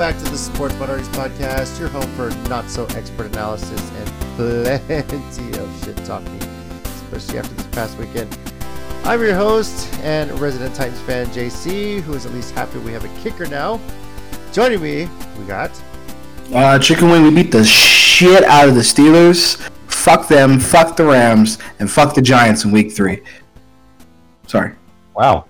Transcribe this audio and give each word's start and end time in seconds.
Welcome 0.00 0.18
back 0.18 0.24
to 0.24 0.32
the 0.32 0.38
Sports 0.38 0.74
Minorities 0.78 1.08
Podcast, 1.10 1.78
your 1.78 1.90
home 1.90 2.10
for 2.16 2.30
not 2.48 2.70
so 2.70 2.86
expert 2.96 3.26
analysis 3.26 3.92
and 3.96 4.08
plenty 4.34 5.58
of 5.58 5.84
shit 5.84 5.94
talking, 6.06 6.42
especially 6.84 7.38
after 7.38 7.52
this 7.52 7.66
past 7.66 7.98
weekend. 7.98 8.38
I'm 9.04 9.20
your 9.20 9.34
host 9.34 9.92
and 9.98 10.30
resident 10.40 10.74
Titans 10.74 11.02
fan, 11.02 11.26
JC, 11.26 12.00
who 12.00 12.14
is 12.14 12.24
at 12.24 12.32
least 12.32 12.54
happy 12.54 12.78
we 12.78 12.92
have 12.92 13.04
a 13.04 13.20
kicker 13.20 13.44
now. 13.44 13.78
Joining 14.54 14.80
me, 14.80 15.06
we 15.38 15.44
got. 15.44 15.70
Uh, 16.50 16.78
chicken 16.78 17.10
wing, 17.10 17.22
we 17.22 17.30
beat 17.30 17.52
the 17.52 17.62
shit 17.62 18.42
out 18.44 18.70
of 18.70 18.76
the 18.76 18.80
Steelers. 18.80 19.56
Fuck 19.88 20.28
them, 20.28 20.58
fuck 20.58 20.96
the 20.96 21.04
Rams, 21.04 21.58
and 21.78 21.90
fuck 21.90 22.14
the 22.14 22.22
Giants 22.22 22.64
in 22.64 22.70
week 22.70 22.92
three. 22.92 23.20
Sorry. 24.46 24.72
Wow. 25.14 25.44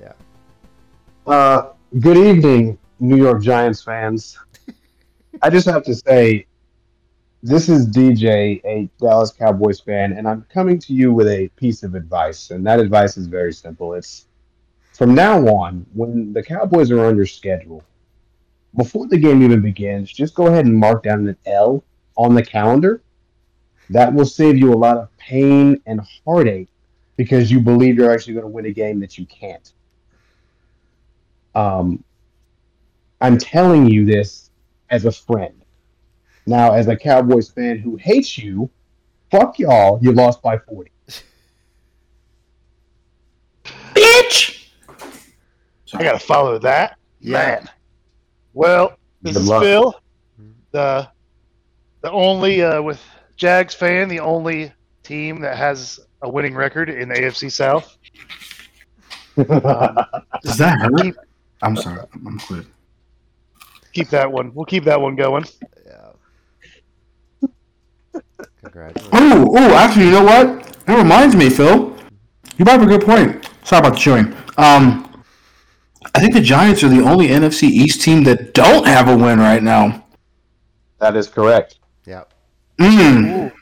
Yeah. 0.00 0.12
Uh, 1.26 1.72
good 1.98 2.16
evening, 2.16 2.78
New 3.00 3.16
York 3.16 3.42
Giants 3.42 3.82
fans. 3.82 4.38
I 5.42 5.50
just 5.50 5.66
have 5.66 5.82
to 5.84 5.94
say, 5.94 6.46
this 7.42 7.68
is 7.70 7.88
DJ, 7.88 8.60
a 8.64 8.90
Dallas 9.00 9.32
Cowboys 9.32 9.80
fan, 9.80 10.12
and 10.12 10.28
I'm 10.28 10.46
coming 10.52 10.78
to 10.80 10.92
you 10.92 11.12
with 11.12 11.26
a 11.26 11.48
piece 11.56 11.82
of 11.82 11.94
advice. 11.94 12.50
And 12.50 12.66
that 12.66 12.78
advice 12.78 13.16
is 13.16 13.26
very 13.26 13.52
simple. 13.52 13.94
It's 13.94 14.26
from 14.92 15.14
now 15.14 15.46
on, 15.48 15.86
when 15.94 16.34
the 16.34 16.42
Cowboys 16.42 16.90
are 16.90 17.06
on 17.06 17.16
your 17.16 17.26
schedule, 17.26 17.82
before 18.76 19.06
the 19.08 19.16
game 19.16 19.42
even 19.42 19.62
begins, 19.62 20.12
just 20.12 20.34
go 20.34 20.46
ahead 20.46 20.66
and 20.66 20.76
mark 20.76 21.02
down 21.02 21.26
an 21.26 21.36
L 21.46 21.82
on 22.16 22.34
the 22.34 22.44
calendar. 22.44 23.02
That 23.88 24.12
will 24.12 24.26
save 24.26 24.56
you 24.56 24.72
a 24.72 24.76
lot 24.76 24.98
of 24.98 25.16
pain 25.16 25.80
and 25.86 26.00
heartache 26.24 26.68
because 27.16 27.50
you 27.50 27.60
believe 27.60 27.96
you're 27.96 28.10
actually 28.10 28.34
going 28.34 28.44
to 28.44 28.50
win 28.50 28.66
a 28.66 28.70
game 28.70 29.00
that 29.00 29.18
you 29.18 29.26
can't. 29.26 29.72
Um, 31.54 32.04
I'm 33.20 33.38
telling 33.38 33.86
you 33.86 34.04
this 34.04 34.50
as 34.90 35.04
a 35.04 35.12
friend. 35.12 35.54
Now, 36.46 36.72
as 36.72 36.88
a 36.88 36.96
Cowboys 36.96 37.50
fan 37.50 37.78
who 37.78 37.96
hates 37.96 38.38
you, 38.38 38.70
fuck 39.30 39.58
y'all, 39.58 39.98
you 40.02 40.12
lost 40.12 40.42
by 40.42 40.58
40. 40.58 40.90
Bitch! 43.94 44.68
I 45.94 46.02
gotta 46.02 46.18
follow 46.18 46.58
that. 46.58 46.96
Yeah. 47.20 47.32
Man. 47.32 47.70
Well, 48.54 48.96
this 49.22 49.34
Good 49.34 49.42
is 49.42 49.48
luck. 49.48 49.62
Phil, 49.62 50.00
the 50.72 51.08
the 52.00 52.10
only 52.10 52.62
uh, 52.62 52.80
with 52.80 53.02
Jags 53.36 53.74
fan, 53.74 54.08
the 54.08 54.20
only 54.20 54.72
team 55.02 55.40
that 55.40 55.56
has 55.56 56.00
a 56.22 56.28
winning 56.28 56.54
record 56.54 56.88
in 56.88 57.08
the 57.08 57.14
AFC 57.14 57.50
South. 57.50 57.96
Does 59.36 60.58
that 60.58 60.78
hurt? 60.78 61.16
I'm 61.62 61.76
sorry. 61.76 62.06
I'm 62.14 62.38
quit. 62.38 62.66
Keep 63.92 64.08
that 64.10 64.30
one. 64.30 64.54
We'll 64.54 64.66
keep 64.66 64.84
that 64.84 65.00
one 65.00 65.16
going. 65.16 65.44
Yeah. 65.86 67.40
Congratulations. 68.62 69.10
Oh, 69.12 69.54
oh, 69.56 69.74
actually, 69.74 70.06
you 70.06 70.10
know 70.12 70.24
what? 70.24 70.62
That 70.86 70.98
reminds 70.98 71.34
me, 71.34 71.50
Phil. 71.50 71.96
You 72.56 72.64
brought 72.64 72.80
up 72.80 72.86
a 72.86 72.86
good 72.86 73.02
point. 73.02 73.48
Sorry 73.64 73.80
about 73.80 73.94
the 73.94 73.98
chewing. 73.98 74.36
Um, 74.58 75.22
I 76.14 76.20
think 76.20 76.34
the 76.34 76.40
Giants 76.40 76.82
are 76.82 76.88
the 76.88 77.00
only 77.00 77.28
NFC 77.28 77.64
East 77.64 78.02
team 78.02 78.24
that 78.24 78.54
don't 78.54 78.86
have 78.86 79.08
a 79.08 79.16
win 79.16 79.38
right 79.38 79.62
now. 79.62 80.04
that 80.98 81.16
is 81.16 81.28
correct. 81.28 81.78
Yeah. 82.06 82.24
Mmm. 82.78 83.52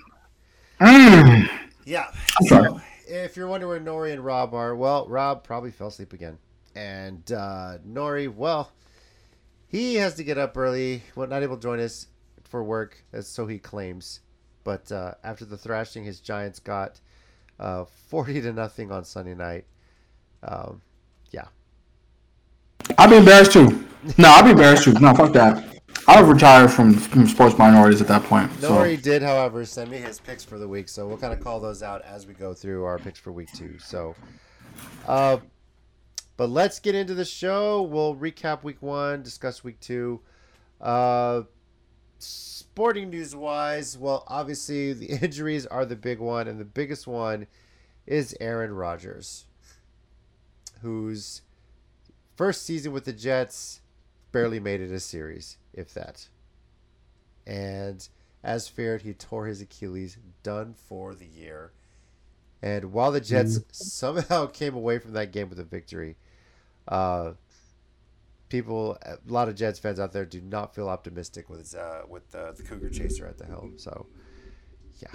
Mmm. 0.81 1.51
Yeah. 1.85 2.07
I'm 2.41 2.47
sorry. 2.47 2.69
So, 2.69 2.81
if 3.07 3.37
you're 3.37 3.49
wondering 3.49 3.85
where 3.85 3.95
Nori 3.95 4.13
and 4.13 4.25
Rob 4.25 4.55
are, 4.55 4.75
well, 4.77 5.07
Rob 5.09 5.45
probably 5.45 5.71
fell 5.71 5.89
asleep 5.89 6.13
again. 6.13 6.39
And 6.75 7.31
uh, 7.33 7.79
Nori, 7.87 8.33
well, 8.33 8.73
he 9.69 9.97
has 9.97 10.15
to 10.15 10.25
get 10.25 10.39
up 10.39 10.57
early. 10.57 11.03
Well, 11.15 11.29
not 11.29 11.43
able 11.43 11.57
to 11.57 11.63
join 11.63 11.79
us 11.79 12.09
for 12.45 12.65
work, 12.65 13.05
as 13.13 13.29
so 13.29 13.47
he 13.47 13.59
claims. 13.59 14.21
But 14.65 14.91
uh, 14.91 15.15
after 15.23 15.45
the 15.45 15.57
thrashing 15.57 16.05
his 16.05 16.21
Giants 16.21 16.59
got 16.59 17.01
uh, 17.61 17.85
40 18.09 18.41
to 18.43 18.53
nothing 18.53 18.91
on 18.91 19.05
Sunday 19.05 19.35
night, 19.35 19.67
um, 20.43 20.81
yeah. 21.31 21.47
I'd 22.97 23.11
be 23.11 23.17
embarrassed 23.17 23.53
too. 23.53 23.87
No, 24.17 24.29
I'd 24.31 24.45
be 24.45 24.51
embarrassed 24.51 24.85
too. 24.85 24.95
No, 24.95 25.15
fuck 25.15 25.33
that. 25.35 25.81
I 26.07 26.23
would 26.23 26.33
retire 26.33 26.69
from, 26.69 26.95
from 26.95 27.27
sports 27.27 27.59
minorities 27.59 28.01
at 28.01 28.09
that 28.09 28.23
point. 28.25 28.51
So. 28.61 28.83
he 28.85 28.97
did, 28.97 29.23
however, 29.23 29.65
send 29.65 29.91
me 29.91 29.99
his 29.99 30.19
picks 30.19 30.43
for 30.43 30.59
the 30.59 30.67
week, 30.67 30.89
so 30.89 31.07
we'll 31.07 31.19
kind 31.19 31.33
of 31.33 31.41
call 31.41 31.61
those 31.61 31.83
out 31.83 32.03
as 32.03 32.27
we 32.27 32.33
go 32.33 32.55
through 32.55 32.85
our 32.85 32.99
picks 32.99 33.19
for 33.19 33.33
week 33.33 33.53
two. 33.53 33.79
So, 33.79 34.15
uh, 35.07 35.39
but 36.39 36.49
let's 36.49 36.79
get 36.79 36.95
into 36.95 37.15
the 37.15 37.25
show. 37.25 37.83
We'll 37.83 38.15
recap 38.15 38.63
week 38.63 38.81
one, 38.81 39.23
discuss 39.23 39.65
week 39.65 39.81
two. 39.81 40.21
Uh, 40.81 41.43
sporting 42.21 43.11
news 43.11 43.35
wise, 43.35 43.99
well, 43.99 44.23
obviously 44.29 44.93
the 44.93 45.07
injuries 45.23 45.67
are 45.67 45.85
the 45.85 45.97
big 45.97 46.21
one, 46.21 46.47
and 46.47 46.61
the 46.61 46.65
biggest 46.65 47.09
one 47.09 47.49
is 48.07 48.37
Aaron 48.41 48.73
Rodgers, 48.73 49.47
whose 50.81 51.43
first 52.37 52.63
season 52.63 52.93
with 52.93 53.05
the 53.05 53.13
Jets 53.13 53.81
barely 54.31 54.61
made 54.61 54.81
it 54.81 54.93
a 54.93 55.01
series, 55.01 55.59
if 55.75 55.93
that. 55.95 56.29
And 57.49 58.09
as 58.45 58.69
feared, 58.69 59.03
he 59.03 59.13
tore 59.13 59.47
his 59.47 59.61
Achilles, 59.61 60.19
done 60.45 60.77
for 60.87 61.17
the 61.17 61.27
year. 61.27 61.73
And 62.63 62.93
while 62.93 63.11
the 63.11 63.21
Jets 63.21 63.59
somehow 63.73 64.47
came 64.53 64.77
away 64.77 65.01
from 65.01 65.15
that 65.15 65.33
game 65.33 65.49
with 65.49 65.59
a 65.59 65.65
victory, 65.65 66.17
uh, 66.89 67.33
people, 68.49 68.99
a 69.03 69.19
lot 69.27 69.49
of 69.49 69.55
Jets 69.55 69.79
fans 69.79 70.01
out 70.01 70.13
there 70.13 70.25
do 70.25 70.41
not 70.41 70.75
feel 70.75 70.89
optimistic 70.89 71.49
with 71.49 71.75
uh, 71.75 72.03
with 72.09 72.31
the, 72.31 72.55
the 72.57 72.63
Cougar 72.63 72.91
chaser 72.91 73.27
at 73.27 73.39
the 73.39 73.47
helm. 73.47 73.75
So, 73.77 74.07
yeah. 75.01 75.09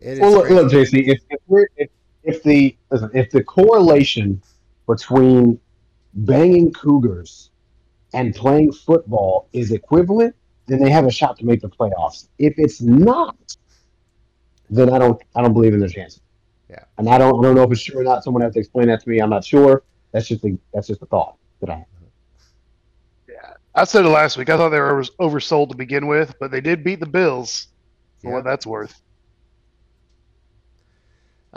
It 0.00 0.12
is 0.12 0.20
Well, 0.20 0.32
look, 0.32 0.50
look, 0.50 0.70
JC, 0.70 1.08
if, 1.08 1.20
if, 1.30 1.40
we're, 1.46 1.66
if, 1.76 1.90
if, 2.22 2.42
the, 2.42 2.76
listen, 2.90 3.10
if 3.14 3.30
the 3.30 3.42
correlation 3.42 4.40
between 4.86 5.58
banging 6.14 6.72
Cougars 6.72 7.50
and 8.14 8.34
playing 8.34 8.72
football 8.72 9.48
is 9.52 9.72
equivalent, 9.72 10.34
then 10.66 10.80
they 10.80 10.90
have 10.90 11.06
a 11.06 11.10
shot 11.10 11.38
to 11.38 11.44
make 11.44 11.60
the 11.60 11.68
playoffs. 11.68 12.28
If 12.38 12.54
it's 12.56 12.80
not, 12.80 13.56
then 14.70 14.92
I 14.92 14.98
don't 14.98 15.20
I 15.34 15.42
don't 15.42 15.52
believe 15.52 15.74
in 15.74 15.80
their 15.80 15.88
chances. 15.88 16.20
Yeah. 16.68 16.84
And 16.98 17.08
I 17.08 17.18
don't 17.18 17.38
I 17.38 17.42
don't 17.48 17.54
know 17.54 17.62
if 17.62 17.70
it's 17.72 17.82
true 17.84 18.00
or 18.00 18.04
not. 18.04 18.24
Someone 18.24 18.42
has 18.42 18.54
to 18.54 18.60
explain 18.60 18.88
that 18.88 19.00
to 19.02 19.08
me. 19.08 19.20
I'm 19.20 19.30
not 19.30 19.44
sure. 19.44 19.82
That's 20.12 20.26
just 20.28 20.44
a 20.44 20.58
that's 20.74 20.86
just 20.88 21.02
a 21.02 21.06
thought 21.06 21.36
that 21.60 21.70
I 21.70 21.76
have. 21.76 21.86
Yeah, 23.28 23.52
I 23.74 23.84
said 23.84 24.04
it 24.04 24.08
last 24.08 24.36
week. 24.36 24.50
I 24.50 24.56
thought 24.56 24.70
they 24.70 24.80
were 24.80 25.02
oversold 25.20 25.70
to 25.70 25.76
begin 25.76 26.06
with, 26.06 26.34
but 26.40 26.50
they 26.50 26.60
did 26.60 26.82
beat 26.84 27.00
the 27.00 27.06
Bills. 27.06 27.68
For 28.20 28.28
Yeah. 28.28 28.34
what 28.34 28.44
that's 28.44 28.66
worth. 28.66 29.00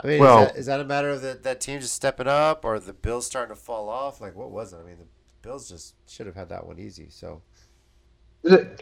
I 0.02 0.06
mean, 0.06 0.20
Well- 0.20 0.42
is, 0.42 0.46
that, 0.48 0.56
is 0.56 0.66
that 0.66 0.80
a 0.80 0.84
matter 0.84 1.10
of 1.10 1.22
that, 1.22 1.42
that 1.42 1.60
team 1.60 1.80
just 1.80 1.94
stepping 1.94 2.26
up 2.26 2.64
or 2.64 2.78
the 2.78 2.92
Bills 2.92 3.26
starting 3.26 3.54
to 3.54 3.60
fall 3.60 3.88
off? 3.88 4.20
Like, 4.20 4.34
what 4.34 4.50
was 4.50 4.72
it? 4.72 4.78
I 4.82 4.86
mean, 4.86 4.96
the 4.98 5.06
Bills 5.42 5.68
just 5.68 5.94
should 6.08 6.26
have 6.26 6.36
had 6.36 6.48
that 6.50 6.66
one 6.66 6.78
easy. 6.78 7.08
So, 7.10 7.42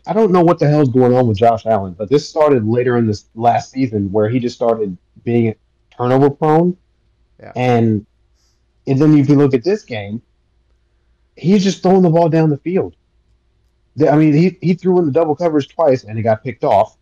I 0.07 0.13
don't 0.13 0.31
know 0.31 0.43
what 0.43 0.61
the 0.61 0.69
hell's 0.69 0.89
going 0.91 1.13
on 1.15 1.27
with 1.27 1.39
Josh 1.39 1.67
Allen, 1.67 1.95
but 1.95 2.09
this 2.09 2.29
started 2.29 2.65
later 2.67 2.97
in 2.97 3.07
this 3.07 3.27
last 3.35 3.73
season 3.73 4.13
where 4.13 4.29
he 4.29 4.39
just 4.39 4.55
started 4.55 4.97
being 5.25 5.55
turnover 5.99 6.31
prone. 6.31 6.77
Yeah. 7.41 7.53
And 7.57 8.07
and 8.87 8.99
then 8.99 9.19
if 9.19 9.29
you 9.29 9.35
look 9.37 9.53
at 9.53 9.65
this 9.65 9.83
game, 9.83 10.23
he's 11.37 11.63
just 11.63 11.83
throwing 11.83 12.03
the 12.03 12.11
ball 12.11 12.29
down 12.31 12.49
the 12.49 12.57
field. 12.57 12.97
I 14.09 14.17
mean, 14.17 14.33
he, 14.33 14.57
he 14.63 14.75
threw 14.75 14.99
in 15.01 15.07
the 15.07 15.13
double 15.13 15.35
coverage 15.35 15.69
twice 15.69 16.05
and 16.05 16.17
he 16.17 16.23
got 16.23 16.45
picked 16.45 16.63
off 16.65 16.97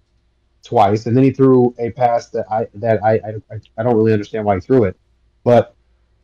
twice, 0.65 1.07
and 1.07 1.17
then 1.17 1.23
he 1.25 1.31
threw 1.31 1.75
a 1.79 1.91
pass 1.91 2.31
that 2.31 2.47
I 2.51 2.67
that 2.75 3.05
I 3.05 3.15
I, 3.51 3.61
I 3.79 3.83
don't 3.83 3.97
really 3.97 4.13
understand 4.13 4.45
why 4.45 4.57
he 4.57 4.61
threw 4.61 4.85
it, 4.85 4.97
but 5.45 5.75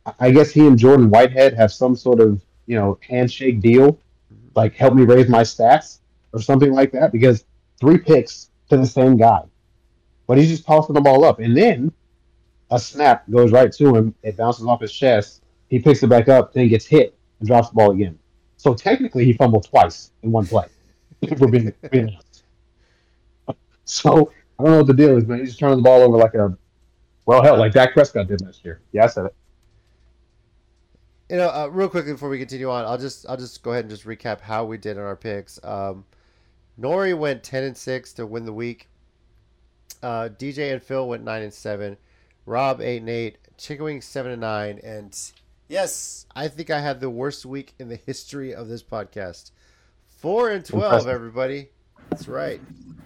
I- 0.05 0.13
I 0.19 0.31
guess 0.31 0.51
he 0.51 0.67
and 0.67 0.77
Jordan 0.77 1.09
Whitehead 1.09 1.53
have 1.53 1.71
some 1.71 1.95
sort 1.95 2.19
of 2.19 2.41
you 2.65 2.75
know 2.75 2.97
handshake 3.07 3.61
deal, 3.61 3.99
like 4.55 4.73
help 4.75 4.95
me 4.95 5.03
raise 5.03 5.29
my 5.29 5.43
stats 5.43 5.99
or 6.33 6.41
something 6.41 6.73
like 6.73 6.91
that, 6.91 7.11
because 7.11 7.45
three 7.79 7.97
picks 7.99 8.49
to 8.69 8.77
the 8.77 8.85
same 8.85 9.15
guy, 9.15 9.43
but 10.27 10.37
he's 10.37 10.49
just 10.49 10.65
tossing 10.65 10.95
the 10.95 11.01
ball 11.01 11.23
up, 11.23 11.39
and 11.39 11.55
then 11.55 11.91
a 12.73 12.79
snap 12.79 13.29
goes 13.29 13.51
right 13.51 13.71
to 13.71 13.95
him, 13.95 14.15
it 14.23 14.35
bounces 14.35 14.65
off 14.65 14.81
his 14.81 14.91
chest, 14.91 15.43
he 15.69 15.79
picks 15.79 16.01
it 16.01 16.07
back 16.07 16.27
up, 16.27 16.53
then 16.53 16.67
gets 16.67 16.85
hit 16.85 17.15
and 17.39 17.47
drops 17.47 17.69
the 17.69 17.75
ball 17.75 17.91
again. 17.91 18.17
So 18.57 18.73
technically, 18.73 19.25
he 19.25 19.33
fumbled 19.33 19.67
twice 19.67 20.11
in 20.23 20.31
one 20.31 20.47
play. 20.47 20.65
We're 21.37 21.47
being, 21.47 21.73
being 21.91 22.09
honest. 22.09 22.43
So 23.85 24.31
I 24.57 24.63
don't 24.63 24.71
know 24.71 24.77
what 24.79 24.87
the 24.87 24.93
deal 24.93 25.17
is, 25.17 25.25
man. 25.25 25.39
He's 25.39 25.49
just 25.49 25.59
turning 25.59 25.77
the 25.77 25.83
ball 25.83 26.01
over 26.01 26.17
like 26.17 26.33
a 26.33 26.57
well, 27.25 27.43
hell, 27.43 27.57
like 27.57 27.73
Dak 27.73 27.93
Prescott 27.93 28.27
did 28.27 28.41
last 28.41 28.65
year. 28.65 28.81
Yeah, 28.91 29.05
I 29.05 29.07
said 29.07 29.27
it. 29.27 29.35
you 31.29 31.37
know, 31.37 31.49
uh, 31.49 31.67
real 31.67 31.87
quickly 31.87 32.11
before 32.11 32.29
we 32.29 32.39
continue 32.39 32.69
on, 32.69 32.85
I'll 32.85 32.97
just 32.97 33.25
I'll 33.29 33.37
just 33.37 33.61
go 33.61 33.71
ahead 33.71 33.85
and 33.85 33.91
just 33.91 34.05
recap 34.05 34.41
how 34.41 34.65
we 34.65 34.77
did 34.77 34.97
on 34.97 35.03
our 35.03 35.15
picks. 35.15 35.59
Um, 35.63 36.05
Nori 36.79 37.17
went 37.17 37.43
ten 37.43 37.63
and 37.63 37.77
six 37.77 38.13
to 38.13 38.25
win 38.25 38.45
the 38.45 38.53
week. 38.53 38.89
Uh, 40.01 40.29
DJ 40.37 40.73
and 40.73 40.81
Phil 40.81 41.07
went 41.07 41.23
nine 41.23 41.43
and 41.43 41.53
seven. 41.53 41.97
Rob 42.45 42.81
eight 42.81 42.97
and 42.97 43.09
eight. 43.09 43.37
Chicken 43.57 43.85
Wing 43.85 44.01
seven 44.01 44.31
and 44.31 44.41
nine. 44.41 44.79
And 44.83 45.17
Yes, 45.69 46.25
I 46.35 46.47
think 46.49 46.69
I 46.69 46.79
had 46.79 46.99
the 46.99 47.09
worst 47.09 47.45
week 47.45 47.73
in 47.79 47.87
the 47.89 47.95
history 47.95 48.53
of 48.53 48.67
this 48.67 48.83
podcast. 48.83 49.51
Four 50.19 50.49
and 50.51 50.63
twelve, 50.65 50.83
Impressive. 50.93 51.09
everybody. 51.09 51.69
That's 52.09 52.27
right. 52.27 52.61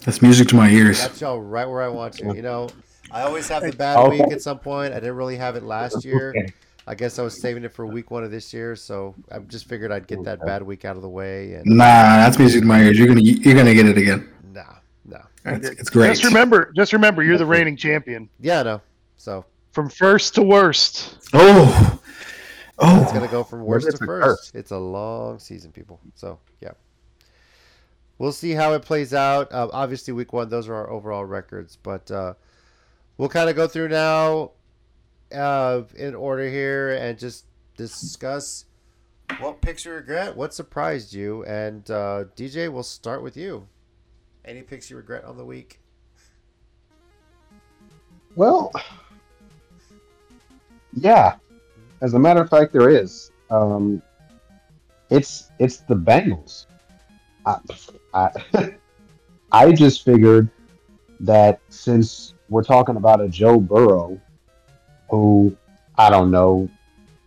That's 0.05 0.21
music 0.21 0.47
to 0.49 0.55
my 0.55 0.69
ears. 0.69 0.99
Got 0.99 1.21
y'all 1.21 1.41
right 1.41 1.65
where 1.67 1.81
I 1.81 1.87
want 1.87 2.19
you. 2.19 2.33
You 2.33 2.41
know, 2.41 2.69
I 3.11 3.21
always 3.21 3.47
have 3.49 3.63
the 3.63 3.71
bad 3.71 3.97
Oh. 3.97 4.09
week 4.09 4.21
at 4.31 4.41
some 4.41 4.59
point. 4.59 4.93
I 4.93 4.99
didn't 4.99 5.15
really 5.15 5.37
have 5.37 5.55
it 5.55 5.63
last 5.63 6.03
year. 6.03 6.29
Okay. 6.37 6.53
I 6.89 6.95
guess 6.95 7.19
I 7.19 7.21
was 7.21 7.41
saving 7.41 7.63
it 7.65 7.73
for 7.73 7.85
week 7.85 8.11
one 8.11 8.23
of 8.23 8.31
this 8.31 8.53
year, 8.53 8.75
so 8.75 9.13
I 9.31 9.39
just 9.39 9.67
figured 9.67 9.91
I'd 9.91 10.07
get 10.07 10.23
that 10.23 10.39
bad 10.45 10.63
week 10.63 10.85
out 10.85 10.95
of 10.95 11.01
the 11.01 11.09
way. 11.09 11.53
And 11.53 11.65
Nah, 11.65 11.83
that's 11.85 12.39
music 12.39 12.61
to 12.61 12.67
my 12.67 12.81
ears. 12.81 12.97
You're 12.97 13.07
gonna 13.07 13.21
you're 13.21 13.55
gonna 13.55 13.73
get 13.73 13.87
it 13.87 13.97
again. 13.97 14.29
nah, 14.53 14.63
no, 15.05 15.21
It's, 15.45 15.67
it's 15.69 15.89
great. 15.89 16.07
Just 16.09 16.23
remember, 16.23 16.71
just 16.75 16.93
remember, 16.93 17.23
you're 17.23 17.37
the 17.37 17.45
reigning 17.45 17.75
champion 17.75 18.29
yeah, 18.39 18.63
no. 18.63 18.81
So 19.17 19.45
from 19.71 19.89
first 19.89 20.35
to 20.35 20.41
worst. 20.41 21.29
Oh, 21.33 21.99
oh, 22.79 23.01
it's 23.03 23.11
gonna 23.11 23.27
go 23.27 23.43
from 23.43 23.63
worst 23.63 23.91
to 23.91 23.97
first. 23.97 24.07
curse. 24.07 24.51
It's 24.55 24.71
a 24.71 24.77
long 24.77 25.39
season, 25.39 25.71
people. 25.71 25.99
So 26.15 26.39
yeah, 26.61 26.71
we'll 28.17 28.31
see 28.31 28.51
how 28.51 28.73
it 28.73 28.83
plays 28.83 29.13
out. 29.13 29.51
Uh, 29.51 29.69
obviously, 29.73 30.13
week 30.13 30.33
one, 30.33 30.49
those 30.49 30.67
are 30.67 30.75
our 30.75 30.89
overall 30.89 31.25
records, 31.25 31.77
but 31.81 32.09
uh, 32.09 32.33
we'll 33.17 33.29
kind 33.29 33.49
of 33.49 33.55
go 33.55 33.67
through 33.67 33.89
now 33.89 34.51
uh, 35.33 35.81
in 35.95 36.15
order 36.15 36.49
here 36.49 36.93
and 36.93 37.17
just 37.19 37.45
discuss 37.75 38.65
what 39.39 39.61
picks 39.61 39.85
you 39.85 39.91
regret, 39.91 40.35
what 40.35 40.53
surprised 40.53 41.13
you, 41.13 41.43
and 41.45 41.89
uh, 41.91 42.25
DJ, 42.35 42.71
we'll 42.71 42.83
start 42.83 43.21
with 43.21 43.35
you. 43.35 43.67
Any 44.45 44.61
picks 44.61 44.89
you 44.89 44.97
regret 44.97 45.25
on 45.25 45.37
the 45.37 45.45
week? 45.45 45.79
Well, 48.35 48.71
yeah. 50.97 51.35
As 52.01 52.13
a 52.13 52.19
matter 52.19 52.41
of 52.41 52.49
fact, 52.49 52.73
there 52.73 52.89
is. 52.89 53.31
Um, 53.49 54.01
it's 55.09 55.51
it's 55.59 55.77
the 55.77 55.95
Bengals. 55.95 56.65
I, 57.45 57.59
I, 58.13 58.29
I 59.51 59.71
just 59.71 60.03
figured 60.03 60.49
that 61.21 61.59
since 61.69 62.33
we're 62.49 62.63
talking 62.63 62.97
about 62.97 63.21
a 63.21 63.29
Joe 63.29 63.59
Burrow, 63.59 64.19
who 65.09 65.55
I 65.97 66.09
don't 66.09 66.29
know, 66.29 66.69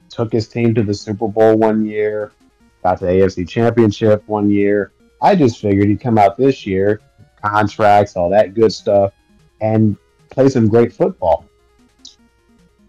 took 0.08 0.32
his 0.32 0.48
team 0.48 0.74
to 0.74 0.82
the 0.82 0.94
Super 0.94 1.28
Bowl 1.28 1.56
one 1.56 1.84
year, 1.84 2.32
got 2.82 3.00
the 3.00 3.06
AFC 3.06 3.48
Championship 3.48 4.22
one 4.26 4.50
year. 4.50 4.92
I 5.22 5.34
just 5.34 5.60
figured 5.60 5.88
he'd 5.88 6.00
come 6.00 6.18
out 6.18 6.36
this 6.36 6.66
year, 6.66 7.00
contracts, 7.42 8.16
all 8.16 8.30
that 8.30 8.54
good 8.54 8.72
stuff, 8.72 9.12
and 9.60 9.96
play 10.30 10.48
some 10.48 10.68
great 10.68 10.92
football. 10.92 11.49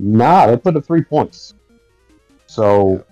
Nah, 0.03 0.47
they 0.47 0.57
put 0.57 0.75
up 0.75 0.83
three 0.83 1.03
points. 1.03 1.53
So 2.47 3.05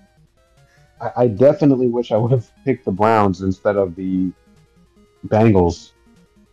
I, 1.00 1.12
I 1.18 1.28
definitely 1.28 1.88
wish 1.88 2.12
I 2.12 2.18
would 2.18 2.32
have 2.32 2.50
picked 2.66 2.86
the 2.86 2.92
Browns 2.92 3.42
instead 3.42 3.78
of 3.78 3.96
the 3.96 4.32
Bengals, 5.28 5.92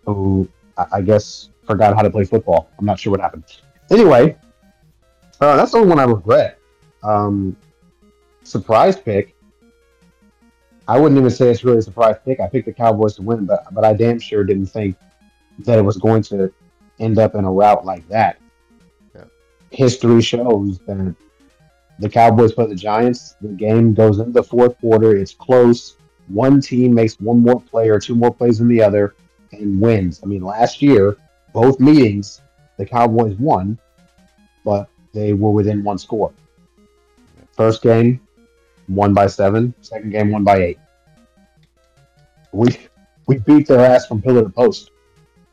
who 0.04 0.46
I, 0.76 0.86
I 0.92 1.00
guess 1.00 1.48
forgot 1.64 1.96
how 1.96 2.02
to 2.02 2.10
play 2.10 2.24
football. 2.24 2.68
I'm 2.78 2.84
not 2.84 3.00
sure 3.00 3.12
what 3.12 3.20
happened. 3.20 3.44
Anyway, 3.90 4.36
uh, 5.40 5.56
that's 5.56 5.72
the 5.72 5.78
only 5.78 5.88
one 5.88 5.98
I 5.98 6.04
regret. 6.04 6.58
Um, 7.02 7.56
surprise 8.42 8.96
pick. 8.96 9.34
I 10.86 10.98
wouldn't 10.98 11.18
even 11.18 11.30
say 11.30 11.50
it's 11.50 11.64
really 11.64 11.78
a 11.78 11.82
surprise 11.82 12.16
pick. 12.26 12.40
I 12.40 12.46
picked 12.46 12.66
the 12.66 12.74
Cowboys 12.74 13.16
to 13.16 13.22
win, 13.22 13.46
but 13.46 13.64
but 13.72 13.84
I 13.84 13.94
damn 13.94 14.18
sure 14.18 14.44
didn't 14.44 14.66
think 14.66 14.96
that 15.60 15.78
it 15.78 15.82
was 15.82 15.96
going 15.96 16.22
to 16.24 16.52
end 17.00 17.18
up 17.18 17.34
in 17.34 17.44
a 17.46 17.50
route 17.50 17.86
like 17.86 18.06
that. 18.10 18.38
History 19.70 20.22
shows 20.22 20.78
that 20.80 21.14
the 21.98 22.08
Cowboys 22.08 22.52
play 22.52 22.66
the 22.66 22.74
Giants. 22.74 23.36
The 23.40 23.48
game 23.48 23.94
goes 23.94 24.18
into 24.18 24.32
the 24.32 24.42
fourth 24.42 24.78
quarter. 24.80 25.16
It's 25.16 25.34
close. 25.34 25.96
One 26.28 26.60
team 26.60 26.94
makes 26.94 27.18
one 27.20 27.40
more 27.40 27.60
play 27.60 27.88
or 27.88 28.00
two 28.00 28.14
more 28.14 28.32
plays 28.32 28.58
than 28.58 28.68
the 28.68 28.82
other 28.82 29.14
and 29.52 29.80
wins. 29.80 30.20
I 30.22 30.26
mean, 30.26 30.42
last 30.42 30.82
year, 30.82 31.16
both 31.52 31.80
meetings, 31.80 32.42
the 32.76 32.84
Cowboys 32.84 33.36
won, 33.36 33.78
but 34.64 34.88
they 35.12 35.32
were 35.32 35.52
within 35.52 35.84
one 35.84 35.98
score. 35.98 36.32
First 37.52 37.82
game, 37.82 38.20
one 38.88 39.14
by 39.14 39.28
seven. 39.28 39.72
Second 39.80 40.10
game, 40.10 40.30
one 40.30 40.44
by 40.44 40.58
eight. 40.58 40.78
We 42.52 42.76
we 43.26 43.38
beat 43.38 43.66
their 43.66 43.80
ass 43.80 44.06
from 44.06 44.22
pillar 44.22 44.42
to 44.42 44.48
post 44.48 44.90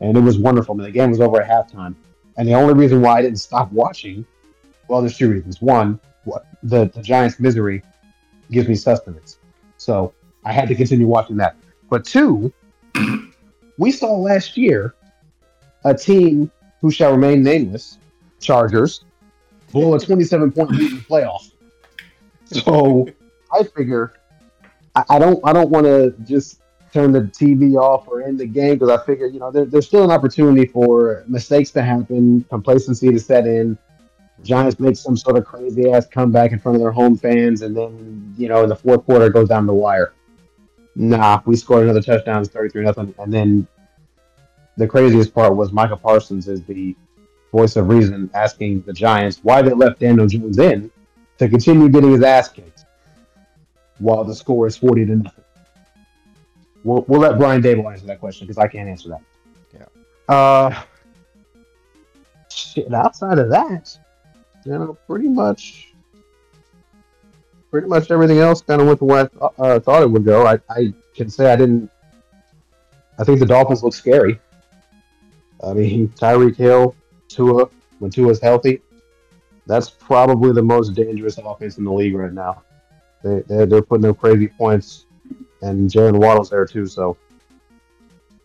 and 0.00 0.16
it 0.16 0.20
was 0.20 0.38
wonderful. 0.38 0.74
I 0.74 0.78
mean, 0.78 0.86
the 0.86 0.92
game 0.92 1.10
was 1.10 1.20
over 1.20 1.40
at 1.40 1.48
halftime, 1.48 1.94
and 2.36 2.48
the 2.48 2.54
only 2.54 2.74
reason 2.74 3.00
why 3.00 3.18
I 3.18 3.22
didn't 3.22 3.38
stop 3.38 3.70
watching, 3.72 4.24
well, 4.88 5.00
there's 5.00 5.16
two 5.16 5.30
reasons. 5.30 5.60
One, 5.60 6.00
what 6.24 6.46
the 6.62 6.86
the 6.86 7.02
Giants' 7.02 7.38
misery 7.38 7.82
gives 8.50 8.68
me 8.68 8.74
sustenance, 8.74 9.38
so 9.76 10.12
I 10.44 10.52
had 10.52 10.68
to 10.68 10.74
continue 10.74 11.06
watching 11.06 11.36
that. 11.38 11.56
But 11.88 12.04
two, 12.04 12.52
we 13.78 13.90
saw 13.90 14.12
last 14.16 14.56
year 14.56 14.94
a 15.84 15.94
team 15.94 16.50
who 16.80 16.90
shall 16.90 17.12
remain 17.12 17.42
nameless, 17.42 17.98
Chargers, 18.40 19.04
blow 19.72 19.94
a 19.94 20.00
27 20.00 20.52
point 20.52 20.70
lead 20.70 20.92
in 20.92 20.98
the 20.98 21.04
playoff. 21.04 21.50
So 22.46 23.08
I 23.52 23.62
figure 23.64 24.12
I, 24.94 25.04
I 25.10 25.18
don't 25.18 25.40
I 25.44 25.52
don't 25.52 25.70
want 25.70 25.86
to 25.86 26.14
just 26.24 26.60
turn 26.94 27.10
the 27.10 27.22
TV 27.22 27.74
off 27.74 28.06
or 28.06 28.22
end 28.22 28.38
the 28.38 28.46
game 28.46 28.74
because 28.74 28.88
I 28.88 29.04
figure, 29.04 29.26
you 29.26 29.40
know, 29.40 29.50
there, 29.50 29.64
there's 29.64 29.86
still 29.86 30.04
an 30.04 30.12
opportunity 30.12 30.64
for 30.64 31.24
mistakes 31.26 31.72
to 31.72 31.82
happen, 31.82 32.44
complacency 32.48 33.10
to 33.10 33.18
set 33.18 33.48
in. 33.48 33.76
Giants 34.44 34.78
make 34.78 34.96
some 34.96 35.16
sort 35.16 35.36
of 35.36 35.44
crazy 35.44 35.90
ass 35.90 36.06
comeback 36.06 36.52
in 36.52 36.60
front 36.60 36.76
of 36.76 36.82
their 36.82 36.92
home 36.92 37.16
fans, 37.16 37.62
and 37.62 37.76
then, 37.76 38.32
you 38.38 38.48
know, 38.48 38.62
in 38.62 38.68
the 38.68 38.76
fourth 38.76 39.04
quarter, 39.06 39.26
it 39.26 39.32
goes 39.32 39.48
down 39.48 39.66
the 39.66 39.74
wire. 39.74 40.12
Nah, 40.94 41.42
we 41.44 41.56
scored 41.56 41.82
another 41.82 42.00
touchdown, 42.00 42.40
it's 42.40 42.50
33 42.50 42.84
nothing. 42.84 43.14
And 43.18 43.32
then 43.32 43.66
the 44.76 44.86
craziest 44.86 45.34
part 45.34 45.56
was 45.56 45.72
Micah 45.72 45.96
Parsons 45.96 46.46
is 46.46 46.62
the 46.62 46.94
voice 47.50 47.74
of 47.74 47.88
reason 47.88 48.30
asking 48.34 48.82
the 48.82 48.92
Giants 48.92 49.40
why 49.42 49.62
they 49.62 49.72
left 49.72 49.98
Daniel 49.98 50.28
Jones 50.28 50.58
in 50.58 50.92
to 51.38 51.48
continue 51.48 51.88
getting 51.88 52.12
his 52.12 52.22
ass 52.22 52.48
kicked 52.48 52.84
while 53.98 54.22
the 54.22 54.34
score 54.34 54.68
is 54.68 54.76
40 54.76 55.06
to 55.06 55.16
nothing. 55.16 55.43
We'll, 56.84 57.02
we'll 57.08 57.20
let 57.20 57.38
Brian 57.38 57.62
Daboll 57.62 57.90
answer 57.90 58.06
that 58.06 58.20
question 58.20 58.46
because 58.46 58.58
I 58.58 58.68
can't 58.68 58.88
answer 58.88 59.08
that. 59.08 59.22
Yeah. 60.28 60.34
Uh, 60.34 60.82
shit. 62.50 62.92
Outside 62.92 63.38
of 63.38 63.48
that, 63.50 63.98
you 64.66 64.72
know, 64.72 64.96
pretty 65.06 65.28
much, 65.28 65.94
pretty 67.70 67.88
much 67.88 68.10
everything 68.10 68.38
else 68.38 68.60
kind 68.60 68.82
of 68.82 68.86
went 68.86 68.98
the 68.98 69.06
way 69.06 69.20
I 69.20 69.26
th- 69.26 69.52
uh, 69.58 69.80
thought 69.80 70.02
it 70.02 70.10
would 70.10 70.26
go. 70.26 70.46
I, 70.46 70.58
I 70.68 70.92
can 71.14 71.30
say 71.30 71.50
I 71.50 71.56
didn't. 71.56 71.90
I 73.18 73.24
think 73.24 73.40
the 73.40 73.46
Dolphins 73.46 73.82
look 73.82 73.94
scary. 73.94 74.38
I 75.66 75.72
mean, 75.72 76.08
Tyreek 76.20 76.56
Hill, 76.56 76.94
Tua, 77.28 77.68
when 77.98 78.10
Tua's 78.10 78.40
healthy, 78.40 78.82
that's 79.66 79.88
probably 79.88 80.52
the 80.52 80.62
most 80.62 80.90
dangerous 80.90 81.38
offense 81.38 81.78
in 81.78 81.84
the 81.84 81.92
league 81.92 82.14
right 82.14 82.32
now. 82.32 82.62
They, 83.22 83.40
they're, 83.48 83.64
they're 83.64 83.82
putting 83.82 84.04
up 84.04 84.18
crazy 84.18 84.48
points 84.48 85.03
and 85.64 85.90
Jaylen 85.90 86.18
Waddle's 86.20 86.50
there 86.50 86.66
too. 86.66 86.86
So 86.86 87.16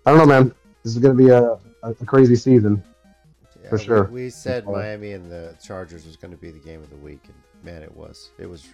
I 0.05 0.11
don't 0.11 0.19
know, 0.19 0.25
man. 0.25 0.53
This 0.83 0.93
is 0.93 0.99
going 0.99 1.15
to 1.17 1.23
be 1.23 1.29
a, 1.29 1.43
a, 1.83 1.91
a 2.01 2.05
crazy 2.05 2.35
season. 2.35 2.81
Yeah, 3.61 3.69
For 3.69 3.77
sure. 3.77 4.03
We, 4.05 4.29
said 4.29 4.63
Oh. 4.65 4.71
Miami 4.71 5.11
and 5.11 5.29
the 5.29 5.55
Chargers 5.61 6.05
was 6.05 6.15
going 6.15 6.31
to 6.31 6.37
be 6.37 6.51
the 6.51 6.59
game 6.59 6.81
of 6.81 6.89
the 6.89 6.95
week, 6.95 7.19
and 7.25 7.35
man, 7.63 7.83
it 7.83 7.93
was. 7.93 8.29
It 8.39 8.49
was 8.49 8.67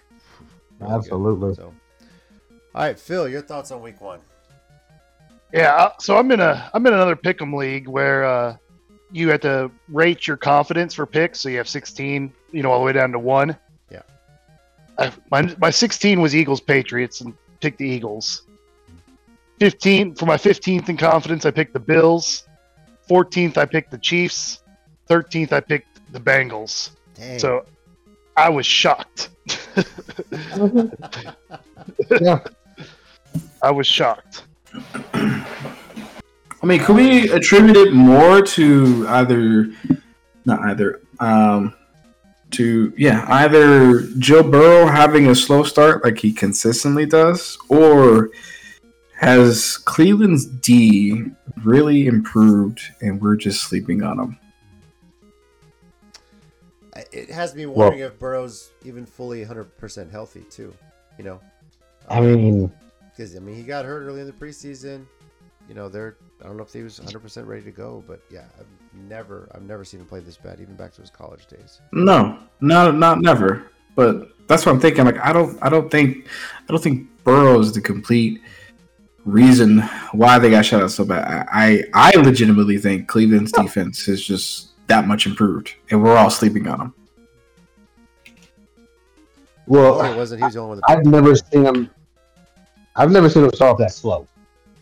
really 0.78 0.90
good. 0.90 0.96
Absolutely. 0.96 1.54
So, 1.54 1.74
all 2.74 2.82
right, 2.82 2.98
Phil, 2.98 3.28
your 3.28 3.42
thoughts 3.42 3.70
on 3.72 3.82
Week 3.82 4.00
One? 4.00 4.20
Yeah, 5.52 5.74
uh, 5.74 5.92
so 5.98 6.16
I'm 6.16 6.30
in 6.30 6.40
a 6.40 6.70
I'm 6.74 6.86
in 6.86 6.92
another 6.92 7.16
pick'em 7.16 7.54
league 7.56 7.88
where 7.88 8.24
uh, 8.24 8.56
you 9.12 9.28
have 9.30 9.40
to 9.40 9.70
rate 9.88 10.26
your 10.26 10.36
confidence 10.36 10.94
for 10.94 11.06
picks. 11.06 11.40
So 11.40 11.48
you 11.48 11.56
have 11.58 11.68
16, 11.68 12.32
you 12.52 12.62
know, 12.62 12.70
all 12.70 12.80
the 12.80 12.84
way 12.84 12.92
down 12.92 13.12
to 13.12 13.18
one. 13.18 13.56
Yeah. 13.90 14.02
I, 14.98 15.12
my 15.30 15.54
my 15.58 15.70
16 15.70 16.20
was 16.20 16.34
Eagles 16.34 16.60
Patriots 16.60 17.20
and 17.20 17.34
picked 17.60 17.78
the 17.78 17.88
Eagles. 17.88 18.42
15 19.58 20.14
for 20.14 20.26
my 20.26 20.36
15th 20.36 20.88
in 20.88 20.96
confidence, 20.96 21.46
I 21.46 21.50
picked 21.50 21.72
the 21.72 21.80
Bills. 21.80 22.46
14th, 23.08 23.56
I 23.56 23.64
picked 23.64 23.90
the 23.90 23.98
Chiefs. 23.98 24.62
13th, 25.08 25.52
I 25.52 25.60
picked 25.60 26.12
the 26.12 26.20
Bengals. 26.20 26.90
Dang. 27.14 27.38
So 27.38 27.64
I 28.36 28.48
was 28.48 28.66
shocked. 28.66 29.30
yeah. 32.20 32.40
I 33.62 33.70
was 33.70 33.86
shocked. 33.86 34.44
I 35.14 36.66
mean, 36.66 36.80
could 36.80 36.96
we 36.96 37.30
attribute 37.30 37.76
it 37.76 37.92
more 37.92 38.42
to 38.42 39.06
either, 39.08 39.70
not 40.44 40.60
either, 40.60 41.00
um, 41.20 41.74
to 42.52 42.92
yeah, 42.96 43.24
either 43.28 44.02
Joe 44.18 44.42
Burrow 44.42 44.86
having 44.86 45.26
a 45.26 45.34
slow 45.34 45.62
start 45.62 46.04
like 46.04 46.18
he 46.18 46.32
consistently 46.32 47.06
does, 47.06 47.58
or 47.68 48.30
has 49.16 49.78
Cleveland's 49.78 50.46
D 50.46 51.24
really 51.64 52.06
improved 52.06 52.80
and 53.00 53.20
we're 53.20 53.36
just 53.36 53.62
sleeping 53.62 54.02
on 54.02 54.18
him? 54.18 54.38
It 57.12 57.30
has 57.30 57.54
me 57.54 57.66
wondering 57.66 58.00
if 58.00 58.18
Burrow's 58.18 58.70
even 58.84 59.06
fully 59.06 59.44
100% 59.44 60.10
healthy 60.10 60.42
too. 60.50 60.74
You 61.18 61.24
know, 61.24 61.40
I 62.08 62.20
mean, 62.20 62.64
um, 62.64 62.72
because 63.10 63.36
I 63.36 63.38
mean 63.38 63.56
he 63.56 63.62
got 63.62 63.84
hurt 63.84 64.02
early 64.02 64.20
in 64.20 64.26
the 64.26 64.32
preseason. 64.32 65.06
You 65.68 65.74
know, 65.74 65.88
they're 65.88 66.16
I 66.42 66.46
don't 66.46 66.56
know 66.56 66.62
if 66.62 66.72
he 66.72 66.82
was 66.82 67.00
100% 67.00 67.46
ready 67.46 67.62
to 67.62 67.70
go, 67.70 68.04
but 68.06 68.20
yeah, 68.30 68.44
I've 68.58 68.66
never 68.96 69.48
I've 69.54 69.62
never 69.62 69.84
seen 69.84 70.00
him 70.00 70.06
play 70.06 70.20
this 70.20 70.36
bad, 70.36 70.60
even 70.60 70.76
back 70.76 70.92
to 70.94 71.00
his 71.00 71.10
college 71.10 71.46
days. 71.46 71.80
No, 71.92 72.38
not 72.60 72.96
not 72.96 73.20
never. 73.20 73.70
But 73.94 74.28
that's 74.48 74.66
what 74.66 74.72
I'm 74.72 74.80
thinking. 74.80 75.04
Like 75.04 75.18
I 75.24 75.32
don't 75.32 75.58
I 75.62 75.68
don't 75.68 75.90
think 75.90 76.26
I 76.68 76.72
don't 76.72 76.82
think 76.82 77.08
Burrow 77.24 77.58
is 77.60 77.72
the 77.72 77.80
complete 77.80 78.40
reason 79.24 79.80
why 80.12 80.38
they 80.38 80.50
got 80.50 80.64
shut 80.64 80.82
out 80.82 80.90
so 80.90 81.04
bad. 81.04 81.46
I 81.52 81.84
I, 81.94 82.12
I 82.12 82.20
legitimately 82.20 82.78
think 82.78 83.08
Cleveland's 83.08 83.52
defense 83.52 84.08
is 84.08 84.24
just 84.24 84.70
that 84.86 85.06
much 85.06 85.26
improved, 85.26 85.74
and 85.90 86.02
we're 86.02 86.16
all 86.16 86.30
sleeping 86.30 86.68
on 86.68 86.78
them. 86.78 86.94
Oh, 89.68 89.98
it 89.98 89.98
well, 89.98 90.16
wasn't. 90.16 90.40
He 90.40 90.44
was 90.44 90.54
the 90.54 90.60
only 90.60 90.80
one. 90.80 90.80
I've 90.88 91.04
never 91.04 91.34
seen 91.34 91.64
him. 91.64 91.90
I've 92.94 93.10
never 93.10 93.28
seen 93.28 93.44
him 93.44 93.52
start 93.52 93.78
that 93.78 93.92
slow. 93.92 94.26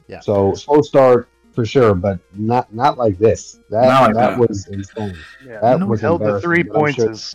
Yeah. 0.09 0.21
So 0.21 0.55
slow 0.55 0.83
start 0.83 1.29
for 1.55 1.65
sure, 1.65 1.95
but 1.95 2.19
not 2.35 2.73
not 2.75 2.99
like 2.99 3.19
this. 3.19 3.61
That 3.71 3.87
Not 3.87 4.03
like 4.09 4.15
that, 4.15 4.31
that. 4.31 4.39
was 4.39 4.67
insane. 4.69 5.17
Yeah, 5.47 5.61
That 5.61 5.81
No, 5.81 5.87
was 5.87 6.01
held 6.01 6.23
the 6.23 6.41
three 6.41 6.65
points 6.65 6.97
sure- 6.97 7.11
is 7.11 7.35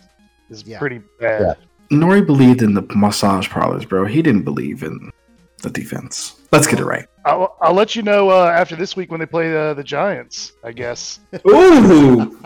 is 0.50 0.62
Yeah. 0.64 0.78
pretty 0.78 1.00
bad. 1.18 1.40
Yeah. 1.90 1.96
Nori 1.96 2.24
believed 2.24 2.62
in 2.62 2.74
the 2.74 2.82
massage 2.94 3.48
parlors, 3.48 3.84
bro. 3.84 4.04
He 4.06 4.22
didn't 4.22 4.42
believe 4.42 4.82
in 4.82 5.10
the 5.62 5.70
defense. 5.70 6.36
Let's 6.52 6.66
get 6.66 6.78
it 6.80 6.84
right. 6.84 7.06
I'll, 7.24 7.56
I'll 7.60 7.74
let 7.74 7.94
you 7.96 8.02
know 8.02 8.30
uh, 8.30 8.46
after 8.46 8.74
this 8.76 8.96
week 8.96 9.10
when 9.10 9.20
they 9.20 9.26
play 9.26 9.54
uh, 9.56 9.74
the 9.74 9.84
Giants. 9.84 10.52
I 10.64 10.72
guess. 10.72 11.20
Ooh, 11.48 12.38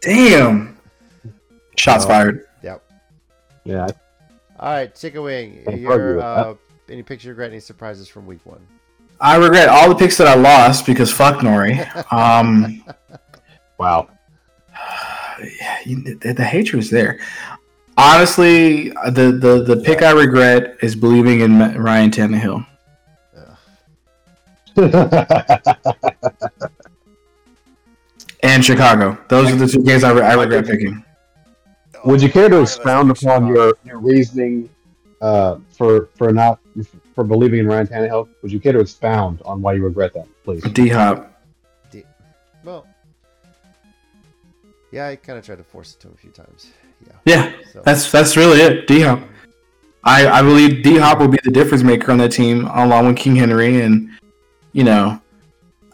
damn! 0.00 0.76
Shots 1.76 2.04
Oh. 2.04 2.08
fired. 2.08 2.46
Yep. 2.62 2.82
Yeah. 3.64 3.86
All 4.58 4.72
right, 4.72 4.94
Chicken 4.94 5.22
Wing. 5.22 5.52
Can't 5.54 5.66
argue 5.66 5.80
Your, 5.80 6.20
uh, 6.20 6.54
any 6.88 7.02
picture 7.02 7.30
regret? 7.30 7.50
Any 7.50 7.60
surprises 7.60 8.08
from 8.08 8.26
week 8.26 8.44
one? 8.44 8.60
I 9.20 9.36
regret 9.36 9.68
all 9.68 9.88
the 9.88 9.94
picks 9.94 10.16
that 10.18 10.26
I 10.26 10.34
lost 10.34 10.86
because 10.86 11.12
fuck 11.12 11.40
Nori. 11.40 11.78
Um, 12.12 12.84
Wow. 13.78 14.08
you- 15.84 16.02
the, 16.20 16.32
the 16.32 16.44
hatred 16.44 16.82
is 16.82 16.90
there. 16.90 17.18
Honestly, 17.96 18.90
the, 18.90 19.36
the 19.40 19.62
the 19.66 19.82
pick 19.84 20.02
I 20.02 20.10
regret 20.12 20.76
is 20.82 20.94
believing 20.96 21.40
in 21.40 21.58
Ryan 21.80 22.10
Tannehill. 22.10 22.66
Ugh. 24.76 24.76
and 28.42 28.64
Chicago. 28.64 29.18
Those 29.28 29.52
are 29.52 29.56
the 29.56 29.66
two 29.66 29.82
games 29.82 30.04
I, 30.04 30.12
re- 30.12 30.22
I 30.22 30.34
regret 30.34 30.66
picking. 30.66 31.04
Would 32.04 32.20
you 32.20 32.28
care 32.28 32.48
to 32.48 32.56
None 32.56 32.62
expound 32.64 33.10
upon 33.10 33.46
your, 33.46 33.74
your 33.84 33.98
reasoning 33.98 34.68
uh, 35.20 35.58
for 35.70 36.08
for 36.16 36.32
not 36.32 36.60
for 37.14 37.24
believing 37.24 37.60
in 37.60 37.66
Ryan 37.66 37.86
Tannehill? 37.86 38.28
Would 38.42 38.52
you 38.52 38.60
care 38.60 38.72
to 38.72 38.80
expound 38.80 39.40
on 39.44 39.62
why 39.62 39.74
you 39.74 39.84
regret 39.84 40.12
that, 40.14 40.26
please? 40.44 40.62
D 40.62 40.88
Hop. 40.88 41.30
Well, 42.64 42.86
yeah, 44.90 45.08
I 45.08 45.16
kind 45.16 45.38
of 45.38 45.44
tried 45.44 45.58
to 45.58 45.64
force 45.64 45.94
it 45.94 46.00
to 46.00 46.08
him 46.08 46.14
a 46.14 46.16
few 46.16 46.30
times. 46.30 46.72
Yeah. 47.06 47.12
Yeah, 47.26 47.52
So, 47.72 47.82
that's 47.84 48.10
that's 48.10 48.36
really 48.36 48.60
it. 48.60 48.86
D 48.86 49.00
Hop. 49.02 49.20
I, 50.04 50.26
I 50.26 50.42
believe 50.42 50.82
D 50.82 50.96
Hop 50.98 51.18
will 51.18 51.28
be 51.28 51.38
the 51.44 51.50
difference 51.50 51.82
maker 51.82 52.10
on 52.12 52.18
that 52.18 52.32
team, 52.32 52.66
along 52.66 53.06
with 53.06 53.16
King 53.16 53.36
Henry, 53.36 53.82
and 53.82 54.08
you 54.72 54.84
know, 54.84 55.20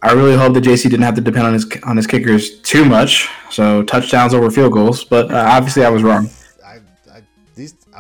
I 0.03 0.13
really 0.13 0.37
hope 0.37 0.55
that 0.55 0.65
JC 0.65 0.85
didn't 0.85 1.03
have 1.03 1.15
to 1.17 1.21
depend 1.21 1.47
on 1.47 1.53
his 1.53 1.67
on 1.85 1.97
his 1.97 2.07
kickers 2.07 2.61
too 2.61 2.85
much. 2.85 3.29
So 3.51 3.83
touchdowns 3.83 4.33
over 4.33 4.51
field 4.51 4.73
goals, 4.73 5.05
but 5.05 5.31
uh, 5.33 5.45
obviously 5.49 5.85
I 5.85 5.91
was 5.91 6.03
wrong. 6.03 6.29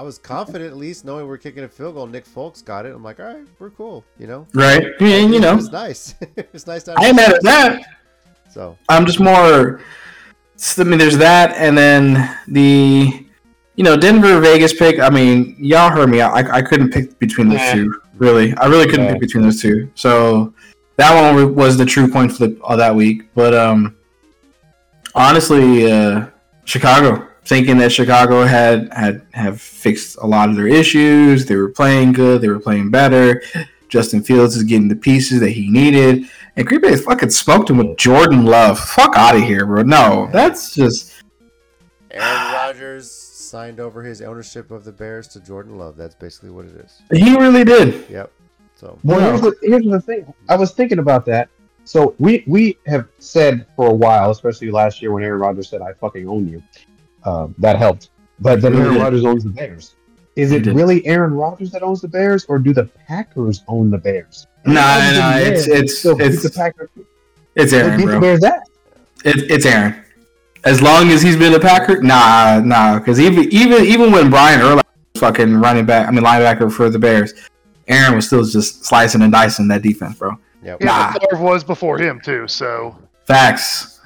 I 0.00 0.02
was 0.02 0.16
confident, 0.16 0.64
at 0.64 0.78
least 0.78 1.04
knowing 1.04 1.26
we're 1.26 1.36
kicking 1.36 1.62
a 1.62 1.68
field 1.68 1.94
goal. 1.94 2.06
Nick 2.06 2.24
Folk's 2.24 2.62
got 2.62 2.86
it. 2.86 2.94
I'm 2.94 3.04
like, 3.04 3.20
all 3.20 3.26
right, 3.26 3.46
we're 3.58 3.68
cool. 3.68 4.02
You 4.18 4.28
know. 4.28 4.46
Right? 4.54 4.82
Yeah, 4.98 5.18
you 5.18 5.38
know, 5.38 5.58
it's 5.58 5.68
nice. 5.68 6.14
it 6.36 6.48
was 6.54 6.66
nice. 6.66 6.84
To 6.84 6.94
I 6.96 7.08
ain't 7.08 7.16
mad 7.16 7.34
at 7.34 7.42
that. 7.42 7.82
So 8.50 8.78
I'm 8.88 9.04
just 9.04 9.20
more. 9.20 9.82
I 10.78 10.84
mean, 10.84 10.98
there's 10.98 11.18
that, 11.18 11.54
and 11.54 11.76
then 11.76 12.34
the, 12.48 13.26
you 13.76 13.84
know, 13.84 13.94
Denver 13.94 14.40
Vegas 14.40 14.72
pick. 14.72 15.00
I 15.00 15.10
mean, 15.10 15.54
y'all 15.58 15.90
heard 15.90 16.08
me. 16.08 16.22
I, 16.22 16.50
I 16.50 16.62
couldn't 16.62 16.92
pick 16.92 17.18
between 17.18 17.50
those 17.50 17.58
Yeah. 17.58 17.74
two. 17.74 18.00
Really, 18.16 18.54
I 18.56 18.68
really 18.68 18.86
couldn't 18.86 19.04
Yeah. 19.04 19.12
pick 19.12 19.20
between 19.20 19.44
those 19.44 19.60
two. 19.60 19.90
So 19.96 20.54
that 20.96 21.14
one 21.14 21.54
was 21.54 21.76
the 21.76 21.84
true 21.84 22.10
point 22.10 22.32
flip 22.32 22.58
of 22.64 22.78
that 22.78 22.94
week. 22.94 23.28
But 23.34 23.52
um, 23.52 23.98
honestly, 25.14 25.92
uh, 25.92 26.28
Chicago. 26.64 27.26
Thinking 27.50 27.78
that 27.78 27.90
Chicago 27.90 28.44
had 28.44 28.92
had 28.92 29.26
have 29.32 29.60
fixed 29.60 30.16
a 30.22 30.24
lot 30.26 30.50
of 30.50 30.54
their 30.54 30.68
issues. 30.68 31.46
They 31.46 31.56
were 31.56 31.70
playing 31.70 32.12
good. 32.12 32.40
They 32.40 32.48
were 32.48 32.60
playing 32.60 32.92
better. 32.92 33.42
Justin 33.88 34.22
Fields 34.22 34.54
is 34.54 34.62
getting 34.62 34.86
the 34.86 34.94
pieces 34.94 35.40
that 35.40 35.50
he 35.50 35.68
needed. 35.68 36.26
And 36.54 36.64
Green 36.64 36.80
Bay 36.80 36.94
fucking 36.94 37.30
smoked 37.30 37.68
him 37.68 37.78
with 37.78 37.96
Jordan 37.96 38.44
Love. 38.44 38.78
Fuck 38.78 39.16
out 39.16 39.34
of 39.34 39.42
here, 39.42 39.66
bro. 39.66 39.82
No, 39.82 40.28
that's 40.32 40.76
just 40.76 41.12
Aaron 42.12 42.52
Rodgers 42.52 43.10
signed 43.10 43.80
over 43.80 44.04
his 44.04 44.22
ownership 44.22 44.70
of 44.70 44.84
the 44.84 44.92
Bears 44.92 45.26
to 45.28 45.40
Jordan 45.40 45.76
Love. 45.76 45.96
That's 45.96 46.14
basically 46.14 46.50
what 46.50 46.66
it 46.66 46.76
is. 46.76 47.02
he 47.12 47.34
really 47.36 47.64
did. 47.64 48.08
Yep. 48.08 48.30
So 48.76 48.96
Well, 49.02 49.18
No. 49.18 49.26
here's 49.30 49.40
the, 49.40 49.56
here's 49.62 49.86
the 49.86 50.00
thing. 50.00 50.32
I 50.48 50.54
was 50.54 50.70
thinking 50.70 51.00
about 51.00 51.24
that. 51.26 51.48
So 51.82 52.14
we 52.20 52.44
we 52.46 52.78
have 52.86 53.08
said 53.18 53.66
for 53.74 53.88
a 53.88 53.92
while, 53.92 54.30
especially 54.30 54.70
last 54.70 55.02
year 55.02 55.10
when 55.10 55.24
Aaron 55.24 55.40
Rodgers 55.40 55.68
said, 55.68 55.82
"I 55.82 55.94
fucking 55.94 56.28
own 56.28 56.46
you," 56.46 56.62
uh, 57.24 57.48
that 57.58 57.76
helped. 57.76 58.10
But 58.40 58.60
then 58.62 58.72
He 58.74 58.78
Aaron 58.80 58.94
did. 58.94 59.00
Rodgers 59.02 59.24
owns 59.24 59.44
the 59.44 59.50
Bears. 59.50 59.94
Is 60.36 60.52
it 60.52 60.64
really 60.66 61.04
Aaron 61.06 61.34
Rodgers 61.34 61.70
that 61.72 61.82
owns 61.82 62.00
the 62.00 62.08
Bears, 62.08 62.44
or 62.46 62.58
do 62.58 62.72
the 62.72 62.84
Packers 63.06 63.62
own 63.68 63.90
the 63.90 63.98
Bears? 63.98 64.46
Nah, 64.64 64.80
Aaron 64.80 65.18
nah, 65.18 65.30
Rodgers 65.30 65.66
it's 65.66 65.68
it's 65.68 65.98
so 66.00 66.16
it's 66.18 66.42
the 66.42 66.50
Packers. 66.50 66.88
it's 67.56 67.72
Aaron, 67.72 67.98
beat 68.00 68.06
the. 68.06 68.20
Bears 68.20 68.40
that. 68.40 68.62
It, 69.24 69.50
it's 69.50 69.66
Aaron. 69.66 70.02
As 70.64 70.80
long 70.80 71.08
as 71.10 71.20
he's 71.22 71.36
been 71.36 71.52
a 71.54 71.60
Packer, 71.60 72.02
nah, 72.02 72.60
nah. 72.64 72.98
Because 72.98 73.18
even 73.20 73.44
even 73.52 73.84
even 73.84 74.12
when 74.12 74.30
Brian 74.30 74.60
Urlacher 74.60 74.82
was 75.14 75.20
fucking 75.20 75.54
running 75.56 75.84
back, 75.86 76.06
I 76.08 76.10
mean 76.10 76.24
linebacker 76.24 76.72
for 76.72 76.88
the 76.88 76.98
Bears, 76.98 77.34
Aaron 77.88 78.14
was 78.14 78.26
still 78.26 78.44
just 78.44 78.84
slicing 78.84 79.22
and 79.22 79.32
dicing 79.32 79.68
that 79.68 79.82
defense, 79.82 80.16
bro. 80.16 80.32
yep. 80.62 80.78
Yeah, 80.80 80.86
Nah. 80.86 81.12
but 81.14 81.30
Favre 81.30 81.42
was 81.42 81.64
before 81.64 81.98
him 81.98 82.20
too. 82.22 82.46
So 82.48 82.96
Facts. 83.26 84.00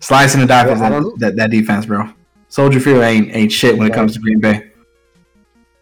Slicing 0.00 0.40
and 0.40 0.48
dicing 0.48 0.74
Well, 0.80 0.84
I 0.84 0.88
don't 0.90 1.02
know. 1.02 1.10
that, 1.18 1.18
that 1.18 1.36
that 1.36 1.50
defense, 1.50 1.86
bro. 1.86 2.08
Soldier 2.52 2.80
Field 2.80 3.02
ain't 3.02 3.34
ain't 3.34 3.50
shit 3.50 3.78
when 3.78 3.86
it 3.90 3.94
comes 3.94 4.12
to 4.12 4.20
Green 4.20 4.38
Bay. 4.38 4.72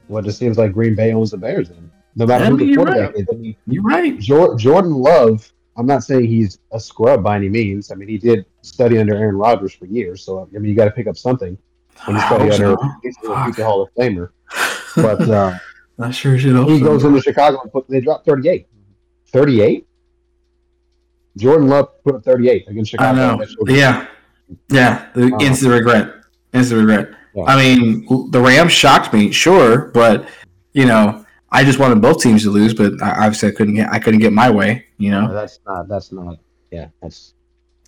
Well, 0.07 0.23
it 0.23 0.27
just 0.27 0.39
seems 0.39 0.57
like 0.57 0.73
Green 0.73 0.95
Bay 0.95 1.13
owns 1.13 1.33
the 1.33 1.37
Bears. 1.37 1.69
Then, 1.69 1.91
no 2.15 2.27
matter 2.27 2.45
Yeah, 2.45 2.51
who 2.51 2.57
the 2.59 2.65
you're 2.65 2.77
quarterback 2.85 3.17
is. 3.17 3.27
I 3.29 3.35
mean, 3.35 3.57
You're 3.67 3.83
right. 3.83 4.17
Jordan 4.21 4.93
Love, 4.93 5.53
I'm 5.77 5.87
not 5.87 6.05
saying 6.05 6.27
he's 6.27 6.61
a 6.71 6.79
scrub 6.79 7.25
by 7.25 7.35
any 7.35 7.49
means. 7.49 7.91
I 7.91 7.97
mean, 7.97 8.09
he 8.09 8.19
did 8.19 8.47
study 8.63 8.99
under 8.99 9.17
Aaron 9.17 9.37
Rodgers 9.37 9.75
for 9.75 9.87
years, 9.87 10.23
so 10.23 10.49
I 10.55 10.59
mean, 10.59 10.71
you 10.71 10.77
got 10.77 10.85
to 10.85 10.93
pick 10.93 11.09
up 11.09 11.17
something 11.17 11.59
when 12.05 12.15
you 12.17 12.23
study 12.23 12.53
under 12.53 12.77
he's 13.03 13.17
a 13.59 13.65
Hall 13.65 13.83
of 13.83 13.89
Famer. 13.99 14.31
But 14.95 15.29
uh, 15.29 15.59
I 15.99 16.13
sure 16.13 16.37
hope 16.39 16.69
he 16.69 16.79
goes 16.81 17.03
into 17.03 17.21
Chicago 17.21 17.63
and 17.63 17.73
put, 17.73 17.89
they 17.89 18.01
dropped 18.01 18.27
38. 18.27 18.69
38. 19.27 19.87
Jordan 21.37 21.67
Love 21.67 22.01
put 22.05 22.15
up 22.15 22.25
38 22.25 22.69
against 22.69 22.93
Chicago. 22.93 23.21
I 23.21 23.37
know. 23.37 23.45
Yeah, 23.67 24.07
yeah. 24.69 25.09
The 25.15 25.33
Uh, 25.35 25.39
instant 25.41 25.73
regret. 25.73 26.10
Instant 26.53 26.81
regret. 26.81 27.11
Yeah. 27.35 27.45
I 27.45 27.57
mean, 27.57 28.31
the 28.31 28.41
Rams 28.41 28.73
shocked 28.73 29.13
me, 29.13 29.31
sure, 29.31 29.87
but 29.89 30.29
you 30.73 30.85
know, 30.87 31.25
I 31.53 31.65
just 31.65 31.79
wanted 31.79 32.01
both 32.03 32.21
teams 32.23 32.43
to 32.45 32.51
lose, 32.51 32.75
but 32.75 33.01
I, 33.03 33.27
obviously 33.27 33.49
I 33.51 33.53
couldn't 33.53 33.75
get 33.75 33.91
I 33.93 33.99
couldn't 33.99 34.21
get 34.21 34.33
my 34.33 34.51
way. 34.51 34.87
You 34.99 35.11
No, 35.13 35.27
know, 35.27 35.35
that's 35.35 35.61
not. 35.67 35.89
That's 35.89 36.13
not. 36.13 36.39
Yeah, 36.71 36.89
that's. 37.03 37.35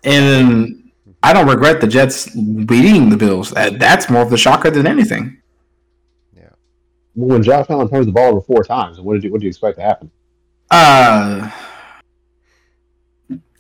and 0.05 0.91
I 1.23 1.33
don't 1.33 1.49
regret 1.49 1.81
the 1.81 1.87
Jets 1.87 2.29
beating 2.35 3.09
the 3.11 3.17
Bills. 3.17 3.51
That, 3.51 3.79
that's 3.79 4.11
more 4.11 4.23
of 4.23 4.31
the 4.31 4.37
shocker 4.39 4.71
than 4.71 4.87
anything. 4.87 5.41
Yeah. 6.37 6.49
When 7.15 7.43
Josh 7.43 7.67
Allen 7.69 7.89
turns 7.89 8.07
the 8.07 8.13
ball 8.13 8.31
over 8.31 8.41
four 8.41 8.65
times, 8.65 9.01
what 9.01 9.15
did 9.15 9.25
you 9.25 9.33
what 9.33 9.41
do 9.41 9.45
you 9.47 9.51
expect 9.51 9.77
to 9.79 9.83
happen? 9.85 10.11
Uh, 10.71 11.51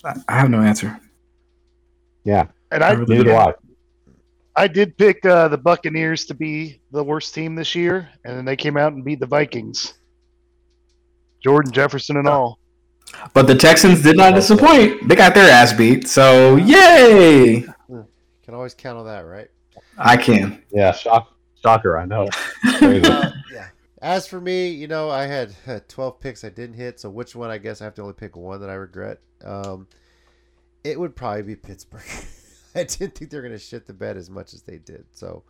I 0.05 0.15
I 0.29 0.39
have 0.39 0.51
no 0.51 0.61
answer. 0.61 0.99
Yeah, 2.25 2.47
and 2.71 2.83
I 2.83 2.89
I 2.89 2.93
really 2.93 3.17
neither 3.17 3.31
do 3.31 3.35
I. 3.37 3.55
I 4.55 4.69
did 4.69 4.99
pick 4.99 5.25
uh, 5.25 5.49
the 5.49 5.59
Buccaneers 5.59 6.27
to 6.27 6.35
be 6.35 6.81
the 6.91 7.03
worst 7.03 7.35
team 7.35 7.55
this 7.55 7.75
year, 7.75 8.09
and 8.25 8.37
then 8.37 8.45
they 8.45 8.57
came 8.57 8.77
out 8.77 8.93
and 8.93 9.05
beat 9.05 9.21
the 9.21 9.27
Vikings. 9.27 9.95
Jordan 11.43 11.73
Jefferson 11.73 12.17
and 12.17 12.29
all. 12.29 12.59
But 13.35 13.47
the 13.47 13.55
Texans 13.55 14.03
did 14.03 14.17
not 14.17 14.35
disappoint. 14.35 15.09
They 15.09 15.17
got 15.17 15.35
their 15.35 15.51
ass 15.51 15.73
beat. 15.73 16.07
So 16.09 16.57
yay! 16.57 17.67
Can 18.45 18.55
always 18.55 18.75
count 18.75 18.99
on 18.99 19.07
that, 19.07 19.21
right? 19.21 19.49
I 19.99 20.17
can. 20.17 20.63
Yeah, 20.71 20.93
shock, 20.93 21.33
shocker. 21.63 21.99
I 21.99 22.05
know. 22.05 22.29
Uh, 22.65 23.31
yeah. 23.53 23.69
As 24.01 24.27
for 24.27 24.41
me, 24.41 24.69
you 24.69 24.89
know, 24.89 25.11
I 25.11 25.27
had 25.27 25.55
uh, 25.67 25.81
12 25.89 26.21
picks 26.21 26.45
I 26.45 26.49
didn't 26.49 26.75
hit, 26.77 27.01
so 27.01 27.09
which 27.09 27.35
one 27.35 27.51
I 27.51 27.59
guess 27.59 27.81
I 27.81 27.85
have 27.85 27.95
to 27.95 28.03
only 28.03 28.15
pick 28.15 28.37
one 28.37 28.61
that 28.61 28.71
I 28.71 28.75
regret. 28.75 29.21
Um, 29.45 29.87
it 30.85 30.99
would 30.99 31.15
probably 31.15 31.43
be 31.43 31.57
Pittsburgh. 31.57 32.03
I 32.75 32.85
didn't 32.85 33.15
think 33.15 33.31
they 33.31 33.37
were 33.37 33.43
going 33.43 33.53
to 33.53 33.59
shit 33.59 33.87
the 33.87 33.93
bed 33.93 34.17
as 34.17 34.31
much 34.31 34.55
as 34.55 34.63
they 34.63 34.79
did. 34.79 35.05
So, 35.13 35.43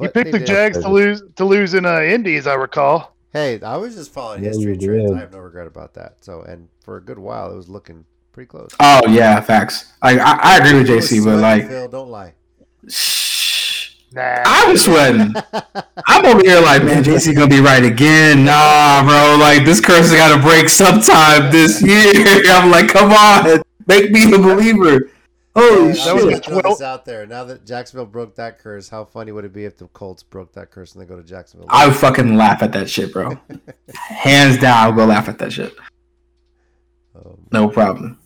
You 0.00 0.08
but 0.08 0.14
picked 0.14 0.32
the 0.32 0.38
did. 0.38 0.46
Jags 0.46 0.78
to 0.78 0.88
lose 0.88 1.22
to 1.36 1.44
lose 1.44 1.74
in 1.74 1.84
uh, 1.84 2.00
Indy, 2.00 2.36
as 2.36 2.46
I 2.46 2.54
recall. 2.54 3.14
Hey, 3.32 3.60
I 3.60 3.76
was 3.76 3.94
just 3.94 4.12
following 4.12 4.42
Yeah, 4.42 4.50
history 4.50 4.76
you 4.78 4.86
trends. 4.88 5.12
I 5.12 5.20
have 5.20 5.32
no 5.32 5.38
regret 5.38 5.66
about 5.66 5.94
that. 5.94 6.16
So, 6.24 6.42
and 6.42 6.68
for 6.84 6.96
a 6.96 7.00
good 7.02 7.18
while, 7.18 7.52
it 7.52 7.56
was 7.56 7.68
looking 7.68 8.04
pretty 8.32 8.48
close. 8.48 8.70
Oh 8.80 9.00
yeah, 9.08 9.40
facts. 9.40 9.92
Like 10.02 10.18
I, 10.18 10.38
I 10.42 10.56
agree 10.58 10.78
with 10.78 10.88
JC, 10.88 11.24
but 11.24 11.38
like, 11.40 11.66
Phil, 11.66 11.88
don't 11.88 12.08
lie. 12.08 12.34
shh, 12.88 13.96
Nah. 14.10 14.22
I 14.46 14.72
was 14.72 14.84
sweating. 14.84 15.34
I'm 16.06 16.24
over 16.24 16.40
here 16.42 16.60
like, 16.62 16.82
man, 16.82 17.04
JC 17.04 17.34
gonna 17.34 17.46
be 17.48 17.60
right 17.60 17.84
again. 17.84 18.44
Nah, 18.46 19.02
bro. 19.04 19.36
Like 19.38 19.66
this 19.66 19.80
curse 19.82 20.08
has 20.10 20.14
got 20.14 20.34
to 20.34 20.40
break 20.42 20.70
sometime 20.70 21.52
this 21.52 21.82
year. 21.82 22.12
I'm 22.48 22.70
like, 22.70 22.88
come 22.88 23.12
on, 23.12 23.62
make 23.86 24.10
me 24.10 24.32
a 24.32 24.38
believer. 24.38 25.10
Holy 25.58 25.88
Hey, 25.88 25.92
that 25.92 26.08
I'm 26.08 26.14
was 26.16 26.24
gonna 26.24 26.36
throw 26.40 26.60
12 26.60 26.78
this 26.78 26.82
out 26.86 27.04
there. 27.04 27.26
Now 27.26 27.44
that 27.44 27.64
Jacksonville 27.66 28.06
broke 28.06 28.36
that 28.36 28.58
curse, 28.58 28.88
how 28.88 29.04
funny 29.04 29.32
would 29.32 29.44
it 29.44 29.52
be 29.52 29.64
if 29.64 29.76
the 29.76 29.86
Colts 29.88 30.22
broke 30.22 30.52
that 30.52 30.70
curse 30.70 30.92
and 30.94 31.02
they 31.02 31.06
go 31.06 31.16
to 31.16 31.22
Jacksonville? 31.22 31.66
I 31.70 31.86
would 31.88 31.96
fucking 31.96 32.36
laugh 32.36 32.62
at 32.62 32.72
that 32.72 32.88
shit, 32.88 33.12
bro. 33.12 33.38
Hands 33.94 34.56
down, 34.58 34.76
I'll 34.76 34.92
go 34.92 35.04
laugh 35.06 35.28
at 35.28 35.38
that 35.38 35.52
shit. 35.52 35.74
Um, 37.14 37.38
No 37.52 37.68
problem. 37.68 38.18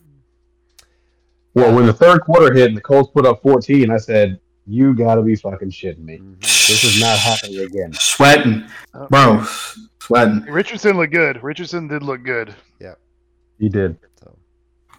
Well, 1.55 1.75
when 1.75 1.87
the 1.87 1.93
third 1.93 2.23
quarter 2.23 2.53
hit 2.53 2.69
and 2.69 2.77
the 2.77 2.81
Colts 2.81 3.11
put 3.15 3.27
up 3.27 3.43
14, 3.43 3.91
I 3.91 3.99
said, 3.99 4.41
"You 4.67 4.95
got 4.95 5.17
to 5.17 5.23
be 5.23 5.37
fucking 5.37 5.71
shitting 5.71 5.99
me. 6.05 6.19
mhm. 6.19 6.41
This 6.41 6.83
is 6.85 7.01
not 7.01 7.19
happening 7.19 7.59
again." 7.61 7.93
Sweating, 7.93 8.65
bro. 9.11 9.45
Sweating. 10.01 10.43
Richardson 10.45 10.97
looked 10.97 11.13
good. 11.13 11.43
Richardson 11.43 11.89
did 11.89 12.03
look 12.03 12.23
good. 12.25 12.55
Yeah, 12.81 12.95
he 13.59 13.69
did. 13.69 13.99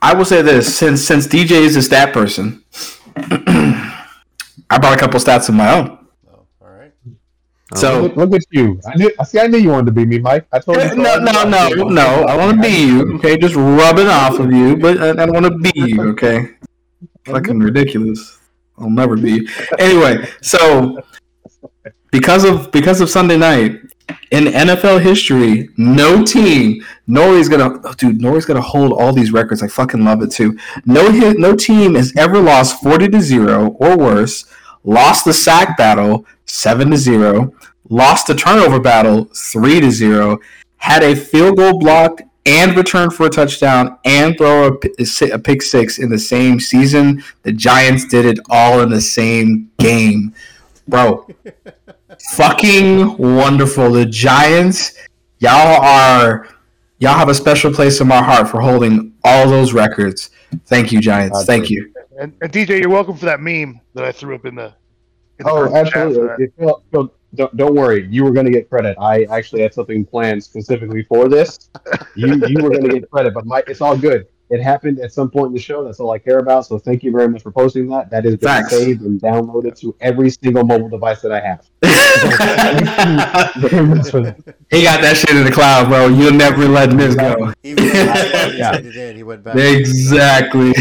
So, 0.03 0.10
I 0.10 0.13
will 0.13 0.25
say 0.25 0.41
this: 0.41 0.75
since 0.77 1.01
since 1.05 1.27
DJ 1.27 1.51
is 1.51 1.75
a 1.75 1.81
stat 1.81 2.13
person, 2.13 2.63
I 3.15 4.77
brought 4.79 4.95
a 4.98 5.00
couple 5.00 5.19
stats 5.19 5.48
of 5.50 5.55
my 5.55 5.74
own. 5.79 5.98
oh, 6.29 6.45
all 6.62 6.67
right. 6.67 6.91
Oh. 7.74 7.77
So- 7.77 8.01
look, 8.03 8.15
look 8.17 8.33
at 8.33 8.41
you. 8.51 8.79
I 8.86 8.95
knew. 8.98 9.12
See. 9.25 9.39
I 9.39 9.48
knew 9.48 9.57
you 9.60 9.69
wanted 9.69 9.86
to 9.88 9.91
be 9.93 10.05
me, 10.05 10.19
Mike. 10.19 10.45
I 10.51 10.60
told 10.60 10.77
you. 10.77 10.89
so. 10.89 10.95
No, 10.95 11.19
no, 11.19 11.43
no, 11.48 11.69
no. 11.88 12.07
I 12.25 12.36
want 12.36 12.57
to 12.57 12.62
be 12.62 12.86
you. 12.86 13.15
Okay, 13.15 13.38
just 13.38 13.55
rubbing 13.55 14.07
off 14.07 14.39
of 14.39 14.51
you, 14.51 14.75
but 14.77 15.01
I, 15.01 15.10
I 15.12 15.25
don't 15.25 15.33
want 15.33 15.45
to 15.45 15.57
be 15.57 15.72
you. 15.75 16.01
Okay, 16.12 16.50
fucking 17.25 17.60
ridiculous. 17.60 18.39
I'll 18.77 18.89
never 18.89 19.15
be. 19.15 19.31
you. 19.31 19.48
Anyway, 19.79 20.27
so 20.41 21.01
because 22.12 22.43
of 22.43 22.72
because 22.72 23.00
of 23.01 23.10
Sunday 23.10 23.38
night 23.38 23.79
in 24.31 24.45
NFL 24.45 25.01
history, 25.01 25.69
no 25.77 26.24
team, 26.24 26.83
Nori's 27.07 27.50
gonna, 27.50 27.79
oh, 27.83 27.93
dude, 27.93 28.19
Nori's 28.19 28.45
gonna 28.45 28.62
hold 28.62 28.91
all 28.91 29.13
these 29.13 29.31
records. 29.31 29.62
I 29.62 29.67
fucking 29.67 30.03
love 30.03 30.22
it 30.22 30.31
too. 30.31 30.57
No 30.86 31.10
no 31.10 31.55
team 31.55 31.95
has 31.95 32.13
ever 32.17 32.39
lost 32.39 32.81
forty 32.81 33.07
to 33.10 33.22
zero 33.22 33.69
or 33.79 33.98
worse. 33.98 34.45
Lost 34.83 35.25
the 35.25 35.33
sack 35.33 35.77
battle 35.77 36.25
seven 36.45 36.91
to 36.91 36.98
zero. 36.98 37.53
Lost 37.89 38.27
the 38.27 38.36
turnover 38.36 38.79
battle 38.79 39.25
three 39.36 39.79
to 39.79 39.91
zero. 39.91 40.39
Had 40.77 41.03
a 41.03 41.15
field 41.15 41.57
goal 41.57 41.79
blocked 41.79 42.24
and 42.45 42.75
returned 42.75 43.13
for 43.13 43.27
a 43.27 43.29
touchdown 43.29 43.98
and 44.03 44.38
throw 44.38 44.67
a, 44.67 45.31
a 45.31 45.39
pick 45.39 45.62
six 45.62 46.00
in 46.00 46.10
the 46.10 46.19
same 46.19 46.60
season. 46.60 47.24
The 47.43 47.53
Giants 47.53 48.05
did 48.05 48.25
it 48.25 48.39
all 48.50 48.81
in 48.81 48.89
the 48.89 49.00
same 49.00 49.71
game, 49.80 50.34
bro. 50.88 51.28
Fucking 52.34 53.17
wonderful. 53.17 53.91
The 53.91 54.06
Giants, 54.06 54.93
y'all 55.39 55.82
are 55.84 56.47
y'all 56.99 57.17
have 57.17 57.30
a 57.30 57.34
special 57.36 57.71
place 57.73 57.99
in 58.02 58.08
my 58.08 58.21
heart 58.21 58.47
for 58.49 58.60
holding 58.62 59.13
all 59.23 59.49
those 59.49 59.73
records. 59.73 60.30
Thank 60.65 60.91
you, 60.91 60.99
Giants. 61.02 61.45
Thank 61.45 61.69
you. 61.69 61.93
And, 62.19 62.34
and 62.41 62.52
DJ, 62.52 62.80
you're 62.80 62.89
welcome 62.89 63.17
for 63.17 63.26
that 63.26 63.39
meme 63.41 63.80
that 63.95 64.04
I 64.06 64.12
threw 64.12 64.36
up 64.36 64.45
in 64.45 64.56
the. 64.56 64.73
In 65.39 65.45
the 65.45 65.52
Oh, 65.52 65.62
group 65.63 65.73
chat 65.73 65.91
for 65.93 65.99
absolutely. 65.99 66.28
that. 66.28 66.39
If 66.39 66.52
Phil- 66.60 66.84
Phil, 66.91 67.13
don't, 67.34 67.58
don't 67.58 67.73
worry. 67.76 68.08
You 68.12 68.23
were 68.23 68.30
going 68.32 68.45
to 68.45 68.52
get 68.52 68.69
credit. 68.69 68.95
I 68.99 69.23
actually 69.23 69.63
had 69.63 69.73
something 69.73 70.06
planned 70.06 70.43
specifically 70.43 71.02
for 71.04 71.28
this. 71.28 71.69
You 72.15 72.36
you 72.47 72.62
were 72.62 72.69
going 72.69 72.84
to 72.84 72.89
get 72.99 73.10
credit, 73.10 73.34
but 73.34 73.43
Mike, 73.47 73.63
it's 73.67 73.82
all 73.82 73.97
good. 73.97 74.28
It 74.52 74.62
happened 74.62 74.99
at 74.99 75.12
some 75.12 75.32
point 75.32 75.47
in 75.47 75.54
the 75.54 75.60
show. 75.60 75.84
That's 75.84 75.99
all 75.99 76.12
I 76.12 76.19
care 76.19 76.38
about. 76.38 76.67
So 76.67 76.78
thank 76.78 77.02
you 77.02 77.12
very 77.12 77.28
much 77.28 77.41
for 77.41 77.52
posting 77.52 77.88
that. 77.88 78.12
That 78.12 78.28
is 78.28 78.36
been 78.38 78.63
saved 78.69 79.02
and 79.02 79.19
downloaded 79.19 79.76
to 79.80 79.95
every 79.99 80.30
single 80.30 80.63
mobile 80.63 80.89
device 80.89 81.21
that 81.21 81.32
I 81.32 81.39
have. 81.39 81.65
Very 83.58 83.86
much 83.86 84.10
for 84.12 84.21
that. 84.21 84.56
he 84.69 84.84
got 84.84 85.02
that 85.02 85.15
shit 85.17 85.36
in 85.36 85.43
the 85.43 85.52
cloud, 85.52 85.88
bro. 85.89 86.08
You'll 86.08 86.32
never 86.34 86.67
let 86.67 86.89
this 86.91 87.15
go. 87.15 87.54
Even 87.63 87.84
he 87.84 87.89
Yeah. 88.58 88.78
in, 88.78 89.15
he 89.15 89.23
went 89.23 89.43
back. 89.43 89.56
Exactly. 89.56 90.73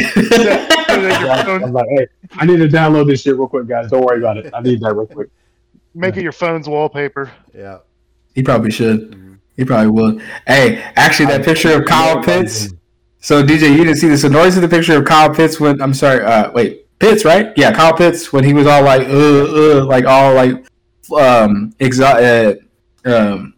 I'm 0.88 1.72
like, 1.72 1.86
hey, 1.90 2.06
I 2.36 2.44
need 2.46 2.58
to 2.58 2.68
download 2.68 3.06
this 3.06 3.22
shit 3.22 3.36
real 3.36 3.48
quick, 3.48 3.66
guys. 3.66 3.90
Don't 3.90 4.04
worry 4.04 4.18
about 4.18 4.36
it. 4.38 4.50
I 4.54 4.60
need 4.60 4.80
that 4.80 4.94
real 4.94 5.06
quick. 5.06 5.28
Make 5.94 6.16
it 6.16 6.22
your 6.22 6.32
phone's 6.32 6.68
wallpaper. 6.68 7.30
Yeah. 7.54 7.78
he 8.34 8.42
probably 8.42 8.70
should. 8.70 9.10
Mhm. 9.12 9.36
He 9.56 9.64
probably 9.64 9.88
would. 9.90 10.22
Hey, 10.46 10.82
actually, 10.96 11.26
that 11.26 11.44
picture 11.44 11.74
of 11.78 11.84
Kyle 11.84 12.22
Pitts. 12.22 12.72
So 13.20 13.42
DJ, 13.42 13.68
you 13.70 13.84
didn't 13.84 13.96
see 13.96 14.08
this. 14.08 14.22
So 14.22 14.28
notice 14.28 14.54
the 14.56 14.66
picture 14.68 14.96
of 14.96 15.04
Kyle 15.04 15.28
Pitts 15.32 15.60
when 15.60 15.80
I'm 15.82 15.92
sorry. 15.92 16.24
Uh, 16.24 16.50
wait, 16.52 16.86
Pitts, 16.98 17.24
right? 17.26 17.52
Yeah, 17.56 17.72
Kyle 17.72 17.92
Pitts 17.94 18.32
when 18.32 18.42
he 18.42 18.54
was 18.54 18.66
all 18.66 18.82
like, 18.82 19.06
uh, 19.06 19.80
uh, 19.80 19.84
like 19.84 20.06
all 20.06 20.32
like, 20.34 20.64
um, 21.10 21.72
exa- 21.78 22.58
uh, 23.06 23.10
um, 23.10 23.54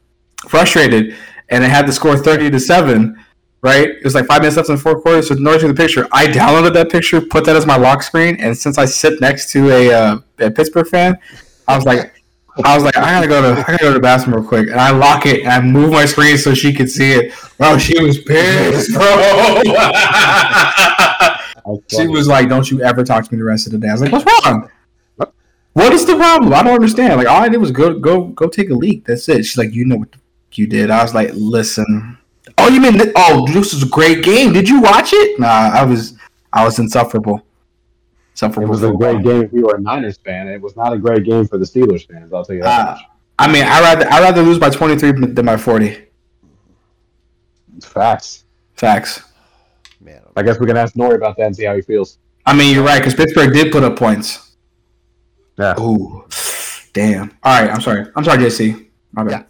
frustrated, 0.49 1.17
and 1.49 1.65
it 1.65 1.71
had 1.71 1.87
to 1.87 1.93
score 1.93 2.17
thirty 2.17 2.51
to 2.51 2.61
seven. 2.61 3.19
Right? 3.63 3.89
It 3.89 4.05
was 4.05 4.15
like 4.15 4.27
five 4.27 4.43
minutes 4.43 4.59
left 4.59 4.69
in 4.69 4.75
the 4.75 4.81
fourth 4.81 5.03
quarter. 5.03 5.23
So 5.23 5.35
notice 5.37 5.63
the 5.63 5.73
picture. 5.73 6.07
I 6.13 6.27
downloaded 6.27 6.75
that 6.75 6.91
picture, 6.91 7.23
put 7.23 7.47
that 7.47 7.57
as 7.57 7.65
my 7.65 7.77
lock 7.77 8.03
screen, 8.03 8.37
and 8.39 8.57
since 8.57 8.77
I 8.77 8.85
sit 8.85 9.23
next 9.23 9.51
to 9.53 9.71
a, 9.71 9.91
uh, 9.91 10.19
a 10.39 10.51
Pittsburgh 10.51 10.87
fan, 10.87 11.19
I 11.67 11.77
was 11.77 11.85
like. 11.85 12.13
I 12.63 12.77
was 12.77 12.85
like, 12.85 12.97
I 12.97 13.11
gotta 13.11 13.27
go 13.27 13.43
to, 13.43 13.61
I 13.63 13.65
gotta 13.65 13.79
go 13.79 13.89
to 13.89 13.95
the 13.95 14.01
bathroom 14.01 14.37
real 14.37 14.47
quick, 14.47 14.69
and 14.69 14.79
I 14.79 14.93
lock 14.93 15.27
it 15.27 15.41
and 15.41 15.49
I 15.49 15.61
move 15.61 15.91
my 15.91 16.05
screen 16.05 16.39
so 16.39 16.55
she 16.55 16.73
could 16.73 16.89
see 16.89 17.11
it. 17.11 17.35
Bro, 17.59 17.79
she 17.79 18.01
was 18.01 18.21
pissed, 18.21 18.95
bro. 18.95 19.03
she 21.89 22.07
was 22.07 22.29
like, 22.29 22.49
"Don't 22.49 22.71
you 22.71 22.81
ever 22.83 23.03
talk 23.03 23.25
to 23.25 23.35
me 23.35 23.39
the 23.39 23.45
rest 23.45 23.67
of 23.67 23.73
the 23.73 23.79
day." 23.79 23.89
I 23.89 23.93
was 23.93 24.03
like, 24.03 24.13
"What's 24.13 24.47
wrong? 24.47 24.71
What 25.75 25.93
is 25.93 26.07
the 26.07 26.17
problem? 26.17 26.53
I 26.55 26.63
don't 26.63 26.75
understand. 26.75 27.17
Like, 27.17 27.27
all 27.29 27.43
I 27.43 27.49
did 27.49 27.59
was 27.59 27.71
go, 27.71 27.99
go, 27.99 28.25
go 28.29 28.49
take 28.49 28.71
a 28.71 28.75
leak. 28.75 29.05
That's 29.05 29.29
it." 29.29 29.45
She's 29.45 29.59
like, 29.59 29.73
"You 29.73 29.85
know 29.85 29.97
what 29.97 30.11
the 30.13 30.19
f- 30.19 30.59
you 30.59 30.67
did?" 30.67 30.91
I 30.91 31.03
was 31.03 31.15
like, 31.15 31.31
"Listen, 31.35 32.17
oh, 32.59 32.69
you 32.69 32.81
mean? 32.81 32.93
Th- 32.95 33.13
oh, 33.17 33.47
this 33.53 33.75
was 33.75 33.83
a 33.83 33.89
great 33.89 34.25
game. 34.25 34.53
Did 34.53 34.69
you 34.69 34.81
watch 34.81 35.11
it?" 35.13 35.39
Nah, 35.39 35.47
I 35.49 35.85
was, 35.85 36.17
I 36.53 36.65
was 36.65 36.79
insufferable. 36.79 37.45
Insufferable. 38.33 38.69
It 38.69 38.71
was 38.71 38.83
a 38.85 38.93
great 38.93 39.23
game 39.23 39.43
if 39.43 39.53
you 39.53 39.63
were 39.67 39.75
a 39.77 39.81
Niners 39.81 40.17
fan. 40.19 40.49
It 40.49 40.61
was 40.61 40.77
not 40.77 40.93
a 40.93 40.99
great 40.99 41.25
game 41.25 41.47
for 41.47 41.59
the 41.59 41.65
Steelers 41.65 42.07
fans. 42.09 42.33
I'll 42.33 42.45
tell 42.45 42.57
you 42.57 42.63
that 42.63 42.81
Uh, 42.89 42.91
much. 42.93 43.01
I 43.41 43.53
mean, 43.53 43.65
I 43.65 43.81
rather, 43.81 44.09
I 44.11 44.21
rather 44.21 44.43
lose 44.43 44.59
by 44.61 44.71
twenty 44.71 44.97
three 44.97 45.11
than 45.13 45.45
by 45.47 45.57
forty. 45.57 46.07
Facts. 47.83 48.45
Facts. 48.75 49.23
Man. 50.01 50.21
I 50.37 50.43
guess 50.43 50.59
we 50.61 50.67
can 50.67 50.77
ask 50.77 50.95
Nori 50.95 51.17
about 51.17 51.37
that 51.39 51.47
and 51.47 51.57
see 51.57 51.65
how 51.65 51.75
he 51.75 51.83
feels. 51.83 52.19
I 52.47 52.55
mean, 52.55 52.75
you're 52.75 52.85
right 52.85 52.99
because 52.99 53.15
Pittsburgh 53.15 53.53
did 53.53 53.73
put 53.73 53.83
up 53.83 53.97
points. 53.97 54.44
Yeah. 55.59 55.81
Ooh, 55.81 56.27
damn. 56.93 57.31
All 57.43 57.61
right, 57.61 57.71
I'm 57.71 57.81
sorry. 57.81 58.07
I'm 58.17 58.25
sorry, 58.25 58.39
JC. 58.39 58.89
My 59.13 59.25
bad. 59.25 59.47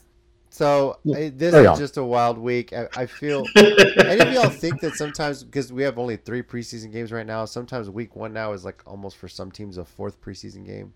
So 0.50 0.98
Yeah. 1.02 1.16
uh, 1.16 1.30
this 1.34 1.54
is 1.54 1.66
on. 1.66 1.78
just 1.78 1.96
a 1.96 2.04
wild 2.04 2.38
week. 2.38 2.72
I, 2.72 2.86
I 2.96 3.06
feel. 3.06 3.44
any 3.56 4.20
of 4.20 4.32
y'all 4.32 4.50
think 4.50 4.80
that 4.82 4.94
sometimes 4.94 5.42
because 5.42 5.72
we 5.72 5.82
have 5.82 5.98
only 5.98 6.16
three 6.16 6.42
preseason 6.42 6.92
games 6.92 7.10
right 7.10 7.26
now, 7.26 7.44
sometimes 7.44 7.90
week 7.90 8.14
one 8.14 8.32
now 8.32 8.52
is 8.52 8.64
like 8.64 8.82
almost 8.86 9.16
for 9.16 9.28
some 9.28 9.50
teams 9.50 9.78
a 9.78 9.84
fourth 9.84 10.20
preseason 10.20 10.64
game. 10.64 10.92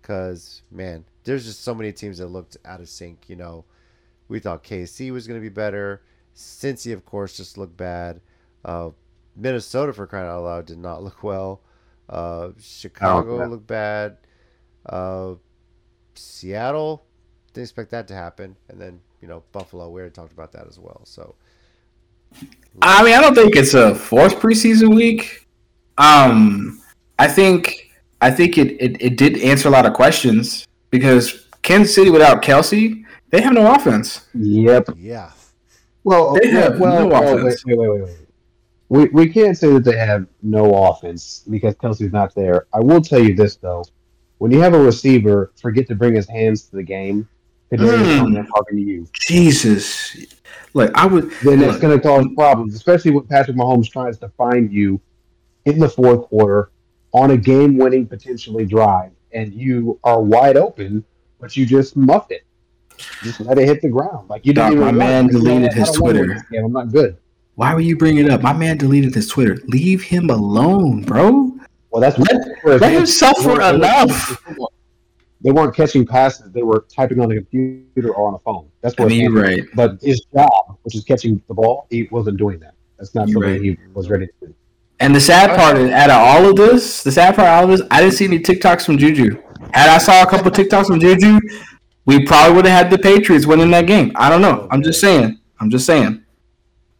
Because 0.00 0.62
man, 0.70 1.04
there's 1.24 1.44
just 1.44 1.62
so 1.62 1.74
many 1.74 1.92
teams 1.92 2.18
that 2.18 2.28
looked 2.28 2.56
out 2.64 2.80
of 2.80 2.88
sync. 2.88 3.28
You 3.28 3.36
know, 3.36 3.64
we 4.28 4.38
thought 4.38 4.62
KC 4.64 5.10
was 5.12 5.26
going 5.26 5.38
to 5.40 5.42
be 5.44 5.48
better. 5.52 6.02
Cincy, 6.36 6.92
of 6.92 7.04
course, 7.04 7.36
just 7.36 7.58
looked 7.58 7.76
bad. 7.76 8.20
Uh, 8.64 8.90
Minnesota, 9.36 9.92
for 9.92 10.06
crying 10.06 10.26
out 10.28 10.42
loud, 10.44 10.66
did 10.66 10.78
not 10.78 11.02
look 11.02 11.22
well. 11.22 11.60
Uh, 12.08 12.50
Chicago 12.60 13.38
yeah. 13.38 13.46
looked 13.46 13.66
bad. 13.66 14.18
Uh, 14.86 15.34
Seattle, 16.14 17.04
didn't 17.52 17.64
expect 17.64 17.90
that 17.90 18.08
to 18.08 18.14
happen. 18.14 18.56
And 18.68 18.80
then, 18.80 19.00
you 19.20 19.28
know, 19.28 19.42
Buffalo, 19.52 19.88
we 19.88 20.00
already 20.00 20.12
talked 20.12 20.32
about 20.32 20.52
that 20.52 20.66
as 20.66 20.78
well. 20.78 21.00
So, 21.04 21.34
I 22.82 23.02
mean, 23.02 23.14
I 23.14 23.20
don't 23.20 23.34
think 23.34 23.56
it's 23.56 23.74
a 23.74 23.94
fourth 23.94 24.36
preseason 24.36 24.94
week. 24.94 25.46
Um, 25.96 26.80
I 27.18 27.28
think 27.28 27.90
I 28.20 28.30
think 28.30 28.58
it, 28.58 28.72
it, 28.80 29.00
it 29.00 29.16
did 29.16 29.38
answer 29.38 29.68
a 29.68 29.70
lot 29.70 29.86
of 29.86 29.92
questions 29.94 30.66
because 30.90 31.46
Kansas 31.62 31.94
City 31.94 32.10
without 32.10 32.42
Kelsey, 32.42 33.04
they 33.30 33.40
have 33.40 33.52
no 33.52 33.72
offense. 33.74 34.26
Yep. 34.34 34.90
yeah. 34.96 35.30
Well, 36.02 36.34
They 36.34 36.48
have 36.50 36.78
well, 36.78 37.00
no 37.00 37.06
well, 37.06 37.38
offense. 37.38 37.64
wait, 37.64 37.78
wait, 37.78 37.88
wait, 37.88 38.00
wait, 38.00 38.08
wait. 38.08 38.23
We 38.94 39.06
we 39.06 39.28
can't 39.28 39.56
say 39.58 39.72
that 39.72 39.84
they 39.84 39.96
have 39.96 40.26
no 40.42 40.72
offense 40.72 41.42
because 41.50 41.74
Kelsey's 41.74 42.12
not 42.12 42.34
there. 42.34 42.66
I 42.72 42.80
will 42.80 43.00
tell 43.00 43.18
you 43.18 43.34
this 43.34 43.56
though: 43.56 43.84
when 44.38 44.52
you 44.52 44.60
have 44.60 44.74
a 44.74 44.78
receiver 44.78 45.52
forget 45.60 45.88
to 45.88 45.96
bring 45.96 46.14
his 46.14 46.28
hands 46.28 46.62
to 46.68 46.76
the 46.76 46.82
game, 46.82 47.28
Mm. 47.72 48.46
Talking 48.48 48.76
to 48.76 48.82
you, 48.82 49.08
Jesus, 49.12 50.16
look, 50.74 50.92
I 50.94 51.06
would. 51.06 51.30
then 51.42 51.60
it's 51.62 51.78
going 51.78 51.96
to 51.96 52.00
cause 52.00 52.24
problems, 52.36 52.74
especially 52.74 53.10
when 53.10 53.24
Patrick 53.26 53.56
Mahomes 53.56 53.90
tries 53.90 54.16
to 54.18 54.28
find 54.30 54.72
you 54.72 55.00
in 55.64 55.80
the 55.80 55.88
fourth 55.88 56.28
quarter 56.28 56.70
on 57.12 57.32
a 57.32 57.36
game-winning 57.36 58.06
potentially 58.06 58.64
drive, 58.64 59.10
and 59.32 59.52
you 59.52 59.98
are 60.04 60.22
wide 60.22 60.56
open, 60.56 61.04
but 61.40 61.56
you 61.56 61.66
just 61.66 61.96
muffed 61.96 62.30
it. 62.30 62.44
Just 63.22 63.40
let 63.40 63.58
it 63.58 63.64
hit 63.64 63.82
the 63.82 63.88
ground. 63.88 64.30
Like 64.30 64.46
you 64.46 64.52
didn't 64.52 64.78
my 64.78 64.88
even 64.88 64.98
man 64.98 65.26
you 65.26 65.32
know, 65.32 65.38
deleted 65.40 65.72
his 65.72 65.90
don't 65.90 66.00
wanna 66.00 66.18
win 66.18 66.26
Twitter. 66.28 66.64
I'm 66.64 66.72
not 66.72 66.92
good. 66.92 67.16
Why 67.56 67.74
would 67.74 67.84
you 67.84 67.96
bring 67.96 68.18
it 68.18 68.28
up? 68.30 68.42
My 68.42 68.52
man 68.52 68.78
deleted 68.78 69.14
his 69.14 69.28
Twitter. 69.28 69.58
Leave 69.66 70.02
him 70.02 70.30
alone, 70.30 71.02
bro. 71.02 71.52
Well, 71.90 72.00
that's 72.00 72.18
Let- 72.18 72.80
let 72.80 72.92
him 72.92 73.06
suffer 73.06 73.56
they 73.58 73.74
enough. 73.74 74.42
They 75.42 75.52
weren't 75.52 75.74
catching 75.76 76.06
passes; 76.06 76.50
they 76.52 76.62
were 76.62 76.86
typing 76.94 77.20
on 77.20 77.30
a 77.30 77.34
computer 77.34 78.14
or 78.14 78.28
on 78.28 78.34
a 78.34 78.38
phone. 78.38 78.66
That's 78.80 78.94
I 78.98 79.02
what. 79.02 79.10
mean, 79.10 79.30
you're 79.30 79.42
right. 79.42 79.62
But 79.74 80.00
his 80.00 80.24
job, 80.34 80.78
which 80.82 80.94
is 80.94 81.04
catching 81.04 81.40
the 81.48 81.54
ball, 81.54 81.86
he 81.90 82.08
wasn't 82.10 82.38
doing 82.38 82.58
that. 82.60 82.74
That's 82.98 83.14
not 83.14 83.28
You're 83.28 83.42
something 83.42 83.52
right. 83.52 83.60
he 83.62 83.76
was 83.92 84.08
ready 84.08 84.26
to 84.26 84.32
do. 84.46 84.54
And 85.00 85.14
the 85.14 85.20
sad 85.20 85.54
part 85.56 85.76
is, 85.76 85.90
out 85.90 86.08
of 86.08 86.16
all 86.16 86.48
of 86.50 86.56
this, 86.56 87.02
the 87.02 87.12
sad 87.12 87.36
part 87.36 87.46
out 87.46 87.64
of 87.64 87.70
this, 87.70 87.82
I 87.90 88.00
didn't 88.00 88.14
see 88.14 88.24
any 88.24 88.38
TikToks 88.38 88.86
from 88.86 88.96
Juju. 88.96 89.42
Had 89.74 89.90
I 89.90 89.98
saw 89.98 90.22
a 90.22 90.26
couple 90.26 90.50
TikToks 90.50 90.86
from 90.86 90.98
Juju, 91.00 91.40
we 92.06 92.24
probably 92.24 92.56
would 92.56 92.64
have 92.64 92.84
had 92.84 92.90
the 92.90 92.98
Patriots 92.98 93.44
winning 93.44 93.70
that 93.72 93.86
game. 93.86 94.12
I 94.14 94.30
don't 94.30 94.40
know. 94.40 94.66
I'm 94.70 94.82
just 94.82 95.00
saying. 95.00 95.38
I'm 95.60 95.68
just 95.68 95.84
saying. 95.84 96.23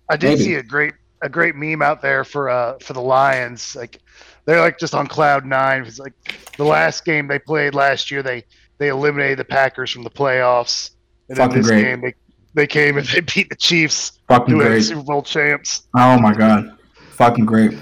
I 0.09 0.17
did 0.17 0.31
Maybe. 0.39 0.43
see 0.45 0.55
a 0.55 0.63
great 0.63 0.95
a 1.23 1.29
great 1.29 1.55
meme 1.57 1.83
out 1.83 2.03
there 2.03 2.25
for 2.25 2.49
uh 2.51 2.79
for 2.81 2.93
the 2.93 3.01
Lions. 3.01 3.75
Like 3.75 4.01
they're 4.45 4.61
like 4.61 4.79
just 4.79 4.95
on 4.95 5.07
cloud 5.07 5.45
nine. 5.47 5.85
It's 5.85 5.99
like 5.99 6.13
the 6.57 6.65
last 6.65 7.05
game 7.05 7.27
they 7.29 7.39
played 7.39 7.75
last 7.75 8.11
year. 8.11 8.23
They 8.23 8.45
they 8.79 8.89
eliminated 8.89 9.39
the 9.39 9.45
Packers 9.45 9.91
from 9.91 10.03
the 10.03 10.11
playoffs, 10.11 10.91
and 11.29 11.37
then 11.39 11.49
Fucking 11.49 11.63
this 11.63 11.71
great. 11.71 11.83
game 11.83 12.01
they 12.03 12.15
they 12.55 12.67
came 12.67 12.99
and 12.99 13.07
they 13.15 13.21
beat 13.21 13.49
the 13.49 13.57
Chiefs, 13.57 14.21
Fucking 14.29 14.55
who 14.55 14.61
are 14.61 14.65
the 14.65 14.71
great. 14.71 14.85
Super 14.85 15.03
Bowl 15.03 15.23
champs. 15.23 15.85
Oh 15.97 16.19
my 16.19 16.35
god, 16.35 16.77
fucking 17.13 17.47
great. 17.47 17.73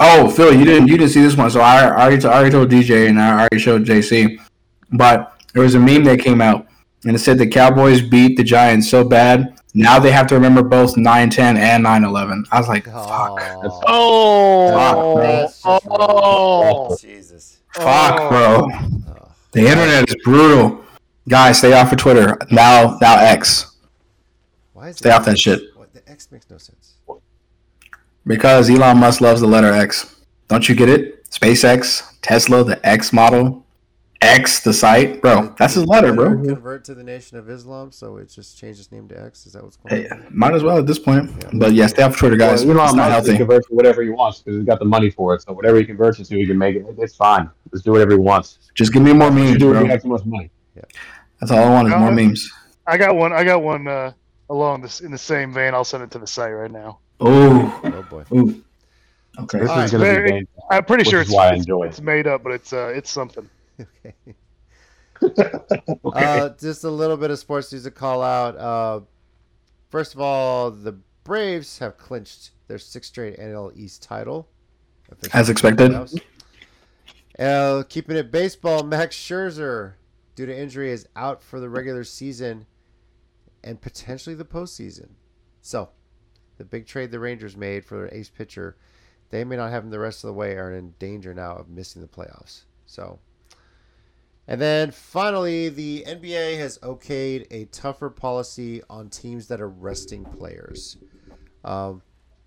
Oh, 0.00 0.30
Phil, 0.30 0.54
you 0.54 0.64
didn't 0.64 0.88
you 0.88 0.96
didn't 0.96 1.10
see 1.12 1.22
this 1.22 1.36
one, 1.36 1.50
so 1.50 1.60
I, 1.60 1.82
I 1.84 2.06
already 2.06 2.24
I 2.26 2.32
already 2.32 2.50
told 2.50 2.70
DJ 2.70 3.08
and 3.08 3.20
I 3.20 3.40
already 3.40 3.58
showed 3.58 3.84
JC. 3.84 4.40
But 4.92 5.40
there 5.54 5.62
was 5.62 5.74
a 5.74 5.78
meme 5.80 6.04
that 6.04 6.20
came 6.20 6.40
out 6.40 6.66
and 7.04 7.14
it 7.16 7.18
said 7.18 7.38
the 7.38 7.46
Cowboys 7.46 8.00
beat 8.02 8.36
the 8.36 8.44
Giants 8.44 8.88
so 8.88 9.04
bad 9.04 9.58
now 9.74 9.98
they 9.98 10.10
have 10.12 10.26
to 10.28 10.34
remember 10.34 10.62
both 10.62 10.94
9-10 10.96 11.38
and 11.58 11.84
9-11. 11.84 12.44
I 12.52 12.58
was 12.60 12.68
like, 12.68 12.84
fuck, 12.84 13.40
Oh, 13.86 14.72
Oh, 14.74 15.18
that's 15.20 15.62
just 15.62 15.86
oh, 15.88 16.96
Jesus. 17.00 17.58
fuck, 17.74 18.20
oh. 18.20 18.28
bro. 18.28 18.68
Oh. 19.08 19.28
The 19.52 19.60
internet 19.60 20.08
is 20.08 20.16
brutal. 20.24 20.84
Guys, 21.28 21.58
stay 21.58 21.72
off 21.72 21.92
of 21.92 21.98
Twitter 21.98 22.36
now. 22.50 22.98
Now 23.00 23.18
X 23.24 23.76
Why 24.72 24.88
is 24.88 24.96
Stay 24.96 25.08
the 25.10 25.14
off 25.16 25.24
that 25.26 25.38
shit. 25.38 25.60
What, 25.76 25.92
the 25.92 26.06
X 26.10 26.30
makes 26.32 26.48
no 26.50 26.58
sense. 26.58 26.94
because 28.26 28.68
Elon 28.68 28.98
Musk 28.98 29.20
loves 29.20 29.40
the 29.40 29.46
letter 29.46 29.72
X. 29.72 30.16
Don't 30.48 30.68
you 30.68 30.74
get 30.74 30.88
it? 30.88 31.24
SpaceX, 31.30 32.14
Tesla, 32.22 32.64
the 32.64 32.84
X 32.86 33.12
model, 33.12 33.61
X 34.22 34.60
the 34.60 34.72
site, 34.72 35.20
bro. 35.20 35.52
That's 35.58 35.74
his 35.74 35.84
letter, 35.86 36.12
bro. 36.14 36.30
Convert 36.30 36.84
to 36.86 36.94
the 36.94 37.02
Nation 37.02 37.36
of 37.38 37.50
Islam, 37.50 37.90
so 37.90 38.16
it 38.18 38.28
just 38.30 38.56
changed 38.56 38.78
its 38.80 38.92
name 38.92 39.08
to 39.08 39.20
X. 39.20 39.46
Is 39.46 39.52
that 39.54 39.64
what's 39.64 39.76
going 39.76 40.02
Hey, 40.02 40.08
on? 40.08 40.26
might 40.30 40.54
as 40.54 40.62
well 40.62 40.78
at 40.78 40.86
this 40.86 40.98
point. 40.98 41.30
But 41.58 41.72
yeah, 41.72 41.86
stay 41.88 42.02
off 42.02 42.16
Twitter, 42.16 42.36
guys. 42.36 42.64
Well, 42.64 42.76
Elon 42.76 42.86
it's 42.88 42.94
not 42.94 43.10
Musk 43.10 43.26
can 43.26 43.34
healthy. 43.34 43.38
convert 43.38 43.66
to 43.66 43.74
whatever 43.74 44.02
he 44.02 44.10
wants 44.10 44.38
because 44.40 44.56
he's 44.58 44.66
got 44.66 44.78
the 44.78 44.84
money 44.84 45.10
for 45.10 45.34
it. 45.34 45.42
So 45.42 45.52
whatever 45.52 45.76
he 45.78 45.84
converts 45.84 46.20
it 46.20 46.24
to, 46.26 46.36
he 46.36 46.46
can 46.46 46.56
make 46.56 46.76
it. 46.76 46.86
It's 46.98 47.16
fine. 47.16 47.50
Let's 47.72 47.82
do 47.84 47.90
whatever 47.92 48.12
he 48.12 48.18
wants. 48.18 48.58
Just 48.74 48.92
give 48.92 49.02
me 49.02 49.12
more 49.12 49.30
memes, 49.30 49.48
Just 49.50 49.58
do 49.60 49.70
it. 49.70 49.72
bro. 49.74 49.82
You 49.82 49.90
have 49.90 50.02
too 50.02 50.08
much 50.08 50.24
money. 50.24 50.50
Yeah. 50.76 50.82
That's 51.40 51.50
all 51.50 51.58
I 51.64 51.68
want 51.70 51.88
is 51.88 51.94
more 51.94 52.08
Uh, 52.08 52.12
memes. 52.12 52.50
I 52.86 52.96
got 52.96 53.16
one. 53.16 53.32
I 53.32 53.42
got 53.44 53.62
one 53.62 53.88
uh, 53.88 54.12
along 54.50 54.82
this 54.82 55.00
in 55.00 55.10
the 55.10 55.18
same 55.18 55.52
vein. 55.52 55.74
I'll 55.74 55.84
send 55.84 56.04
it 56.04 56.10
to 56.12 56.18
the 56.18 56.26
site 56.26 56.52
right 56.54 56.70
now. 56.70 56.98
Oh, 57.20 57.80
Oh 57.84 58.02
boy. 58.08 58.24
ooh. 58.32 58.62
Okay. 59.40 59.60
This 59.60 59.70
All 59.70 59.80
is 59.80 59.92
right, 59.94 59.98
going 59.98 60.14
to 60.14 60.20
very- 60.20 60.22
be 60.24 60.30
game. 60.38 60.48
I'm 60.70 60.84
pretty 60.84 61.00
Which 61.02 61.08
sure 61.10 61.20
it's, 61.22 61.32
why 61.32 61.44
I 61.44 61.46
it's- 61.48 61.60
enjoy 61.60 61.84
it. 61.84 61.88
it's 61.88 62.00
made 62.00 62.26
up, 62.26 62.42
but 62.44 62.52
it's 62.52 62.72
uh, 62.72 62.92
it's 62.94 63.10
something. 63.10 63.48
Okay. 63.82 64.14
Okay. 66.04 66.24
Uh, 66.24 66.48
just 66.58 66.82
a 66.82 66.90
little 66.90 67.16
bit 67.16 67.30
of 67.30 67.38
sports 67.38 67.72
news 67.72 67.84
to 67.84 67.92
call 67.92 68.22
out. 68.22 68.56
Uh, 68.56 69.00
first 69.88 70.14
of 70.14 70.20
all, 70.20 70.72
the 70.72 70.98
Braves 71.22 71.78
have 71.78 71.96
clinched 71.96 72.50
their 72.66 72.78
sixth 72.78 73.10
straight 73.10 73.38
NL 73.38 73.70
East 73.76 74.02
title. 74.02 74.48
As 75.32 75.48
expected. 75.48 75.94
Uh, 77.38 77.84
keeping 77.88 78.16
it 78.16 78.32
baseball, 78.32 78.82
Max 78.82 79.16
Scherzer, 79.16 79.94
due 80.34 80.46
to 80.46 80.56
injury, 80.56 80.90
is 80.90 81.06
out 81.14 81.42
for 81.42 81.60
the 81.60 81.68
regular 81.68 82.04
season 82.04 82.66
and 83.62 83.80
potentially 83.80 84.34
the 84.34 84.44
postseason. 84.44 85.10
So, 85.60 85.90
the 86.58 86.64
big 86.64 86.86
trade 86.86 87.10
the 87.10 87.20
Rangers 87.20 87.56
made 87.56 87.84
for 87.84 87.96
their 87.96 88.14
ace 88.14 88.28
pitcher, 88.28 88.76
they 89.30 89.44
may 89.44 89.56
not 89.56 89.70
have 89.70 89.84
him 89.84 89.90
the 89.90 89.98
rest 89.98 90.24
of 90.24 90.28
the 90.28 90.34
way, 90.34 90.56
are 90.56 90.72
in 90.72 90.94
danger 90.98 91.32
now 91.32 91.56
of 91.56 91.68
missing 91.68 92.02
the 92.02 92.08
playoffs. 92.08 92.64
So, 92.86 93.20
and 94.48 94.60
then 94.60 94.90
finally, 94.90 95.68
the 95.68 96.04
NBA 96.06 96.58
has 96.58 96.78
okayed 96.78 97.46
a 97.50 97.66
tougher 97.66 98.10
policy 98.10 98.82
on 98.90 99.08
teams 99.08 99.48
that 99.48 99.60
are 99.60 99.68
resting 99.68 100.24
players. 100.24 100.96
Um, 101.64 102.02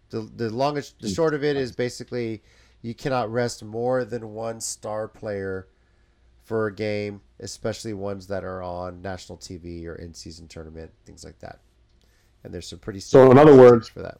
the 0.09 0.21
the 0.35 0.49
longest, 0.49 0.99
the 0.99 1.09
short 1.09 1.33
of 1.33 1.43
it 1.43 1.55
is 1.55 1.71
basically 1.71 2.43
you 2.81 2.93
cannot 2.93 3.31
rest 3.31 3.63
more 3.63 4.05
than 4.05 4.33
one 4.33 4.61
star 4.61 5.07
player 5.07 5.67
for 6.43 6.67
a 6.67 6.73
game, 6.73 7.21
especially 7.39 7.93
ones 7.93 8.27
that 8.27 8.43
are 8.43 8.61
on 8.61 9.01
national 9.01 9.37
TV 9.37 9.87
or 9.87 9.95
in 9.95 10.13
season 10.13 10.47
tournament, 10.47 10.91
things 11.05 11.23
like 11.25 11.39
that. 11.39 11.59
And 12.43 12.53
there's 12.53 12.67
some 12.67 12.77
pretty 12.77 12.99
So, 12.99 13.31
in 13.31 13.39
other 13.39 13.57
words- 13.57 13.87
for 13.87 14.01
that. 14.01 14.19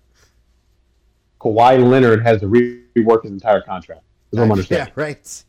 Kawhi 1.39 1.87
Leonard 1.87 2.23
has 2.23 2.39
to 2.39 2.47
rework 2.47 3.23
his 3.23 3.31
entire 3.31 3.61
contract. 3.61 4.01
What 4.31 4.41
I'm 4.41 4.65
Yeah, 4.69 4.87
right. 4.95 5.43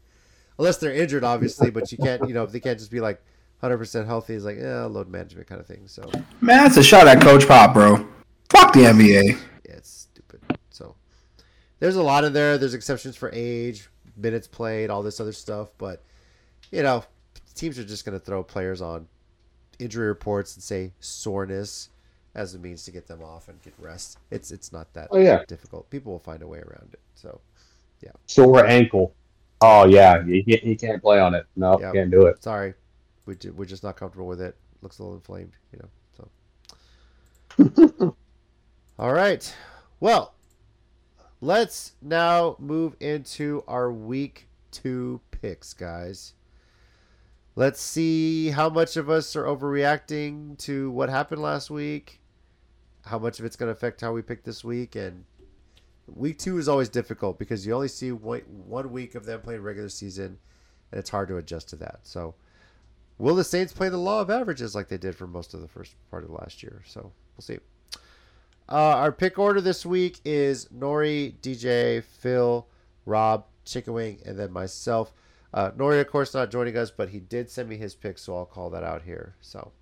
Unless 0.58 0.78
they're 0.78 0.94
injured, 0.94 1.24
obviously, 1.24 1.70
but 1.70 1.90
you 1.92 1.98
can't, 1.98 2.26
you 2.28 2.34
know, 2.34 2.46
they 2.46 2.60
can't 2.60 2.78
just 2.78 2.90
be 2.90 3.00
like 3.00 3.20
100% 3.62 4.06
healthy. 4.06 4.34
It's 4.34 4.44
like, 4.44 4.58
yeah, 4.58 4.84
load 4.84 5.08
management 5.08 5.46
kind 5.46 5.60
of 5.60 5.66
thing. 5.66 5.86
So, 5.86 6.02
Man, 6.40 6.62
that's 6.64 6.76
a 6.78 6.82
shot 6.82 7.06
at 7.06 7.20
Coach 7.20 7.46
Pop, 7.46 7.74
bro. 7.74 8.06
Fuck 8.50 8.72
the 8.72 8.80
NBA. 8.80 9.38
yeah, 9.68 9.72
it's 9.74 10.08
stupid. 10.12 10.40
So, 10.70 10.94
there's 11.78 11.96
a 11.96 12.02
lot 12.02 12.24
in 12.24 12.32
there. 12.32 12.56
There's 12.58 12.74
exceptions 12.74 13.16
for 13.16 13.30
age, 13.34 13.88
minutes 14.16 14.46
played, 14.48 14.88
all 14.88 15.02
this 15.02 15.20
other 15.20 15.32
stuff. 15.32 15.68
But, 15.76 16.02
you 16.70 16.82
know, 16.82 17.04
teams 17.54 17.78
are 17.78 17.84
just 17.84 18.04
going 18.06 18.18
to 18.18 18.24
throw 18.24 18.42
players 18.42 18.80
on 18.80 19.08
injury 19.78 20.06
reports 20.08 20.54
and 20.54 20.62
say 20.62 20.92
soreness 21.00 21.90
as 22.34 22.54
a 22.54 22.58
means 22.58 22.84
to 22.84 22.90
get 22.90 23.06
them 23.06 23.22
off 23.22 23.48
and 23.48 23.60
get 23.62 23.74
rest. 23.78 24.18
It's 24.30 24.50
it's 24.50 24.72
not 24.72 24.92
that 24.94 25.08
Oh, 25.10 25.18
yeah. 25.18 25.42
difficult. 25.48 25.88
People 25.90 26.12
will 26.12 26.18
find 26.18 26.42
a 26.42 26.46
way 26.46 26.58
around 26.58 26.90
it. 26.94 27.00
So, 27.14 27.40
yeah. 28.02 28.10
Sore 28.26 28.64
ankle. 28.66 29.14
Oh, 29.66 29.86
yeah. 29.86 30.22
He, 30.24 30.42
he- 30.46 30.56
he 30.58 30.76
can't 30.76 31.02
play 31.02 31.18
on 31.20 31.34
it. 31.34 31.46
No, 31.56 31.78
Yep. 31.80 31.94
can't 31.94 32.10
do 32.10 32.26
it. 32.26 32.42
sorry, 32.42 32.74
we 33.26 33.34
ju- 33.36 33.52
we're 33.56 33.64
just 33.64 33.82
not 33.82 33.96
comfortable 33.96 34.26
with 34.28 34.40
it. 34.40 34.56
Looks 34.82 34.98
a 34.98 35.02
little 35.02 35.16
inflamed, 35.16 35.52
you 35.72 35.80
know. 35.80 35.88
So. 37.98 38.16
All 38.98 39.12
right. 39.12 39.54
Well, 40.00 40.34
let's 41.40 41.92
now 42.02 42.56
move 42.58 42.96
into 43.00 43.64
our 43.66 43.92
week 43.92 44.48
two 44.70 45.20
picks, 45.30 45.72
guys. 45.74 46.34
Let's 47.54 47.80
see 47.80 48.50
how 48.50 48.68
much 48.68 48.96
of 48.98 49.08
us 49.08 49.34
are 49.34 49.44
overreacting 49.44 50.58
to 50.58 50.90
what 50.90 51.08
happened 51.08 51.40
last 51.40 51.70
week, 51.70 52.20
how 53.06 53.18
much 53.18 53.38
of 53.38 53.46
it's 53.46 53.56
going 53.56 53.68
to 53.68 53.72
affect 53.72 54.02
how 54.02 54.12
we 54.12 54.20
pick 54.20 54.44
this 54.44 54.62
week. 54.62 54.94
And 54.94 55.24
week 56.06 56.38
two 56.38 56.58
is 56.58 56.68
always 56.68 56.88
difficult 56.88 57.38
because 57.38 57.66
you 57.66 57.74
only 57.74 57.88
see 57.88 58.10
one 58.10 58.92
week 58.92 59.14
of 59.14 59.26
them 59.26 59.40
playing 59.40 59.62
regular 59.62 59.88
season, 59.88 60.38
and 60.90 60.98
it's 60.98 61.10
hard 61.10 61.28
to 61.28 61.36
adjust 61.36 61.68
to 61.70 61.76
that. 61.76 62.00
So, 62.02 62.34
will 63.18 63.34
the 63.34 63.44
Saints 63.44 63.72
play 63.72 63.88
the 63.88 63.96
law 63.96 64.20
of 64.20 64.30
averages 64.30 64.74
like 64.74 64.88
they 64.88 64.98
did 64.98 65.16
for 65.16 65.26
most 65.26 65.54
of 65.54 65.60
the 65.60 65.68
first 65.68 65.94
part 66.10 66.24
of 66.24 66.30
last 66.30 66.62
year? 66.62 66.82
So, 66.86 67.12
we'll 67.36 67.42
see. 67.42 67.58
Uh, 68.68 68.96
our 68.96 69.12
pick 69.12 69.38
order 69.38 69.60
this 69.60 69.86
week 69.86 70.20
is 70.24 70.66
Nori, 70.66 71.34
DJ, 71.40 72.02
Phil, 72.02 72.66
Rob, 73.04 73.46
Chicken 73.64 73.92
Wing, 73.92 74.20
and 74.24 74.38
then 74.38 74.52
myself. 74.52 75.12
Uh, 75.54 75.70
Nori, 75.70 76.00
of 76.00 76.08
course, 76.08 76.34
not 76.34 76.50
joining 76.50 76.76
us, 76.76 76.90
but 76.90 77.10
he 77.10 77.20
did 77.20 77.48
send 77.48 77.68
me 77.68 77.76
his 77.76 77.94
pick, 77.94 78.18
so 78.18 78.36
I'll 78.36 78.44
call 78.44 78.70
that 78.70 78.82
out 78.82 79.02
here. 79.02 79.36
So, 79.40 79.72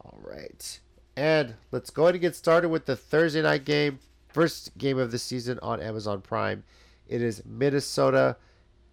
all 0.00 0.18
right. 0.20 0.80
And 1.16 1.54
let's 1.70 1.90
go 1.90 2.04
ahead 2.04 2.16
and 2.16 2.22
get 2.22 2.36
started 2.36 2.68
with 2.68 2.86
the 2.86 2.96
Thursday 2.96 3.42
night 3.42 3.64
game. 3.64 4.00
First 4.36 4.76
game 4.76 4.98
of 4.98 5.10
the 5.12 5.18
season 5.18 5.58
on 5.62 5.80
Amazon 5.80 6.20
Prime. 6.20 6.62
It 7.08 7.22
is 7.22 7.42
Minnesota 7.46 8.36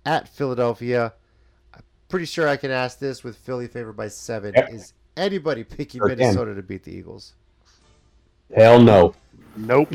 at 0.05 0.29
Philadelphia. 0.29 1.11
I'm 1.73 1.81
pretty 2.07 2.27
sure 2.27 2.47
I 2.47 2.55
can 2.55 2.71
ask 2.71 2.97
this 2.97 3.25
with 3.25 3.35
Philly 3.35 3.67
favored 3.67 3.97
by 3.97 4.07
seven. 4.07 4.53
Yep. 4.55 4.71
Is 4.71 4.93
anybody 5.17 5.65
picking 5.65 5.99
Sure 5.99 6.07
can. 6.07 6.17
Minnesota 6.17 6.55
to 6.55 6.63
beat 6.63 6.83
the 6.83 6.91
Eagles? 6.91 7.33
Hell 8.55 8.81
no. 8.81 9.15
Nope. 9.57 9.93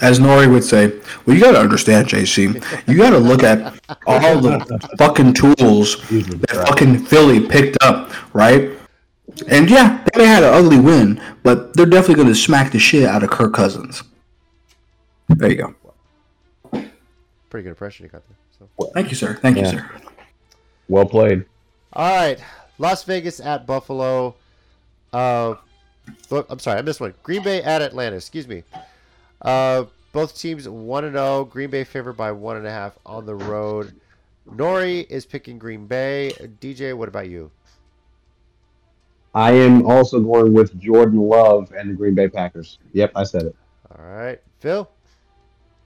As 0.00 0.18
Nori 0.18 0.50
would 0.50 0.64
say, 0.64 0.86
well, 1.26 1.36
you 1.36 1.42
got 1.42 1.52
to 1.52 1.60
understand, 1.60 2.06
JC. 2.06 2.88
You 2.88 2.96
got 2.96 3.10
to 3.10 3.18
look 3.18 3.42
at 3.42 3.78
all 4.06 4.40
the 4.40 4.88
fucking 4.96 5.34
tools 5.34 6.00
that 6.08 6.64
fucking 6.66 7.04
Philly 7.04 7.46
picked 7.46 7.76
up, 7.82 8.10
right? 8.34 8.70
And 9.46 9.70
yeah, 9.70 10.04
they 10.14 10.26
had 10.26 10.42
an 10.42 10.52
ugly 10.52 10.80
win, 10.80 11.22
but 11.42 11.74
they're 11.76 11.86
definitely 11.86 12.16
going 12.16 12.28
to 12.28 12.34
smack 12.34 12.72
the 12.72 12.78
shit 12.78 13.04
out 13.04 13.22
of 13.22 13.30
Kirk 13.30 13.54
Cousins. 13.54 14.02
There 15.28 15.50
you 15.50 15.56
go. 15.56 15.74
pretty 17.50 17.64
good 17.64 17.70
impression 17.70 18.04
you 18.04 18.10
got 18.10 18.22
there. 18.28 18.36
So. 18.58 18.90
Thank 18.94 19.10
you, 19.10 19.16
sir. 19.16 19.34
Thank 19.34 19.58
you, 19.58 19.66
sir. 19.66 19.88
Well 20.88 21.06
played. 21.06 21.44
All 21.92 22.16
right, 22.16 22.38
Las 22.78 23.04
Vegas 23.04 23.40
at 23.40 23.66
Buffalo. 23.66 24.34
Uh, 25.12 25.54
look, 26.30 26.46
I'm 26.50 26.58
sorry, 26.58 26.78
I 26.78 26.82
missed 26.82 27.00
one. 27.00 27.14
Green 27.22 27.42
Bay 27.42 27.62
at 27.62 27.82
Atlanta. 27.82 28.16
Excuse 28.16 28.48
me. 28.48 28.62
Uh, 29.42 29.84
both 30.12 30.36
teams 30.36 30.68
one 30.68 31.04
and 31.04 31.14
zero. 31.14 31.44
Green 31.44 31.70
Bay 31.70 31.84
favored 31.84 32.14
by 32.14 32.32
one 32.32 32.56
and 32.56 32.66
a 32.66 32.70
half 32.70 32.98
on 33.06 33.26
the 33.26 33.34
road. 33.34 33.94
Nori 34.50 35.08
is 35.10 35.26
picking 35.26 35.58
Green 35.58 35.86
Bay. 35.86 36.32
DJ, 36.60 36.96
what 36.96 37.08
about 37.08 37.28
you? 37.28 37.50
I 39.34 39.52
am 39.52 39.86
also 39.86 40.20
going 40.20 40.52
with 40.52 40.78
Jordan 40.80 41.20
Love 41.20 41.72
and 41.72 41.90
the 41.90 41.94
Green 41.94 42.14
Bay 42.14 42.28
Packers. 42.28 42.78
Yep, 42.92 43.12
I 43.14 43.24
said 43.24 43.42
it. 43.42 43.56
All 43.96 44.04
right, 44.04 44.40
Phil, 44.60 44.88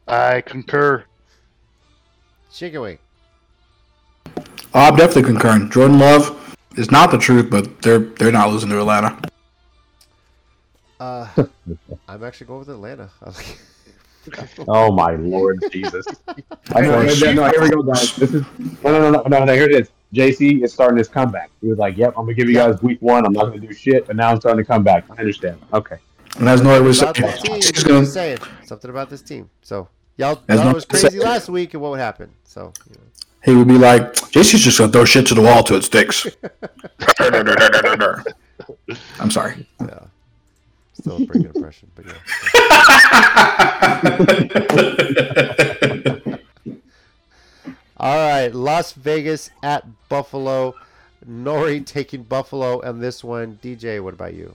I 0.07 0.41
concur. 0.41 1.05
Chicken 2.53 2.81
Wing. 2.83 2.99
Oh, 4.75 4.89
I'm 4.89 4.97
definitely 4.97 5.25
concurring. 5.25 5.71
Jordan 5.71 5.99
Love 5.99 6.57
is 6.77 6.91
not 6.91 7.11
the 7.11 7.19
truth, 7.19 7.51
but 7.51 7.83
they're 7.83 7.99
they're 7.99 8.33
not 8.33 8.51
losing 8.51 8.69
to 8.71 8.79
Atlanta. 8.79 9.19
Uh, 11.01 11.29
I'm 12.09 12.23
actually 12.23 12.47
going 12.47 12.61
with 12.61 12.69
Atlanta. 12.69 13.11
Oh 14.69 14.93
my 14.93 15.17
Lord 15.17 15.65
Jesus! 15.73 16.07
I 16.77 16.83
know, 16.83 17.09
For 17.09 17.27
no, 17.27 17.33
no, 17.33 17.51
here 17.51 17.61
we 17.61 17.71
go, 17.71 17.83
guys. 17.83 18.15
This 18.15 18.33
is 18.35 18.45
no, 18.85 18.93
no, 18.93 19.11
no, 19.11 19.23
no, 19.23 19.45
no. 19.45 19.53
Here 19.53 19.65
it 19.65 19.75
is. 19.75 19.91
JC 20.15 20.63
is 20.63 20.73
starting 20.73 20.99
his 20.99 21.09
comeback. 21.09 21.51
He 21.61 21.69
was 21.69 21.79
like, 21.79 21.97
"Yep, 21.97 22.15
I'm 22.17 22.25
gonna 22.25 22.35
give 22.35 22.49
you 22.49 22.55
guys 22.55 22.81
week 22.83 23.01
one. 23.01 23.25
I'm 23.25 23.33
not 23.33 23.47
gonna 23.47 23.61
do 23.61 23.73
shit." 23.73 24.07
But 24.07 24.17
now 24.17 24.31
I'm 24.31 24.41
starting 24.41 24.63
to 24.63 24.67
come 24.67 24.83
back. 24.83 25.05
I 25.11 25.17
understand. 25.21 25.61
Okay. 25.73 25.97
And 26.39 26.49
as 26.49 26.63
Noah 26.63 26.83
was 26.83 27.03
about 27.03 27.17
saying, 27.17 27.61
this 27.61 27.73
team. 27.73 27.89
going. 27.89 28.07
saying 28.07 28.39
something 28.65 28.91
about 28.91 29.11
this 29.11 29.23
team. 29.23 29.51
So 29.63 29.89
y'all 30.17 30.41
As 30.49 30.61
thought 30.61 30.71
it 30.71 30.75
was 30.75 30.87
as- 30.93 31.01
crazy 31.01 31.19
last 31.19 31.49
week, 31.49 31.75
and 31.75 31.83
what 31.83 31.91
would 31.93 32.01
happen? 32.01 32.31
So 32.45 32.73
you 32.89 32.95
know. 32.95 32.99
He 33.45 33.53
would 33.57 33.67
be 33.67 33.77
like, 33.77 34.15
JC's 34.15 34.63
just 34.63 34.79
gonna 34.79 34.93
throw 34.93 35.05
shit 35.05 35.27
to 35.27 35.35
the 35.35 35.43
wall 35.43 35.65
till 35.65 35.77
it 35.77 35.83
sticks. 35.83 36.29
I'm 39.21 39.31
sorry. 39.31 39.67
Yeah. 39.81 39.99
Still 40.93 41.23
a 41.23 41.27
pretty 41.27 41.47
good 41.47 41.57
impression, 41.57 41.91
but 41.97 42.05
yeah. 42.07 42.15
All 48.03 48.17
right, 48.17 48.53
Las 48.53 48.95
Vegas 48.95 49.49
at 49.63 49.87
Buffalo. 50.09 50.75
Nori 51.25 51.87
taking 51.87 52.25
Buffalo 52.25 52.81
and 52.81 53.01
this 53.01 53.23
one. 53.23 53.61
DJ, 53.63 54.03
what 54.03 54.13
about 54.13 54.35
you? 54.35 54.53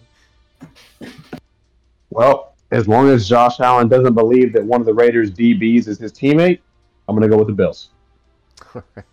Well, 2.10 2.54
as 2.72 2.90
long 2.90 3.08
as 3.08 3.30
Josh 3.30 3.62
Allen 3.62 3.88
doesn't 3.88 4.16
believe 4.16 4.52
that 4.52 4.66
one 4.66 4.82
of 4.82 4.86
the 4.86 4.94
Raiders 4.94 5.32
DBs 5.32 5.88
is 5.88 5.98
his 5.98 6.12
teammate, 6.12 6.60
I'm 7.08 7.16
gonna 7.16 7.30
go 7.30 7.38
with 7.38 7.48
the 7.48 7.54
Bills. 7.54 7.92
All 8.76 8.84
right. 8.98 9.06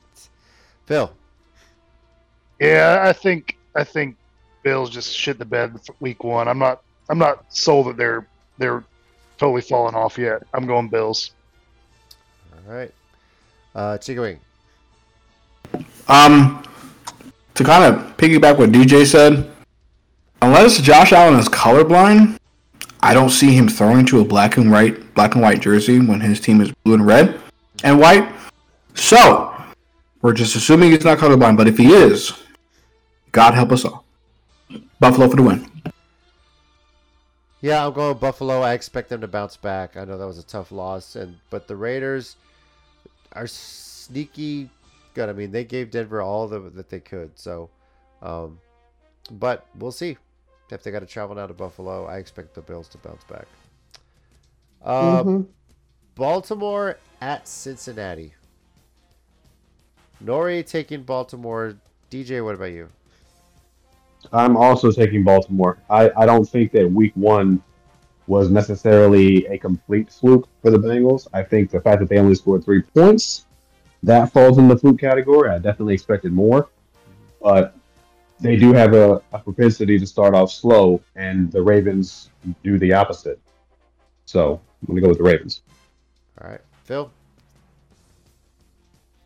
Phil. 0.87 1.13
Yeah, 2.59 3.05
I 3.07 3.13
think 3.13 3.57
I 3.77 3.85
think 3.85 4.17
Bills 4.65 4.91
just 4.91 5.17
shit 5.17 5.39
the 5.39 5.45
bed 5.45 5.81
for 5.87 5.95
week 6.01 6.25
one. 6.25 6.49
I'm 6.49 6.59
not 6.59 6.83
I'm 7.09 7.19
not 7.19 7.45
sold 7.55 7.87
that 7.87 7.97
they're 7.97 8.27
they're 8.59 8.83
totally 9.39 9.63
falling 9.63 9.95
off 9.95 10.19
yet. 10.19 10.43
I'm 10.53 10.67
going 10.67 10.89
Bills. 10.89 11.31
All 12.53 12.75
right. 12.75 12.93
Uh, 13.75 13.99
Chicken 13.99 14.23
Wing. 14.23 14.41
Um, 16.09 16.63
to 17.55 17.65
kind 17.65 17.95
of 17.95 18.17
piggyback 18.17 18.59
what 18.59 18.71
DJ 18.71 19.07
said, 19.07 19.51
unless 20.43 20.81
Josh 20.81 21.13
Allen 21.13 21.39
is 21.39 21.49
colorblind, 21.49 22.39
I 23.01 23.15
don't 23.15 23.31
see 23.31 23.55
him 23.55 23.69
throwing 23.69 24.07
to 24.07 24.21
a 24.21 24.25
black 24.25 24.57
and 24.57 24.71
white 24.71 25.15
black 25.15 25.35
and 25.35 25.43
white 25.43 25.61
jersey 25.61 25.99
when 25.99 26.21
his 26.21 26.41
team 26.41 26.61
is 26.61 26.73
blue 26.85 26.95
and 26.95 27.07
red 27.07 27.41
and 27.83 27.99
white. 27.99 28.29
So 28.95 29.55
we're 30.23 30.33
just 30.33 30.57
assuming 30.57 30.91
he's 30.91 31.05
not 31.05 31.19
colorblind, 31.19 31.57
but 31.57 31.69
if 31.69 31.77
he 31.77 31.93
is, 31.93 32.33
God 33.33 33.55
help 33.55 33.73
us 33.73 33.85
all. 33.85 34.05
Buffalo 35.01 35.29
for 35.29 35.37
the 35.37 35.43
win. 35.43 35.71
Yeah, 37.61 37.87
I'm 37.87 37.93
going 37.93 38.17
Buffalo. 38.19 38.61
I 38.61 38.75
expect 38.75 39.09
them 39.09 39.21
to 39.23 39.29
bounce 39.29 39.57
back. 39.57 39.97
I 39.97 40.05
know 40.05 40.19
that 40.19 40.27
was 40.27 40.39
a 40.39 40.43
tough 40.43 40.71
loss, 40.71 41.17
and 41.17 41.37
but 41.51 41.67
the 41.67 41.77
Raiders 41.77 42.37
are 43.35 43.47
sneaky 43.47 44.71
good. 45.15 45.29
I 45.29 45.33
mean, 45.33 45.51
they 45.51 45.65
gave 45.65 45.91
Denver 45.91 46.21
all 46.21 46.47
the, 46.49 46.59
that 46.61 46.91
they 46.91 47.01
could. 47.01 47.31
So, 47.39 47.71
um, 48.23 48.59
but 49.31 49.67
we'll 49.79 49.93
see 49.93 50.17
if 50.71 50.83
they 50.83 50.91
got 50.91 51.01
to 51.01 51.07
travel 51.07 51.35
now 51.37 51.47
to 51.47 51.55
Buffalo. 51.55 52.07
I 52.07 52.19
expect 52.19 52.55
the 52.55 52.63
Bills 52.63 52.89
to 52.89 52.99
bounce 52.99 53.25
back. 53.25 53.47
Uh, 54.83 55.23
Mm-hmm. 55.23 55.43
Baltimore 56.15 56.99
at 57.21 57.49
Cincinnati. 57.49 58.35
Nori 60.23 60.65
taking 60.65 61.03
Baltimore. 61.03 61.77
DJ, 62.11 62.45
what 62.45 62.55
about 62.55 62.67
you? 62.67 62.89
I'm 64.33 64.57
also 64.57 64.93
taking 64.93 65.25
Baltimore. 65.25 65.79
I, 65.91 66.11
I 66.17 66.25
don't 66.27 66.49
think 66.49 66.71
that 66.73 66.91
week 66.91 67.13
one 67.15 67.63
was 68.27 68.51
necessarily 68.51 69.47
a 69.47 69.59
complete 69.59 70.11
fluke 70.11 70.49
for 70.63 70.71
the 70.71 70.79
Bengals. 70.79 71.27
I 71.33 71.43
think 71.43 71.71
the 71.71 71.81
fact 71.81 72.01
that 72.01 72.09
they 72.09 72.19
only 72.19 72.35
scored 72.35 72.65
three 72.65 72.83
points, 72.83 73.47
that 74.03 74.33
falls 74.33 74.59
in 74.59 74.69
the 74.69 74.77
fluke 74.77 75.01
category. 75.01 75.51
I 75.51 75.59
definitely 75.59 75.95
expected 75.95 76.33
more. 76.33 76.69
But 77.41 77.75
they 78.41 78.57
do 78.57 78.73
have 78.73 78.95
a, 78.95 79.23
a 79.33 79.39
propensity 79.39 79.99
to 79.99 80.07
start 80.07 80.35
off 80.35 80.51
slow, 80.51 81.01
and 81.17 81.51
the 81.53 81.63
Ravens 81.63 82.31
do 82.63 82.79
the 82.79 82.93
opposite. 82.93 83.39
So 84.27 84.61
I'm 84.83 84.87
going 84.87 84.97
to 84.97 85.03
go 85.03 85.09
with 85.09 85.19
the 85.19 85.25
Ravens. 85.25 85.63
All 86.43 86.51
right, 86.51 86.61
Phil. 86.85 87.11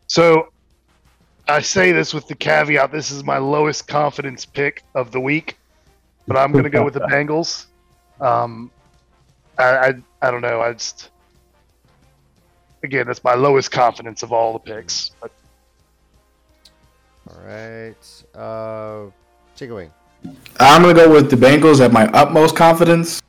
So 0.09 0.49
I 1.49 1.61
say 1.61 1.93
this 1.93 2.13
with 2.13 2.29
the 2.29 2.35
caveat 2.35 2.93
this 2.93 3.11
is 3.11 3.25
my 3.25 3.39
lowest 3.39 3.89
confidence 3.89 4.45
pick 4.45 4.83
of 4.95 5.13
the 5.13 5.21
week, 5.21 5.59
but 6.27 6.37
I'm 6.37 6.53
going 6.53 6.65
to 6.65 6.71
go 6.71 6.85
with 6.85 6.95
the 6.95 7.01
Bengals. 7.11 7.67
Um, 8.21 8.71
I, 9.59 9.65
I 9.89 9.95
I 10.23 10.31
don't 10.31 10.41
know. 10.43 10.61
I 10.61 10.73
just 10.73 11.11
again 12.83 13.07
that's 13.07 13.23
my 13.25 13.35
lowest 13.35 13.71
confidence 13.71 14.23
of 14.23 14.33
all 14.33 14.53
the 14.53 14.59
picks. 14.61 15.11
But 15.21 15.33
All 17.31 17.41
right, 17.45 18.25
uh, 18.35 19.11
Chicken 19.57 19.75
Wing. 19.75 19.91
I'm 20.59 20.83
gonna 20.83 20.95
go 20.95 21.11
with 21.13 21.31
the 21.31 21.37
Bengals 21.37 21.81
at 21.85 21.93
my 21.93 22.07
utmost 22.09 22.57
confidence. 22.57 23.21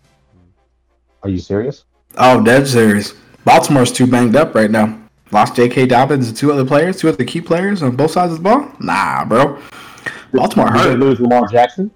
Are 1.23 1.29
you 1.29 1.39
serious? 1.39 1.85
Oh, 2.17 2.43
dead 2.43 2.67
serious. 2.67 3.13
Baltimore's 3.45 3.91
too 3.91 4.07
banged 4.07 4.35
up 4.35 4.55
right 4.55 4.71
now. 4.71 4.97
Lost 5.31 5.55
J.K. 5.55 5.85
Dobbins 5.85 6.27
and 6.29 6.35
two 6.35 6.51
other 6.51 6.65
players, 6.65 6.97
two 6.97 7.09
other 7.09 7.23
key 7.23 7.39
players 7.41 7.83
on 7.83 7.95
both 7.95 8.11
sides 8.11 8.31
of 8.31 8.39
the 8.39 8.43
ball. 8.43 8.71
Nah, 8.79 9.25
bro. 9.25 9.61
Baltimore 10.33 10.67
Did 10.67 10.75
they 10.75 10.89
hurt. 10.89 10.99
lose 10.99 11.19
Lamar 11.19 11.47
Jackson? 11.47 11.91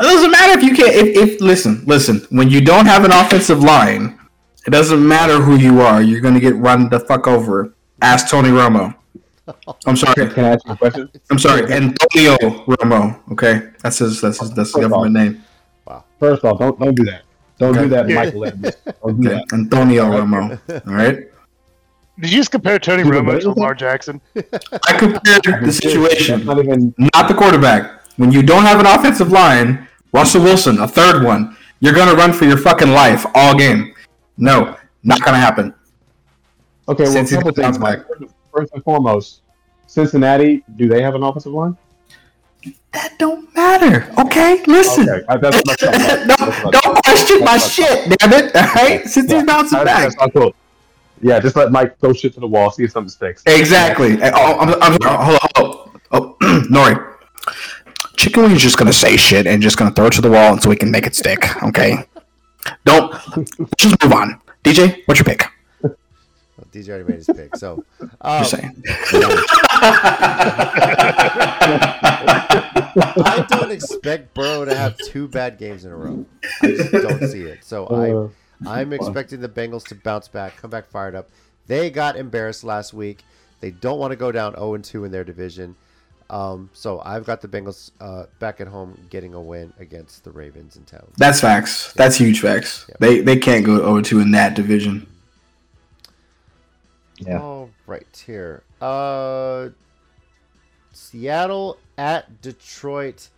It 0.00 0.02
doesn't 0.02 0.30
matter 0.30 0.58
if 0.58 0.64
you 0.64 0.74
can't. 0.74 0.94
If, 0.94 1.16
if 1.16 1.40
listen, 1.40 1.82
listen. 1.86 2.20
When 2.30 2.48
you 2.50 2.60
don't 2.60 2.86
have 2.86 3.04
an 3.04 3.10
offensive 3.12 3.60
line, 3.62 4.18
it 4.66 4.70
doesn't 4.70 5.06
matter 5.06 5.40
who 5.40 5.56
you 5.56 5.80
are. 5.80 6.00
You're 6.00 6.20
gonna 6.20 6.40
get 6.40 6.54
run 6.56 6.88
the 6.88 7.00
fuck 7.00 7.26
over. 7.26 7.74
Ask 8.00 8.28
Tony 8.28 8.50
Romo. 8.50 8.94
I'm 9.86 9.96
sorry. 9.96 10.28
Can 10.30 10.44
I 10.44 10.48
ask 10.50 10.66
you 10.66 10.72
a 10.72 10.76
question? 10.76 11.10
I'm 11.30 11.38
sorry. 11.38 11.62
Antonio 11.72 12.36
Romo. 12.36 13.18
Okay, 13.32 13.70
that's 13.82 13.98
his. 13.98 14.20
That's 14.20 14.38
his. 14.38 14.52
That's 14.52 14.72
the 14.72 14.82
government 14.82 15.14
name. 15.14 15.44
Wow. 15.86 16.04
First 16.20 16.44
off, 16.44 16.58
don't 16.60 16.78
don't 16.78 16.94
do 16.94 17.04
that. 17.04 17.22
Don't 17.58 17.74
do 17.74 17.88
that, 17.88 18.08
Michael 18.08 18.42
Don't 18.42 18.60
do 19.20 19.30
Okay, 19.30 19.34
that. 19.34 19.46
Antonio 19.52 20.04
Romo. 20.04 20.60
All 20.86 20.94
right. 20.94 21.16
did 22.20 22.30
you 22.30 22.36
just 22.36 22.52
compare 22.52 22.78
Tony 22.78 23.02
Dude, 23.02 23.14
Romo 23.14 23.40
to 23.40 23.50
Lamar 23.50 23.74
Jackson? 23.74 24.20
I 24.36 24.96
compared 24.96 25.42
the 25.64 25.72
situation. 25.72 26.44
not 26.44 26.58
even. 26.58 26.94
not 26.98 27.26
the 27.26 27.34
quarterback. 27.34 28.02
When 28.16 28.30
you 28.30 28.42
don't 28.42 28.64
have 28.64 28.78
an 28.80 28.86
offensive 28.86 29.32
line, 29.32 29.87
Russell 30.12 30.42
Wilson, 30.42 30.78
a 30.78 30.88
third 30.88 31.22
one, 31.22 31.56
you're 31.80 31.94
gonna 31.94 32.14
run 32.14 32.32
for 32.32 32.44
your 32.44 32.56
fucking 32.56 32.90
life 32.90 33.24
all 33.34 33.56
game. 33.56 33.94
No, 34.36 34.76
not 35.02 35.22
gonna 35.22 35.38
happen. 35.38 35.74
Okay, 36.88 37.04
well, 37.04 37.12
Since 37.12 37.32
couple 37.32 37.52
things, 37.52 37.78
Mike. 37.78 38.04
First 38.54 38.72
and 38.72 38.82
foremost, 38.82 39.42
Cincinnati, 39.86 40.64
do 40.76 40.88
they 40.88 41.02
have 41.02 41.14
an 41.14 41.22
offensive 41.22 41.52
line? 41.52 41.76
That 42.92 43.18
don't 43.18 43.54
matter. 43.54 44.10
Okay, 44.18 44.62
listen. 44.66 45.08
Okay, 45.08 45.24
that's, 45.40 45.62
that's, 45.80 46.26
don't, 46.26 46.72
don't 46.72 47.04
question 47.04 47.44
my 47.44 47.58
shit, 47.58 48.18
damn 48.18 48.32
it. 48.32 48.56
All 48.56 48.62
right, 48.74 49.06
since 49.06 49.30
he's 49.30 49.44
bouncing 49.44 49.84
back. 49.84 50.12
cool. 50.32 50.54
Yeah, 51.20 51.40
just 51.40 51.56
let 51.56 51.70
Mike 51.72 51.98
throw 51.98 52.12
shit 52.12 52.32
to 52.34 52.40
the 52.40 52.46
wall, 52.46 52.70
see 52.70 52.84
if 52.84 52.92
something 52.92 53.10
sticks. 53.10 53.42
Exactly. 53.46 54.18
Oh, 54.22 54.58
I'm, 54.58 54.70
I'm, 54.82 54.92
hold 54.92 55.04
on, 55.04 55.50
hold 55.54 55.90
on. 55.92 56.00
Oh, 56.12 56.36
Nori. 56.70 57.14
Chicken 58.18 58.42
Wing's 58.42 58.60
just 58.62 58.76
gonna 58.76 58.92
say 58.92 59.16
shit 59.16 59.46
and 59.46 59.62
just 59.62 59.76
gonna 59.78 59.92
throw 59.92 60.06
it 60.06 60.12
to 60.14 60.20
the 60.20 60.28
wall 60.30 60.52
and 60.52 60.60
so 60.60 60.68
we 60.68 60.74
can 60.74 60.90
make 60.90 61.06
it 61.06 61.14
stick. 61.14 61.46
Okay. 61.62 62.04
Don't. 62.84 63.12
Just 63.76 64.02
move 64.02 64.12
on. 64.12 64.40
DJ, 64.64 65.02
what's 65.06 65.20
your 65.20 65.24
pick? 65.24 65.44
Well, 65.82 65.94
DJ 66.72 66.88
already 66.88 67.04
made 67.04 67.18
his 67.18 67.26
pick, 67.28 67.54
so 67.56 67.84
um, 68.20 68.40
Just 68.40 68.50
saying. 68.50 68.82
I 73.20 73.46
don't 73.48 73.70
expect 73.70 74.34
Burrow 74.34 74.64
to 74.64 74.74
have 74.74 74.96
two 74.98 75.28
bad 75.28 75.56
games 75.56 75.84
in 75.84 75.92
a 75.92 75.96
row. 75.96 76.26
I 76.62 76.66
just 76.66 76.90
don't 76.90 77.24
see 77.28 77.42
it. 77.42 77.62
So 77.62 77.86
Uh, 77.86 78.28
I, 78.68 78.80
I'm 78.80 78.92
expecting 78.92 79.40
the 79.40 79.48
Bengals 79.48 79.86
to 79.88 79.94
bounce 79.94 80.26
back, 80.26 80.56
come 80.56 80.70
back 80.70 80.86
fired 80.90 81.14
up. 81.14 81.28
They 81.68 81.88
got 81.88 82.16
embarrassed 82.16 82.64
last 82.64 82.92
week. 82.92 83.22
They 83.60 83.70
don't 83.70 84.00
want 84.00 84.10
to 84.10 84.16
go 84.16 84.32
down 84.32 84.54
0 84.54 84.76
2 84.78 85.04
in 85.04 85.12
their 85.12 85.22
division. 85.24 85.76
Um, 86.30 86.68
so 86.74 87.00
I've 87.04 87.24
got 87.24 87.40
the 87.40 87.48
Bengals 87.48 87.90
uh, 88.00 88.24
back 88.38 88.60
at 88.60 88.68
home 88.68 88.98
getting 89.08 89.32
a 89.34 89.40
win 89.40 89.72
against 89.78 90.24
the 90.24 90.30
Ravens 90.30 90.76
in 90.76 90.84
town. 90.84 91.06
That's 91.16 91.40
facts. 91.40 91.92
That's 91.94 92.16
huge 92.16 92.40
facts. 92.40 92.84
Yep. 92.88 92.98
They 92.98 93.20
they 93.20 93.36
can't 93.36 93.64
go 93.64 93.78
0 93.78 94.02
2 94.02 94.20
in 94.20 94.30
that 94.32 94.54
division. 94.54 95.06
Yeah. 97.18 97.40
All 97.40 97.70
right, 97.86 98.24
here. 98.26 98.62
Uh, 98.80 99.70
Seattle 100.92 101.78
at 101.96 102.40
Detroit. 102.42 103.28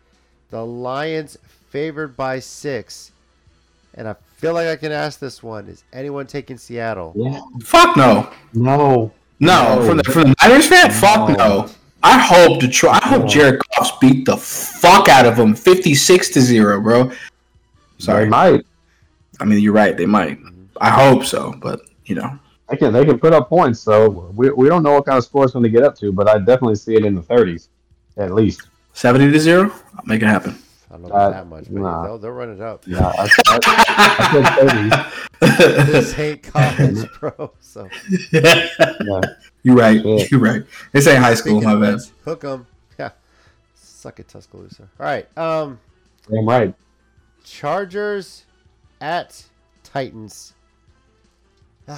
The 0.50 0.64
Lions 0.66 1.38
favored 1.70 2.16
by 2.16 2.40
six. 2.40 3.12
And 3.94 4.09
I 4.09 4.14
feel 4.37 4.53
like 4.55 4.66
I 4.68 4.76
can 4.76 4.92
ask 4.92 5.18
this 5.20 5.42
one: 5.42 5.68
Is 5.68 5.85
anyone 5.92 6.26
taking 6.26 6.59
Seattle? 6.59 7.12
Yeah. 7.16 7.40
Fuck 7.62 7.96
no. 7.96 8.31
No. 8.53 9.12
No, 9.38 9.76
No. 9.79 9.87
from 9.87 9.96
the 9.96 10.05
from 10.05 10.22
the 10.24 10.35
Niners 10.42 10.66
fan, 10.68 10.90
fuck 10.90 11.37
No. 11.38 11.68
I 12.02 12.18
hope 12.18 12.60
Detroit. 12.60 13.00
I 13.02 13.08
hope 13.08 13.28
Jared 13.28 13.60
Goff 13.76 14.00
beat 14.00 14.24
the 14.24 14.36
fuck 14.36 15.08
out 15.08 15.26
of 15.26 15.36
them, 15.36 15.54
fifty 15.54 15.94
six 15.94 16.30
to 16.30 16.40
zero, 16.40 16.80
bro. 16.80 17.04
They 17.04 17.16
Sorry, 17.98 18.26
might. 18.28 18.64
I 19.38 19.44
mean 19.44 19.60
you're 19.60 19.72
right. 19.74 19.96
They 19.96 20.06
might. 20.06 20.38
I 20.80 20.90
hope 20.90 21.24
so, 21.24 21.54
but 21.60 21.82
you 22.06 22.14
know, 22.14 22.38
They 22.70 22.76
can 22.76 22.92
they 22.92 23.04
can 23.04 23.18
put 23.18 23.32
up 23.34 23.48
points. 23.48 23.80
So 23.80 24.32
we, 24.34 24.50
we 24.50 24.68
don't 24.68 24.82
know 24.82 24.92
what 24.94 25.04
kind 25.04 25.18
of 25.18 25.24
score 25.24 25.44
it's 25.44 25.52
going 25.52 25.62
to 25.64 25.68
get 25.68 25.82
up 25.82 25.94
to, 25.98 26.10
but 26.12 26.28
I 26.28 26.38
definitely 26.38 26.76
see 26.76 26.94
it 26.94 27.04
in 27.04 27.14
the 27.14 27.22
30s 27.22 27.68
at 28.16 28.32
least. 28.32 28.62
seventy 28.94 29.30
to 29.30 29.38
zero. 29.38 29.70
I'll 29.96 30.04
make 30.06 30.22
it 30.22 30.26
happen. 30.26 30.56
I 30.90 30.94
don't 30.94 31.03
know 31.09 31.14
Uh, 31.14 31.31
that 31.31 31.46
much, 31.46 31.64
but 31.64 31.81
nah. 31.83 32.03
they'll, 32.05 32.18
they'll 32.18 32.31
run 32.33 32.50
it 32.50 32.61
up. 32.61 32.85
Yeah, 32.87 33.07
I, 33.07 33.29
I, 33.48 33.59
I 33.88 34.33
said 34.33 34.68
30s. 34.68 35.87
this 35.87 36.18
ain't 36.18 36.42
college, 36.42 37.09
bro. 37.20 37.53
So 37.61 37.88
Yeah. 38.33 39.20
you're 39.62 39.76
right. 39.76 40.03
Shit. 40.03 40.31
You're 40.33 40.40
right. 40.40 40.62
This 40.92 41.07
ain't 41.07 41.22
high 41.22 41.35
school, 41.35 41.61
Speaking 41.61 41.68
my 41.68 41.74
of 41.74 41.81
bad. 41.81 41.94
which, 41.94 42.09
hook 42.24 42.44
'em. 42.44 42.66
Yeah, 42.98 43.11
suck 43.74 44.18
it, 44.20 44.29
Tuscaloosa. 44.29 44.83
All 44.98 45.07
right, 45.07 45.29
um, 45.38 45.79
Damn 46.31 46.46
right. 46.48 46.74
Chargers 47.44 48.44
at 49.00 49.44
Titans. 49.85 50.55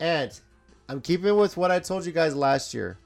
and 0.00 0.40
I'm 0.88 1.00
keeping 1.00 1.36
with 1.36 1.56
what 1.56 1.70
I 1.70 1.78
told 1.78 2.04
you 2.06 2.12
guys 2.12 2.34
last 2.34 2.74
year. 2.74 2.98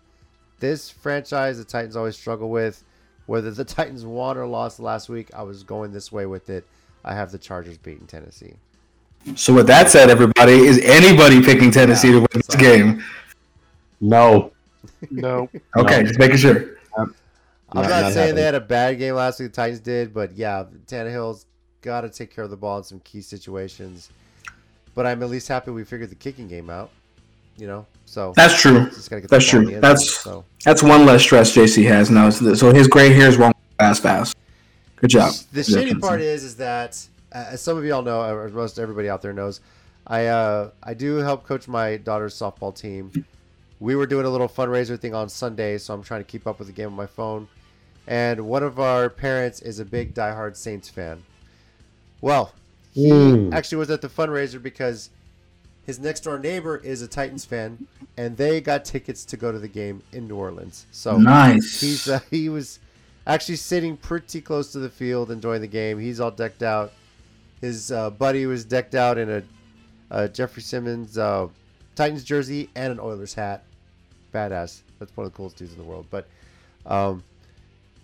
This 0.59 0.91
franchise, 0.91 1.59
the 1.59 1.65
Titans 1.65 1.97
always 1.97 2.17
struggle 2.17 2.51
with. 2.51 2.83
Whether 3.27 3.51
the 3.51 3.65
Titans 3.77 4.05
won 4.05 4.37
or 4.39 4.47
lost 4.47 4.81
last 4.81 5.09
week, 5.09 5.31
I 5.35 5.43
was 5.43 5.63
going 5.63 5.93
this 5.93 6.11
way 6.13 6.27
with 6.27 6.49
it. 6.51 6.67
I 7.05 7.15
have 7.15 7.31
the 7.31 7.39
Chargers 7.39 7.79
beating 7.79 8.07
Tennessee. 8.07 8.55
So 9.35 9.53
with 9.53 9.67
that 9.67 9.91
said, 9.91 10.09
everybody, 10.11 10.53
is 10.53 10.79
anybody 10.79 11.43
picking 11.43 11.71
Tennessee 11.71 12.13
to 12.13 12.19
win 12.21 12.27
this 12.35 12.47
Sorry. 12.47 12.63
game? 12.63 13.03
No. 14.01 14.53
No. 15.11 15.49
Okay, 15.77 15.99
No. 16.03 16.07
just 16.07 16.19
making 16.19 16.37
sure. 16.37 16.77
I'm 16.97 17.13
Not- 17.75 17.83
not, 17.83 17.89
not 17.91 18.13
saying 18.13 18.15
happening. 18.15 18.35
they 18.37 18.43
had 18.43 18.55
a 18.55 18.61
bad 18.61 18.99
game 18.99 19.15
last 19.17 19.41
week. 19.41 19.51
The 19.51 19.57
Titans 19.57 19.81
did, 19.81 20.15
but 20.15 20.33
yeah, 20.37 20.65
Tannehill's 20.87 21.47
got 21.83 22.03
to 22.03 22.09
take 22.09 22.33
care 22.35 22.45
of 22.45 22.51
the 22.51 22.57
ball 22.57 22.79
in 22.79 22.85
some 22.85 23.01
key 23.01 23.21
situations. 23.21 24.11
But 24.95 25.05
I'm 25.07 25.23
at 25.23 25.29
least 25.29 25.49
happy 25.49 25.73
we 25.73 25.85
figured 25.85 26.11
the 26.11 26.15
kicking 26.15 26.47
game 26.49 26.71
out. 26.71 26.91
You 27.59 27.67
know, 27.67 27.87
so 28.05 28.33
That's 28.37 28.61
true. 28.61 28.87
just 28.91 29.09
gotta 29.09 29.23
get 29.23 29.31
That's 29.31 29.51
the 29.51 29.57
ball 29.57 29.61
in 29.61 29.67
true. 29.67 29.75
end 29.77 29.83
That's- 29.85 30.11
so. 30.11 30.45
That's 30.65 30.83
one 30.83 31.07
less 31.07 31.23
stress 31.23 31.55
JC 31.55 31.85
has 31.87 32.11
now. 32.11 32.29
So 32.31 32.55
so 32.55 32.73
his 32.75 32.89
gray 32.89 33.11
hairs 33.13 33.39
won't 33.39 33.57
fast 33.79 34.03
fast. 34.03 34.37
Good 34.97 35.11
job. 35.11 35.33
The 35.53 35.63
Good 35.63 35.89
job, 35.93 36.01
part 36.01 36.21
is, 36.21 36.43
is 36.43 36.57
that 36.57 36.99
as 37.33 37.61
some 37.63 37.77
of 37.79 37.85
y'all 37.85 38.03
know, 38.03 38.21
or 38.23 38.49
most 38.49 38.79
everybody 38.79 39.09
out 39.09 39.23
there 39.23 39.33
knows, 39.33 39.61
I 40.07 40.27
uh, 40.27 40.71
I 40.83 40.95
do 40.95 41.17
help 41.17 41.45
coach 41.47 41.69
my 41.69 41.97
daughter's 41.99 42.35
softball 42.35 42.75
team. 42.77 43.25
We 43.79 43.95
were 43.95 44.07
doing 44.07 44.25
a 44.27 44.31
little 44.31 44.49
fundraiser 44.49 44.99
thing 44.99 45.15
on 45.15 45.29
Sunday, 45.29 45.79
so 45.79 45.93
I'm 45.95 46.03
trying 46.03 46.21
to 46.21 46.25
keep 46.25 46.47
up 46.47 46.59
with 46.59 46.67
the 46.69 46.73
game 46.75 46.87
on 46.89 46.95
my 46.95 47.07
phone. 47.07 47.47
And 48.07 48.47
one 48.47 48.63
of 48.63 48.79
our 48.81 49.09
parents 49.11 49.61
is 49.61 49.79
a 49.81 49.85
big 49.85 50.15
diehard 50.15 50.57
Saints 50.57 50.89
fan. 50.89 51.23
Well, 52.21 52.53
he 52.93 53.11
Mm. 53.11 53.53
actually 53.53 53.79
was 53.79 53.91
at 53.91 54.01
the 54.01 54.09
fundraiser 54.09 54.63
because 54.63 55.11
his 55.87 56.01
next 56.01 56.21
door 56.21 56.39
neighbor 56.39 56.77
is 56.77 57.01
a 57.01 57.09
Titans 57.09 57.45
fan, 57.45 57.87
and 58.17 58.37
they 58.37 58.61
got 58.61 58.85
tickets 58.85 59.25
to 59.27 59.37
go 59.37 59.53
to 59.53 59.59
the 59.59 59.69
game 59.69 60.03
in 60.13 60.27
New 60.27 60.37
Orleans. 60.37 60.87
So 60.91 61.17
nice. 61.17 61.81
He's 61.81 62.09
uh, 62.09 62.21
he 62.31 62.49
was 62.49 62.81
actually 63.27 63.57
sitting 63.57 63.97
pretty 63.97 64.41
close 64.41 64.73
to 64.73 64.81
the 64.81 64.91
field, 64.91 65.31
enjoying 65.31 65.61
the 65.61 65.69
game. 65.69 65.99
He's 65.99 66.21
all 66.21 66.33
decked 66.33 66.63
out. 66.63 66.93
His 67.61 67.93
uh, 67.93 68.11
buddy 68.11 68.47
was 68.47 68.65
decked 68.65 68.95
out 68.95 69.17
in 69.17 69.31
a, 69.31 69.43
a 70.11 70.29
Jeffrey 70.29 70.63
Simmons 70.63 71.17
uh, 71.17 71.49
Titans 71.95 72.25
jersey 72.25 72.69
and 72.75 72.93
an 72.93 73.01
Oilers 73.01 73.35
hat. 73.35 73.63
Badass. 74.35 74.83
That's 74.99 75.17
one 75.17 75.27
of 75.27 75.33
the 75.33 75.37
coolest 75.37 75.57
dudes 75.57 75.73
in 75.73 75.79
the 75.79 75.85
world. 75.85 76.07
But 76.11 76.29
um, 76.85 77.23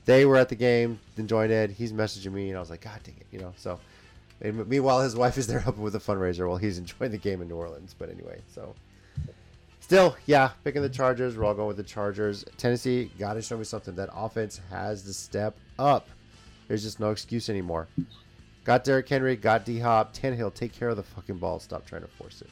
they 0.05 0.25
were 0.25 0.37
at 0.37 0.49
the 0.49 0.55
game, 0.55 0.99
enjoying 1.16 1.51
it. 1.51 1.71
He's 1.71 1.92
messaging 1.92 2.33
me, 2.33 2.49
and 2.49 2.57
I 2.57 2.61
was 2.61 2.71
like, 2.71 2.81
God 2.81 3.01
dang 3.03 3.16
it, 3.18 3.27
you 3.31 3.38
know. 3.38 3.53
So 3.57 3.79
and 4.42 4.68
meanwhile, 4.68 5.00
his 5.00 5.16
wife 5.16 5.38
is 5.38 5.46
there 5.46 5.61
helping 5.61 5.83
with 5.83 5.94
the 5.94 6.00
fundraiser 6.00 6.46
while 6.48 6.59
he's 6.59 6.78
enjoying 6.78 7.12
the 7.12 7.18
game 7.18 7.40
in 7.40 7.48
New 7.48 7.57
Orleans. 7.57 7.94
But 7.96 8.11
anyway, 8.11 8.40
so 8.52 8.74
still, 9.81 10.16
yeah, 10.26 10.50
picking 10.64 10.83
the 10.83 10.88
Chargers. 10.88 11.37
We're 11.37 11.44
all 11.44 11.55
going 11.55 11.68
with 11.68 11.76
the 11.76 11.83
Chargers. 11.83 12.44
Tennessee 12.57 13.11
got 13.18 13.35
to 13.35 13.42
show 13.42 13.57
me 13.57 13.64
something. 13.64 13.94
That 13.94 14.11
offense 14.12 14.61
has 14.70 15.02
to 15.05 15.12
step 15.12 15.57
up. 15.78 16.09
There's 16.68 16.83
just 16.83 17.00
no 17.00 17.11
excuse 17.11 17.48
anymore. 17.48 17.88
Got 18.64 18.85
Derrick 18.85 19.09
Henry, 19.09 19.37
got 19.37 19.64
D 19.64 19.78
Hop, 19.78 20.14
Tannehill. 20.14 20.55
Take 20.55 20.72
care 20.72 20.88
of 20.88 20.96
the 20.96 21.02
fucking 21.02 21.38
ball. 21.38 21.59
Stop 21.59 21.87
trying 21.87 22.02
to 22.02 22.09
force 22.09 22.42
it. 22.42 22.50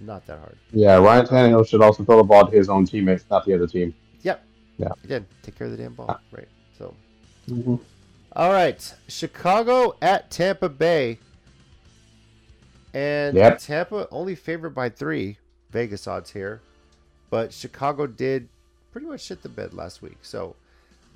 Not 0.00 0.26
that 0.26 0.38
hard. 0.38 0.56
Yeah, 0.72 0.96
Ryan 0.96 1.26
Tannehill 1.26 1.66
should 1.68 1.80
also 1.80 2.04
throw 2.04 2.16
the 2.16 2.24
ball 2.24 2.46
to 2.46 2.56
his 2.56 2.68
own 2.68 2.84
teammates, 2.84 3.24
not 3.30 3.44
the 3.46 3.54
other 3.54 3.66
team. 3.66 3.94
Yep. 4.22 4.44
Yeah. 4.78 4.88
Again, 5.04 5.26
take 5.42 5.56
care 5.56 5.66
of 5.66 5.70
the 5.70 5.82
damn 5.82 5.94
ball. 5.94 6.20
Right. 6.32 6.48
So. 6.76 6.94
Mm-hmm. 7.48 7.76
All 8.36 8.52
right, 8.52 8.94
Chicago 9.06 9.96
at 10.02 10.30
Tampa 10.30 10.68
Bay, 10.68 11.18
and 12.92 13.36
Yep. 13.36 13.58
Tampa 13.60 14.08
only 14.10 14.34
favored 14.34 14.74
by 14.74 14.88
three. 14.88 15.38
Vegas 15.70 16.06
odds 16.06 16.30
here, 16.30 16.60
but 17.30 17.52
Chicago 17.52 18.06
did 18.06 18.48
pretty 18.92 19.06
much 19.08 19.22
shit 19.22 19.42
the 19.42 19.48
bed 19.48 19.74
last 19.74 20.02
week. 20.02 20.18
So, 20.22 20.54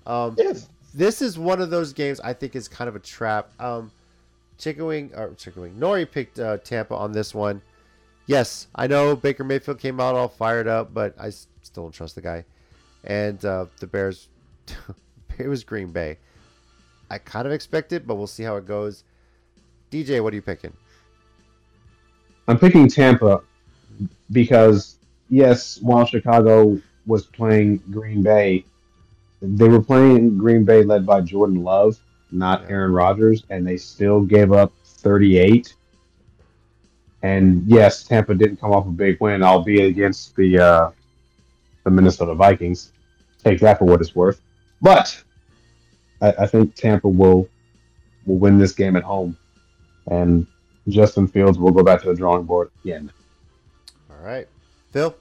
um, 0.05 0.35
Yes. 0.37 0.69
this 0.93 1.23
is 1.23 1.39
one 1.39 1.61
of 1.61 1.71
those 1.71 1.93
games 1.93 2.19
I 2.21 2.33
think 2.33 2.57
is 2.57 2.67
kind 2.67 2.89
of 2.89 2.97
a 2.97 3.01
trap. 3.01 3.51
Um, 3.61 3.93
Chicken 4.59 4.87
Wing 4.87 5.13
or 5.17 5.35
Chicken 5.35 5.63
Wing 5.63 5.75
Nori 5.79 6.11
picked 6.11 6.41
uh, 6.41 6.57
Tampa 6.59 6.95
on 6.97 7.13
this 7.13 7.33
one. 7.35 7.63
Yes, 8.27 8.67
I 8.75 8.89
know 8.89 9.15
Baker 9.15 9.45
Mayfield 9.45 9.79
came 9.79 10.01
out 10.01 10.17
all 10.17 10.27
fired 10.29 10.67
up, 10.67 10.93
but 10.93 11.15
I 11.19 11.31
still 11.31 11.85
don't 11.85 11.93
trust 11.93 12.17
the 12.17 12.21
guy. 12.21 12.45
And 13.05 13.43
uh, 13.45 13.67
the 13.79 13.87
Bears, 13.87 14.29
it 15.39 15.47
was 15.47 15.63
Green 15.63 15.93
Bay. 15.93 16.19
I 17.11 17.19
kind 17.19 17.47
of 17.47 17.53
expect 17.53 17.93
it, 17.93 18.07
but 18.07 18.17
we'll 18.17 18.27
see 18.27 18.43
how 18.43 18.57
it 18.57 18.67
goes. 18.67 19.05
DJ, 19.91 20.23
what 20.23 20.33
are 20.33 20.37
you 20.37 20.43
picking? 20.43 20.73
I'm 22.47 22.59
picking 22.59 22.89
Tampa 22.89 23.43
because, 24.31 24.97
yes, 25.31 25.79
while 25.81 26.05
Chicago 26.07 26.81
was 27.07 27.27
playing 27.27 27.79
Green 27.91 28.23
Bay, 28.23 28.65
they 29.41 29.69
were 29.69 29.83
playing 29.83 30.37
Green 30.39 30.65
Bay 30.65 30.83
led 30.83 31.07
by 31.07 31.21
Jordan 31.21 31.63
Love, 31.63 31.99
not 32.31 32.63
Yeah. 32.63 32.69
Aaron 32.71 32.93
Rodgers, 32.93 33.45
and 33.51 33.67
they 33.67 33.77
still 33.77 34.21
gave 34.23 34.53
up 34.53 34.73
38. 34.85 35.75
And 37.23 37.65
yes, 37.67 38.05
Tampa 38.05 38.35
didn't 38.35 38.59
come 38.59 38.73
off 38.73 38.87
a 38.87 38.91
big 38.91 39.21
win, 39.21 39.43
albeit 39.43 39.89
against 39.91 40.37
the 40.37 40.59
uh, 40.59 40.91
the 41.85 41.91
Minnesota 41.91 42.35
Vikings. 42.35 42.93
Take 43.43 43.61
that 43.61 43.79
for 43.79 43.87
what 43.87 44.01
it's 44.01 44.15
worth. 44.15 44.41
But 44.81 45.23
I, 46.21 46.33
I 46.41 46.47
think 46.47 46.75
Tampa 46.75 47.09
will 47.09 47.49
will 48.27 48.39
win 48.39 48.59
this 48.59 48.73
game 48.73 48.97
at 48.97 49.03
home, 49.03 49.37
and 50.11 50.47
Justin 50.89 51.27
Fields 51.27 51.59
will 51.59 51.73
go 51.73 51.83
back 51.83 52.03
to 52.03 52.09
the 52.09 52.15
drawing 52.15 52.45
board 52.45 52.71
again. 52.85 53.11
All 54.11 54.25
right, 54.25 54.49
Phil. 54.93 55.15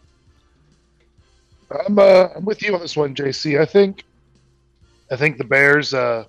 I'm 1.86 2.00
uh, 2.00 2.30
I'm 2.36 2.46
with 2.46 2.62
you 2.62 2.74
on 2.74 2.82
this 2.82 2.96
one, 2.96 3.14
JC. 3.14 3.60
I 3.60 3.66
think 3.66 4.04
I 5.12 5.16
think 5.16 5.38
the 5.38 5.44
Bears. 5.44 5.94
Uh, 5.94 6.26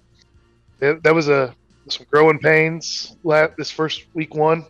that 0.81 1.03
that 1.03 1.15
was 1.15 1.29
a 1.29 1.55
some 1.89 2.07
growing 2.11 2.39
pains 2.39 3.17
la 3.25 3.49
this 3.57 3.71
first 3.71 4.05
week 4.15 4.35
one, 4.35 4.65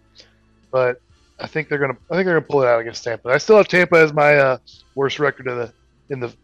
but 0.70 1.00
I 1.40 1.46
think 1.46 1.68
they're 1.68 1.78
gonna 1.78 1.96
I 2.10 2.14
think 2.14 2.26
they're 2.26 2.38
gonna 2.38 2.42
pull 2.42 2.62
it 2.62 2.68
out 2.68 2.80
against 2.80 3.04
Tampa. 3.04 3.30
I 3.30 3.38
still 3.38 3.56
have 3.56 3.68
Tampa 3.68 3.96
as 3.96 4.12
my 4.12 4.36
uh, 4.36 4.58
worst 4.94 5.18
record 5.18 5.46
in 5.46 5.56
the 5.56 5.72
in 6.10 6.20
the 6.20 6.34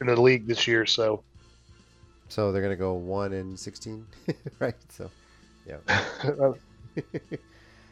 in 0.00 0.06
the 0.06 0.20
league 0.20 0.46
this 0.46 0.66
year. 0.66 0.86
So 0.86 1.22
So 2.28 2.52
they're 2.52 2.62
gonna 2.62 2.76
go 2.76 2.94
one 2.94 3.32
and 3.32 3.58
sixteen, 3.58 4.06
right? 4.58 4.74
So, 4.88 5.10
yeah. 5.66 5.78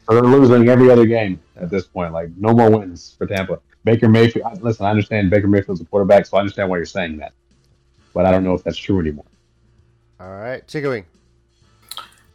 So 0.07 0.13
they're 0.13 0.23
losing 0.23 0.69
every 0.69 0.91
other 0.91 1.07
game 1.07 1.41
at 1.57 1.71
this 1.71 1.87
point. 1.87 2.13
Like 2.13 2.29
no 2.37 2.53
more 2.53 2.71
wins 2.71 3.15
for 3.17 3.27
Tampa. 3.27 3.59
Baker 3.85 4.07
Mayfield. 4.07 4.63
Listen, 4.63 4.85
I 4.85 4.91
understand 4.91 5.31
Baker 5.31 5.47
Mayfield's 5.47 5.81
a 5.81 5.87
quarterback, 5.87 6.27
so 6.27 6.37
I 6.37 6.41
understand 6.41 6.69
why 6.69 6.77
you're 6.77 6.85
saying 6.85 7.17
that. 7.19 7.33
But 8.13 8.27
I 8.27 8.31
don't 8.31 8.45
know 8.45 8.53
if 8.53 8.63
that's 8.63 8.77
true 8.77 9.01
anymore. 9.01 9.25
All 10.21 10.29
right, 10.29 10.67
Chicken 10.69 10.91
Wing. 10.91 11.05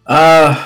Uh, 0.08 0.66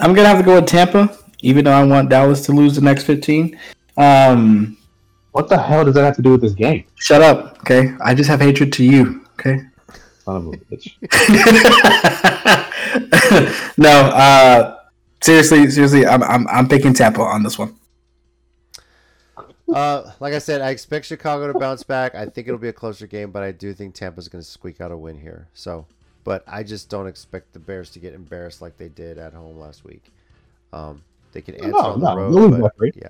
I'm 0.00 0.12
gonna 0.14 0.28
have 0.28 0.36
to 0.38 0.44
go 0.44 0.56
with 0.56 0.66
Tampa, 0.66 1.16
even 1.40 1.64
though 1.64 1.72
I 1.72 1.82
want 1.84 2.10
Dallas 2.10 2.44
to 2.46 2.52
lose 2.52 2.74
the 2.74 2.82
next 2.82 3.04
15. 3.04 3.58
Um, 3.96 4.76
What 5.30 5.48
the 5.48 5.56
hell 5.56 5.82
does 5.84 5.94
that 5.94 6.04
have 6.04 6.16
to 6.16 6.22
do 6.22 6.32
with 6.32 6.42
this 6.42 6.52
game? 6.52 6.84
shut 6.96 7.22
up. 7.22 7.58
Okay, 7.60 7.94
I 8.04 8.14
just 8.14 8.28
have 8.28 8.40
hatred 8.42 8.70
to 8.74 8.84
you. 8.84 9.21
Okay. 9.44 9.60
Son 10.24 10.36
of 10.36 10.46
a 10.46 10.50
bitch. 10.56 10.94
no, 13.76 13.90
uh, 13.90 14.78
seriously, 15.20 15.68
seriously, 15.68 16.06
I'm, 16.06 16.22
I'm, 16.22 16.46
I'm 16.46 16.68
picking 16.68 16.94
Tampa 16.94 17.22
on 17.22 17.42
this 17.42 17.58
one. 17.58 17.76
Uh, 19.72 20.12
like 20.20 20.32
I 20.34 20.38
said, 20.38 20.60
I 20.60 20.70
expect 20.70 21.06
Chicago 21.06 21.52
to 21.52 21.58
bounce 21.58 21.82
back. 21.82 22.14
I 22.14 22.26
think 22.26 22.46
it'll 22.46 22.60
be 22.60 22.68
a 22.68 22.72
closer 22.72 23.06
game, 23.06 23.32
but 23.32 23.42
I 23.42 23.50
do 23.50 23.72
think 23.72 23.94
Tampa's 23.94 24.28
going 24.28 24.44
to 24.44 24.48
squeak 24.48 24.80
out 24.80 24.92
a 24.92 24.96
win 24.96 25.18
here. 25.18 25.48
So, 25.54 25.86
but 26.22 26.44
I 26.46 26.62
just 26.62 26.88
don't 26.88 27.08
expect 27.08 27.52
the 27.52 27.58
Bears 27.58 27.90
to 27.90 27.98
get 27.98 28.14
embarrassed 28.14 28.62
like 28.62 28.76
they 28.76 28.90
did 28.90 29.18
at 29.18 29.32
home 29.32 29.58
last 29.58 29.84
week. 29.84 30.12
Um, 30.72 31.02
they 31.32 31.40
can 31.40 31.56
answer 31.56 31.70
No, 31.70 31.78
on 31.78 32.00
the 32.00 32.14
no, 32.14 32.16
road, 32.16 32.52
they'll 32.52 32.60
but 32.60 32.76
by 32.78 32.90
yeah, 32.94 33.08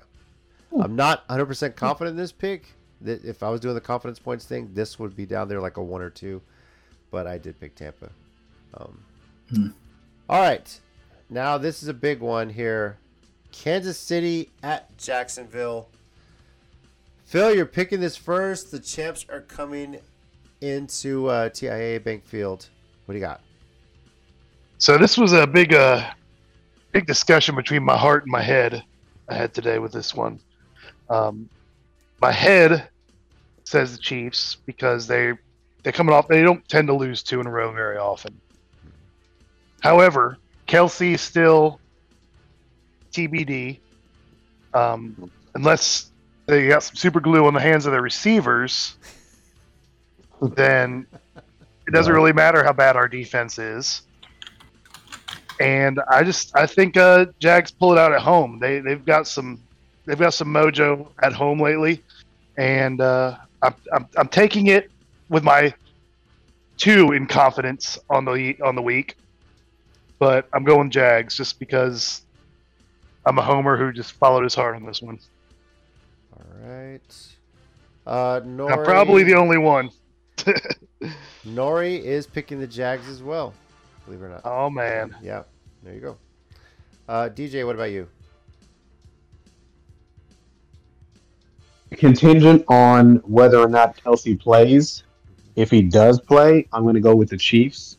I'm 0.81 0.95
not 0.95 1.19
100 1.27 1.45
percent 1.45 1.75
confident 1.75 2.13
in 2.13 2.17
this 2.17 2.31
pick. 2.31 2.69
That 3.03 3.23
if 3.23 3.43
I 3.43 3.49
was 3.49 3.59
doing 3.59 3.75
the 3.75 3.81
confidence 3.81 4.19
points 4.19 4.45
thing, 4.45 4.69
this 4.73 4.97
would 4.97 5.15
be 5.15 5.25
down 5.25 5.47
there 5.47 5.61
like 5.61 5.77
a 5.77 5.83
one 5.83 6.01
or 6.01 6.09
two. 6.09 6.41
But 7.11 7.27
I 7.27 7.37
did 7.37 7.59
pick 7.59 7.75
Tampa. 7.75 8.09
Um, 8.75 8.97
Hmm. 9.49 9.67
All 10.29 10.41
right, 10.41 10.79
now 11.29 11.57
this 11.57 11.83
is 11.83 11.89
a 11.89 11.93
big 11.93 12.21
one 12.21 12.49
here. 12.49 12.97
Kansas 13.51 13.99
City 13.99 14.49
at 14.63 14.97
Jacksonville. 14.97 15.89
Phil, 17.25 17.53
you're 17.53 17.65
picking 17.65 17.99
this 17.99 18.15
first. 18.15 18.71
The 18.71 18.79
champs 18.79 19.25
are 19.29 19.41
coming 19.41 19.99
into 20.61 21.27
uh, 21.27 21.49
TIAA 21.49 22.03
Bank 22.03 22.25
Field. 22.25 22.69
What 23.05 23.13
do 23.13 23.19
you 23.19 23.25
got? 23.25 23.41
So 24.79 24.97
this 24.97 25.17
was 25.17 25.33
a 25.33 25.45
big, 25.45 25.73
uh, 25.73 26.09
big 26.91 27.05
discussion 27.05 27.55
between 27.55 27.83
my 27.83 27.97
heart 27.97 28.23
and 28.23 28.31
my 28.31 28.41
head 28.41 28.83
I 29.29 29.35
had 29.35 29.53
today 29.53 29.77
with 29.77 29.91
this 29.91 30.15
one. 30.15 30.39
Um, 31.09 31.49
my 32.21 32.31
head 32.31 32.89
says 33.63 33.93
the 33.93 33.97
Chiefs 33.97 34.57
because 34.65 35.07
they 35.07 35.33
they're 35.83 35.93
coming 35.93 36.13
off. 36.13 36.27
They 36.27 36.41
don't 36.41 36.67
tend 36.67 36.87
to 36.87 36.93
lose 36.93 37.23
two 37.23 37.39
in 37.39 37.47
a 37.47 37.51
row 37.51 37.71
very 37.71 37.97
often. 37.97 38.39
However, 39.81 40.37
Kelce 40.67 41.13
is 41.13 41.21
still 41.21 41.79
TBD. 43.11 43.79
Um, 44.73 45.29
unless 45.55 46.11
they 46.45 46.67
got 46.67 46.83
some 46.83 46.95
super 46.95 47.19
glue 47.19 47.45
on 47.45 47.53
the 47.53 47.59
hands 47.59 47.85
of 47.85 47.91
their 47.91 48.01
receivers, 48.01 48.95
then 50.41 51.05
it 51.87 51.91
doesn't 51.91 52.13
really 52.13 52.33
matter 52.33 52.63
how 52.63 52.73
bad 52.73 52.95
our 52.95 53.07
defense 53.07 53.59
is. 53.59 54.03
And 55.59 55.99
I 56.09 56.23
just 56.23 56.55
I 56.55 56.65
think 56.65 56.97
uh, 56.97 57.27
Jags 57.39 57.71
pull 57.71 57.91
it 57.91 57.99
out 57.99 58.11
at 58.11 58.21
home. 58.21 58.59
They 58.59 58.79
they've 58.79 59.05
got 59.05 59.27
some 59.27 59.61
they've 60.05 60.17
got 60.17 60.33
some 60.33 60.47
mojo 60.47 61.07
at 61.21 61.33
home 61.33 61.59
lately, 61.59 62.03
and 62.57 62.99
uh, 62.99 63.37
I'm, 63.63 63.75
I'm 63.93 64.07
I'm 64.17 64.27
taking 64.27 64.67
it 64.67 64.91
with 65.29 65.43
my 65.43 65.73
two 66.77 67.13
in 67.13 67.27
confidence 67.27 67.97
on 68.09 68.25
the 68.25 68.57
on 68.61 68.75
the 68.75 68.81
week, 68.81 69.15
but 70.19 70.47
I'm 70.53 70.63
going 70.63 70.91
Jags 70.91 71.35
just 71.35 71.59
because 71.59 72.23
I'm 73.25 73.37
a 73.37 73.41
homer 73.41 73.77
who 73.77 73.91
just 73.93 74.11
followed 74.13 74.43
his 74.43 74.53
heart 74.53 74.75
on 74.75 74.85
this 74.85 75.01
one. 75.01 75.19
All 76.35 76.67
right. 76.67 77.27
Uh, 78.05 78.41
Nori, 78.41 78.71
I'm 78.71 78.83
probably 78.83 79.23
the 79.23 79.35
only 79.35 79.57
one. 79.57 79.89
Nori 81.45 82.01
is 82.01 82.27
picking 82.27 82.59
the 82.59 82.67
Jags 82.67 83.07
as 83.07 83.23
well. 83.23 83.53
Believe 84.05 84.21
it 84.21 84.25
or 84.25 84.29
not. 84.29 84.41
Oh 84.43 84.69
man, 84.69 85.15
Yeah, 85.21 85.43
there 85.83 85.93
you 85.93 86.01
go. 86.01 86.17
Uh, 87.07 87.29
DJ, 87.29 87.65
what 87.65 87.75
about 87.75 87.91
you? 87.91 88.07
Contingent 91.97 92.65
on 92.67 93.17
whether 93.25 93.57
or 93.57 93.67
not 93.67 93.97
Kelce 93.97 94.39
plays. 94.39 95.03
If 95.55 95.69
he 95.69 95.81
does 95.81 96.19
play, 96.19 96.67
I'm 96.73 96.83
going 96.83 96.95
to 96.95 97.01
go 97.01 97.15
with 97.15 97.29
the 97.29 97.37
Chiefs 97.37 97.97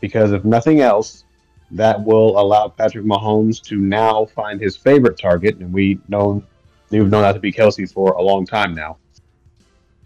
because 0.00 0.32
if 0.32 0.44
nothing 0.44 0.80
else, 0.80 1.24
that 1.72 2.02
will 2.04 2.38
allow 2.38 2.68
Patrick 2.68 3.04
Mahomes 3.04 3.60
to 3.62 3.76
now 3.76 4.26
find 4.26 4.60
his 4.60 4.76
favorite 4.76 5.18
target, 5.18 5.56
and 5.58 5.72
we 5.72 5.98
know 6.08 6.42
we've 6.90 7.08
known 7.08 7.22
that 7.22 7.32
to 7.32 7.40
be 7.40 7.52
Kelce 7.52 7.92
for 7.92 8.12
a 8.12 8.22
long 8.22 8.46
time 8.46 8.74
now. 8.74 8.98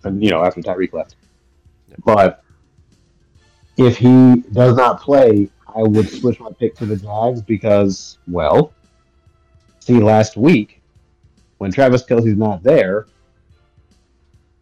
And 0.05 0.22
you 0.22 0.30
know, 0.30 0.43
after 0.43 0.61
Tyreek 0.62 0.93
left. 0.93 1.16
But 2.05 2.43
if 3.76 3.99
he 3.99 4.36
does 4.53 4.76
not 4.76 5.01
play, 5.01 5.49
I 5.74 5.82
would 5.82 6.09
switch 6.09 6.41
my 6.41 6.51
pick 6.59 6.74
to 6.76 6.86
the 6.86 6.97
Jags 6.97 7.43
because, 7.43 8.18
well, 8.26 8.72
see, 9.80 10.01
last 10.01 10.36
week 10.36 10.80
when 11.59 11.70
Travis 11.70 12.03
Kelce's 12.03 12.36
not 12.36 12.62
there, 12.62 13.07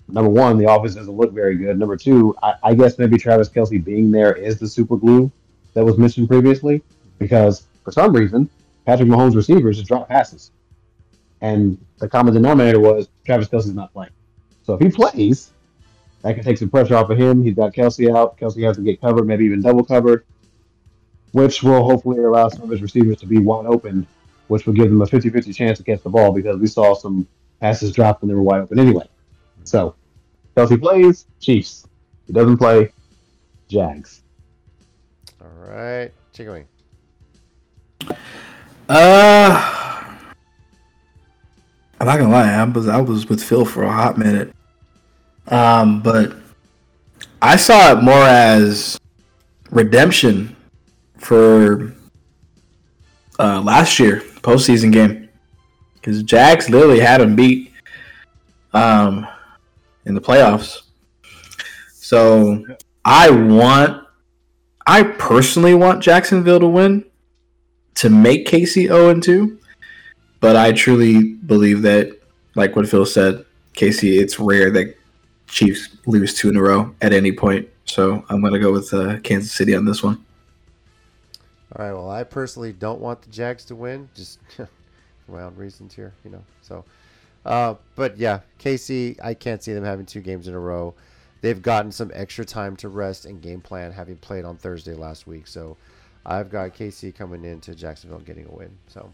number 0.09 0.31
one, 0.31 0.59
the 0.59 0.71
offense 0.71 0.95
doesn't 0.95 1.17
look 1.17 1.33
very 1.33 1.57
good. 1.57 1.79
Number 1.79 1.97
two, 1.97 2.35
I, 2.43 2.55
I 2.63 2.75
guess 2.75 2.99
maybe 2.99 3.19
Travis 3.19 3.49
Kelce 3.49 3.83
being 3.83 4.11
there 4.11 4.33
is 4.33 4.59
the 4.59 4.67
super 4.67 4.97
glue 4.97 5.31
that 5.75 5.85
was 5.85 5.99
mentioned 5.99 6.29
previously 6.29 6.83
because 7.19 7.67
for 7.85 7.93
some 7.93 8.13
reason, 8.13 8.49
Patrick 8.87 9.09
Mahomes' 9.09 9.37
receivers 9.37 9.77
just 9.77 9.89
drop 9.89 10.09
passes. 10.09 10.51
And 11.41 11.79
the 11.99 12.09
common 12.09 12.35
denominator 12.35 12.81
was 12.81 13.09
Travis 13.25 13.49
Kelce's 13.49 13.75
not 13.75 13.93
playing. 13.93 14.13
So 14.63 14.75
if 14.75 14.81
he 14.81 14.89
plays, 14.91 15.53
that 16.23 16.35
can 16.35 16.43
take 16.43 16.59
some 16.59 16.69
pressure 16.69 16.97
off 16.97 17.11
of 17.11 17.19
him. 17.19 17.43
He's 17.43 17.55
got 17.55 17.73
Kelce 17.73 18.15
out. 18.15 18.39
Kelce 18.39 18.65
has 18.67 18.77
to 18.77 18.83
get 18.83 19.01
covered, 19.01 19.27
maybe 19.27 19.45
even 19.45 19.63
double 19.63 19.85
covered, 19.85 20.25
which 21.33 21.63
will 21.63 21.85
hopefully 21.85 22.23
allow 22.23 22.49
some 22.49 22.63
of 22.63 22.71
his 22.71 22.83
receivers 22.83 23.19
to 23.21 23.27
be 23.27 23.39
wide 23.39 23.67
open, 23.67 24.07
which 24.49 24.67
will 24.67 24.75
give 24.75 24.89
them 24.89 25.01
a 25.01 25.07
50 25.07 25.31
50 25.31 25.53
chance 25.53 25.79
to 25.79 25.85
catch 25.85 26.03
the 26.03 26.11
ball 26.11 26.33
because 26.33 26.57
we 26.57 26.67
saw 26.67 26.95
some 26.95 27.27
passes 27.61 27.93
drop 27.93 28.21
when 28.21 28.29
they 28.29 28.35
were 28.35 28.43
wide 28.43 28.63
open 28.63 28.79
anyway. 28.79 29.09
So, 29.69 29.95
Kelce 30.57 30.81
plays, 30.81 31.27
Chiefs. 31.41 31.87
He 32.27 32.33
doesn't 32.33 32.57
play, 32.57 32.91
Jags. 33.69 34.23
All 35.43 35.49
right, 35.59 36.11
Chicken 36.33 36.53
Wing. 36.55 38.17
Uh, 38.89 40.17
I'm 42.01 42.07
not 42.07 42.17
gonna 42.17 42.31
lie, 42.31 42.51
I 42.51 42.65
was 42.65 42.89
I 42.89 42.99
was 43.03 43.29
with 43.29 43.43
Phil 43.43 43.67
for 43.67 43.83
a 43.83 43.93
hot 43.93 44.17
minute. 44.17 44.55
Um, 45.49 46.01
but 46.01 46.33
I 47.43 47.57
saw 47.57 47.93
it 47.93 48.03
more 48.03 48.15
as 48.15 48.99
redemption 49.71 50.57
for 51.19 51.93
uh, 53.39 53.61
last 53.61 53.99
year 53.99 54.23
postseason 54.41 54.91
game 54.91 55.29
because 55.95 56.23
Jags 56.23 56.71
literally 56.71 57.01
had 57.01 57.21
him 57.21 57.37
beat 57.37 57.71
um, 58.73 59.27
in 60.09 60.15
the 60.15 60.21
playoffs. 60.21 60.83
So 61.93 62.65
I 63.05 63.31
want, 63.31 64.05
I 64.87 65.05
personally 65.05 65.75
want 65.75 66.03
Jacksonville 66.03 66.61
to 66.61 66.67
win 66.67 67.05
to 67.97 68.11
make 68.11 68.47
Casey 68.47 68.87
0 68.87 69.11
and 69.11 69.23
2. 69.23 69.59
But 70.41 70.57
I 70.57 70.73
truly 70.73 71.35
believe 71.35 71.83
that, 71.83 72.19
like 72.55 72.75
what 72.75 72.89
Phil 72.89 73.05
said, 73.05 73.45
Casey, 73.75 74.19
it's 74.19 74.41
rare 74.41 74.71
that 74.71 74.97
Chiefs 75.49 75.97
lose 76.07 76.35
two 76.35 76.49
in 76.49 76.57
a 76.57 76.63
row 76.63 76.95
at 77.01 77.13
any 77.13 77.33
point. 77.33 77.69
So 77.85 78.25
I'm 78.29 78.41
going 78.41 78.53
to 78.53 78.59
go 78.59 78.73
with 78.73 78.93
uh, 78.93 79.19
Kansas 79.21 79.53
City 79.53 79.75
on 79.75 79.85
this 79.85 80.03
one. 80.03 80.25
All 81.77 81.85
right. 81.85 81.93
Well, 81.93 82.11
I 82.11 82.25
personally 82.25 82.73
don't 82.73 83.01
want 83.01 83.23
the 83.23 83.31
Jags 83.31 83.65
to 83.67 83.75
win, 83.75 84.09
just 84.15 84.39
for 84.57 84.69
my 85.29 85.43
own 85.43 85.55
reasons 85.57 85.95
here, 85.95 86.15
you 86.25 86.31
know. 86.31 86.43
So, 86.63 86.85
uh, 87.45 87.75
but 87.95 88.19
yeah, 88.19 88.41
Casey, 88.59 89.17
I 89.23 89.35
can't 89.35 89.63
see 89.63 89.73
them 89.73 89.85
having 89.85 90.07
two 90.07 90.21
games 90.21 90.49
in 90.49 90.55
a 90.55 90.59
row. 90.59 90.95
They've 91.41 91.61
gotten 91.61 91.93
some 91.93 92.11
extra 92.15 92.45
time 92.45 92.77
to 92.77 92.89
rest 92.89 93.25
and 93.25 93.41
game 93.41 93.61
plan, 93.61 93.93
having 93.93 94.17
played 94.17 94.45
on 94.45 94.57
Thursday 94.57 94.95
last 94.95 95.27
week. 95.27 95.47
So, 95.47 95.77
I've 96.27 96.51
got 96.51 96.75
Casey 96.75 97.13
coming 97.13 97.45
into 97.45 97.75
Jacksonville 97.75 98.19
getting 98.19 98.47
a 98.47 98.51
win. 98.51 98.77
So, 98.89 99.13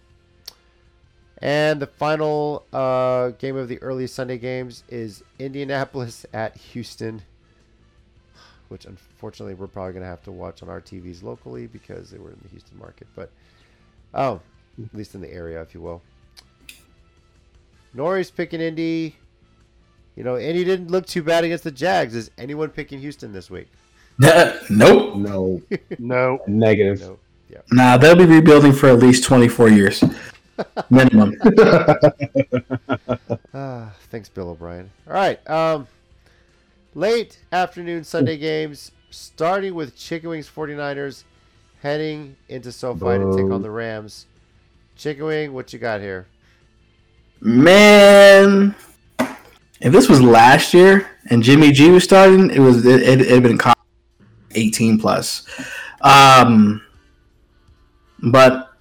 and 1.38 1.80
the 1.80 1.86
final 1.86 2.64
uh, 2.72 3.30
game 3.30 3.56
of 3.56 3.68
the 3.68 3.80
early 3.82 4.06
Sunday 4.06 4.38
games 4.38 4.84
is 4.88 5.22
Indianapolis 5.38 6.24
at 6.32 6.56
Houston 6.56 7.22
which 8.68 8.86
unfortunately 8.86 9.54
we're 9.54 9.66
probably 9.66 9.92
going 9.92 10.02
to 10.02 10.08
have 10.08 10.22
to 10.24 10.32
watch 10.32 10.62
on 10.62 10.68
our 10.68 10.80
TVs 10.80 11.22
locally 11.22 11.66
because 11.66 12.10
they 12.10 12.18
were 12.18 12.30
in 12.30 12.38
the 12.42 12.48
Houston 12.48 12.78
market. 12.78 13.06
But 13.14 13.30
oh, 14.14 14.40
at 14.82 14.94
least 14.94 15.14
in 15.14 15.20
the 15.20 15.32
area, 15.32 15.60
if 15.62 15.74
you 15.74 15.80
will. 15.80 16.02
Nori's 17.94 18.30
picking 18.30 18.60
Indy. 18.60 19.16
You 20.16 20.24
know, 20.24 20.36
Indy 20.36 20.64
didn't 20.64 20.90
look 20.90 21.06
too 21.06 21.22
bad 21.22 21.44
against 21.44 21.64
the 21.64 21.70
Jags. 21.70 22.14
Is 22.14 22.30
anyone 22.38 22.70
picking 22.70 23.00
Houston 23.00 23.32
this 23.32 23.50
week? 23.50 23.68
nope. 24.18 25.16
No, 25.16 25.62
no. 25.98 26.38
negative. 26.46 27.00
No. 27.00 27.18
Nah, 27.72 27.96
they'll 27.96 28.16
be 28.16 28.24
rebuilding 28.24 28.72
for 28.72 28.88
at 28.88 28.98
least 28.98 29.24
24 29.24 29.68
years. 29.68 30.04
Minimum. 30.90 31.34
Ah, 33.56 33.92
thanks, 34.10 34.28
Bill 34.28 34.48
O'Brien. 34.48 34.90
All 35.06 35.12
right. 35.12 35.48
Um, 35.48 35.86
late 36.96 37.38
afternoon 37.52 38.02
Sunday 38.02 38.36
games, 38.36 38.90
starting 39.10 39.74
with 39.74 39.96
Chicken 39.96 40.30
Wings 40.30 40.50
49ers, 40.52 41.22
heading 41.80 42.34
into 42.48 42.72
SoFi 42.72 43.18
to 43.18 43.32
take 43.36 43.52
on 43.52 43.62
the 43.62 43.70
Rams. 43.70 44.26
Chicken 44.96 45.26
Wing, 45.26 45.52
what 45.52 45.72
you 45.72 45.78
got 45.78 46.00
here? 46.00 46.26
Man, 47.40 48.74
if 49.80 49.92
this 49.92 50.08
was 50.08 50.22
last 50.22 50.72
year 50.72 51.10
and 51.30 51.42
Jimmy 51.42 51.72
G 51.72 51.90
was 51.90 52.04
starting, 52.04 52.50
it 52.50 52.58
was 52.58 52.84
it 52.86 53.20
had 53.20 53.42
been 53.42 53.60
eighteen 54.54 54.98
plus. 54.98 55.46
Um, 56.00 56.82
but 58.22 58.72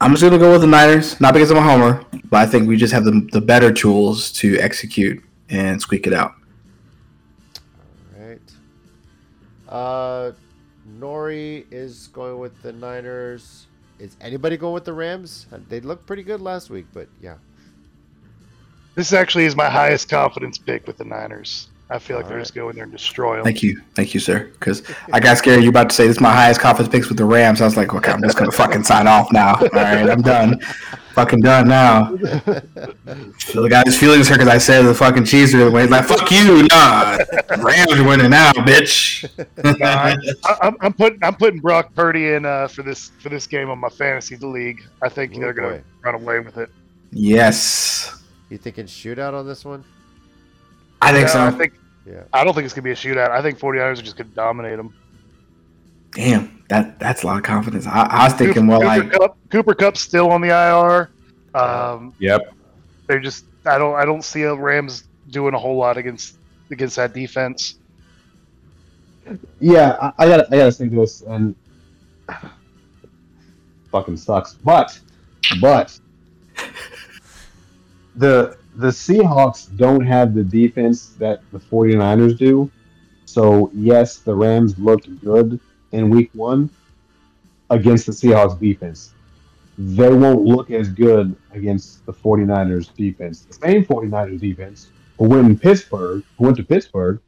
I'm 0.00 0.10
just 0.10 0.22
gonna 0.22 0.38
go 0.38 0.52
with 0.52 0.60
the 0.60 0.66
Niners, 0.66 1.20
not 1.20 1.32
because 1.32 1.50
I'm 1.50 1.56
a 1.56 1.62
homer, 1.62 2.04
but 2.28 2.36
I 2.36 2.46
think 2.46 2.68
we 2.68 2.76
just 2.76 2.92
have 2.92 3.04
the 3.04 3.26
the 3.32 3.40
better 3.40 3.72
tools 3.72 4.30
to 4.32 4.58
execute 4.58 5.22
and 5.48 5.80
squeak 5.80 6.06
it 6.06 6.12
out. 6.12 6.32
All 8.14 8.26
right. 8.26 8.40
Uh, 9.68 10.32
Nori 10.98 11.64
is 11.70 12.08
going 12.08 12.38
with 12.38 12.60
the 12.62 12.72
Niners. 12.72 13.66
Is 13.98 14.16
anybody 14.20 14.58
going 14.58 14.74
with 14.74 14.84
the 14.84 14.92
Rams? 14.92 15.46
They 15.68 15.80
looked 15.80 16.06
pretty 16.06 16.22
good 16.22 16.42
last 16.42 16.68
week, 16.68 16.86
but 16.92 17.08
yeah. 17.22 17.36
This 18.96 19.12
actually 19.12 19.44
is 19.44 19.54
my 19.54 19.68
highest 19.70 20.08
confidence 20.08 20.58
pick 20.58 20.86
with 20.86 20.96
the 20.96 21.04
Niners. 21.04 21.68
I 21.88 22.00
feel 22.00 22.16
like 22.16 22.24
All 22.24 22.30
they're 22.30 22.38
right. 22.38 22.42
just 22.42 22.54
go 22.54 22.68
in 22.68 22.74
there 22.74 22.82
and 22.82 22.92
destroy 22.92 23.36
them. 23.36 23.44
Thank 23.44 23.62
you, 23.62 23.80
thank 23.94 24.12
you, 24.12 24.18
sir. 24.18 24.50
Because 24.58 24.82
I 25.12 25.20
got 25.20 25.38
scared 25.38 25.62
you 25.62 25.68
about 25.68 25.88
to 25.90 25.94
say 25.94 26.08
this 26.08 26.16
is 26.16 26.20
my 26.20 26.32
highest 26.32 26.58
confidence 26.60 26.90
picks 26.92 27.08
with 27.08 27.16
the 27.16 27.24
Rams. 27.24 27.60
I 27.60 27.64
was 27.64 27.76
like, 27.76 27.94
okay, 27.94 28.10
I'm 28.10 28.20
just 28.22 28.36
gonna 28.36 28.50
fucking 28.50 28.82
sign 28.82 29.06
off 29.06 29.30
now. 29.32 29.54
All 29.54 29.68
right, 29.72 30.10
I'm 30.10 30.20
done. 30.20 30.58
Fucking 31.14 31.40
done 31.42 31.68
now. 31.68 32.08
So 33.38 33.62
the 33.62 33.68
guy's 33.70 33.96
feelings 33.96 34.28
hurt 34.28 34.38
because 34.38 34.52
I 34.52 34.58
said 34.58 34.82
the 34.82 34.92
fucking 34.94 35.24
Chiefs 35.26 35.54
are 35.54 35.70
winning. 35.70 35.90
Like, 35.92 36.06
fuck 36.06 36.28
you, 36.32 36.64
nah. 36.64 37.18
Rams 37.58 37.92
are 37.92 38.04
winning 38.04 38.30
now, 38.30 38.50
bitch. 38.52 39.24
I, 39.84 40.16
I'm, 40.60 40.76
I'm 40.80 40.92
putting 40.92 41.22
I'm 41.22 41.36
putting 41.36 41.60
Brock 41.60 41.94
Purdy 41.94 42.30
in 42.34 42.44
uh, 42.44 42.66
for 42.66 42.82
this 42.82 43.12
for 43.20 43.28
this 43.28 43.46
game 43.46 43.70
on 43.70 43.78
my 43.78 43.88
fantasy 43.90 44.36
league. 44.36 44.82
I 45.02 45.08
think 45.08 45.34
Oh, 45.36 45.40
they're 45.40 45.52
gonna 45.52 45.82
run 46.02 46.16
away 46.16 46.40
with 46.40 46.56
it. 46.58 46.68
yes, 47.12 48.22
You 48.48 48.58
thinking 48.58 48.86
shootout 48.86 49.34
on 49.34 49.46
this 49.46 49.64
one? 49.64 49.84
I 51.02 51.12
think 51.12 51.26
No, 51.26 51.32
so. 51.32 51.40
I 51.46 51.50
think 51.50 51.74
Yeah. 52.06 52.22
I 52.32 52.44
don't 52.44 52.54
think 52.54 52.64
it's 52.64 52.74
going 52.74 52.82
to 52.82 52.84
be 52.84 52.92
a 52.92 52.94
shootout. 52.94 53.30
I 53.30 53.42
think 53.42 53.58
49ers 53.58 53.98
are 53.98 54.02
just 54.02 54.16
going 54.16 54.28
to 54.28 54.34
dominate 54.34 54.76
them. 54.76 54.94
Damn, 56.12 56.64
that 56.68 56.98
that's 56.98 57.24
a 57.24 57.26
lot 57.26 57.36
of 57.36 57.42
confidence. 57.42 57.86
I, 57.86 58.04
I 58.10 58.24
was 58.24 58.32
thinking 58.34 58.66
well 58.66 58.80
Cooper 58.80 59.02
like 59.02 59.12
Kupp, 59.12 59.36
Cooper 59.50 59.74
Kupp's 59.74 60.00
still 60.00 60.30
on 60.30 60.40
the 60.40 60.48
IR. 60.48 61.10
Um, 61.58 62.14
Yep. 62.20 62.54
they're 63.06 63.20
just 63.20 63.44
I 63.66 63.76
don't 63.76 63.94
I 63.96 64.04
don't 64.06 64.22
see 64.24 64.42
a 64.42 64.54
Rams 64.54 65.04
doing 65.30 65.52
a 65.54 65.58
whole 65.58 65.76
lot 65.76 65.98
against 65.98 66.38
against 66.70 66.96
that 66.96 67.12
defense. 67.12 67.78
Yeah, 69.60 69.96
I, 70.00 70.24
I 70.24 70.28
gotta 70.28 70.46
I 70.46 70.56
gotta 70.56 70.72
think 70.72 70.92
this 70.94 71.20
and 71.22 71.54
fucking 73.92 74.16
sucks. 74.16 74.54
But 74.54 74.98
but 75.60 75.98
the 78.16 78.56
the 78.76 78.88
Seahawks 78.88 79.74
don't 79.76 80.04
have 80.04 80.34
the 80.34 80.44
defense 80.44 81.10
that 81.18 81.40
the 81.50 81.58
49ers 81.58 82.36
do. 82.36 82.70
So 83.24 83.70
yes, 83.74 84.18
the 84.18 84.34
Rams 84.34 84.78
looked 84.78 85.08
good 85.24 85.58
in 85.92 86.10
week 86.10 86.30
one 86.34 86.68
against 87.70 88.06
the 88.06 88.12
Seahawks 88.12 88.58
defense. 88.58 89.12
They 89.78 90.12
won't 90.12 90.42
look 90.42 90.70
as 90.70 90.88
good 90.88 91.34
against 91.52 92.04
the 92.06 92.12
49ers 92.12 92.94
defense. 92.94 93.42
The 93.42 93.54
same 93.54 93.84
49ers 93.84 94.40
defense 94.40 94.88
who 95.18 95.28
went 95.28 95.46
in 95.46 95.58
Pittsburgh, 95.58 96.22
who 96.38 96.44
went 96.44 96.56
to 96.58 96.62
Pittsburgh, 96.62 97.20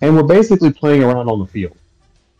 and 0.00 0.16
were 0.16 0.22
basically 0.24 0.72
playing 0.72 1.02
around 1.02 1.28
on 1.28 1.38
the 1.38 1.46
field. 1.46 1.76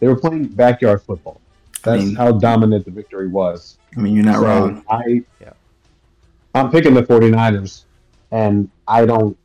They 0.00 0.08
were 0.08 0.16
playing 0.16 0.48
backyard 0.48 1.02
football. 1.02 1.40
That's 1.82 2.02
I 2.02 2.04
mean- 2.06 2.14
how 2.14 2.32
dominant 2.32 2.84
the 2.84 2.90
victory 2.90 3.28
was. 3.28 3.78
I 3.96 4.00
mean, 4.00 4.14
you're 4.14 4.24
not 4.24 4.36
So 4.36 4.42
wrong. 4.46 4.84
I, 4.88 5.22
Yeah. 5.40 5.52
I'm 6.54 6.70
picking 6.70 6.94
the 6.94 7.02
49ers, 7.02 7.84
and 8.30 8.68
I 8.86 9.06
don't 9.06 9.36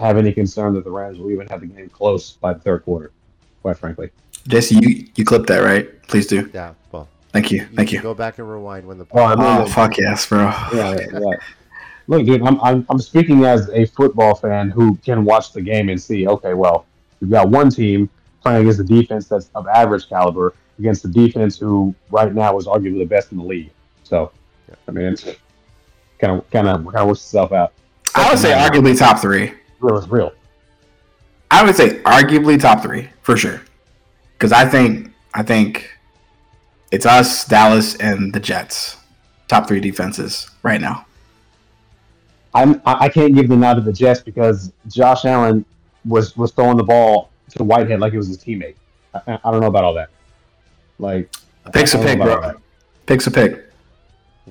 have 0.00 0.16
any 0.16 0.32
concern 0.32 0.74
that 0.74 0.84
the 0.84 0.90
Rams 0.90 1.18
will 1.18 1.30
even 1.30 1.46
have 1.48 1.60
the 1.60 1.66
game 1.66 1.88
close 1.88 2.32
by 2.32 2.52
the 2.54 2.60
third 2.60 2.84
quarter, 2.84 3.10
quite 3.62 3.76
frankly. 3.76 4.10
Jesse, 4.46 4.76
you 4.76 5.06
you 5.16 5.24
clipped 5.24 5.46
that 5.48 5.58
right? 5.62 6.00
Please 6.08 6.26
do. 6.26 6.48
Yeah. 6.54 6.72
Well, 6.92 7.08
Thank 7.32 7.50
you, 7.50 7.58
you 7.58 7.66
thank 7.76 7.92
you. 7.92 8.00
Go 8.00 8.14
back 8.14 8.38
and 8.38 8.50
rewind 8.50 8.86
when 8.86 8.96
the. 8.98 9.06
Oh, 9.12 9.22
I 9.22 9.34
mean, 9.34 9.44
Oh 9.44 9.64
like- 9.64 9.72
fuck 9.72 9.98
yes, 9.98 10.26
bro. 10.26 10.44
yeah, 10.72 10.96
yeah, 10.98 11.06
yeah. 11.12 11.36
Look, 12.06 12.24
dude, 12.24 12.40
I'm, 12.42 12.58
I'm 12.62 12.86
I'm 12.88 12.98
speaking 12.98 13.44
as 13.44 13.68
a 13.68 13.84
football 13.84 14.34
fan 14.34 14.70
who 14.70 14.96
can 14.96 15.24
watch 15.26 15.52
the 15.52 15.60
game 15.60 15.90
and 15.90 16.00
see. 16.00 16.26
Okay, 16.26 16.54
well, 16.54 16.86
we've 17.20 17.30
got 17.30 17.50
one 17.50 17.68
team 17.68 18.08
playing 18.42 18.62
against 18.62 18.80
a 18.80 18.84
defense 18.84 19.26
that's 19.28 19.50
of 19.54 19.66
average 19.66 20.08
caliber 20.08 20.54
against 20.78 21.02
the 21.02 21.08
defense 21.10 21.58
who 21.58 21.94
right 22.10 22.32
now 22.32 22.56
is 22.56 22.66
arguably 22.66 23.00
the 23.00 23.04
best 23.04 23.32
in 23.32 23.36
the 23.38 23.44
league. 23.44 23.70
So, 24.04 24.30
Yeah. 24.68 24.76
I 24.86 24.90
mean, 24.92 25.06
it's 25.06 25.26
kind 26.18 26.38
of 26.38 26.50
kind 26.50 26.68
of 26.68 26.84
kind 26.84 26.96
of 26.96 27.08
works 27.08 27.20
itself 27.20 27.52
out. 27.52 27.72
I 28.14 28.30
would 28.30 28.38
say 28.38 28.52
arguably 28.52 28.98
top 28.98 29.20
three. 29.20 29.52
Real 29.80 29.98
is 29.98 30.08
real. 30.08 30.32
I 31.50 31.64
would 31.64 31.76
say 31.76 32.00
arguably 32.00 32.60
top 32.60 32.82
three 32.82 33.08
for 33.22 33.36
sure. 33.36 33.62
Because 34.32 34.52
I 34.52 34.66
think 34.66 35.12
I 35.34 35.42
think 35.42 35.90
it's 36.90 37.06
us, 37.06 37.44
Dallas, 37.44 37.96
and 37.96 38.32
the 38.32 38.40
Jets. 38.40 38.96
Top 39.46 39.66
three 39.66 39.80
defenses 39.80 40.50
right 40.62 40.80
now. 40.80 41.06
I'm 42.54 42.82
I 42.84 43.06
I 43.06 43.08
can't 43.08 43.34
give 43.34 43.48
the 43.48 43.56
nod 43.56 43.74
to 43.74 43.80
the 43.80 43.92
Jets 43.92 44.20
because 44.20 44.72
Josh 44.88 45.24
Allen 45.24 45.64
was 46.04 46.36
was 46.36 46.52
throwing 46.52 46.76
the 46.76 46.84
ball 46.84 47.30
to 47.50 47.64
Whitehead 47.64 48.00
like 48.00 48.12
it 48.12 48.18
was 48.18 48.28
his 48.28 48.38
teammate. 48.38 48.74
I, 49.14 49.38
I 49.42 49.50
don't 49.50 49.60
know 49.60 49.68
about 49.68 49.84
all 49.84 49.94
that. 49.94 50.10
Like, 50.98 51.32
Pick's 51.72 51.94
a 51.94 51.98
pick, 51.98 52.18
bro. 52.18 52.54
Pick's 53.06 53.26
a 53.26 53.30
pick. 53.30 53.67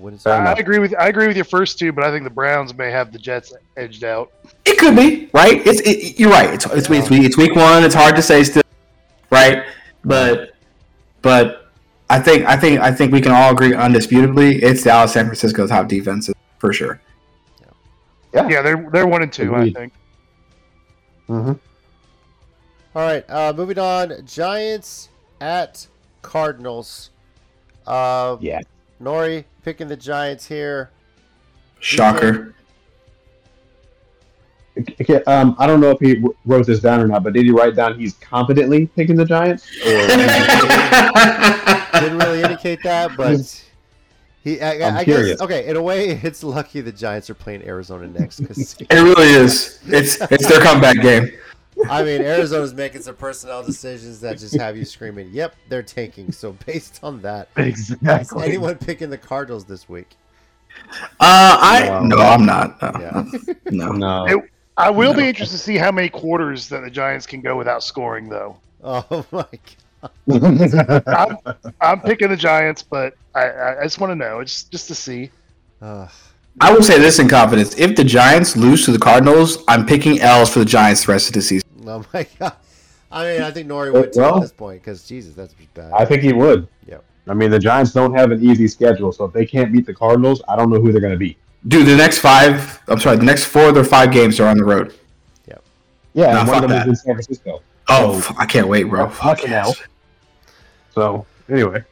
When 0.01 0.13
is 0.15 0.23
Fair 0.23 0.33
I 0.33 0.41
enough. 0.41 0.59
agree 0.59 0.79
with 0.79 0.93
I 0.99 1.07
agree 1.07 1.27
with 1.27 1.35
your 1.35 1.45
first 1.45 1.79
two, 1.79 1.91
but 1.91 2.03
I 2.03 2.11
think 2.11 2.23
the 2.23 2.29
Browns 2.29 2.73
may 2.75 2.91
have 2.91 3.11
the 3.11 3.19
Jets 3.19 3.53
edged 3.75 4.03
out. 4.03 4.31
It 4.65 4.77
could 4.77 4.95
be 4.95 5.29
right. 5.33 5.65
It's 5.65 5.81
it, 5.81 6.19
you're 6.19 6.29
right. 6.31 6.53
It's 6.53 6.65
it's, 6.65 6.89
it's 6.89 7.09
week 7.09 7.23
it's 7.23 7.37
week 7.37 7.55
one. 7.55 7.83
It's 7.83 7.95
hard 7.95 8.15
to 8.15 8.21
say 8.21 8.43
still, 8.43 8.63
right? 9.31 9.63
But 10.03 10.51
but 11.21 11.71
I 12.09 12.19
think 12.19 12.45
I 12.45 12.55
think 12.57 12.79
I 12.79 12.91
think 12.91 13.11
we 13.11 13.21
can 13.21 13.31
all 13.31 13.51
agree 13.51 13.71
undisputably 13.71 14.61
it's 14.61 14.83
Dallas, 14.83 15.13
San 15.13 15.25
Francisco 15.25 15.67
top 15.67 15.87
defenses 15.87 16.35
for 16.59 16.71
sure. 16.73 16.99
Yeah, 18.33 18.47
yeah, 18.49 18.61
they're 18.61 18.89
they're 18.91 19.07
one 19.07 19.23
and 19.23 19.31
two. 19.33 19.53
Agreed. 19.53 19.75
I 19.75 19.79
think. 19.79 19.93
Mhm. 21.29 21.59
All 22.95 23.01
right, 23.03 23.25
uh, 23.29 23.53
moving 23.55 23.77
on. 23.79 24.25
Giants 24.25 25.09
at 25.39 25.87
Cardinals. 26.21 27.11
Uh, 27.85 28.37
Yeah. 28.41 28.61
Nori 29.01 29.45
picking 29.67 29.89
the 29.89 29.97
Giants 29.97 30.47
here. 30.47 30.91
Shocker. 31.81 32.55
Okay, 35.01 35.21
um, 35.25 35.57
I 35.59 35.67
don't 35.67 35.81
know 35.81 35.91
if 35.91 35.99
he 35.99 36.23
wrote 36.45 36.65
this 36.65 36.79
down 36.79 37.01
or 37.01 37.07
not, 37.07 37.21
but 37.21 37.33
did 37.33 37.43
he 37.43 37.51
write 37.51 37.75
down 37.75 37.99
he's 37.99 38.13
confidently 38.13 38.85
picking 38.85 39.17
the 39.17 39.25
Giants? 39.25 39.67
Or 39.85 39.89
Didn't 41.99 42.17
really 42.17 42.43
indicate 42.43 42.81
that, 42.83 43.11
but 43.17 43.65
he. 44.41 44.61
I, 44.61 44.87
I'm 44.87 44.95
I 44.95 45.03
curious. 45.03 45.31
guess 45.31 45.41
okay. 45.41 45.67
In 45.67 45.75
a 45.75 45.81
way, 45.81 46.11
it's 46.23 46.45
lucky 46.45 46.79
the 46.79 46.93
Giants 46.93 47.29
are 47.29 47.33
playing 47.33 47.63
Arizona 47.63 48.07
next 48.07 48.39
because 48.39 48.73
It 48.79 48.89
really 48.89 49.27
is. 49.27 49.81
It's 49.87 50.21
it's 50.31 50.47
their 50.47 50.61
comeback 50.61 51.01
game. 51.01 51.29
I 51.89 52.03
mean 52.03 52.21
Arizona's 52.21 52.73
making 52.73 53.01
some 53.03 53.15
personnel 53.15 53.63
decisions 53.63 54.19
that 54.21 54.37
just 54.39 54.55
have 54.57 54.75
you 54.77 54.85
screaming, 54.85 55.29
"Yep, 55.31 55.55
they're 55.69 55.83
tanking." 55.83 56.31
So 56.31 56.53
based 56.65 56.99
on 57.03 57.21
that, 57.21 57.49
exactly. 57.57 58.43
anyone 58.45 58.75
picking 58.77 59.09
the 59.09 59.17
Cardinals 59.17 59.65
this 59.65 59.87
week? 59.87 60.15
Uh, 60.91 60.97
I 61.19 61.85
Wow. 61.89 62.03
no, 62.03 62.17
I'm 62.17 62.45
not. 62.45 62.81
No, 62.81 62.91
Yeah. 62.99 63.53
no. 63.71 63.91
No. 63.91 64.25
It- 64.25 64.51
I 64.79 64.91
will 64.91 65.13
be 65.15 65.27
interested 65.27 65.57
to 65.57 65.63
see 65.63 65.75
how 65.75 65.91
many 65.91 66.07
quarters 66.07 66.69
that 66.69 66.81
the 66.81 66.91
Giants 66.91 67.25
can 67.25 67.41
go 67.41 67.57
without 67.57 67.81
scoring, 67.83 68.29
though. 68.29 68.57
Oh 68.83 69.25
my 69.31 69.45
god! 70.27 71.03
I'm, 71.07 71.37
I'm 71.81 71.99
picking 72.01 72.29
the 72.29 72.37
Giants, 72.37 72.83
but 72.83 73.15
I, 73.33 73.41
I 73.49 73.79
I 73.79 73.83
just 73.83 73.99
want 73.99 74.11
to 74.11 74.15
know, 74.15 74.43
just 74.43 74.71
just 74.71 74.87
to 74.89 74.95
see. 74.95 75.31
Ugh. 75.81 76.09
I 76.61 76.73
will 76.73 76.83
say 76.83 76.99
this 76.99 77.17
in 77.17 77.27
confidence: 77.27 77.75
if 77.79 77.95
the 77.95 78.03
Giants 78.03 78.55
lose 78.55 78.85
to 78.85 78.91
the 78.91 78.99
Cardinals, 78.99 79.63
I'm 79.67 79.83
picking 79.85 80.19
L's 80.19 80.51
for 80.53 80.59
the 80.59 80.65
Giants 80.65 81.05
the 81.05 81.11
rest 81.11 81.27
of 81.27 81.33
the 81.33 81.41
season. 81.41 81.66
oh 81.89 82.05
my 82.13 82.25
god! 82.39 82.53
I 83.11 83.23
mean, 83.23 83.41
I 83.41 83.51
think 83.51 83.67
Nori 83.69 83.91
would 83.93 84.13
too 84.13 84.19
Well- 84.21 84.35
at 84.35 84.41
this 84.41 84.51
point 84.51 84.81
because 84.81 85.03
Jesus, 85.07 85.33
that's 85.33 85.55
bad. 85.73 85.91
I 85.93 86.05
think 86.05 86.21
he 86.21 86.33
would. 86.33 86.67
Yep. 86.87 87.03
I 87.29 87.33
mean, 87.33 87.51
the 87.51 87.59
Giants 87.59 87.91
don't 87.91 88.13
have 88.13 88.31
an 88.31 88.43
easy 88.43 88.67
schedule, 88.67 89.11
so 89.11 89.25
if 89.25 89.33
they 89.33 89.45
can't 89.45 89.71
beat 89.73 89.85
the 89.85 89.93
Cardinals, 89.93 90.41
I 90.47 90.55
don't 90.55 90.69
know 90.69 90.79
who 90.79 90.91
they're 90.91 91.01
going 91.01 91.11
to 91.13 91.17
beat. 91.19 91.37
Dude, 91.67 91.85
the 91.85 91.95
next 91.97 92.19
five, 92.19 92.81
I'm 92.87 92.99
sorry, 92.99 93.17
the 93.17 93.23
next 93.25 93.45
four 93.45 93.67
of 93.69 93.75
their 93.75 93.83
five 93.83 94.11
games 94.13 94.39
are 94.39 94.47
on 94.47 94.57
the 94.57 94.63
road. 94.63 94.93
Yeah, 96.13 96.31
Nah, 96.33 96.39
and 96.39 96.47
one 96.47 96.55
of 96.63 96.69
them 96.69 96.69
that. 96.71 96.81
is 96.83 96.89
in 96.89 96.95
San 96.95 97.13
Francisco. 97.15 97.61
Oh, 97.89 98.13
So- 98.21 98.29
f- 98.31 98.35
I 98.39 98.45
can't 98.45 98.67
wait, 98.67 98.83
bro. 98.85 99.07
Fuck 99.09 99.39
Fuck 99.41 99.49
now. 99.49 99.67
yes. 99.67 99.81
So 100.95 101.25
anyway, 101.49 101.83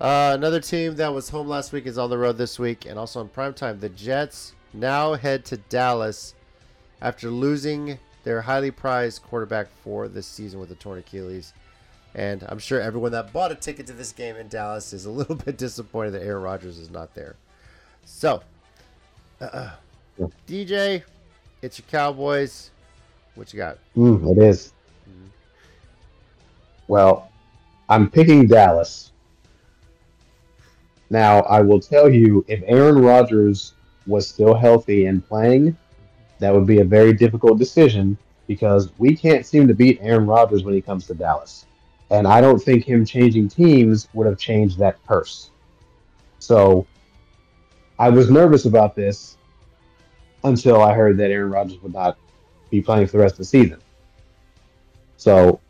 Uh, 0.00 0.32
another 0.34 0.60
team 0.60 0.94
that 0.96 1.12
was 1.12 1.30
home 1.30 1.48
last 1.48 1.72
week 1.72 1.86
is 1.86 1.96
on 1.98 2.10
the 2.10 2.18
road 2.18 2.36
this 2.38 2.58
week, 2.58 2.86
and 2.86 2.98
also 2.98 3.20
on 3.20 3.28
primetime. 3.28 3.80
The 3.80 3.88
Jets 3.88 4.52
now 4.74 5.14
head 5.14 5.44
to 5.46 5.56
Dallas 5.56 6.34
after 7.00 7.30
losing 7.30 7.98
their 8.24 8.42
highly 8.42 8.70
prized 8.70 9.22
quarterback 9.22 9.68
for 9.82 10.08
this 10.08 10.26
season 10.26 10.60
with 10.60 10.70
a 10.70 10.74
torn 10.74 10.98
Achilles. 10.98 11.52
And 12.14 12.44
I'm 12.48 12.58
sure 12.58 12.80
everyone 12.80 13.12
that 13.12 13.32
bought 13.32 13.52
a 13.52 13.54
ticket 13.54 13.86
to 13.86 13.92
this 13.92 14.12
game 14.12 14.36
in 14.36 14.48
Dallas 14.48 14.92
is 14.92 15.06
a 15.06 15.10
little 15.10 15.34
bit 15.46 15.56
disappointed 15.56 16.12
that 16.12 16.22
Aaron 16.22 16.42
Rodgers 16.42 16.78
is 16.78 16.90
not 16.90 17.14
there. 17.14 17.36
So, 18.04 18.42
uh, 19.40 19.70
DJ, 20.46 21.02
it's 21.62 21.78
your 21.78 21.86
Cowboys. 21.90 22.70
What 23.34 23.52
you 23.52 23.58
got? 23.58 23.78
Mm, 23.96 24.36
it 24.36 24.42
is. 24.42 24.72
Well, 26.88 27.30
I'm 27.88 28.10
picking 28.10 28.46
Dallas. 28.46 29.12
Now, 31.08 31.40
I 31.40 31.60
will 31.60 31.80
tell 31.80 32.10
you, 32.10 32.44
if 32.48 32.62
Aaron 32.66 32.98
Rodgers 32.98 33.74
was 34.06 34.26
still 34.26 34.54
healthy 34.54 35.06
and 35.06 35.26
playing, 35.26 35.76
that 36.42 36.52
would 36.52 36.66
be 36.66 36.80
a 36.80 36.84
very 36.84 37.12
difficult 37.12 37.58
decision 37.58 38.16
because 38.46 38.90
we 38.98 39.16
can't 39.16 39.46
seem 39.46 39.68
to 39.68 39.74
beat 39.74 39.98
Aaron 40.02 40.26
Rodgers 40.26 40.64
when 40.64 40.74
he 40.74 40.80
comes 40.80 41.06
to 41.06 41.14
Dallas. 41.14 41.66
And 42.10 42.26
I 42.26 42.40
don't 42.40 42.58
think 42.58 42.84
him 42.84 43.04
changing 43.04 43.48
teams 43.48 44.08
would 44.12 44.26
have 44.26 44.38
changed 44.38 44.78
that 44.78 45.02
purse. 45.04 45.50
So 46.38 46.86
I 47.98 48.10
was 48.10 48.30
nervous 48.30 48.64
about 48.66 48.94
this 48.94 49.38
until 50.44 50.82
I 50.82 50.92
heard 50.92 51.16
that 51.18 51.30
Aaron 51.30 51.50
Rodgers 51.50 51.80
would 51.82 51.94
not 51.94 52.18
be 52.70 52.82
playing 52.82 53.06
for 53.06 53.12
the 53.12 53.22
rest 53.22 53.34
of 53.34 53.38
the 53.38 53.44
season. 53.44 53.80
So 55.16 55.60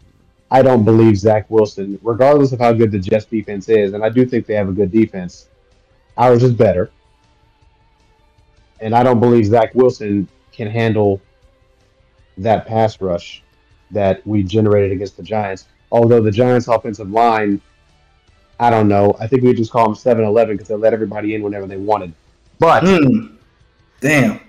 I 0.50 0.62
don't 0.62 0.84
believe 0.84 1.16
Zach 1.16 1.50
Wilson, 1.50 1.98
regardless 2.02 2.52
of 2.52 2.58
how 2.58 2.72
good 2.72 2.90
the 2.90 2.98
Jets 2.98 3.26
defense 3.26 3.68
is, 3.68 3.92
and 3.92 4.02
I 4.02 4.08
do 4.08 4.24
think 4.24 4.46
they 4.46 4.54
have 4.54 4.68
a 4.68 4.72
good 4.72 4.90
defense, 4.90 5.48
ours 6.16 6.42
is 6.42 6.52
better. 6.52 6.90
And 8.80 8.94
I 8.94 9.02
don't 9.02 9.20
believe 9.20 9.46
Zach 9.46 9.74
Wilson 9.74 10.28
can 10.52 10.68
handle 10.68 11.20
that 12.38 12.66
pass 12.66 13.00
rush 13.00 13.42
that 13.90 14.26
we 14.26 14.42
generated 14.42 14.92
against 14.92 15.16
the 15.16 15.22
Giants. 15.22 15.66
Although 15.90 16.20
the 16.20 16.30
Giants' 16.30 16.68
offensive 16.68 17.10
line, 17.10 17.60
I 18.58 18.70
don't 18.70 18.88
know. 18.88 19.14
I 19.18 19.26
think 19.26 19.42
we 19.42 19.52
just 19.52 19.70
call 19.70 19.84
them 19.84 19.94
7 19.94 20.24
11 20.24 20.56
because 20.56 20.68
they 20.68 20.74
let 20.74 20.92
everybody 20.92 21.34
in 21.34 21.42
whenever 21.42 21.66
they 21.66 21.76
wanted. 21.76 22.14
But 22.58 22.82
Hmm. 22.84 23.36
Damn. 24.00 24.40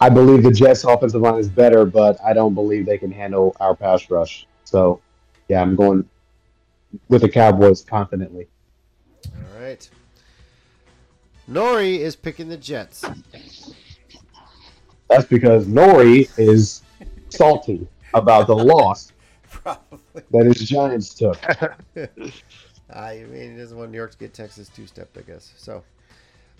I 0.00 0.08
believe 0.08 0.42
the 0.42 0.50
Jets' 0.50 0.82
offensive 0.82 1.20
line 1.20 1.38
is 1.38 1.48
better, 1.48 1.84
but 1.84 2.18
I 2.24 2.32
don't 2.32 2.54
believe 2.54 2.86
they 2.86 2.98
can 2.98 3.12
handle 3.12 3.56
our 3.60 3.74
pass 3.74 4.10
rush. 4.10 4.46
So, 4.64 5.00
yeah, 5.48 5.62
I'm 5.62 5.76
going 5.76 6.08
with 7.08 7.22
the 7.22 7.28
Cowboys 7.28 7.82
confidently. 7.82 8.48
All 9.26 9.60
right. 9.60 9.88
Nori 11.52 11.98
is 11.98 12.16
picking 12.16 12.48
the 12.48 12.56
Jets. 12.56 13.04
That's 15.08 15.26
because 15.26 15.66
Nori 15.66 16.30
is 16.38 16.82
salty 17.28 17.86
about 18.14 18.46
the 18.46 18.56
loss 18.56 19.12
Probably. 19.50 20.22
that 20.30 20.46
his 20.46 20.66
Giants 20.66 21.14
took. 21.14 21.38
I 22.94 23.24
mean, 23.30 23.52
he 23.52 23.56
doesn't 23.58 23.76
want 23.76 23.90
New 23.90 23.98
York 23.98 24.12
to 24.12 24.18
get 24.18 24.32
Texas 24.32 24.70
two-stepped, 24.74 25.16
I 25.18 25.22
guess. 25.22 25.52
So, 25.56 25.82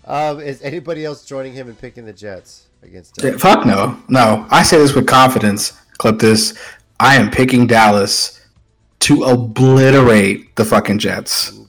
um, 0.05 0.39
is 0.39 0.61
anybody 0.61 1.05
else 1.05 1.25
joining 1.25 1.53
him 1.53 1.69
in 1.69 1.75
picking 1.75 2.05
the 2.05 2.13
Jets 2.13 2.67
against? 2.83 3.17
Yeah, 3.17 3.31
Dallas? 3.31 3.41
Fuck 3.41 3.65
no. 3.65 3.99
No. 4.09 4.45
I 4.51 4.61
say 4.61 4.77
this 4.77 4.93
with 4.93 5.07
confidence. 5.07 5.73
Clip 5.97 6.19
this. 6.19 6.57
I 6.99 7.15
am 7.15 7.31
picking 7.31 7.65
Dallas 7.65 8.45
to 8.99 9.23
obliterate 9.23 10.55
the 10.55 10.65
fucking 10.65 10.99
Jets. 10.99 11.59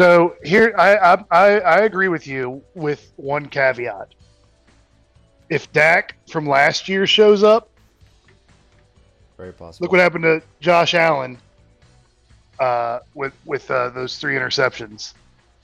Boy. 0.00 0.04
So 0.04 0.36
here, 0.44 0.74
I, 0.78 0.96
I 0.96 1.24
I 1.30 1.60
I 1.60 1.76
agree 1.80 2.08
with 2.08 2.26
you 2.26 2.62
with 2.74 3.12
one 3.16 3.46
caveat. 3.46 4.08
If 5.48 5.72
Dak 5.72 6.14
from 6.28 6.48
last 6.48 6.88
year 6.88 7.06
shows 7.06 7.42
up, 7.42 7.68
Very 9.36 9.52
possible. 9.52 9.84
look 9.84 9.92
what 9.92 10.00
happened 10.00 10.24
to 10.24 10.42
Josh 10.60 10.94
Allen 10.94 11.38
uh, 12.58 13.00
with 13.14 13.32
with 13.44 13.70
uh, 13.70 13.90
those 13.90 14.18
three 14.18 14.34
interceptions. 14.34 15.14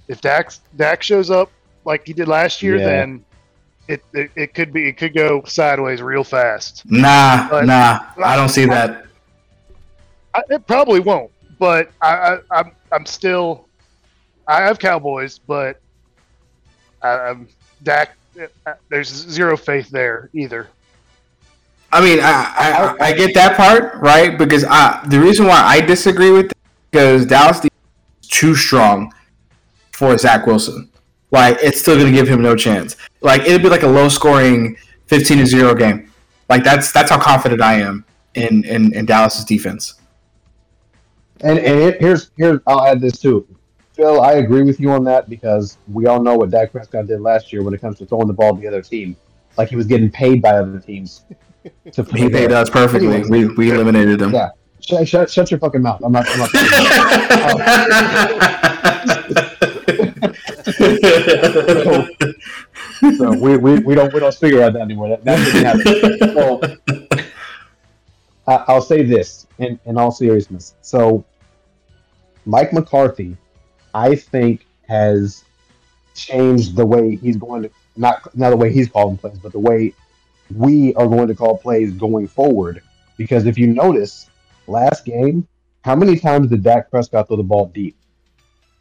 If 0.08 0.20
Dak 0.20 0.52
Dak 0.76 1.02
shows 1.02 1.30
up 1.30 1.50
like 1.84 2.06
he 2.06 2.12
did 2.12 2.28
last 2.28 2.62
year, 2.62 2.76
Yeah. 2.76 2.86
then 2.86 3.24
it, 3.88 4.02
it 4.12 4.30
it 4.36 4.54
could 4.54 4.72
be 4.72 4.88
it 4.88 4.96
could 4.96 5.14
go 5.14 5.42
sideways 5.44 6.02
real 6.02 6.24
fast. 6.24 6.82
Nah, 6.90 7.48
But- 7.48 7.66
nah. 7.66 8.00
I 8.22 8.36
don't 8.36 8.48
see 8.48 8.66
that. 8.66 9.04
I, 10.34 10.42
it 10.50 10.66
probably 10.66 11.00
won't, 11.00 11.30
but 11.58 11.90
I, 12.02 12.12
I 12.34 12.38
I'm 12.50 12.72
I'm 12.92 13.06
still 13.06 13.65
I 14.48 14.62
have 14.62 14.78
Cowboys, 14.78 15.38
but 15.38 15.80
I, 17.02 17.08
I'm 17.08 17.48
Dak. 17.82 18.16
uh, 18.66 18.74
There's 18.88 19.08
zero 19.08 19.56
faith 19.56 19.88
there 19.90 20.30
either. 20.32 20.68
I 21.92 22.00
mean, 22.00 22.18
I, 22.20 22.96
I, 23.00 23.06
I 23.06 23.12
get 23.12 23.32
that 23.34 23.56
part, 23.56 23.94
right? 23.96 24.36
Because 24.36 24.64
I, 24.64 25.04
the 25.08 25.20
reason 25.20 25.46
why 25.46 25.62
I 25.62 25.80
disagree 25.80 26.30
with 26.30 26.46
it 26.46 26.52
because 26.90 27.26
Dallas 27.26 27.60
is 27.64 27.70
too 28.28 28.54
strong 28.54 29.12
for 29.92 30.16
Zach 30.18 30.46
Wilson. 30.46 30.90
Like, 31.30 31.58
it's 31.62 31.80
still 31.80 31.94
going 31.94 32.06
to 32.06 32.12
give 32.12 32.28
him 32.28 32.42
no 32.42 32.56
chance. 32.56 32.96
Like, 33.20 33.42
it'd 33.42 33.62
be 33.62 33.68
like 33.68 33.82
a 33.82 33.88
low 33.88 34.08
scoring 34.08 34.76
15 35.06 35.38
to 35.38 35.46
0 35.46 35.74
game. 35.74 36.12
Like, 36.48 36.64
that's 36.64 36.92
that's 36.92 37.10
how 37.10 37.20
confident 37.20 37.60
I 37.60 37.74
am 37.80 38.04
in, 38.34 38.64
in, 38.64 38.92
in 38.94 39.06
Dallas's 39.06 39.44
defense. 39.44 39.94
And 41.40 41.58
and 41.58 41.80
it, 41.80 42.00
here's 42.00 42.30
here's 42.36 42.60
I'll 42.66 42.86
add 42.86 43.00
this 43.00 43.18
too. 43.18 43.46
Phil, 43.96 44.20
I 44.20 44.34
agree 44.34 44.62
with 44.62 44.78
you 44.78 44.90
on 44.90 45.04
that 45.04 45.28
because 45.30 45.78
we 45.90 46.06
all 46.06 46.22
know 46.22 46.36
what 46.36 46.50
Dak 46.50 46.70
Prescott 46.70 47.06
did 47.06 47.22
last 47.22 47.50
year 47.50 47.62
when 47.62 47.72
it 47.72 47.80
comes 47.80 47.96
to 47.98 48.06
throwing 48.06 48.26
the 48.26 48.34
ball 48.34 48.54
to 48.54 48.60
the 48.60 48.68
other 48.68 48.82
team. 48.82 49.16
Like 49.56 49.70
he 49.70 49.76
was 49.76 49.86
getting 49.86 50.10
paid 50.10 50.42
by 50.42 50.50
other 50.58 50.78
teams. 50.78 51.24
To 51.92 52.04
He 52.04 52.28
paid 52.28 52.52
us 52.52 52.68
perfectly. 52.68 53.24
We, 53.28 53.46
we 53.54 53.70
eliminated 53.72 54.20
him. 54.20 54.34
Yeah. 54.34 54.50
Shut, 54.80 55.08
shut, 55.08 55.30
shut 55.30 55.50
your 55.50 55.58
fucking 55.58 55.82
mouth. 55.82 56.02
I'm 56.04 56.12
not. 56.12 56.26
I'm 56.28 56.38
not 56.38 56.50
so 63.16 63.32
we, 63.40 63.56
we, 63.56 63.78
we 63.80 63.94
don't 63.94 64.12
we 64.12 64.20
don't 64.20 64.34
figure 64.34 64.62
out 64.62 64.74
that 64.74 64.82
anymore. 64.82 65.08
That, 65.08 65.24
that 65.24 65.36
didn't 65.44 65.64
happen. 65.64 66.34
So 66.34 66.60
I, 68.46 68.64
I'll 68.68 68.82
say 68.82 69.02
this 69.02 69.46
in, 69.58 69.80
in 69.86 69.98
all 69.98 70.12
seriousness. 70.12 70.74
So 70.82 71.24
Mike 72.44 72.72
McCarthy, 72.72 73.36
I 73.96 74.14
think, 74.14 74.66
has 74.86 75.42
changed 76.14 76.76
the 76.76 76.84
way 76.84 77.16
he's 77.16 77.38
going 77.38 77.62
to 77.62 77.70
not 77.96 78.36
not 78.36 78.50
the 78.50 78.56
way 78.56 78.70
he's 78.70 78.90
calling 78.90 79.16
plays, 79.16 79.38
but 79.38 79.52
the 79.52 79.58
way 79.58 79.94
we 80.54 80.94
are 80.96 81.06
going 81.06 81.28
to 81.28 81.34
call 81.34 81.56
plays 81.56 81.92
going 81.92 82.28
forward. 82.28 82.82
Because 83.16 83.46
if 83.46 83.56
you 83.56 83.68
notice, 83.68 84.28
last 84.66 85.06
game, 85.06 85.48
how 85.82 85.96
many 85.96 86.18
times 86.18 86.50
did 86.50 86.62
Dak 86.62 86.90
Prescott 86.90 87.26
throw 87.26 87.38
the 87.38 87.42
ball 87.42 87.68
deep? 87.68 87.96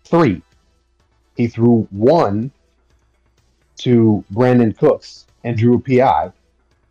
Three. 0.03 0.41
He 1.37 1.47
threw 1.47 1.87
one 1.91 2.51
to 3.77 4.23
Brandin 4.33 4.77
Cooks 4.77 5.27
and 5.45 5.57
drew 5.57 5.75
a 5.75 5.79
PI, 5.79 6.33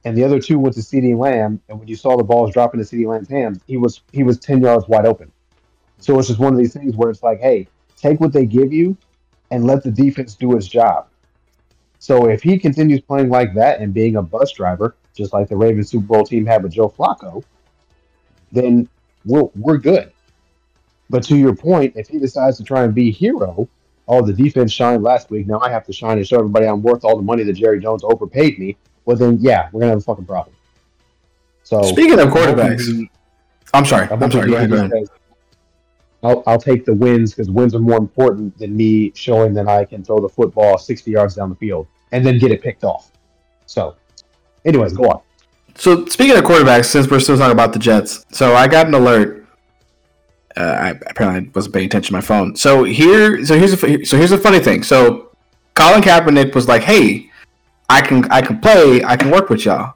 and 0.06 0.16
the 0.16 0.24
other 0.24 0.40
two 0.40 0.58
went 0.58 0.74
to 0.76 0.80
CeeDee 0.80 1.16
Lamb. 1.16 1.60
And 1.68 1.78
when 1.78 1.88
you 1.88 1.96
saw 1.96 2.16
the 2.16 2.24
balls 2.24 2.54
dropping 2.54 2.82
to 2.82 2.86
CeeDee 2.86 3.06
Lamb's 3.06 3.28
hands, 3.28 3.60
he 3.66 3.76
was 3.76 4.00
he 4.12 4.22
was 4.22 4.38
ten 4.38 4.62
yards 4.62 4.88
wide 4.88 5.04
open. 5.04 5.30
So 5.98 6.18
it's 6.18 6.28
just 6.28 6.40
one 6.40 6.54
of 6.54 6.58
these 6.58 6.72
things 6.72 6.96
where 6.96 7.10
it's 7.10 7.22
like, 7.22 7.40
hey, 7.40 7.68
take 7.96 8.20
what 8.20 8.32
they 8.32 8.46
give 8.46 8.72
you, 8.72 8.96
and 9.50 9.66
let 9.66 9.82
the 9.82 9.90
defense 9.90 10.34
do 10.34 10.56
its 10.56 10.66
job. 10.66 11.08
So 11.98 12.28
if 12.28 12.42
he 12.42 12.58
continues 12.58 13.00
playing 13.00 13.30
like 13.30 13.54
that 13.54 13.80
and 13.80 13.94
being 13.94 14.16
a 14.16 14.22
bus 14.22 14.52
driver, 14.52 14.94
just 15.14 15.32
like 15.32 15.48
the 15.48 15.56
Ravens 15.56 15.90
Super 15.90 16.06
Bowl 16.06 16.24
team 16.24 16.44
had 16.44 16.62
with 16.62 16.72
Joe 16.72 16.88
Flacco, 16.88 17.42
then 18.52 18.88
we're 19.24 19.48
we're 19.56 19.78
good. 19.78 20.12
But 21.10 21.22
to 21.24 21.36
your 21.36 21.54
point, 21.54 21.94
if 21.96 22.08
he 22.08 22.18
decides 22.18 22.56
to 22.58 22.64
try 22.64 22.82
and 22.82 22.94
be 22.94 23.10
hero, 23.10 23.68
oh, 24.08 24.22
the 24.22 24.32
defense 24.32 24.72
shined 24.72 25.02
last 25.02 25.30
week. 25.30 25.46
Now 25.46 25.60
I 25.60 25.70
have 25.70 25.86
to 25.86 25.92
shine 25.92 26.18
and 26.18 26.26
show 26.26 26.38
everybody 26.38 26.66
I'm 26.66 26.82
worth 26.82 27.04
all 27.04 27.16
the 27.16 27.22
money 27.22 27.42
that 27.44 27.52
Jerry 27.54 27.80
Jones 27.80 28.02
overpaid 28.04 28.58
me. 28.58 28.76
Well, 29.04 29.16
then 29.16 29.38
yeah, 29.40 29.68
we're 29.72 29.80
gonna 29.80 29.92
have 29.92 29.98
a 29.98 30.02
fucking 30.02 30.26
problem. 30.26 30.54
So 31.62 31.82
Speaking 31.82 32.18
of 32.18 32.28
quarterbacks, 32.28 33.08
I'm 33.72 33.84
sorry. 33.84 34.08
I'm 34.10 34.22
I'm 34.22 34.30
sorry. 34.30 34.50
Go 34.50 34.56
ahead. 34.56 34.70
Go 34.70 34.76
ahead. 34.76 35.08
I'll, 36.24 36.42
I'll 36.46 36.58
take 36.58 36.84
the 36.84 36.94
wins 36.94 37.32
because 37.32 37.50
wins 37.50 37.74
are 37.74 37.80
more 37.80 37.98
important 37.98 38.56
than 38.58 38.76
me 38.76 39.12
showing 39.14 39.54
that 39.54 39.68
I 39.68 39.84
can 39.84 40.02
throw 40.02 40.20
the 40.20 40.28
football 40.28 40.78
60 40.78 41.10
yards 41.10 41.34
down 41.34 41.50
the 41.50 41.56
field 41.56 41.86
and 42.12 42.24
then 42.24 42.38
get 42.38 42.50
it 42.50 42.62
picked 42.62 42.84
off. 42.84 43.12
So, 43.66 43.96
anyways, 44.64 44.94
go 44.94 45.04
on. 45.04 45.20
So 45.76 46.06
speaking 46.06 46.36
of 46.36 46.44
quarterbacks, 46.44 46.86
since 46.86 47.10
we're 47.10 47.20
still 47.20 47.36
talking 47.36 47.52
about 47.52 47.72
the 47.72 47.78
Jets, 47.78 48.24
so 48.30 48.54
I 48.54 48.68
got 48.68 48.86
an 48.86 48.94
alert. 48.94 49.46
Uh, 50.56 50.60
I 50.60 50.88
apparently 51.10 51.50
wasn't 51.52 51.74
paying 51.74 51.86
attention 51.86 52.08
to 52.08 52.12
my 52.12 52.20
phone. 52.20 52.54
So 52.54 52.84
here, 52.84 53.44
so 53.44 53.58
here's 53.58 53.72
a 53.72 54.04
so 54.04 54.16
here's 54.16 54.30
a 54.30 54.38
funny 54.38 54.60
thing. 54.60 54.84
So 54.84 55.32
Colin 55.74 56.00
Kaepernick 56.00 56.54
was 56.54 56.68
like, 56.68 56.82
"Hey, 56.82 57.28
I 57.88 58.00
can 58.00 58.24
I 58.30 58.40
can 58.40 58.60
play. 58.60 59.02
I 59.02 59.16
can 59.16 59.32
work 59.32 59.50
with 59.50 59.64
y'all." 59.64 59.94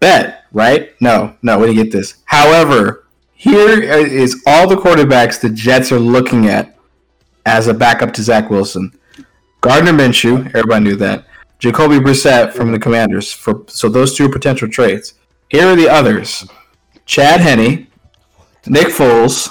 Bet 0.00 0.44
right? 0.54 0.94
No, 1.02 1.36
no, 1.42 1.58
we 1.58 1.66
didn't 1.66 1.82
get 1.82 1.92
this. 1.92 2.22
However, 2.24 3.03
here 3.34 3.82
is 3.82 4.42
all 4.46 4.68
the 4.68 4.76
quarterbacks 4.76 5.40
the 5.40 5.50
Jets 5.50 5.92
are 5.92 5.98
looking 5.98 6.46
at 6.46 6.76
as 7.46 7.66
a 7.66 7.74
backup 7.74 8.12
to 8.14 8.22
Zach 8.22 8.50
Wilson. 8.50 8.92
Gardner 9.60 9.92
Minshew, 9.92 10.46
everybody 10.54 10.84
knew 10.84 10.96
that. 10.96 11.26
Jacoby 11.58 11.98
Brissett 11.98 12.52
from 12.52 12.72
the 12.72 12.78
Commanders. 12.78 13.32
For 13.32 13.64
so 13.68 13.88
those 13.88 14.16
two 14.16 14.26
are 14.26 14.32
potential 14.32 14.68
trades. 14.68 15.14
Here 15.48 15.66
are 15.66 15.76
the 15.76 15.88
others: 15.88 16.46
Chad 17.06 17.40
Henne, 17.40 17.86
Nick 18.66 18.88
Foles, 18.88 19.48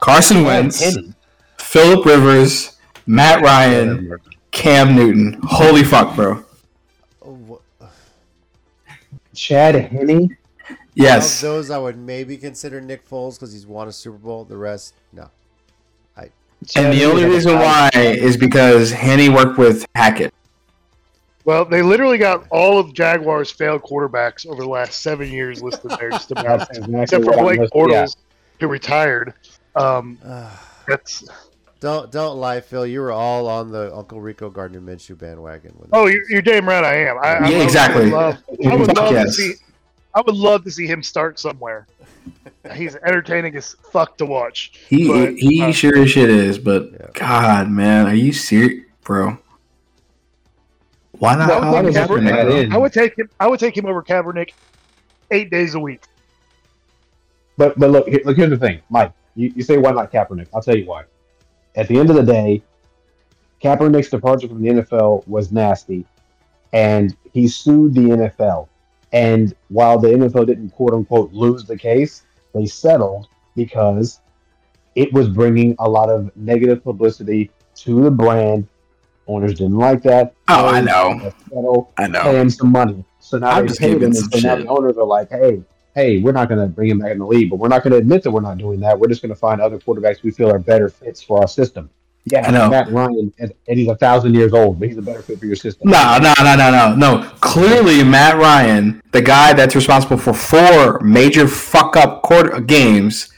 Carson 0.00 0.44
Wentz, 0.44 0.94
Penny. 0.94 1.14
Philip 1.58 2.04
Rivers, 2.04 2.78
Matt 3.06 3.42
Ryan, 3.42 4.16
Cam 4.50 4.96
Newton. 4.96 5.40
Holy 5.44 5.84
fuck, 5.84 6.16
bro. 6.16 6.44
Chad 9.34 9.74
Henne. 9.74 10.36
Yes. 10.94 11.42
Of 11.42 11.48
those, 11.48 11.70
I 11.70 11.78
would 11.78 11.98
maybe 11.98 12.36
consider 12.36 12.80
Nick 12.80 13.08
Foles 13.08 13.34
because 13.34 13.52
he's 13.52 13.66
won 13.66 13.88
a 13.88 13.92
Super 13.92 14.18
Bowl. 14.18 14.44
The 14.44 14.56
rest, 14.56 14.94
no. 15.12 15.30
Chad 16.66 16.86
And 16.86 16.94
the 16.94 17.04
only 17.04 17.24
reason 17.24 17.54
why 17.56 17.90
is 17.94 18.36
because 18.36 18.90
Henne 18.90 19.32
worked 19.32 19.58
with 19.58 19.86
Hackett. 19.94 20.32
Well, 21.44 21.66
they 21.66 21.82
literally 21.82 22.16
got 22.16 22.46
all 22.50 22.78
of 22.78 22.94
Jaguars' 22.94 23.50
failed 23.50 23.82
quarterbacks 23.82 24.46
over 24.46 24.62
the 24.62 24.68
last 24.68 25.02
seven 25.02 25.30
years 25.30 25.62
listed 25.62 25.90
there, 25.98 26.10
just 26.10 26.30
about, 26.30 26.62
exactly 26.70 27.02
except 27.02 27.24
for 27.24 27.32
Blake 27.32 27.60
listed- 27.60 27.90
yeah. 27.90 28.06
Who 28.60 28.68
retired. 28.68 29.34
Um, 29.76 30.18
that's 30.88 31.28
don't 31.80 32.10
don't 32.10 32.38
lie, 32.38 32.60
Phil. 32.60 32.86
You 32.86 33.00
were 33.00 33.12
all 33.12 33.46
on 33.46 33.70
the 33.70 33.94
Uncle 33.94 34.20
Rico 34.20 34.48
Gardner 34.48 34.80
Minshew 34.80 35.18
bandwagon. 35.18 35.74
When 35.76 35.90
oh, 35.92 36.06
you're, 36.06 36.22
you're 36.30 36.40
damn 36.40 36.66
right. 36.66 36.82
I 36.84 36.94
am. 37.08 37.18
I, 37.18 37.20
I 37.20 37.48
Yeah, 37.48 37.58
would 37.58 37.64
exactly. 37.64 38.10
Love, 38.10 38.38
I 38.66 38.76
would 38.76 38.96
love 38.96 39.12
yes. 39.12 39.36
to 39.36 39.42
see. 39.42 39.54
I 40.14 40.20
would 40.20 40.34
love 40.34 40.64
to 40.64 40.70
see 40.70 40.86
him 40.86 41.02
start 41.02 41.38
somewhere. 41.38 41.86
He's 42.74 42.94
entertaining 42.96 43.56
as 43.56 43.74
fuck 43.92 44.16
to 44.18 44.26
watch. 44.26 44.72
He 44.88 45.08
But, 45.08 45.34
he 45.34 45.62
uh, 45.62 45.72
sure 45.72 45.98
as 45.98 46.10
shit 46.10 46.30
is, 46.30 46.58
but 46.58 46.90
Yeah. 46.92 47.06
God, 47.14 47.68
man, 47.70 48.06
are 48.06 48.14
you 48.14 48.32
serious, 48.32 48.84
bro? 49.02 49.38
Why 51.18 51.36
not? 51.36 51.50
I 51.50 51.54
would 51.54 51.62
call 51.62 51.74
take 51.74 51.84
him 51.84 51.92
Kaepernick, 51.92 52.08
Kaepernick, 52.08 52.48
that 52.48 52.48
in. 52.64 52.72
I 52.72 52.76
would 52.78 52.92
take 52.92 53.18
him. 53.18 53.30
I 53.38 53.46
would 53.46 53.60
take 53.60 53.76
him 53.76 53.86
over 53.86 54.02
Kaepernick 54.02 54.50
eight 55.30 55.50
days 55.50 55.74
a 55.74 55.80
week. 55.80 56.02
But 57.56 57.78
but 57.78 57.90
look, 57.90 58.08
here- 58.08 58.22
look 58.24 58.36
here's 58.36 58.50
the 58.50 58.56
thing, 58.56 58.80
Mike. 58.90 59.12
You, 59.36 59.52
you 59.54 59.62
say 59.62 59.76
why 59.78 59.92
not 59.92 60.10
Kaepernick? 60.12 60.48
I'll 60.54 60.62
tell 60.62 60.76
you 60.76 60.86
why. 60.86 61.04
At 61.76 61.88
the 61.88 61.98
end 61.98 62.10
of 62.10 62.16
the 62.16 62.22
day, 62.22 62.62
Kaepernick's 63.62 64.10
departure 64.10 64.48
from 64.48 64.62
the 64.62 64.68
NFL 64.70 65.26
was 65.28 65.52
nasty, 65.52 66.04
and 66.72 67.16
he 67.32 67.48
sued 67.48 67.94
the 67.94 68.00
NFL. 68.02 68.68
And 69.14 69.54
while 69.68 69.98
the 69.98 70.08
NFL 70.08 70.48
didn't 70.48 70.70
quote 70.70 70.92
unquote 70.92 71.32
lose 71.32 71.64
the 71.64 71.78
case, 71.78 72.24
they 72.52 72.66
settled 72.66 73.28
because 73.54 74.20
it 74.96 75.12
was 75.12 75.28
bringing 75.28 75.76
a 75.78 75.88
lot 75.88 76.10
of 76.10 76.36
negative 76.36 76.82
publicity 76.82 77.50
to 77.76 78.02
the 78.02 78.10
brand. 78.10 78.66
Owners 79.28 79.54
didn't 79.54 79.78
like 79.78 80.02
that. 80.02 80.34
Oh, 80.48 80.66
I 80.66 80.80
know. 80.80 81.32
settle 81.48 81.92
I 81.96 82.08
know. 82.08 82.22
pay 82.22 82.40
him 82.40 82.50
some 82.50 82.72
money. 82.72 83.04
So 83.20 83.38
now 83.38 83.50
I'm 83.50 83.66
they 83.68 83.74
paid 83.74 83.92
him, 83.92 84.02
and 84.02 84.16
some 84.16 84.30
so 84.30 84.38
now 84.40 84.56
the 84.56 84.66
owners 84.66 84.98
are 84.98 85.06
like, 85.06 85.30
"Hey, 85.30 85.62
hey, 85.94 86.18
we're 86.18 86.32
not 86.32 86.48
going 86.48 86.60
to 86.60 86.66
bring 86.66 86.90
him 86.90 86.98
back 86.98 87.12
in 87.12 87.18
the 87.20 87.26
league, 87.26 87.48
but 87.48 87.56
we're 87.56 87.68
not 87.68 87.84
going 87.84 87.92
to 87.92 87.98
admit 87.98 88.22
that 88.24 88.32
we're 88.32 88.40
not 88.40 88.58
doing 88.58 88.80
that. 88.80 88.98
We're 88.98 89.08
just 89.08 89.22
going 89.22 89.32
to 89.32 89.38
find 89.38 89.60
other 89.60 89.78
quarterbacks 89.78 90.22
we 90.22 90.32
feel 90.32 90.50
are 90.50 90.58
better 90.58 90.88
fits 90.88 91.22
for 91.22 91.40
our 91.40 91.48
system." 91.48 91.88
Yeah, 92.26 92.46
I 92.46 92.50
know. 92.50 92.70
Matt 92.70 92.90
Ryan, 92.90 93.32
and, 93.38 93.52
and 93.68 93.78
he's 93.78 93.88
a 93.88 93.96
thousand 93.96 94.32
years 94.32 94.54
old, 94.54 94.80
but 94.80 94.88
he's 94.88 94.96
a 94.96 95.02
better 95.02 95.20
fit 95.20 95.38
for 95.38 95.44
your 95.44 95.56
system. 95.56 95.90
No, 95.90 96.16
no, 96.18 96.32
no, 96.42 96.56
no, 96.56 96.70
no, 96.70 96.94
no. 96.94 97.30
Clearly, 97.40 98.02
Matt 98.02 98.38
Ryan, 98.38 99.02
the 99.12 99.20
guy 99.20 99.52
that's 99.52 99.74
responsible 99.76 100.16
for 100.16 100.32
four 100.32 101.00
major 101.00 101.46
fuck 101.46 101.96
up 101.96 102.22
quarter 102.22 102.60
games, 102.60 103.30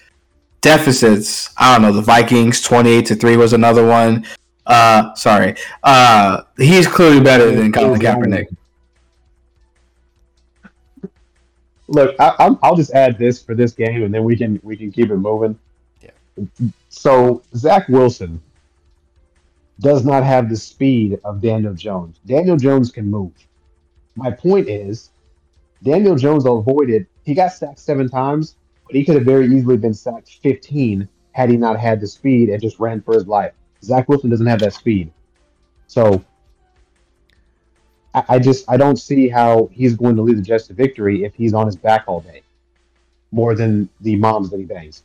deficits. 0.60 1.50
I 1.56 1.74
don't 1.74 1.82
know. 1.82 1.92
The 1.92 2.02
Vikings, 2.02 2.60
twenty-eight 2.60 3.06
to 3.06 3.16
three 3.16 3.36
was 3.36 3.54
another 3.54 3.84
one. 3.84 4.24
Uh, 4.66 5.14
sorry. 5.14 5.56
Uh, 5.82 6.42
he's 6.56 6.86
clearly 6.86 7.20
better 7.20 7.50
than 7.50 7.72
Colin 7.72 8.00
Kaepernick. 8.00 8.46
Look, 11.88 12.14
I, 12.20 12.54
I'll 12.62 12.76
just 12.76 12.92
add 12.92 13.18
this 13.18 13.42
for 13.42 13.56
this 13.56 13.72
game, 13.72 14.04
and 14.04 14.14
then 14.14 14.22
we 14.22 14.36
can 14.36 14.60
we 14.62 14.76
can 14.76 14.92
keep 14.92 15.10
it 15.10 15.16
moving. 15.16 15.58
Yeah. 16.02 16.10
So 16.88 17.42
Zach 17.54 17.88
Wilson 17.88 18.40
does 19.80 20.04
not 20.04 20.24
have 20.24 20.48
the 20.48 20.56
speed 20.56 21.20
of 21.24 21.40
Daniel 21.40 21.74
Jones. 21.74 22.18
Daniel 22.24 22.56
Jones 22.56 22.90
can 22.90 23.10
move. 23.10 23.32
My 24.14 24.30
point 24.30 24.68
is, 24.68 25.10
Daniel 25.82 26.16
Jones 26.16 26.46
avoided. 26.46 27.06
He 27.24 27.34
got 27.34 27.52
sacked 27.52 27.78
seven 27.78 28.08
times, 28.08 28.56
but 28.86 28.94
he 28.94 29.04
could 29.04 29.16
have 29.16 29.24
very 29.24 29.46
easily 29.46 29.76
been 29.76 29.94
sacked 29.94 30.38
15 30.42 31.08
had 31.32 31.50
he 31.50 31.56
not 31.56 31.78
had 31.78 32.00
the 32.00 32.06
speed 32.06 32.48
and 32.48 32.62
just 32.62 32.80
ran 32.80 33.02
for 33.02 33.14
his 33.14 33.26
life. 33.26 33.52
Zach 33.82 34.08
Wilson 34.08 34.30
doesn't 34.30 34.46
have 34.46 34.60
that 34.60 34.72
speed, 34.72 35.12
so 35.86 36.24
I, 38.14 38.24
I 38.30 38.38
just 38.38 38.64
I 38.68 38.78
don't 38.78 38.96
see 38.96 39.28
how 39.28 39.68
he's 39.70 39.94
going 39.94 40.16
to 40.16 40.22
lead 40.22 40.38
the 40.38 40.42
Jets 40.42 40.66
to 40.68 40.72
victory 40.72 41.24
if 41.24 41.34
he's 41.34 41.52
on 41.52 41.66
his 41.66 41.76
back 41.76 42.04
all 42.06 42.20
day, 42.20 42.42
more 43.30 43.54
than 43.54 43.90
the 44.00 44.16
moms 44.16 44.48
that 44.50 44.58
he 44.58 44.64
bangs. 44.64 45.02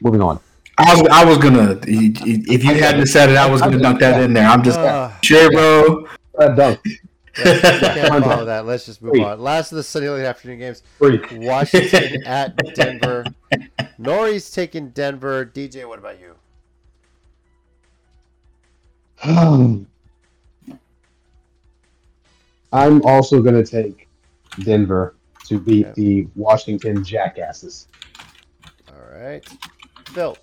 Moving 0.00 0.22
on. 0.22 0.40
I 0.76 0.94
was, 1.00 1.08
I 1.10 1.24
was 1.24 1.38
gonna. 1.38 1.78
If 1.86 2.64
you 2.64 2.74
hadn't 2.74 3.06
said 3.06 3.30
it, 3.30 3.36
I 3.36 3.48
was 3.48 3.60
gonna 3.60 3.78
dunk 3.78 4.00
that 4.00 4.20
in 4.22 4.32
there. 4.32 4.48
I'm 4.48 4.62
just 4.62 4.78
Uh, 4.78 5.10
sure, 5.22 5.50
bro. 5.52 6.06
Uh, 6.38 6.48
dunk. 6.48 6.80
let's- 7.44 7.60
can't 7.80 8.24
follow 8.24 8.44
that. 8.44 8.66
Let's 8.66 8.86
just 8.86 9.00
move 9.02 9.12
Free. 9.12 9.22
on. 9.24 9.40
Last 9.40 9.70
of 9.72 9.76
the 9.76 9.82
Sunday 9.84 10.08
late 10.08 10.24
afternoon 10.24 10.58
games: 10.58 10.82
Free. 10.98 11.20
Washington 11.32 12.22
at 12.26 12.56
Denver. 12.74 13.24
Nori's 13.98 14.50
taking 14.50 14.88
Denver. 14.90 15.46
DJ, 15.46 15.86
what 15.86 15.98
about 16.00 16.16
you? 16.20 16.34
I'm 22.72 23.02
also 23.02 23.40
going 23.40 23.62
to 23.62 23.64
take 23.64 24.08
Denver 24.64 25.14
to 25.46 25.58
beat 25.60 25.86
Okay. 25.86 25.94
the 26.00 26.28
Washington 26.34 27.04
Jackasses. 27.04 27.86
All 28.88 29.18
right, 29.20 29.46
Phil. 30.08 30.36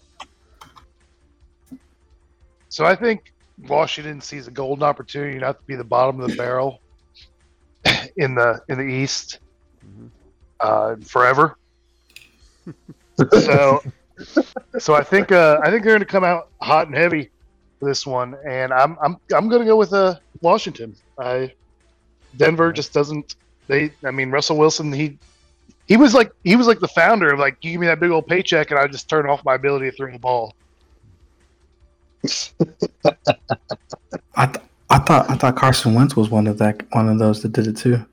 So 2.71 2.85
I 2.85 2.95
think 2.95 3.21
Washington 3.59 4.21
sees 4.21 4.47
a 4.47 4.51
golden 4.51 4.83
opportunity 4.83 5.37
not 5.39 5.53
to 5.59 5.63
be 5.67 5.75
the 5.75 5.83
bottom 5.85 6.19
of 6.21 6.29
the 6.29 6.35
barrel 6.35 6.81
in 8.17 8.35
the 8.35 8.61
in 8.69 8.77
the 8.77 8.85
East 8.85 9.39
Mhm. 9.85 10.11
uh, 10.61 10.95
forever. 11.05 11.57
so, 13.33 13.81
so 14.79 14.93
I 14.95 15.03
think 15.03 15.31
uh, 15.31 15.59
I 15.63 15.71
think 15.71 15.83
they're 15.83 15.93
going 15.93 15.99
to 16.01 16.05
come 16.05 16.23
out 16.23 16.45
hot 16.61 16.87
and 16.87 16.95
heavy 16.95 17.31
for 17.79 17.89
this 17.89 18.05
one, 18.07 18.35
and 18.47 18.73
I'm 18.73 18.97
I'm 19.03 19.17
I'm 19.33 19.49
going 19.49 19.61
to 19.61 19.67
go 19.67 19.77
with 19.77 19.93
uh, 19.93 20.15
Washington. 20.41 20.95
I 21.19 21.53
Denver 22.35 22.71
just 22.71 22.93
doesn't. 22.93 23.35
They, 23.67 23.91
I 24.05 24.11
mean, 24.11 24.31
Russell 24.31 24.57
Wilson. 24.57 24.91
He 24.93 25.19
he 25.87 25.97
was 25.97 26.13
like 26.13 26.31
he 26.43 26.55
was 26.55 26.67
like 26.67 26.79
the 26.79 26.87
founder 26.89 27.33
of 27.33 27.39
like 27.39 27.57
you 27.61 27.71
give 27.71 27.81
me 27.81 27.87
that 27.87 27.99
big 27.99 28.11
old 28.11 28.27
paycheck 28.27 28.71
and 28.71 28.79
I 28.79 28.87
just 28.87 29.09
turn 29.09 29.29
off 29.29 29.43
my 29.45 29.55
ability 29.55 29.89
to 29.89 29.95
throw 29.95 30.11
the 30.11 30.19
ball. 30.19 30.53
I, 34.35 34.45
th- 34.47 34.65
I 34.89 34.99
thought 34.99 35.29
I 35.29 35.35
thought 35.35 35.55
Carson 35.55 35.93
Wentz 35.93 36.15
was 36.15 36.29
one 36.29 36.47
of 36.47 36.57
that 36.59 36.83
one 36.91 37.09
of 37.09 37.19
those 37.19 37.41
that 37.41 37.51
did 37.53 37.67
it 37.67 37.77
too. 37.77 38.05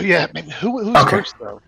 Yeah, 0.00 0.26
man, 0.34 0.48
who 0.50 0.82
who's 0.84 0.96
Okay. 0.96 1.10
first 1.18 1.34
though? 1.38 1.60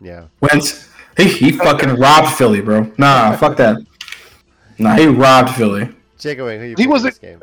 Yeah. 0.00 0.24
Wentz, 0.40 0.88
he, 1.16 1.24
he 1.24 1.52
fucking 1.52 1.96
robbed 1.96 2.28
Philly, 2.36 2.60
bro. 2.60 2.90
Nah, 2.98 3.36
fuck 3.36 3.56
that. 3.56 3.78
Nah, 4.78 4.94
he 4.94 5.06
robbed 5.06 5.50
Philly. 5.50 5.88
Jacob, 6.18 6.48
who 6.48 6.64
you 6.66 6.74
He 6.78 6.86
wasn't- 6.86 7.14
this 7.14 7.18
game? 7.18 7.40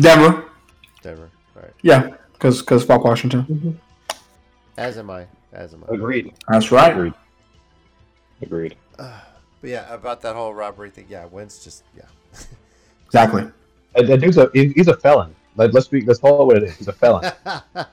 Denver, 0.00 0.44
Denver. 1.02 1.30
All 1.56 1.62
right. 1.62 1.72
yeah, 1.82 2.10
because 2.32 2.60
because 2.60 2.84
fuck 2.84 3.04
Washington. 3.04 3.78
As 4.76 4.96
am 4.98 5.10
I. 5.10 5.26
As 5.52 5.74
am 5.74 5.84
I. 5.88 5.94
Agreed. 5.94 6.32
That's 6.48 6.70
right. 6.70 6.92
Agreed. 6.92 7.14
Agreed. 8.42 8.76
Uh, 8.98 9.20
but 9.60 9.70
yeah, 9.70 9.92
about 9.92 10.20
that 10.22 10.36
whole 10.36 10.54
robbery 10.54 10.90
thing. 10.90 11.06
Yeah, 11.08 11.24
Wentz 11.26 11.62
just 11.64 11.82
yeah. 11.96 12.04
Exactly. 13.06 13.44
That 13.96 14.20
dude's 14.20 14.36
a 14.38 14.48
he's 14.52 14.86
a 14.86 14.96
felon. 14.96 15.34
Let, 15.56 15.74
let's 15.74 15.88
be 15.88 16.00
let's 16.02 16.20
call 16.20 16.42
it 16.42 16.44
what 16.46 16.56
it 16.58 16.62
is. 16.62 16.76
He's 16.76 16.88
a 16.88 16.92
felon. 16.92 17.32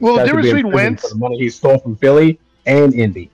Well, 0.00 0.16
the 0.16 0.24
difference 0.24 0.46
be 0.46 0.52
between 0.54 0.72
prison 0.72 0.84
Wentz, 0.90 1.02
for 1.02 1.08
the 1.10 1.14
money 1.20 1.38
he 1.38 1.48
stole 1.48 1.78
from 1.78 1.96
Philly 1.96 2.38
and 2.66 2.92
Indy. 2.94 3.30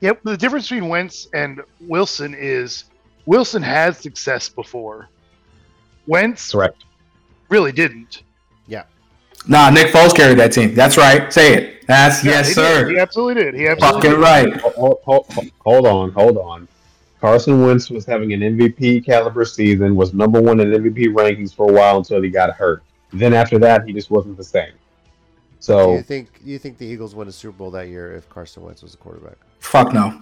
yep, 0.00 0.20
the 0.24 0.36
difference 0.36 0.68
between 0.68 0.88
Wentz 0.88 1.28
and 1.34 1.60
Wilson 1.80 2.34
is 2.34 2.84
Wilson 3.26 3.62
had 3.62 3.94
success 3.94 4.48
before. 4.48 5.08
Wentz 6.06 6.50
Correct. 6.52 6.84
really 7.50 7.72
didn't. 7.72 8.22
Yeah. 8.66 8.84
Nah, 9.46 9.70
Nick 9.70 9.88
Foles 9.92 10.14
carried 10.16 10.38
that 10.38 10.52
team. 10.52 10.74
That's 10.74 10.96
right. 10.96 11.32
Say 11.32 11.54
it. 11.54 11.86
That's 11.86 12.24
Yeah, 12.24 12.32
yes, 12.32 12.48
he 12.48 12.54
sir. 12.54 12.84
Did. 12.86 12.94
He 12.94 12.98
absolutely 13.00 13.42
did. 13.44 13.54
He 13.54 13.68
absolutely 13.68 14.00
Fucking 14.02 14.10
did. 14.12 14.20
right. 14.20 14.60
Hold, 14.74 14.98
hold, 15.04 15.26
hold 15.60 15.86
on, 15.86 16.10
hold 16.12 16.38
on. 16.38 16.66
Carson 17.24 17.62
Wentz 17.62 17.88
was 17.88 18.04
having 18.04 18.34
an 18.34 18.40
MVP 18.40 19.02
caliber 19.02 19.46
season, 19.46 19.96
was 19.96 20.12
number 20.12 20.42
one 20.42 20.60
in 20.60 20.68
MVP 20.68 21.06
rankings 21.14 21.54
for 21.54 21.70
a 21.70 21.72
while 21.72 21.96
until 21.96 22.20
he 22.20 22.28
got 22.28 22.50
hurt. 22.50 22.82
Then 23.14 23.32
after 23.32 23.58
that, 23.60 23.86
he 23.86 23.94
just 23.94 24.10
wasn't 24.10 24.36
the 24.36 24.44
same. 24.44 24.72
Do 24.72 24.76
So 25.58 25.94
you 25.94 26.02
think 26.02 26.28
you 26.44 26.58
think 26.58 26.76
the 26.76 26.84
Eagles 26.84 27.14
win 27.14 27.26
a 27.26 27.32
Super 27.32 27.56
Bowl 27.56 27.70
that 27.70 27.88
year 27.88 28.14
if 28.14 28.28
Carson 28.28 28.62
Wentz 28.62 28.82
was 28.82 28.92
the 28.92 28.98
quarterback? 28.98 29.38
Fuck 29.60 29.94
no. 29.94 30.20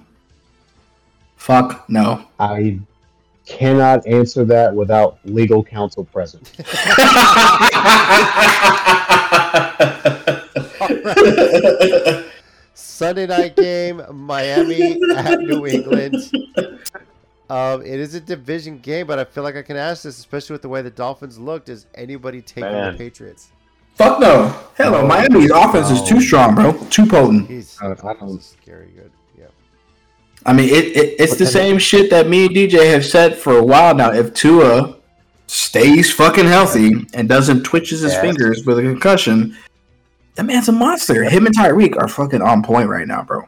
Fuck 1.35 1.91
no. 1.91 2.25
I 2.39 2.79
cannot 3.47 4.07
answer 4.07 4.45
that 4.45 4.73
without 4.73 5.19
legal 5.25 5.65
counsel 5.65 6.05
present. 6.05 6.53
Sunday 12.75 13.27
night 13.27 13.57
game, 13.57 14.03
Miami 14.13 14.99
at 15.17 15.39
New 15.41 15.67
England. 15.67 16.17
Um, 17.51 17.83
it 17.83 18.01
is 18.01 18.15
a 18.15 18.21
division 18.21 18.79
game, 18.79 19.07
but 19.07 19.19
I 19.19 19.25
feel 19.25 19.45
like 19.45 19.57
I 19.57 19.63
can 19.63 19.77
ask 19.77 20.05
this, 20.05 20.19
especially 20.19 20.55
with 20.55 20.63
the 20.63 20.69
way 20.71 20.81
the 20.81 20.91
Dolphins 20.91 21.39
looked. 21.39 21.69
Is 21.69 21.87
anybody 21.95 22.41
taking 22.41 22.71
Man. 22.73 22.93
the 22.93 22.99
Patriots? 22.99 23.51
Fuck 23.97 24.21
no. 24.21 24.49
Hello, 24.79 25.03
no. 25.03 25.07
Miami's 25.07 25.51
offense 25.51 25.91
is 25.91 26.03
too 26.09 26.21
strong, 26.21 26.55
bro. 26.55 26.73
Too 26.89 27.05
potent. 27.07 27.49
He's 27.51 27.77
I 27.83 27.89
don't- 27.89 28.05
I 28.05 28.15
don't- 28.15 28.43
scary 28.43 28.89
good. 28.97 29.11
Yeah. 29.39 29.47
I 30.47 30.55
mean, 30.55 30.71
it, 30.71 30.97
it 30.97 31.21
it's 31.21 31.37
the 31.37 31.45
same 31.47 31.77
shit 31.79 32.09
that 32.09 32.27
me 32.27 32.47
and 32.47 32.57
DJ 32.57 32.91
have 32.91 33.05
said 33.05 33.37
for 33.37 33.59
a 33.59 33.63
while 33.63 33.95
now. 33.95 34.13
If 34.13 34.33
Tua 34.33 34.97
stays 35.47 36.11
fucking 36.11 36.47
healthy 36.47 36.93
and 37.13 37.29
doesn't 37.29 37.65
twitches 37.65 38.01
his 38.01 38.13
Yes. 38.13 38.23
fingers 38.23 38.65
with 38.65 38.79
a 38.79 38.83
concussion, 38.83 39.55
that 40.35 40.45
man's 40.45 40.69
a 40.69 40.73
monster. 40.73 41.25
Him 41.25 41.47
and 41.47 41.57
Tyreek 41.57 41.97
are 41.97 42.09
fucking 42.09 42.43
on 42.43 42.63
point 42.63 42.89
right 42.89 43.07
now, 43.07 43.23
bro. 43.23 43.47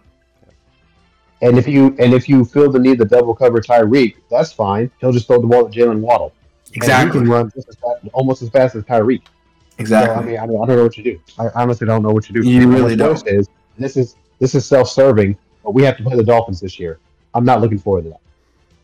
And 1.42 1.58
if 1.58 1.66
you 1.68 1.94
and 1.98 2.14
if 2.14 2.28
you 2.28 2.44
feel 2.44 2.70
the 2.70 2.78
need 2.78 2.98
to 2.98 3.04
double 3.04 3.34
cover 3.34 3.60
Tyreek, 3.60 4.16
that's 4.30 4.52
fine. 4.52 4.90
He'll 5.00 5.12
just 5.12 5.26
throw 5.26 5.40
the 5.40 5.46
ball 5.46 5.68
to 5.68 5.78
Jaylen 5.78 6.00
Waddle. 6.00 6.32
And 6.68 6.76
Exactly. 6.76 7.20
he 7.20 7.24
can 7.26 7.30
run 7.32 7.50
just 7.54 7.68
as 7.68 7.76
fast, 7.76 8.04
almost 8.12 8.42
as 8.42 8.48
fast 8.50 8.74
as 8.74 8.82
Tyreek. 8.84 9.22
So, 9.26 9.30
I 9.78 9.82
Exactly. 9.82 10.26
mean, 10.32 10.38
I, 10.38 10.46
mean, 10.46 10.56
I 10.62 10.66
don't 10.66 10.76
know 10.76 10.82
what 10.84 10.96
you 10.96 11.04
do. 11.04 11.20
I 11.38 11.48
honestly 11.54 11.86
don't 11.86 12.02
know 12.02 12.12
what 12.12 12.28
you 12.30 12.40
do. 12.42 12.48
You 12.48 12.66
My 12.68 12.74
really 12.78 12.96
choice 12.96 13.22
Is 13.26 13.48
this 13.78 13.96
is 13.96 14.16
this 14.38 14.54
is 14.54 14.64
self-serving, 14.66 15.36
but 15.62 15.72
we 15.72 15.82
have 15.82 15.96
to 15.98 16.02
play 16.02 16.16
the 16.16 16.24
Dolphins 16.24 16.60
this 16.60 16.78
year. 16.78 16.98
I'm 17.34 17.44
not 17.44 17.60
looking 17.60 17.78
forward 17.78 18.04
to 18.04 18.10
that. 18.10 18.20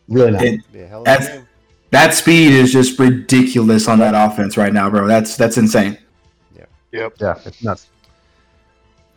Really 0.09 0.31
not. 0.31 0.43
It- 0.43 0.71
Be 0.73 0.81
a 0.81 0.87
hell 0.87 1.01
of 1.01 1.03
a 1.03 1.05
That's- 1.05 1.41
that 1.91 2.13
speed 2.13 2.53
is 2.53 2.71
just 2.71 2.97
ridiculous 2.99 3.87
on 3.87 3.99
that 3.99 4.13
offense 4.15 4.55
right 4.57 4.71
now, 4.73 4.89
bro. 4.89 5.07
That's 5.07 5.35
that's 5.35 5.57
insane. 5.57 5.97
Yep. 6.91 7.13
yeah, 7.19 7.39
it's 7.45 7.63
nuts. 7.63 7.87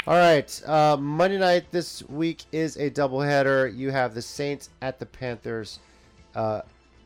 All 0.07 0.15
right. 0.17 0.63
Uh, 0.67 0.97
Monday 0.99 1.39
night 1.39 1.65
this 1.71 2.03
week 2.09 2.45
is 2.53 2.77
a 2.77 2.91
doubleheader. 2.91 3.75
You 3.75 3.91
have 3.91 4.15
the 4.15 4.23
Saints 4.23 4.69
at 4.83 4.99
the 4.99 5.07
Panthers 5.07 5.79
uh, 6.35 6.61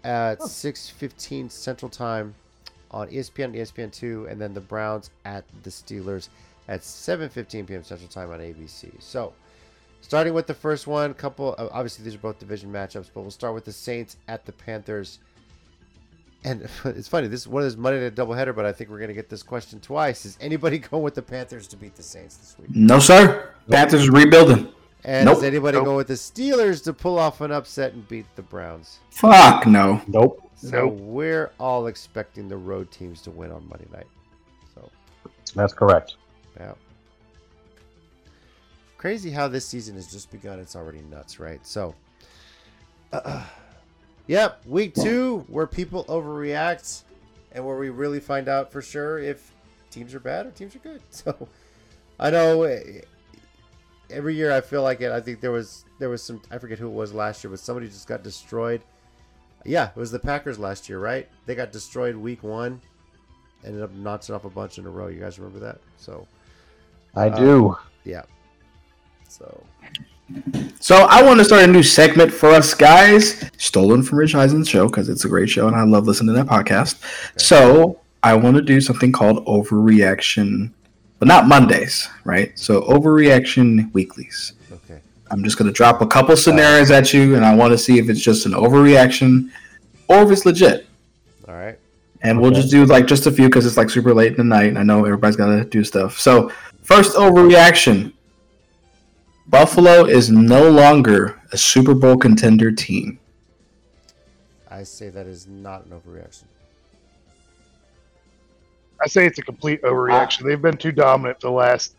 at 0.05 0.41
6:15 0.41 1.51
Central 1.51 1.89
Time 1.89 2.35
on 2.91 3.09
ESPN, 3.09 3.55
ESPN 3.55 3.93
two, 3.93 4.27
and 4.29 4.41
then 4.41 4.53
the 4.53 4.61
Browns 4.61 5.11
at 5.25 5.45
the 5.63 5.71
Steelers 5.71 6.29
at 6.67 6.81
7:15 6.81 7.67
p.m. 7.67 7.85
Central 7.85 8.09
Time 8.09 8.31
on 8.33 8.41
ABC. 8.41 8.91
So, 9.01 9.33
starting 10.01 10.35
with 10.35 10.47
the 10.49 10.55
first 10.55 10.87
one, 10.89 11.15
couple. 11.15 11.55
uh, 11.57 11.69
Obviously, 11.71 12.05
these 12.05 12.17
are 12.17 12.19
both 12.19 12.39
division 12.41 12.73
matchups, 12.73 13.11
but 13.15 13.21
we'll 13.23 13.31
start 13.31 13.55
with 13.55 13.65
the 13.65 13.73
Saints 13.73 14.17
at 14.27 14.45
the 14.45 14.53
Panthers. 14.53 15.21
And 16.45 16.69
it's 16.85 17.09
funny. 17.09 17.27
This 17.29 17.41
is 17.41 17.49
one 17.49 17.63
of 17.63 17.67
those 17.67 17.77
Monday 17.77 18.01
night 18.01 18.15
doubleheader, 18.15 18.55
but 18.55 18.65
I 18.65 18.73
think 18.73 18.91
we're 18.91 19.01
gonna 19.01 19.13
get 19.15 19.29
this 19.29 19.43
question 19.43 19.81
twice. 19.81 20.25
Is 20.25 20.39
anybody 20.41 20.79
going 20.91 21.03
with 21.03 21.15
the 21.15 21.23
Panthers 21.23 21.67
to 21.69 21.77
beat 21.77 21.95
the 21.97 22.03
Saints 22.03 22.37
this 22.37 22.57
week? 22.59 22.71
No, 22.75 22.99
sir. 22.99 23.51
Panthers 23.71 24.09
are 24.09 24.13
rebuilding. 24.13 24.73
And 25.05 25.27
Nope. 25.27 25.39
is 25.39 25.43
anybody 25.45 25.77
Nope. 25.79 25.85
going 25.85 25.97
with 25.97 26.09
the 26.09 26.15
Steelers 26.15 26.83
to 26.85 26.93
pull 26.93 27.19
off 27.19 27.41
an 27.41 27.53
upset 27.53 27.93
and 27.93 28.07
beat 28.09 28.27
the 28.37 28.43
Browns? 28.43 28.99
Fuck 29.11 29.67
no. 29.67 30.03
Nope. 30.09 30.51
So 30.57 30.71
Nope. 30.87 30.95
we're 30.99 31.53
all 31.61 31.87
expecting 31.87 32.49
the 32.49 32.57
road 32.57 32.91
teams 32.91 33.23
to 33.23 33.31
win 33.31 33.53
on 33.53 33.69
Monday 33.69 33.87
night. 33.93 34.09
So 34.75 34.91
That's 35.55 35.73
correct. 35.73 36.17
yeah. 36.59 36.73
Crazy 38.97 39.31
how 39.31 39.47
this 39.47 39.65
season 39.65 39.95
has 39.95 40.11
just 40.11 40.33
begun. 40.33 40.59
It's 40.59 40.75
already 40.75 41.03
nuts, 41.03 41.39
right? 41.39 41.65
So 41.65 41.95
Yep, 44.29 44.67
week 44.67 44.95
two, 44.95 45.45
where 45.49 45.67
people 45.67 46.05
overreact 46.05 47.03
and 47.53 47.65
where 47.67 47.77
we 47.77 47.89
really 47.89 48.21
find 48.21 48.47
out 48.49 48.71
for 48.71 48.83
sure 48.83 49.19
if 49.19 49.53
teams 49.91 50.15
are 50.15 50.21
bad 50.21 50.47
or 50.47 50.51
teams 50.51 50.77
are 50.77 50.81
good. 50.81 51.01
So 51.11 51.49
I 52.21 52.31
know 52.31 52.63
eh, 52.65 53.01
every 54.11 54.35
year 54.35 54.53
I 54.53 54.61
feel 54.61 54.83
like 54.83 55.01
it. 55.01 55.11
I 55.13 55.21
think 55.21 55.41
there 55.41 55.51
was 55.53 55.85
there 55.99 56.09
was 56.11 56.23
some 56.23 56.43
I 56.51 56.59
forget 56.59 56.79
who 56.79 56.87
it 56.89 56.93
was 56.93 57.13
last 57.15 57.43
year, 57.43 57.51
but 57.51 57.59
somebody 57.59 57.87
just 57.89 58.07
got 58.07 58.23
destroyed. 58.23 58.83
Yeah, 59.65 59.89
it 59.91 59.97
was 59.97 60.11
the 60.11 60.19
Packers 60.19 60.59
last 60.59 60.89
year, 60.89 60.99
right? 60.99 61.29
They 61.47 61.55
got 61.55 61.73
destroyed 61.73 62.15
week 62.17 62.43
one, 62.43 62.81
ended 63.65 63.83
up 63.83 63.93
notching 63.93 64.35
off 64.35 64.45
a 64.45 64.51
bunch 64.51 64.79
in 64.79 64.87
a 64.87 64.91
row. 64.91 65.09
You 65.09 65.21
guys 65.21 65.39
remember 65.39 65.59
that? 65.61 65.79
So 65.97 66.27
I 67.17 67.29
Uh, 67.29 67.37
do. 67.39 67.77
yeah. 68.05 68.23
So 69.29 69.63
So 70.81 71.07
I 71.09 71.23
want 71.23 71.39
to 71.41 71.45
start 71.45 71.63
a 71.63 71.67
new 71.67 71.83
segment 71.83 72.33
for 72.33 72.51
us 72.51 72.75
guys, 72.75 73.51
stolen 73.57 74.03
from 74.03 74.19
Rich 74.19 74.35
Eisen's 74.35 74.69
show 74.69 74.87
because 74.87 75.09
it's 75.09 75.25
a 75.25 75.29
great 75.29 75.49
show 75.49 75.67
and 75.67 75.77
I 75.77 75.83
love 75.85 76.07
listening 76.07 76.35
to 76.35 76.43
that 76.43 76.47
podcast. 76.47 76.97
So 77.41 78.01
I 78.23 78.35
want 78.35 78.57
to 78.57 78.63
do 78.63 78.81
something 78.81 79.13
called 79.13 79.45
overreaction, 79.47 80.71
but 81.19 81.29
not 81.29 81.47
Mondays, 81.47 82.09
right? 82.25 82.57
So 82.59 82.83
overreaction 82.83 83.93
weeklies. 83.93 84.53
okay. 84.73 85.01
I'm 85.31 85.43
just 85.45 85.57
gonna 85.59 85.73
drop 85.73 86.01
a 86.01 86.07
couple 86.07 86.37
scenarios 86.37 86.91
at 86.91 87.13
you, 87.13 87.35
and 87.35 87.45
I 87.45 87.55
want 87.55 87.73
to 87.73 87.79
see 87.79 87.99
if 87.99 88.09
it's 88.09 88.21
just 88.21 88.47
an 88.47 88.53
overreaction 88.53 89.51
or 90.09 90.23
if 90.23 90.31
it's 90.31 90.47
legit. 90.47 90.87
All 91.47 91.55
right. 91.55 91.79
And 92.23 92.41
we'll 92.41 92.51
just 92.51 92.71
do 92.71 92.85
like 92.85 93.07
just 93.07 93.27
a 93.27 93.31
few 93.33 93.47
because 93.49 93.65
it's 93.67 93.77
like 93.77 93.91
super 93.91 94.13
late 94.13 94.33
in 94.33 94.37
the 94.37 94.45
night. 94.45 94.67
and 94.69 94.79
I 94.79 94.83
know 94.83 95.05
everybody's 95.05 95.37
gotta 95.37 95.65
do 95.65 95.85
stuff. 95.85 96.19
So 96.19 96.51
first 96.83 97.17
overreaction. 97.17 98.13
Buffalo 99.49 100.05
is 100.05 100.31
no 100.31 100.69
longer 100.69 101.41
a 101.53 101.57
Super 101.57 101.95
Bowl 101.95 102.19
contender 102.19 102.71
team. 102.71 103.19
I 104.71 104.83
say 104.83 105.09
that 105.09 105.27
is 105.27 105.47
not 105.47 105.87
an 105.87 105.93
overreaction. 105.93 106.45
I 109.03 109.09
say 109.09 109.25
it's 109.25 109.39
a 109.39 109.43
complete 109.43 109.81
overreaction. 109.83 110.45
They've 110.45 110.61
been 110.61 110.77
too 110.77 110.93
dominant 110.93 111.41
for 111.41 111.47
the 111.47 111.53
last 111.53 111.95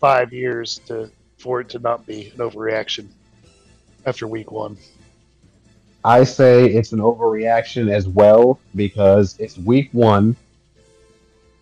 five 0.00 0.32
years 0.32 0.80
to 0.86 1.08
for 1.36 1.60
it 1.60 1.68
to 1.68 1.78
not 1.78 2.04
be 2.04 2.30
an 2.30 2.38
overreaction 2.38 3.06
after 4.04 4.26
week 4.26 4.50
one. 4.50 4.76
I 6.04 6.24
say 6.24 6.66
it's 6.66 6.90
an 6.90 6.98
overreaction 6.98 7.92
as 7.92 8.08
well 8.08 8.58
because 8.74 9.36
it's 9.38 9.56
week 9.56 9.90
one. 9.92 10.34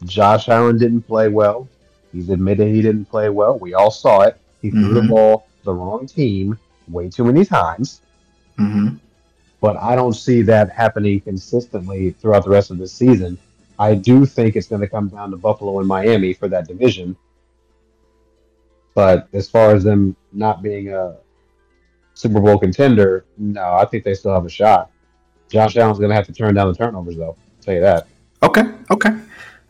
Josh 0.04 0.48
Allen 0.48 0.78
didn't 0.78 1.02
play 1.02 1.28
well. 1.28 1.68
He's 2.12 2.30
admitted 2.30 2.68
he 2.68 2.80
didn't 2.80 3.04
play 3.04 3.28
well. 3.28 3.58
We 3.58 3.74
all 3.74 3.90
saw 3.90 4.22
it. 4.22 4.38
He 4.66 4.70
threw 4.72 4.94
the 4.94 5.00
Mhm. 5.00 5.08
ball 5.08 5.38
to 5.60 5.64
the 5.64 5.72
wrong 5.74 6.06
team 6.06 6.58
way 6.88 7.08
too 7.08 7.24
many 7.24 7.44
times. 7.44 8.00
hmm 8.58 8.88
But 9.60 9.76
I 9.76 9.94
don't 9.96 10.12
see 10.14 10.42
that 10.42 10.70
happening 10.70 11.20
consistently 11.20 12.10
throughout 12.10 12.44
the 12.44 12.50
rest 12.50 12.70
of 12.70 12.78
the 12.78 12.86
season. 12.88 13.38
I 13.78 13.94
do 13.94 14.24
think 14.26 14.56
it's 14.56 14.66
going 14.68 14.80
to 14.82 14.88
come 14.88 15.08
down 15.08 15.30
to 15.30 15.36
Buffalo 15.36 15.78
and 15.78 15.88
Miami 15.88 16.32
for 16.32 16.48
that 16.48 16.66
division. 16.66 17.16
But 18.94 19.28
as 19.32 19.48
far 19.48 19.74
as 19.74 19.84
them 19.84 20.16
not 20.32 20.62
being 20.62 20.92
a 20.92 21.16
Super 22.14 22.40
Bowl 22.40 22.58
contender, 22.58 23.24
no, 23.38 23.74
I 23.74 23.84
think 23.84 24.04
they 24.04 24.14
still 24.14 24.32
have 24.32 24.46
a 24.46 24.50
shot. 24.50 24.90
Josh 25.50 25.76
Allen's 25.76 25.98
going 25.98 26.08
to 26.10 26.16
have 26.16 26.26
to 26.26 26.32
turn 26.32 26.54
down 26.54 26.68
the 26.68 26.74
turnovers, 26.74 27.16
though. 27.16 27.28
I'll 27.30 27.36
tell 27.60 27.74
you 27.74 27.80
that. 27.82 28.06
Okay. 28.42 28.64
Okay. 28.90 29.10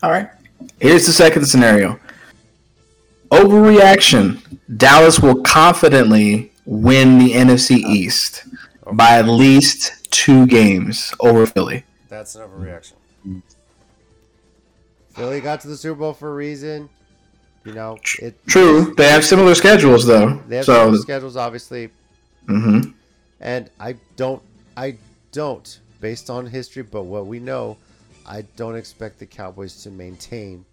All 0.03 0.11
right. 0.11 0.29
Here's 0.81 1.07
the 1.07 1.13
second 1.13 1.45
scenario. 1.47 1.99
Overreaction. 3.31 4.59
Dallas 4.77 5.21
will 5.21 5.43
confidently 5.43 6.53
win 6.65 7.19
the 7.19 7.33
NFC 7.33 7.79
East 7.79 8.45
by 8.93 9.19
at 9.19 9.27
least 9.27 10.11
two 10.11 10.47
games 10.47 11.13
over 11.21 11.47
Philly. 11.47 11.85
That's 12.09 12.35
an 12.35 12.43
overreaction. 12.49 12.93
Philly 15.15 15.41
got 15.41 15.61
to 15.63 15.69
the 15.69 15.77
Super 15.77 16.01
Bowl 16.01 16.13
for 16.13 16.31
a 16.31 16.35
reason. 16.35 16.89
You 17.65 17.73
know, 17.73 17.99
it 18.21 18.35
True. 18.47 18.95
They 18.95 19.09
have 19.09 19.25
similar 19.25 19.55
schedules 19.57 20.07
though. 20.07 20.41
They 20.47 20.57
have 20.57 20.67
so. 20.67 20.75
similar 20.85 20.99
schedules, 20.99 21.37
obviously, 21.37 21.91
Mm-hmm. 22.47 22.91
and 23.41 23.71
I 23.81 23.97
don't, 24.15 24.41
I 24.77 24.99
don't, 25.33 25.81
based 26.01 26.31
on 26.31 26.47
history, 26.47 26.85
but 26.85 27.03
what 27.03 27.27
we 27.27 27.41
know, 27.41 27.77
I 28.25 28.43
don't 28.55 28.77
expect 28.77 29.19
the 29.19 29.27
Cowboys 29.27 29.83
to 29.83 29.91
maintain 29.91 30.65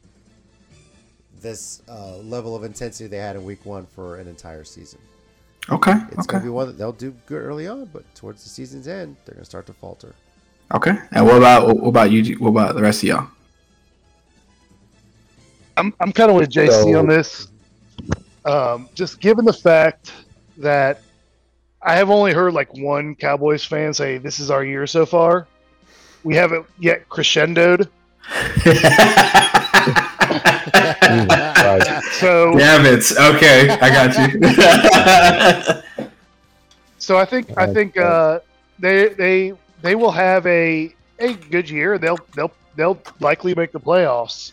this 1.43 1.83
uh, 1.87 2.17
level 2.17 2.55
of 2.55 2.63
intensity 2.63 3.07
they 3.07 3.17
had 3.17 3.35
in 3.35 3.43
Week 3.43 3.63
One 3.65 3.85
for 3.85 4.17
an 4.17 4.27
entire 4.27 4.63
season. 4.63 4.99
Okay. 5.69 5.93
It's 6.09 6.19
Okay. 6.21 6.25
gonna 6.33 6.43
be 6.43 6.49
one 6.49 6.65
that 6.67 6.77
they'll 6.79 6.91
do 6.91 7.13
good 7.27 7.41
early 7.43 7.67
on, 7.67 7.85
but 7.93 8.03
towards 8.15 8.43
the 8.43 8.49
season's 8.49 8.87
end, 8.87 9.15
they're 9.25 9.35
gonna 9.35 9.45
start 9.45 9.65
to 9.67 9.73
falter. 9.73 10.15
Okay. 10.73 10.93
And 11.11 11.25
what 11.25 11.37
about 11.37 11.67
what 11.77 11.87
about 11.89 12.09
you? 12.11 12.35
What 12.39 12.49
about 12.49 12.73
the 12.75 12.81
rest 12.81 13.03
of 13.03 13.09
y'all? 13.09 13.27
I'm 15.77 15.93
I'm 15.99 16.11
kind 16.11 16.29
of 16.31 16.37
with 16.37 16.49
JC 16.49 16.71
So- 16.71 16.99
on 16.99 17.07
this. 17.07 17.47
Um, 18.45 18.89
just 18.93 19.21
given 19.21 19.45
the 19.45 19.53
fact 19.53 20.11
that 20.57 21.01
I 21.81 21.95
have 21.95 22.09
only 22.09 22.33
heard 22.33 22.53
like 22.53 22.73
one 22.77 23.15
Cowboys 23.15 23.63
fan 23.63 23.93
say 23.93 24.17
this 24.17 24.39
is 24.39 24.51
our 24.51 24.65
year 24.65 24.85
so 24.85 25.05
far. 25.05 25.47
We 26.23 26.35
haven't 26.35 26.65
yet 26.79 27.07
crescendoed. 27.09 27.87
Right. 30.43 32.01
So 32.13 32.57
Damn 32.57 32.85
it. 32.85 33.11
Okay, 33.11 33.69
I 33.69 33.89
got 33.89 34.15
you. 34.17 34.27
so 36.97 37.17
I 37.17 37.25
think 37.25 37.57
I 37.57 37.65
think 37.73 37.97
uh, 37.97 38.39
they 38.79 39.09
they 39.09 39.53
they 39.81 39.95
will 39.95 40.11
have 40.11 40.45
a 40.45 40.93
a 41.19 41.33
good 41.33 41.69
year. 41.69 41.97
They'll 41.97 42.19
they'll 42.35 42.51
they'll 42.75 42.99
likely 43.19 43.55
make 43.55 43.71
the 43.71 43.79
playoffs, 43.79 44.51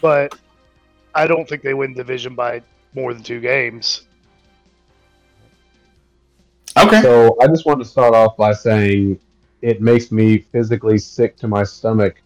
but 0.00 0.38
I 1.14 1.26
don't 1.26 1.48
think 1.48 1.62
they 1.62 1.74
win 1.74 1.92
division 1.92 2.34
by 2.34 2.62
more 2.94 3.12
than 3.12 3.22
two 3.22 3.40
games. 3.40 4.02
Okay. 6.78 7.02
So 7.02 7.36
I 7.42 7.46
just 7.48 7.66
want 7.66 7.80
to 7.80 7.84
start 7.84 8.14
off 8.14 8.36
by 8.36 8.52
saying 8.52 9.18
it 9.60 9.82
makes 9.82 10.10
me 10.10 10.38
physically 10.38 10.98
sick 10.98 11.36
to 11.38 11.48
my 11.48 11.64
stomach 11.64 12.22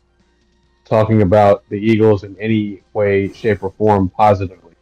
talking 0.85 1.23
about 1.23 1.65
the 1.69 1.77
Eagles 1.77 2.25
in 2.25 2.37
any 2.39 2.83
way, 2.93 3.33
shape, 3.33 3.63
or 3.63 3.71
form 3.73 4.09
positively. 4.11 4.75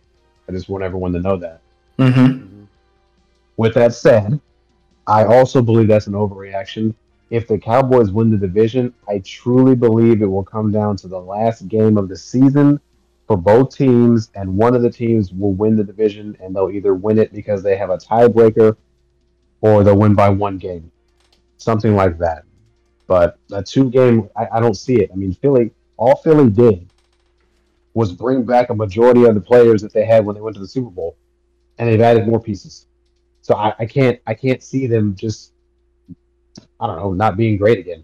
I 0.49 0.53
just 0.53 0.69
want 0.69 0.85
everyone 0.85 1.13
to 1.13 1.21
know 1.21 1.37
that. 1.37 1.61
Mm-hmm. 1.99 2.21
Mhm. 2.21 2.67
With 3.57 3.75
that 3.75 3.95
said, 3.95 4.41
I 5.07 5.25
also 5.25 5.63
believe 5.63 5.89
that's 5.89 6.07
an 6.07 6.15
overreaction. 6.15 6.95
If 7.31 7.47
the 7.49 7.59
Cowboys 7.59 8.11
win 8.11 8.31
the 8.31 8.37
division, 8.37 8.95
I 9.09 9.21
truly 9.21 9.75
believe 9.75 10.23
it 10.23 10.27
will 10.27 10.45
come 10.45 10.71
down 10.71 10.97
to 10.99 11.09
the 11.09 11.21
last 11.21 11.69
game 11.69 11.97
of 11.97 12.09
the 12.09 12.17
season 12.17 12.81
for 13.27 13.37
both 13.37 13.75
teams, 13.75 14.31
and 14.35 14.57
one 14.57 14.75
of 14.75 14.83
the 14.83 14.91
teams 14.91 15.33
will 15.33 15.53
win 15.53 15.77
the 15.77 15.85
division, 15.85 16.37
and 16.41 16.55
they'll 16.55 16.71
either 16.71 16.95
win 16.95 17.19
it 17.19 17.33
because 17.33 17.63
they 17.63 17.77
have 17.77 17.91
a 17.91 17.97
tiebreaker 17.97 18.77
or 19.61 19.85
they'll 19.85 19.97
win 19.97 20.15
by 20.15 20.29
one 20.29 20.59
game. 20.59 20.91
Something 21.57 21.95
like 21.95 22.19
that. 22.19 22.45
But 23.07 23.39
a 23.53 23.63
two 23.63 23.91
game, 23.91 24.29
I, 24.37 24.49
I 24.55 24.61
don't 24.61 24.75
see 24.77 24.97
it. 25.01 25.11
I 25.13 25.17
mean, 25.17 25.33
Philly, 25.35 25.71
all 26.03 26.17
Philly 26.17 26.51
did 26.51 26.89
was 27.95 28.11
bring 28.13 28.43
back 28.45 28.71
a 28.71 28.75
majority 28.75 29.25
of 29.25 29.35
the 29.35 29.41
players 29.41 29.83
that 29.83 29.93
they 29.93 30.05
had 30.05 30.25
when 30.25 30.35
they 30.35 30.41
went 30.41 30.57
to 30.57 30.61
the 30.61 30.67
Super 30.67 30.91
Bowl, 30.91 31.17
and 31.79 31.89
they've 31.89 32.01
added 32.01 32.27
more 32.27 32.41
pieces. 32.41 32.87
So 33.43 33.55
I, 33.55 33.73
I 33.79 33.87
can't 33.87 34.19
I 34.27 34.35
can't 34.35 34.63
see 34.63 34.87
them 34.89 35.15
just 35.15 35.53
I 36.81 36.87
don't 36.87 36.97
know 36.97 37.13
not 37.13 37.37
being 37.37 37.57
great 37.57 37.79
again. 37.79 38.03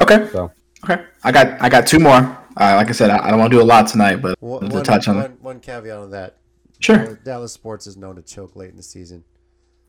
Okay. 0.00 0.28
So 0.32 0.52
Okay. 0.84 1.02
I 1.24 1.32
got 1.32 1.60
I 1.60 1.68
got 1.68 1.86
two 1.86 1.98
more. 1.98 2.18
Uh, 2.56 2.74
like 2.76 2.88
I 2.88 2.92
said, 2.92 3.10
I, 3.10 3.26
I 3.26 3.30
don't 3.30 3.40
want 3.40 3.50
to 3.50 3.58
do 3.58 3.62
a 3.62 3.64
lot 3.64 3.88
tonight, 3.88 4.16
but 4.16 4.40
One, 4.40 4.68
to 4.70 4.82
touch 4.82 5.08
on 5.08 5.16
it. 5.16 5.20
one- 5.22 5.38
one 5.40 5.60
caveat 5.60 5.98
on 5.98 6.10
that. 6.12 6.36
Sure. 6.78 7.18
Dallas 7.24 7.52
sports 7.52 7.86
is 7.88 7.96
known 7.96 8.14
to 8.16 8.22
choke 8.22 8.54
late 8.54 8.70
in 8.70 8.76
the 8.76 8.82
season. 8.82 9.24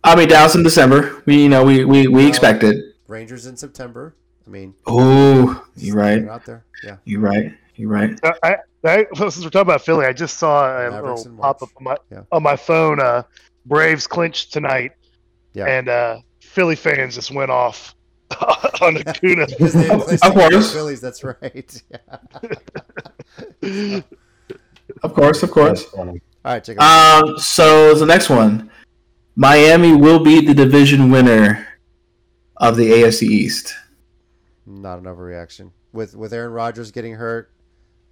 I 0.04 0.16
mean, 0.16 0.30
Dallas 0.30 0.56
in 0.56 0.64
December. 0.64 1.22
We 1.26 1.44
you 1.44 1.50
know 1.50 1.64
we 1.64 1.84
we, 1.86 2.08
we 2.08 2.28
expected. 2.28 2.76
Rangers 3.08 3.46
in 3.46 3.58
September. 3.58 4.16
I 4.46 4.50
mean, 4.50 4.74
Oh, 4.86 5.66
you 5.76 5.94
right. 5.96 6.22
they're 6.22 6.32
out 6.32 6.46
there. 6.46 6.64
Yeah. 6.84 6.98
You 7.06 7.20
right. 7.20 7.52
You're 7.76 7.90
right. 7.90 8.18
Uh, 8.24 8.34
I, 8.44 8.58
I, 8.84 9.06
since 9.16 9.38
we're 9.44 9.50
talking 9.50 9.62
about 9.62 9.82
Philly, 9.82 10.06
I 10.06 10.14
just 10.14 10.38
saw 10.38 10.68
a 10.88 10.90
Mavericks 10.92 11.26
little 11.26 11.38
pop 11.40 11.62
up 11.64 11.70
on 11.78 11.84
my 11.84 11.98
Yeah. 12.12 12.22
on 12.32 12.44
my 12.44 12.56
phone. 12.56 13.00
Uh, 13.00 13.24
Braves 13.66 14.06
clinched 14.08 14.54
tonight, 14.54 14.92
Yeah. 15.54 15.66
and 15.66 15.90
uh, 15.90 16.18
Philly 16.42 16.76
fans 16.76 17.16
just 17.16 17.32
went 17.32 17.50
off 17.52 17.96
on 18.82 18.98
Acuna. 19.08 19.48
Because 19.50 19.74
they 19.74 19.90
Of- 19.90 20.06
they 20.08 20.14
of 20.14 20.20
stick 20.20 20.22
to 20.22 20.40
the 20.40 20.50
course. 20.50 20.74
Phillies. 20.74 21.02
That's 21.02 21.24
right. 21.24 21.84
Yeah. 23.62 24.02
Of 25.04 25.14
course. 25.14 25.42
Of 25.44 25.52
course. 25.52 25.86
All 25.96 26.14
right, 26.46 26.64
check 26.64 26.78
it 26.78 26.82
Um. 26.82 27.38
So 27.40 27.96
the 27.96 28.06
next 28.06 28.30
one, 28.30 28.70
Miami 29.36 29.94
will 29.96 30.24
be 30.24 30.46
the 30.46 30.54
division 30.54 31.10
winner 31.12 31.68
of 32.58 32.78
the 32.78 32.90
AFC 32.92 33.24
East. 33.24 33.74
Not 34.66 34.98
an 35.00 35.06
overreaction. 35.06 35.72
With 35.94 36.16
with 36.16 36.34
Aaron 36.34 36.52
Rodgers 36.52 36.92
getting 36.92 37.14
hurt, 37.16 37.52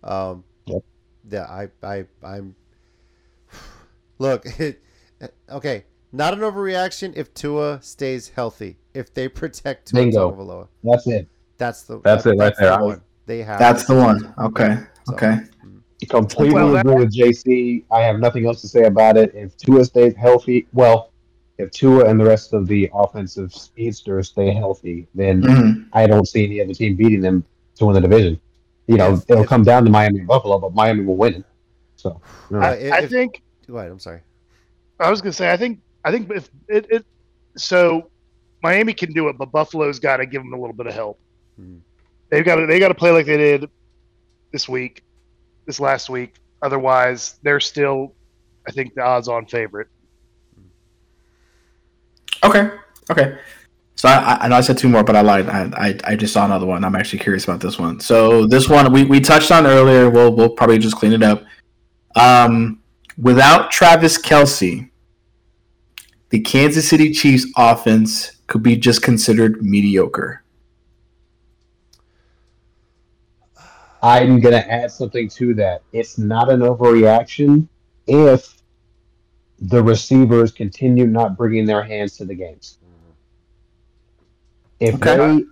um, 0.03 0.43
Yep. 0.65 0.83
yeah, 1.29 1.43
I 1.45 1.67
I 1.85 2.05
I'm. 2.23 2.55
Look, 4.19 4.45
it, 4.59 4.81
okay, 5.49 5.83
not 6.11 6.33
an 6.33 6.39
overreaction 6.41 7.13
if 7.15 7.33
Tua 7.33 7.79
stays 7.81 8.29
healthy. 8.29 8.77
If 8.93 9.13
they 9.13 9.27
protect 9.27 9.87
Tua 9.89 10.01
Bingo. 10.01 10.31
Tagovailoa, 10.31 10.67
That's 10.83 11.07
it. 11.07 11.27
that's 11.57 11.83
the 11.83 11.99
That's 12.01 12.25
it 12.25 12.37
right 12.37 12.53
there. 12.59 12.77
The 12.77 12.83
was- 12.83 12.95
one. 12.97 13.01
They 13.25 13.39
have. 13.41 13.57
That's 13.57 13.85
the 13.85 13.95
one. 13.95 14.33
Okay. 14.37 14.77
So, 15.05 15.13
Okay. 15.13 15.37
Completely 16.09 16.53
Well, 16.55 16.75
agree 16.75 16.95
with 16.95 17.13
JC. 17.15 17.85
I 17.89 18.01
have 18.01 18.19
nothing 18.19 18.45
else 18.45 18.59
to 18.61 18.67
say 18.67 18.83
about 18.83 19.15
it. 19.15 19.31
If 19.33 19.55
Tua 19.55 19.85
stays 19.85 20.13
healthy, 20.17 20.67
well, 20.73 21.12
if 21.63 21.71
Tua 21.71 22.05
and 22.05 22.19
the 22.19 22.25
rest 22.25 22.53
of 22.53 22.67
the 22.67 22.89
offensive 22.93 23.53
speedsters 23.53 24.29
stay 24.29 24.51
healthy, 24.53 25.07
then 25.15 25.41
Mhm. 25.41 25.85
I 25.93 26.07
don't 26.07 26.27
see 26.27 26.45
any 26.45 26.61
other 26.61 26.73
team 26.73 26.95
beating 26.95 27.21
them 27.21 27.43
to 27.75 27.85
win 27.85 27.95
the 27.95 28.01
division. 28.01 28.39
You 28.87 28.97
know, 28.97 29.13
If- 29.13 29.25
it'll 29.29 29.43
if- 29.43 29.49
come 29.49 29.63
down 29.63 29.85
to 29.85 29.89
Miami 29.89 30.19
and 30.19 30.27
Buffalo, 30.27 30.59
but 30.59 30.73
Miami 30.73 31.03
will 31.05 31.15
win. 31.15 31.35
it. 31.35 31.43
So, 31.95 32.21
you 32.49 32.57
know, 32.57 32.63
Uh, 32.63 32.69
I, 32.69 32.73
if- 32.73 32.93
I 32.93 33.07
think 33.07 33.41
Go 33.67 33.77
ahead. 33.77 33.91
I'm 33.91 33.99
sorry. 33.99 34.19
I 34.99 35.09
was 35.09 35.21
gonna 35.21 35.33
say 35.33 35.51
I 35.51 35.57
think 35.57 35.79
I 36.05 36.11
think 36.11 36.29
if 36.31 36.49
it, 36.67 36.85
it 36.89 37.05
so 37.55 38.09
Miami 38.61 38.93
can 38.93 39.11
do 39.13 39.29
it, 39.29 39.37
but 39.37 39.51
Buffalo's 39.51 39.99
got 39.99 40.17
to 40.17 40.25
give 40.25 40.41
them 40.41 40.53
a 40.53 40.57
little 40.59 40.75
bit 40.75 40.85
of 40.87 40.93
help. 40.93 41.17
Mhm. 41.59 41.79
They've 42.29 42.43
got 42.45 42.55
to 42.57 42.65
they 42.65 42.77
got 42.79 42.89
to 42.89 42.93
play 42.93 43.11
like 43.11 43.25
they 43.25 43.37
did 43.37 43.69
this 44.51 44.67
week, 44.67 45.01
this 45.65 45.79
last 45.79 46.09
week. 46.09 46.35
Otherwise, 46.61 47.39
they're 47.43 47.59
still, 47.59 48.13
I 48.67 48.71
think, 48.71 48.93
the 48.95 49.01
odds-on 49.01 49.45
favorite. 49.47 49.87
Okay. 52.43 52.71
Okay. 53.11 53.37
So 53.95 54.09
I, 54.09 54.37
I- 54.41 54.47
know 54.47 54.55
I 54.55 54.61
said 54.61 54.77
two 54.77 54.89
more, 54.89 55.03
but 55.03 55.15
I 55.15 55.21
lied. 55.21 55.47
I, 55.49 55.69
I, 55.75 55.99
I 56.11 56.15
just 56.15 56.33
saw 56.33 56.45
another 56.45 56.65
one. 56.65 56.83
I'm 56.83 56.95
actually 56.95 57.19
curious 57.19 57.43
about 57.45 57.59
this 57.61 57.79
one. 57.79 57.99
So 57.99 58.45
this 58.47 58.67
one 58.67 58.91
we, 58.91 59.05
we 59.05 59.19
touched 59.19 59.51
on 59.51 59.65
earlier. 59.65 60.09
We'll 60.09 60.35
we'll 60.35 60.49
probably 60.49 60.77
just 60.77 60.95
clean 60.95 61.13
it 61.13 61.23
up. 61.23 61.43
Um, 62.15 62.81
without 63.17 63.71
Travis 63.71 64.17
Kelce, 64.17 64.89
the 66.29 66.39
Kansas 66.41 66.87
City 66.87 67.11
Chiefs 67.11 67.45
offense 67.57 68.37
could 68.47 68.63
be 68.63 68.75
just 68.75 69.01
considered 69.01 69.63
mediocre. 69.63 70.43
I'm 74.01 74.41
to 74.53 74.69
add 74.69 74.91
something 74.91 75.29
to 75.29 75.53
that. 75.53 75.81
It's 75.93 76.17
not 76.17 76.51
an 76.51 76.59
overreaction 76.59 77.69
if 78.05 78.61
the 79.63 79.81
receivers 79.81 80.51
continue 80.51 81.07
not 81.07 81.37
bringing 81.37 81.65
their 81.65 81.83
hands 81.83 82.17
to 82.17 82.25
the 82.25 82.35
games. 82.35 82.77
If 84.79 84.95
Okay. 84.95 85.17
they 85.17 85.43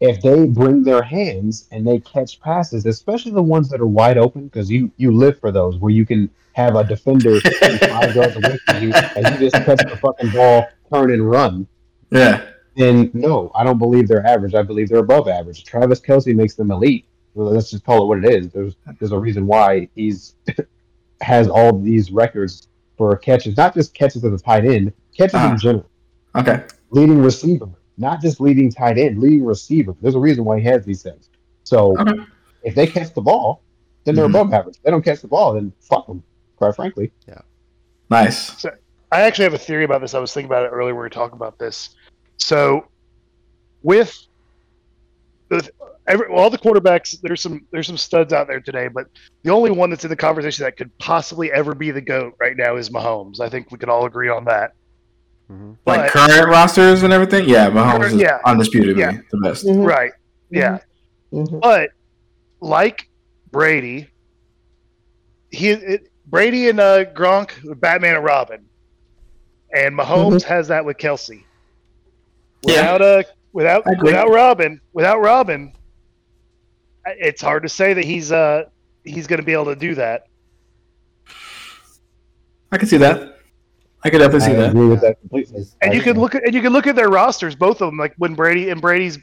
if 0.00 0.22
they 0.22 0.46
bring 0.46 0.82
their 0.82 1.02
hands 1.02 1.68
and 1.70 1.86
they 1.86 1.98
catch 2.00 2.40
passes, 2.40 2.86
especially 2.86 3.32
the 3.32 3.42
ones 3.42 3.68
that 3.68 3.80
are 3.82 3.86
wide 3.86 4.16
open, 4.18 4.44
because 4.44 4.70
you 4.70 4.90
you 4.96 5.12
live 5.12 5.38
for 5.38 5.52
those 5.52 5.78
where 5.78 5.92
you 5.92 6.04
can 6.06 6.28
have 6.54 6.74
a 6.74 6.82
defender 6.82 7.38
five 7.80 8.14
yards 8.16 8.34
away 8.36 8.58
from 8.66 8.82
you 8.82 8.92
and 8.92 9.26
you 9.40 9.48
just 9.50 9.64
catch 9.64 9.78
the 9.88 9.96
fucking 10.00 10.30
ball, 10.30 10.66
turn 10.92 11.12
and 11.12 11.30
run. 11.30 11.66
Yeah. 12.10 12.44
then 12.76 13.10
no, 13.14 13.52
I 13.54 13.62
don't 13.62 13.78
believe 13.78 14.08
they're 14.08 14.26
average. 14.26 14.54
I 14.54 14.62
believe 14.62 14.88
they're 14.88 14.98
above 14.98 15.28
average. 15.28 15.64
Travis 15.64 16.00
Kelce 16.00 16.34
makes 16.34 16.54
them 16.54 16.70
elite. 16.72 17.04
Well, 17.34 17.52
let's 17.52 17.70
just 17.70 17.84
call 17.84 18.02
it 18.02 18.06
what 18.06 18.24
it 18.24 18.34
is. 18.34 18.48
There's 18.50 18.74
there's 18.98 19.12
a 19.12 19.18
reason 19.18 19.46
why 19.46 19.88
he's 19.94 20.34
has 21.20 21.46
all 21.48 21.78
these 21.78 22.10
records 22.10 22.66
for 23.00 23.16
catches, 23.16 23.56
not 23.56 23.72
just 23.72 23.94
catches 23.94 24.22
as 24.22 24.30
a 24.30 24.36
tight 24.44 24.66
end, 24.66 24.92
catches 25.16 25.34
Uh-huh. 25.34 25.52
in 25.52 25.58
general. 25.58 25.90
Okay. 26.36 26.62
Leading 26.90 27.22
receiver, 27.22 27.66
not 27.96 28.20
just 28.20 28.42
leading 28.42 28.70
tight 28.70 28.98
end, 28.98 29.18
leading 29.18 29.42
receiver. 29.42 29.94
There's 30.02 30.16
a 30.16 30.18
reason 30.18 30.44
why 30.44 30.58
he 30.58 30.66
has 30.66 30.84
these 30.84 31.02
things. 31.02 31.30
So 31.64 31.98
Okay. 31.98 32.12
if 32.62 32.74
they 32.74 32.86
catch 32.86 33.14
the 33.14 33.22
ball, 33.22 33.62
then 34.04 34.14
they're 34.16 34.26
Mhm. 34.26 34.40
above 34.40 34.52
average. 34.52 34.76
If 34.76 34.82
they 34.82 34.90
don't 34.90 35.02
catch 35.02 35.22
the 35.22 35.28
ball, 35.28 35.54
then 35.54 35.72
fuck 35.80 36.08
them. 36.08 36.22
Quite 36.56 36.76
frankly, 36.76 37.10
Yeah. 37.26 37.40
Nice. 38.10 38.66
I 39.10 39.22
actually 39.22 39.44
have 39.44 39.54
a 39.54 39.58
theory 39.58 39.84
about 39.84 40.02
this. 40.02 40.12
I 40.12 40.18
was 40.18 40.34
thinking 40.34 40.50
about 40.50 40.66
it 40.66 40.68
earlier 40.68 40.92
when 40.92 40.96
we 40.96 41.04
were 41.04 41.08
talking 41.08 41.36
about 41.36 41.58
this. 41.58 41.94
So, 42.36 42.84
with, 43.82 44.14
with 45.48 45.70
every, 46.10 46.26
all 46.26 46.50
the 46.50 46.58
quarterbacks, 46.58 47.20
there's 47.22 47.40
some 47.40 47.66
there's 47.70 47.86
some 47.86 47.96
studs 47.96 48.32
out 48.32 48.46
there 48.48 48.60
today, 48.60 48.88
but 48.88 49.06
the 49.42 49.50
only 49.50 49.70
one 49.70 49.90
that's 49.90 50.04
in 50.04 50.10
the 50.10 50.16
conversation 50.16 50.64
that 50.64 50.76
could 50.76 50.96
possibly 50.98 51.50
ever 51.52 51.74
be 51.74 51.90
the 51.90 52.00
goat 52.00 52.34
right 52.38 52.56
now 52.56 52.76
is 52.76 52.90
Mahomes. 52.90 53.40
I 53.40 53.48
think 53.48 53.70
we 53.70 53.78
could 53.78 53.88
all 53.88 54.04
agree 54.06 54.28
on 54.28 54.44
that. 54.46 54.72
Mhm. 55.50 55.76
Like 55.86 56.10
current 56.10 56.48
rosters 56.48 57.02
and 57.02 57.12
everything. 57.12 57.48
Yeah, 57.48 57.70
Mahomes 57.70 58.06
is 58.06 58.14
Yeah. 58.14 58.38
undisputably 58.44 58.98
Yeah. 58.98 59.18
the 59.30 59.38
best. 59.38 59.64
Right. 59.68 60.12
Yeah. 60.50 60.78
But 61.32 61.90
like 62.60 63.08
Brady, 63.50 64.08
he 65.50 65.70
it, 65.70 66.08
Brady 66.26 66.68
and 66.68 66.78
uh, 66.80 67.04
Gronk, 67.06 67.50
Batman 67.80 68.16
and 68.16 68.24
Robin, 68.24 68.64
and 69.74 69.96
Mahomes 69.98 70.42
has 70.42 70.68
that 70.68 70.84
with 70.84 70.98
Kelce. 70.98 71.42
Yeah. 72.62 72.92
Without 72.92 73.02
uh, 73.02 73.22
without 73.52 73.84
without 74.02 74.30
Robin, 74.30 74.80
without 74.92 75.20
Robin, 75.20 75.72
it's 77.06 77.42
hard 77.42 77.62
to 77.62 77.68
say 77.68 77.92
that 77.94 78.04
he's 78.04 78.30
uh 78.32 78.64
he's 79.04 79.26
going 79.26 79.40
to 79.40 79.46
be 79.46 79.52
able 79.52 79.66
to 79.66 79.76
do 79.76 79.94
that. 79.96 80.26
I 82.72 82.78
can 82.78 82.86
see 82.88 82.98
that. 82.98 83.38
I 84.02 84.10
could 84.10 84.18
definitely 84.18 84.46
I 84.46 84.50
see 84.50 84.56
that. 84.56 84.70
agree 84.70 84.88
with 84.88 85.00
that 85.02 85.20
completely. 85.20 85.64
And 85.82 85.92
you 85.92 86.00
I- 86.00 86.04
could 86.04 86.16
look 86.16 86.34
at 86.34 86.44
and 86.44 86.54
you 86.54 86.62
can 86.62 86.72
look 86.72 86.86
at 86.86 86.96
their 86.96 87.10
rosters, 87.10 87.54
both 87.54 87.80
of 87.82 87.88
them. 87.88 87.96
Like 87.98 88.14
when 88.16 88.34
Brady 88.34 88.70
and 88.70 88.80
Brady's 88.80 89.18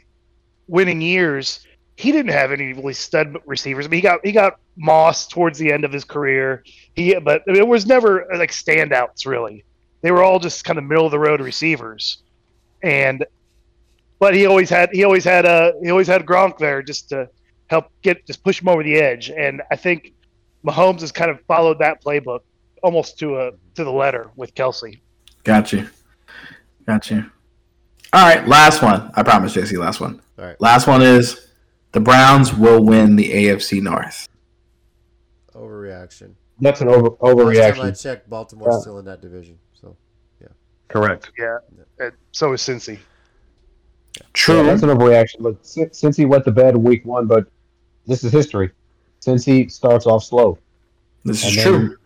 winning 0.67 1.01
years, 1.01 1.65
he 1.95 2.11
didn't 2.11 2.32
have 2.32 2.51
any 2.51 2.73
really 2.73 2.93
stud 2.93 3.38
receivers. 3.45 3.86
I 3.86 3.89
mean, 3.89 3.97
he 3.99 4.01
got 4.01 4.19
he 4.23 4.32
got 4.32 4.59
Moss 4.75 5.28
towards 5.28 5.57
the 5.57 5.71
end 5.71 5.84
of 5.84 5.91
his 5.91 6.03
career. 6.03 6.63
He 6.95 7.15
but 7.15 7.41
it 7.47 7.67
was 7.67 7.86
never 7.88 8.28
like 8.36 8.51
standouts 8.51 9.25
really. 9.25 9.63
They 10.01 10.11
were 10.11 10.23
all 10.23 10.38
just 10.39 10.63
kind 10.63 10.78
of 10.78 10.86
middle 10.86 11.05
of 11.05 11.11
the 11.11 11.17
road 11.19 11.41
receivers, 11.41 12.21
and 12.84 13.25
but 14.19 14.36
he 14.36 14.45
always 14.45 14.69
had 14.69 14.91
he 14.91 15.03
always 15.03 15.23
had 15.23 15.45
a 15.45 15.73
he 15.82 15.89
always 15.89 16.07
had 16.07 16.23
Gronk 16.25 16.59
there 16.59 16.84
just 16.84 17.09
to 17.09 17.30
help 17.68 17.91
get 18.01 18.26
just 18.26 18.43
push 18.43 18.61
him 18.61 18.70
over 18.70 18.84
the 18.84 18.95
edge. 18.95 19.30
And 19.30 19.61
I 19.72 19.76
think 19.76 20.13
Mahomes 20.65 21.01
has 21.01 21.11
kind 21.11 21.30
of 21.32 21.39
followed 21.47 21.80
that 21.80 22.03
playbook 22.03 22.39
almost 22.84 23.18
to 23.20 23.38
a 23.39 23.51
to 23.76 23.84
the 23.84 23.91
letter 23.91 24.30
with 24.36 24.53
Kelce. 24.55 24.99
Got 25.43 25.72
you. 25.74 25.88
Got 26.86 27.09
you. 27.11 27.26
All 28.13 28.26
right, 28.26 28.47
last 28.47 28.82
one. 28.82 29.11
I 29.15 29.24
promise, 29.24 29.53
JC. 29.53 29.78
Last 29.78 29.99
one. 29.99 30.22
All 30.39 30.45
right. 30.45 30.59
Last 30.61 30.88
one 30.88 31.01
is 31.01 31.47
the 31.91 31.99
Browns 31.99 32.53
will 32.53 32.84
win 32.84 33.15
the 33.18 33.30
AFC 33.32 33.82
North. 33.82 34.28
Overreaction. 35.53 36.34
That's 36.59 36.82
an 36.82 36.88
over 36.88 37.09
Last 37.53 37.78
time 37.78 37.86
I 37.88 37.91
checked, 37.91 38.30
Baltimore's 38.30 38.76
Yeah. 38.76 38.80
still 38.80 38.99
in 38.99 39.05
that 39.05 39.22
division. 39.22 39.59
So 39.80 39.95
yeah. 40.41 40.47
Correct. 40.88 41.32
Yeah. 41.38 41.57
And 41.99 42.13
so 42.32 42.53
is 42.53 42.61
Cincy. 42.61 42.99
True. 44.34 44.57
Yeah, 44.57 44.63
that's 44.63 44.82
an 44.84 44.89
overreaction. 44.89 45.39
Look, 45.41 45.59
si- 45.61 45.89
since 45.91 46.18
he 46.18 46.26
went 46.26 46.45
to 46.45 46.51
bed 46.51 46.76
week 46.76 47.05
one, 47.05 47.28
but 47.28 47.45
this 48.08 48.24
is 48.24 48.32
history. 48.32 48.72
Since 49.20 49.45
he 49.45 49.68
starts 49.68 50.05
off 50.05 50.24
slow, 50.24 50.58
this 51.24 51.45
is 51.45 51.64
true. 51.64 51.97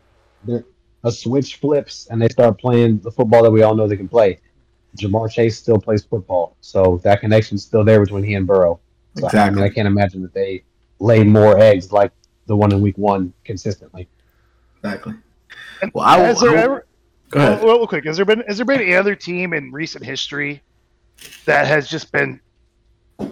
a 1.04 1.12
switch 1.12 1.58
flips 1.58 2.08
and 2.10 2.22
they 2.22 2.30
start 2.30 2.60
playing 2.60 3.00
the 3.00 3.12
football 3.12 3.44
that 3.44 3.52
we 3.52 3.62
all 3.62 3.76
know 3.76 3.88
they 3.88 3.98
can 3.98 4.10
play. 4.10 4.40
Ja'Marr 4.98 5.32
Chase 5.32 5.58
still 5.58 5.80
plays 5.80 6.04
football, 6.04 6.58
so 6.60 7.00
that 7.04 7.22
connection's 7.22 7.64
still 7.64 7.84
there 7.84 8.02
between 8.02 8.24
he 8.24 8.34
and 8.34 8.46
Burrow. 8.46 8.80
So, 9.16 9.28
I 9.28 9.50
mean, 9.50 9.64
I 9.64 9.70
can't 9.70 9.88
imagine 9.88 10.22
that 10.24 10.34
they 10.34 10.64
lay 11.00 11.24
more 11.24 11.58
eggs 11.58 11.92
like 11.92 12.12
the 12.48 12.56
one 12.56 12.72
in 12.74 12.82
week 12.82 12.98
one 12.98 13.34
consistently. 13.46 14.08
Exactly. 14.84 15.14
Well, 15.94 16.06
I 16.06 16.18
will- 16.18 16.26
has 16.26 16.40
there 16.42 16.58
I 16.58 16.62
ever, 16.62 16.86
Go 17.30 17.40
ahead. 17.40 17.64
Well, 17.64 17.78
real 17.78 17.88
quick, 17.88 18.06
has 18.06 18.18
there 18.18 18.26
been 18.26 18.44
has 18.48 18.58
there 18.58 18.66
been 18.66 18.82
any 18.82 18.94
other 18.94 19.16
team 19.16 19.54
in 19.54 19.72
recent 19.72 20.04
history 20.04 20.62
that 21.46 21.66
has 21.66 21.88
just 21.88 22.12
been 22.12 22.42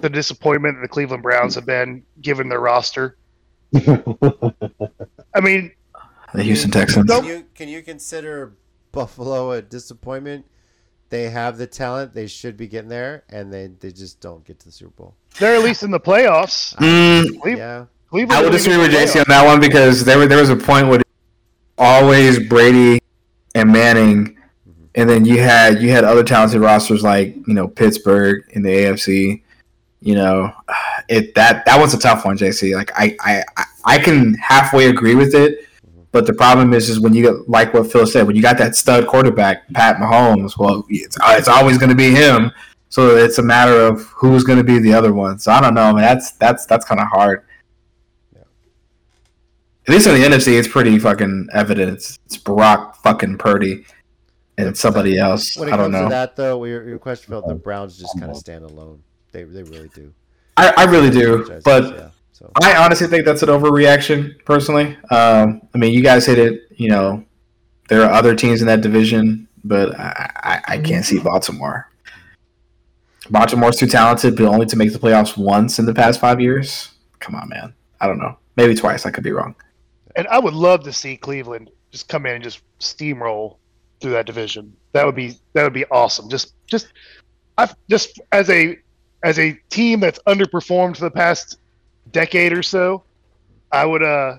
the 0.01 0.09
disappointment 0.09 0.75
that 0.77 0.81
the 0.81 0.87
Cleveland 0.87 1.23
Browns 1.23 1.55
have 1.55 1.65
been 1.65 2.03
given 2.21 2.49
their 2.49 2.59
roster? 2.59 3.17
I 3.75 5.41
mean, 5.41 5.71
The 6.33 6.43
Houston 6.43 6.71
Texans. 6.71 7.09
can 7.09 7.25
you 7.25 7.45
can 7.55 7.67
you 7.69 7.81
consider 7.81 8.53
Buffalo 8.91 9.51
a 9.51 9.61
disappointment? 9.61 10.45
They 11.09 11.29
have 11.29 11.57
the 11.57 11.65
talent; 11.67 12.13
they 12.13 12.27
should 12.27 12.55
be 12.55 12.67
getting 12.67 12.89
there, 12.89 13.23
and 13.29 13.51
they, 13.51 13.67
they 13.67 13.91
just 13.91 14.21
don't 14.21 14.43
get 14.45 14.59
to 14.59 14.65
the 14.67 14.71
Super 14.71 14.91
Bowl. 14.91 15.15
they're 15.39 15.55
at 15.55 15.63
least 15.63 15.81
in 15.83 15.89
the 15.91 15.99
playoffs. 15.99 16.75
Mm, 16.75 17.41
Cleve- 17.41 17.57
Yeah, 17.57 17.85
Cleveland 18.09 18.39
I 18.39 18.43
would 18.43 18.51
disagree 18.51 18.77
with 18.77 18.91
get 18.91 19.07
JC 19.09 19.19
on 19.19 19.25
that 19.27 19.43
one 19.45 19.59
because 19.59 20.03
there, 20.05 20.27
there 20.27 20.37
was 20.39 20.49
a 20.51 20.55
point 20.55 20.87
where 20.87 21.01
always 21.79 22.47
Brady 22.47 22.99
and 23.55 23.71
Manning, 23.71 24.37
and 24.93 25.09
then 25.09 25.25
you 25.25 25.39
had 25.39 25.81
you 25.81 25.89
had 25.89 26.03
other 26.03 26.23
talented 26.23 26.61
rosters 26.61 27.01
like 27.03 27.35
you 27.47 27.53
know 27.55 27.67
Pittsburgh 27.67 28.43
in 28.51 28.61
the 28.61 28.69
AFC. 28.69 29.41
You 30.01 30.15
know, 30.15 30.53
it 31.09 31.35
that 31.35 31.65
that 31.65 31.79
was 31.79 31.93
a 31.93 31.99
tough 31.99 32.23
one, 32.25 32.37
JC. 32.37 32.73
Like 32.75 32.91
I 32.95 33.15
I 33.19 33.43
I- 33.57 33.65
I 33.85 33.97
can 33.97 34.33
halfway 34.35 34.87
agree 34.89 35.15
with 35.15 35.33
it, 35.33 35.65
but 36.11 36.25
the 36.25 36.33
problem 36.33 36.73
is 36.73 36.89
is 36.89 36.99
when 36.99 37.13
you 37.13 37.21
get 37.23 37.49
like 37.49 37.73
what 37.73 37.91
Phil 37.91 38.05
said 38.05 38.27
when 38.27 38.35
you 38.35 38.41
got 38.41 38.57
that 38.57 38.75
stud 38.75 39.07
quarterback 39.07 39.67
Pat 39.73 39.97
Mahomes. 39.97 40.57
Well, 40.57 40.85
it's 40.89 41.17
it's 41.21 41.47
always 41.47 41.77
going 41.77 41.89
to 41.89 41.95
be 41.95 42.11
him. 42.11 42.51
So 42.89 43.15
it's 43.15 43.37
a 43.37 43.43
matter 43.43 43.73
of 43.81 44.01
who's 44.07 44.43
going 44.43 44.57
to 44.57 44.63
be 44.63 44.79
the 44.79 44.93
other 44.93 45.13
one. 45.13 45.37
So 45.39 45.51
I 45.51 45.61
don't 45.61 45.73
know. 45.75 45.83
I 45.83 45.91
mean, 45.91 46.01
that's 46.01 46.31
that's 46.33 46.65
that's 46.65 46.85
kind 46.85 46.99
of 46.99 47.07
hard. 47.07 47.45
Yeah. 48.35 48.41
At 49.87 49.93
least 49.93 50.07
in 50.07 50.13
the 50.15 50.27
NFC, 50.27 50.57
it's 50.57 50.67
pretty 50.67 50.97
fucking 50.99 51.49
evident. 51.53 51.93
It's, 51.93 52.19
it's 52.25 52.37
Brock 52.37 52.95
fucking 53.03 53.37
Purdy 53.37 53.85
and 54.57 54.75
somebody 54.77 55.17
else. 55.17 55.55
when 55.55 55.69
it 55.69 55.73
I 55.73 55.77
don't 55.77 55.91
comes 55.91 56.01
know. 56.01 56.03
to 56.05 56.09
that, 56.09 56.35
though, 56.35 56.63
your, 56.65 56.87
your 56.87 56.99
question 56.99 57.31
felt 57.31 57.47
the 57.47 57.55
Browns 57.55 57.97
just 57.97 58.19
kind 58.19 58.31
of 58.31 58.37
stand 58.37 58.63
alone. 58.65 59.01
They 59.31 59.43
they 59.43 59.63
really 59.63 59.89
do. 59.89 60.13
I, 60.57 60.73
I 60.77 60.83
really 60.85 61.09
do, 61.09 61.61
but 61.63 61.95
yeah. 61.95 62.09
So 62.33 62.51
I 62.61 62.75
honestly 62.75 63.07
think 63.07 63.25
that's 63.25 63.43
an 63.43 63.49
overreaction. 63.49 64.43
Personally, 64.45 64.97
um, 65.11 65.61
I 65.73 65.77
mean, 65.77 65.93
you 65.93 66.01
guys 66.01 66.25
hit 66.25 66.39
it. 66.39 66.63
You 66.77 66.89
know, 66.89 67.25
there 67.89 68.03
are 68.03 68.11
other 68.11 68.35
teams 68.35 68.61
in 68.61 68.67
that 68.67 68.81
division, 68.81 69.47
but 69.63 69.97
I, 69.99 70.31
I, 70.35 70.61
I 70.67 70.77
can't 70.79 71.05
see 71.05 71.19
Baltimore. 71.19 71.89
Baltimore's 73.29 73.75
too 73.75 73.87
talented, 73.87 74.35
but 74.35 74.45
only 74.45 74.65
to 74.67 74.75
make 74.75 74.91
the 74.93 74.99
playoffs 74.99 75.37
once 75.37 75.79
in 75.79 75.85
the 75.85 75.93
past 75.93 76.19
five 76.19 76.39
years. 76.39 76.91
Come 77.19 77.35
on, 77.35 77.49
man. 77.49 77.73
I 78.01 78.07
don't 78.07 78.17
know. 78.17 78.37
Maybe 78.55 78.73
twice. 78.73 79.05
I 79.05 79.11
could 79.11 79.23
be 79.23 79.31
wrong. 79.31 79.55
And 80.15 80.27
I 80.27 80.39
would 80.39 80.53
love 80.53 80.83
to 80.83 80.93
see 80.93 81.15
Cleveland 81.15 81.69
just 81.91 82.07
come 82.07 82.25
in 82.25 82.35
and 82.35 82.43
just 82.43 82.61
steamroll 82.79 83.57
through 83.99 84.11
that 84.11 84.25
division. 84.25 84.75
That 84.93 85.05
would 85.05 85.15
be 85.15 85.37
that 85.53 85.63
would 85.63 85.73
be 85.73 85.85
awesome. 85.85 86.29
Just 86.29 86.53
just 86.67 86.87
I've 87.57 87.75
just 87.89 88.19
as 88.31 88.49
a 88.49 88.77
as 89.23 89.39
a 89.39 89.53
team 89.69 89.99
that's 89.99 90.19
underperformed 90.27 90.97
for 90.97 91.05
the 91.05 91.11
past 91.11 91.57
decade 92.11 92.53
or 92.53 92.63
so, 92.63 93.03
I 93.71 93.85
would 93.85 94.03
uh 94.03 94.37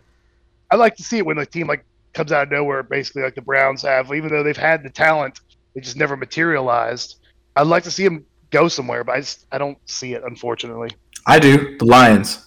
I'd 0.71 0.79
like 0.79 0.97
to 0.97 1.03
see 1.03 1.19
it 1.19 1.27
when 1.27 1.39
a 1.39 1.47
team 1.47 1.67
like 1.67 1.85
comes 2.13 2.33
out 2.33 2.45
of 2.45 2.51
nowhere, 2.51 2.83
basically 2.83 3.23
like 3.23 3.35
the 3.35 3.43
Browns 3.43 3.83
have, 3.83 4.13
even 4.13 4.31
though 4.31 4.43
they've 4.43 4.57
had 4.57 4.83
the 4.83 4.91
talent, 4.91 5.41
they 5.75 5.81
just 5.81 5.97
never 5.97 6.17
materialized. 6.17 7.17
I'd 7.57 7.67
like 7.67 7.83
to 7.85 7.91
see 7.91 8.05
them 8.05 8.25
go 8.51 8.69
somewhere, 8.69 9.05
but 9.05 9.17
I 9.17 9.21
just 9.21 9.47
I 9.53 9.59
don't 9.59 9.79
see 9.89 10.15
it 10.15 10.23
unfortunately. 10.25 10.91
I 11.27 11.39
do. 11.39 11.77
The 11.79 11.85
Lions. 11.85 12.47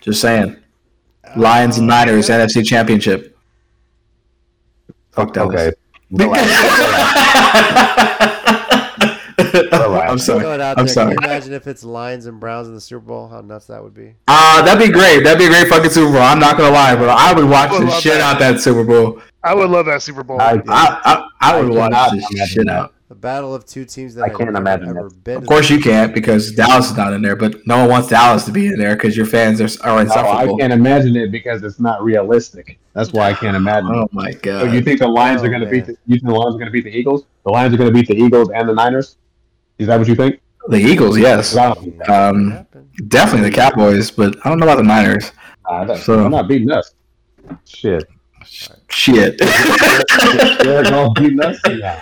Just 0.00 0.20
saying. 0.20 0.56
Lions 1.36 1.78
and 1.78 1.86
Niners 1.86 2.28
NFC 2.28 2.64
Championship. 2.64 3.36
Fuck 5.12 5.32
Dallas. 5.32 5.54
Okay. 5.54 5.72
I'm 9.38 10.18
sorry. 10.18 10.40
Throw 10.40 10.52
out 10.60 10.78
I'm 10.78 10.86
there. 10.86 10.94
sorry. 10.94 11.14
Can 11.14 11.22
you 11.22 11.28
imagine 11.28 11.52
if 11.52 11.66
it's 11.66 11.84
Lions 11.84 12.26
and 12.26 12.38
Browns 12.40 12.68
in 12.68 12.74
the 12.74 12.80
Super 12.80 13.04
Bowl? 13.06 13.28
How 13.28 13.40
nuts 13.40 13.66
that 13.66 13.82
would 13.82 13.94
be. 13.94 14.14
Uh, 14.28 14.62
that'd 14.62 14.84
be 14.84 14.92
great. 14.92 15.24
That'd 15.24 15.38
be 15.38 15.46
a 15.46 15.48
great 15.48 15.68
fucking 15.68 15.90
Super 15.90 16.12
Bowl. 16.12 16.22
I'm 16.22 16.38
not 16.38 16.56
gonna 16.56 16.74
lie, 16.74 16.94
but 16.96 17.08
I 17.08 17.32
would 17.32 17.48
watch 17.48 17.70
I 17.70 17.78
would 17.78 17.88
the 17.88 18.00
shit 18.00 18.14
that. 18.14 18.20
out 18.34 18.38
that 18.40 18.60
Super 18.60 18.84
Bowl. 18.84 19.20
I 19.44 19.54
would 19.54 19.70
love 19.70 19.86
that 19.86 20.02
Super 20.02 20.22
Bowl. 20.22 20.40
I- 20.40 20.62
I 20.68 21.00
I, 21.04 21.28
I 21.40 21.60
would 21.60 21.72
I 21.72 21.76
watch 21.76 21.92
cannot 21.92 22.10
the 22.30 22.46
shit 22.46 22.66
that. 22.66 22.72
out. 22.72 22.94
A 23.10 23.14
battle 23.14 23.54
of 23.54 23.66
two 23.66 23.84
teams 23.84 24.14
that 24.14 24.22
I 24.24 24.28
can't 24.30 24.40
never, 24.44 24.56
imagine 24.56 24.88
ever 24.88 25.10
been. 25.10 25.36
Of 25.36 25.46
course 25.46 25.68
you 25.68 25.78
can't 25.78 26.14
because 26.14 26.52
Dallas 26.52 26.90
is 26.90 26.96
not 26.96 27.12
in 27.12 27.20
there, 27.20 27.36
but 27.36 27.56
no 27.66 27.80
one 27.80 27.90
wants 27.90 28.08
Dallas 28.08 28.46
to 28.46 28.52
be 28.52 28.68
in 28.68 28.78
there 28.78 28.96
because 28.96 29.14
your 29.14 29.26
fans 29.26 29.60
are, 29.60 29.68
are 29.86 30.02
No, 30.02 30.12
I 30.14 30.46
can't 30.58 30.72
imagine 30.72 31.14
it 31.16 31.30
because 31.30 31.62
it's 31.62 31.78
not 31.78 32.02
realistic. 32.02 32.78
That's 32.94 33.12
why 33.12 33.28
I 33.28 33.34
can't 33.34 33.54
imagine. 33.54 33.90
it. 33.90 33.96
Oh 33.98 34.08
my 34.12 34.30
So 34.30 34.38
god! 34.40 34.72
you 34.72 34.80
think 34.80 35.00
the 35.00 35.08
Lions 35.08 35.42
Oh, 35.42 35.44
are 35.44 35.48
going 35.50 35.60
to 35.60 35.68
beat? 35.68 35.86
man. 35.88 35.96
The, 36.06 36.14
you 36.14 36.14
think 36.20 36.24
the 36.26 36.32
Lions 36.32 36.54
are 36.54 36.58
going 36.58 36.66
to 36.68 36.72
beat 36.72 36.84
the 36.84 36.96
Eagles? 36.96 37.24
The 37.44 37.50
Lions 37.52 37.74
are 37.74 37.76
going 37.76 37.90
to 37.90 37.94
beat 37.94 38.08
the 38.08 38.16
Eagles 38.16 38.48
and 38.54 38.66
the 38.66 38.72
Niners. 38.74 39.16
Is 39.78 39.86
that 39.88 39.98
what 39.98 40.08
you 40.08 40.14
think? 40.14 40.40
the 40.68 40.76
Eagles, 40.78 41.18
yes, 41.18 41.54
Wow. 41.56 41.72
Um, 42.08 42.64
definitely 43.08 43.50
the 43.50 43.56
Cowboys, 43.56 44.12
but 44.12 44.36
I 44.44 44.48
don't 44.48 44.58
know 44.58 44.66
about 44.66 44.76
the 44.76 44.84
Niners. 44.84 45.32
Uh, 45.68 45.84
that, 45.86 45.98
So- 45.98 46.16
they're 46.18 46.30
not 46.30 46.46
beating 46.48 46.70
us. 46.70 46.94
Shit. 47.64 48.04
Shit. 48.90 49.38
Jared 49.38 50.86
Goff 50.88 51.14
beating 51.16 51.40
us? 51.42 51.58
Yeah. 51.68 52.00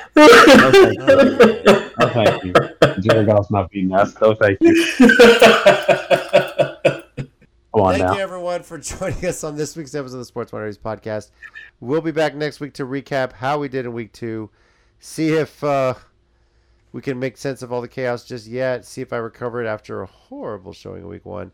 Oh, 2.03 2.11
thank 2.13 2.45
you. 2.45 2.53
Jared 3.01 3.27
Goff's 3.27 3.51
not 3.51 3.71
beating 3.71 3.93
us. 3.95 4.15
So 4.15 4.35
thank 4.35 4.59
you. 4.61 4.75
Come 7.73 7.83
on 7.85 7.93
Thank 7.95 8.05
now. 8.05 8.15
you, 8.15 8.21
everyone, 8.21 8.63
for 8.63 8.79
joining 8.99 9.25
us 9.27 9.45
on 9.45 9.57
this 9.57 9.77
week's 9.77 9.95
episode 9.95 10.17
of 10.17 10.21
the 10.21 10.25
Sports 10.25 10.53
Minorities 10.53 10.79
Podcast. 10.79 11.31
We'll 11.79 12.01
be 12.01 12.11
back 12.11 12.35
next 12.35 12.59
week 12.61 12.75
to 12.75 12.85
recap 12.85 13.33
how 13.35 13.59
we 13.59 13.69
did 13.69 13.85
in 13.87 13.93
week 13.93 14.13
two, 14.13 14.51
see 14.99 15.29
if 15.35 15.63
uh, 15.63 15.95
we 16.93 17.03
can 17.03 17.19
make 17.19 17.37
sense 17.37 17.63
of 17.63 17.73
all 17.73 17.81
the 17.81 17.89
chaos 17.89 18.25
just 18.25 18.47
yet, 18.47 18.85
see 18.85 19.01
if 19.01 19.13
I 19.13 19.19
recovered 19.19 19.67
after 19.67 20.03
a 20.03 20.07
horrible 20.07 20.73
showing 20.73 21.03
in 21.03 21.09
week 21.09 21.25
one, 21.25 21.53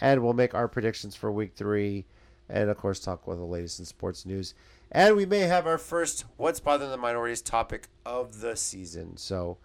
and 0.00 0.22
we'll 0.22 0.32
make 0.32 0.54
our 0.54 0.68
predictions 0.68 1.16
for 1.16 1.30
week 1.32 1.52
three, 1.54 2.04
and 2.48 2.70
of 2.70 2.76
course, 2.76 3.00
talk 3.00 3.26
about 3.26 3.36
the 3.36 3.44
latest 3.44 3.78
in 3.78 3.84
sports 3.84 4.24
news. 4.24 4.54
And 4.92 5.16
we 5.16 5.26
may 5.26 5.40
have 5.40 5.66
our 5.66 5.78
first 5.78 6.24
What's 6.36 6.60
Bothering 6.60 6.90
the 6.90 6.96
Minorities 6.96 7.42
topic 7.42 7.88
of 8.04 8.40
the 8.40 8.56
season. 8.56 9.16
So 9.16 9.58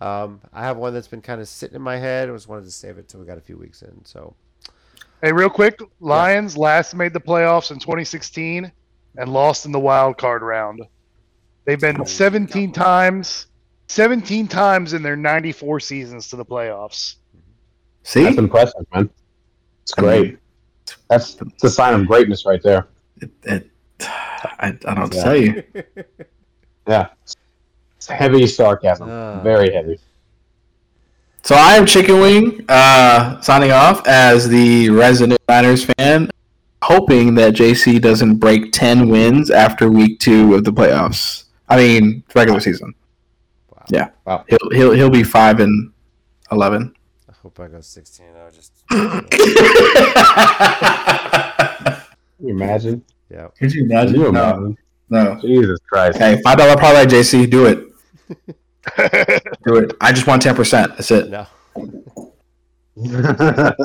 um, 0.00 0.40
I 0.52 0.62
have 0.62 0.78
one 0.78 0.94
that's 0.94 1.08
been 1.08 1.20
kind 1.20 1.40
of 1.40 1.48
sitting 1.48 1.76
in 1.76 1.82
my 1.82 1.98
head. 1.98 2.30
I 2.30 2.32
just 2.32 2.48
wanted 2.48 2.64
to 2.64 2.70
save 2.70 2.96
it 2.96 3.08
till 3.08 3.20
we 3.20 3.26
got 3.26 3.38
a 3.38 3.42
few 3.42 3.58
weeks 3.58 3.82
in. 3.82 4.04
So. 4.04 4.34
Hey, 5.22 5.32
real 5.32 5.50
quick, 5.50 5.80
Lions 6.00 6.56
last 6.56 6.94
made 6.94 7.12
the 7.12 7.20
playoffs 7.20 7.70
in 7.70 7.78
2016 7.78 8.70
and 9.16 9.32
lost 9.32 9.64
in 9.64 9.72
the 9.72 9.78
wild 9.80 10.18
card 10.18 10.42
round. 10.42 10.82
They've 11.64 11.80
been 11.80 12.04
17 12.04 12.72
times, 12.72 13.46
17 13.94 14.48
times 14.48 14.92
in 14.92 15.02
their 15.04 15.14
94 15.14 15.78
seasons 15.78 16.28
to 16.28 16.34
the 16.36 16.44
playoffs. 16.44 17.14
See, 18.02 18.24
That's 18.24 18.38
impressive, 18.38 18.84
man. 18.92 19.08
It's 19.84 19.94
great. 19.94 20.38
That's 21.08 21.36
it's 21.40 21.62
a 21.64 21.70
sign 21.70 21.94
of 22.00 22.06
greatness 22.06 22.44
right 22.44 22.60
there. 22.62 22.88
it, 23.20 23.30
it, 23.44 23.70
I, 24.00 24.68
I 24.68 24.70
don't 24.72 24.94
know 24.96 25.02
what 25.02 25.12
to 25.12 25.18
Yeah. 25.18 25.22
tell 25.24 25.36
you. 25.36 25.62
Yeah. 26.86 27.06
It's 27.96 28.06
heavy 28.06 28.46
sarcasm. 28.46 29.08
Ah. 29.08 29.40
Very 29.42 29.72
heavy. 29.72 29.98
So 31.42 31.54
I 31.54 31.76
am 31.76 31.86
Chicken 31.86 32.20
Wing, 32.20 32.64
uh, 32.68 33.40
signing 33.40 33.70
off 33.70 34.06
as 34.06 34.48
the 34.50 34.90
resident 34.90 35.40
Niners 35.48 35.84
fan, 35.86 36.28
hoping 36.82 37.34
that 37.36 37.54
JC 37.54 37.98
doesn't 38.02 38.36
break 38.36 38.72
ten 38.72 39.08
wins 39.08 39.50
after 39.50 39.88
week 39.90 40.18
two 40.20 40.54
of 40.54 40.64
the 40.64 40.72
playoffs. 40.72 41.44
I 41.70 41.76
mean, 41.78 42.22
regular 42.34 42.60
season. 42.60 42.92
Wow. 43.90 43.98
Yeah, 43.98 44.08
Wow. 44.24 44.44
he'll 44.48 44.70
he'll 44.72 44.92
he'll 44.92 45.10
be 45.10 45.22
five 45.22 45.60
and 45.60 45.92
eleven. 46.50 46.94
I 47.28 47.32
hope 47.42 47.60
I 47.60 47.68
go 47.68 47.80
16 47.80 48.26
0. 48.32 48.50
Just 48.50 48.72
Can 48.88 49.26
you 52.40 52.48
imagine? 52.54 53.04
yeah. 53.30 53.48
Could 53.58 53.72
you 53.74 53.86
Can 53.88 54.14
you 54.14 54.26
imagine? 54.28 54.76
No. 55.10 55.38
Jesus 55.40 55.78
Christ. 55.88 56.18
Hey, 56.18 56.40
five 56.42 56.58
dollar 56.58 56.76
parlay, 56.76 57.04
JC, 57.04 57.48
do 57.50 57.66
it. 57.66 57.86
Do 59.64 59.76
it. 59.76 59.92
I 60.00 60.12
just 60.12 60.26
want 60.26 60.42
ten 60.42 60.54
percent. 60.54 60.92
That's 60.96 61.10
it. 61.10 61.30
No. 61.30 61.46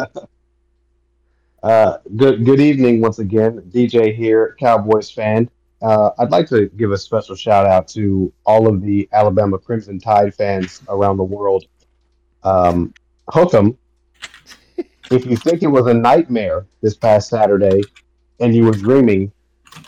uh, 1.63 1.97
good 2.17 2.43
good 2.45 2.59
evening 2.59 2.99
once 3.01 3.19
again. 3.19 3.61
DJ 3.69 4.13
here, 4.15 4.55
Cowboys 4.59 5.09
fan. 5.09 5.49
Uh, 5.81 6.11
I'd 6.19 6.31
like 6.31 6.47
to 6.49 6.67
give 6.69 6.91
a 6.91 6.97
special 6.97 7.35
shout 7.35 7.65
out 7.65 7.87
to 7.89 8.31
all 8.45 8.67
of 8.67 8.81
the 8.81 9.07
Alabama 9.13 9.57
Crimson 9.57 9.99
Tide 9.99 10.35
fans 10.35 10.81
around 10.89 11.17
the 11.17 11.23
world. 11.23 11.65
Um, 12.43 12.93
hook 13.29 13.53
'em. 13.53 13.77
If 15.11 15.25
you 15.25 15.37
think 15.37 15.63
it 15.63 15.67
was 15.67 15.87
a 15.87 15.93
nightmare 15.93 16.67
this 16.81 16.95
past 16.95 17.29
Saturday 17.29 17.81
and 18.39 18.53
you 18.53 18.65
were 18.65 18.73
dreaming 18.73 19.31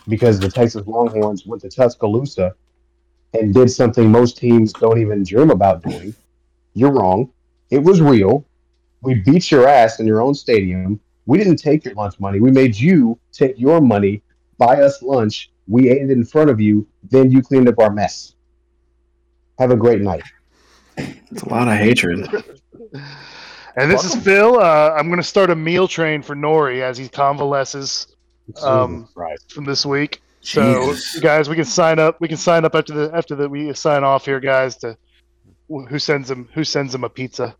because 0.07 0.39
the 0.39 0.49
Texas 0.49 0.88
Longhorns 0.88 1.45
went 1.45 1.61
to 1.61 1.69
Tuscaloosa 1.69 2.55
and 3.34 3.53
did 3.53 3.69
something 3.69 4.11
most 4.11 4.38
teams 4.38 4.73
don't 4.73 4.99
even 4.99 5.23
dream 5.23 5.51
about 5.51 5.84
doing, 5.84 6.15
you're 6.73 6.91
wrong. 6.91 7.31
It 7.69 7.84
was 7.84 8.01
real. 8.01 8.45
We 9.01 9.15
beat 9.15 9.51
your 9.51 9.68
ass 9.68 9.99
in 9.99 10.07
your 10.07 10.22
own 10.22 10.34
stadium. 10.34 10.99
We 11.26 11.38
didn't 11.38 11.57
take 11.57 11.85
your 11.85 11.93
lunch 11.93 12.19
money. 12.19 12.39
We 12.39 12.51
made 12.51 12.76
you 12.76 13.19
take 13.31 13.59
your 13.59 13.80
money, 13.80 14.22
buy 14.57 14.81
us 14.81 15.01
lunch. 15.01 15.51
We 15.72 15.89
ate 15.89 16.02
it 16.02 16.11
in 16.11 16.26
front 16.26 16.49
of 16.49 16.60
you. 16.60 16.85
Then 17.10 17.31
you 17.31 17.41
cleaned 17.41 17.69
up 17.69 17.80
our 17.80 17.89
mess. 17.89 18.35
Have 19.57 19.72
a 19.72 19.77
great 19.77 20.02
night. 20.02 20.23
It's 20.98 21.43
a 21.43 21.49
lot 21.49 21.68
of 21.68 21.76
hatred. 21.76 22.27
And 23.77 23.89
this 23.89 24.03
is 24.03 24.14
Phil. 24.22 24.60
Uh, 24.60 24.91
I'm 24.98 25.07
going 25.07 25.22
to 25.22 25.23
start 25.23 25.49
a 25.49 25.56
meal 25.56 25.88
train 25.88 26.22
for 26.22 26.35
Nori 26.35 26.81
as 26.81 26.98
he 26.98 27.07
convalesces 27.07 28.07
Um, 28.61 29.07
from 29.48 29.64
this 29.64 29.85
week. 29.85 30.22
So, 30.41 30.91
Jesus. 30.91 31.22
guys, 31.22 31.48
we 31.48 31.56
can 31.56 31.64
sign 31.64 31.98
up. 31.98 32.19
We 32.19 32.27
can 32.27 32.35
sign 32.35 32.65
up 32.65 32.76
after 32.76 32.93
the 32.93 33.15
after 33.15 33.34
the 33.34 33.48
we 33.48 33.72
sign 33.73 34.03
off 34.03 34.26
here, 34.26 34.41
guys. 34.41 34.76
To 34.80 34.98
who 35.69 35.99
sends 35.99 36.30
him 36.30 36.49
who 36.53 36.65
sends 36.65 36.93
him 36.93 37.06
a 37.06 37.10
pizza? 37.10 37.56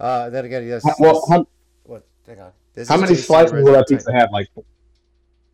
Uh, 0.00 0.28
then 0.30 0.44
again, 0.44 0.66
yes. 0.66 0.82
Well, 0.98 1.14
this- 1.14 1.28
how, 1.28 1.46
what? 1.84 2.04
Hang 2.26 2.40
on. 2.40 2.50
This 2.74 2.88
how 2.88 2.96
is 2.96 3.02
many 3.02 3.14
slices 3.14 3.52
will 3.52 3.72
that 3.74 3.86
pizza 3.88 4.12
have? 4.12 4.30
Like, 4.32 4.48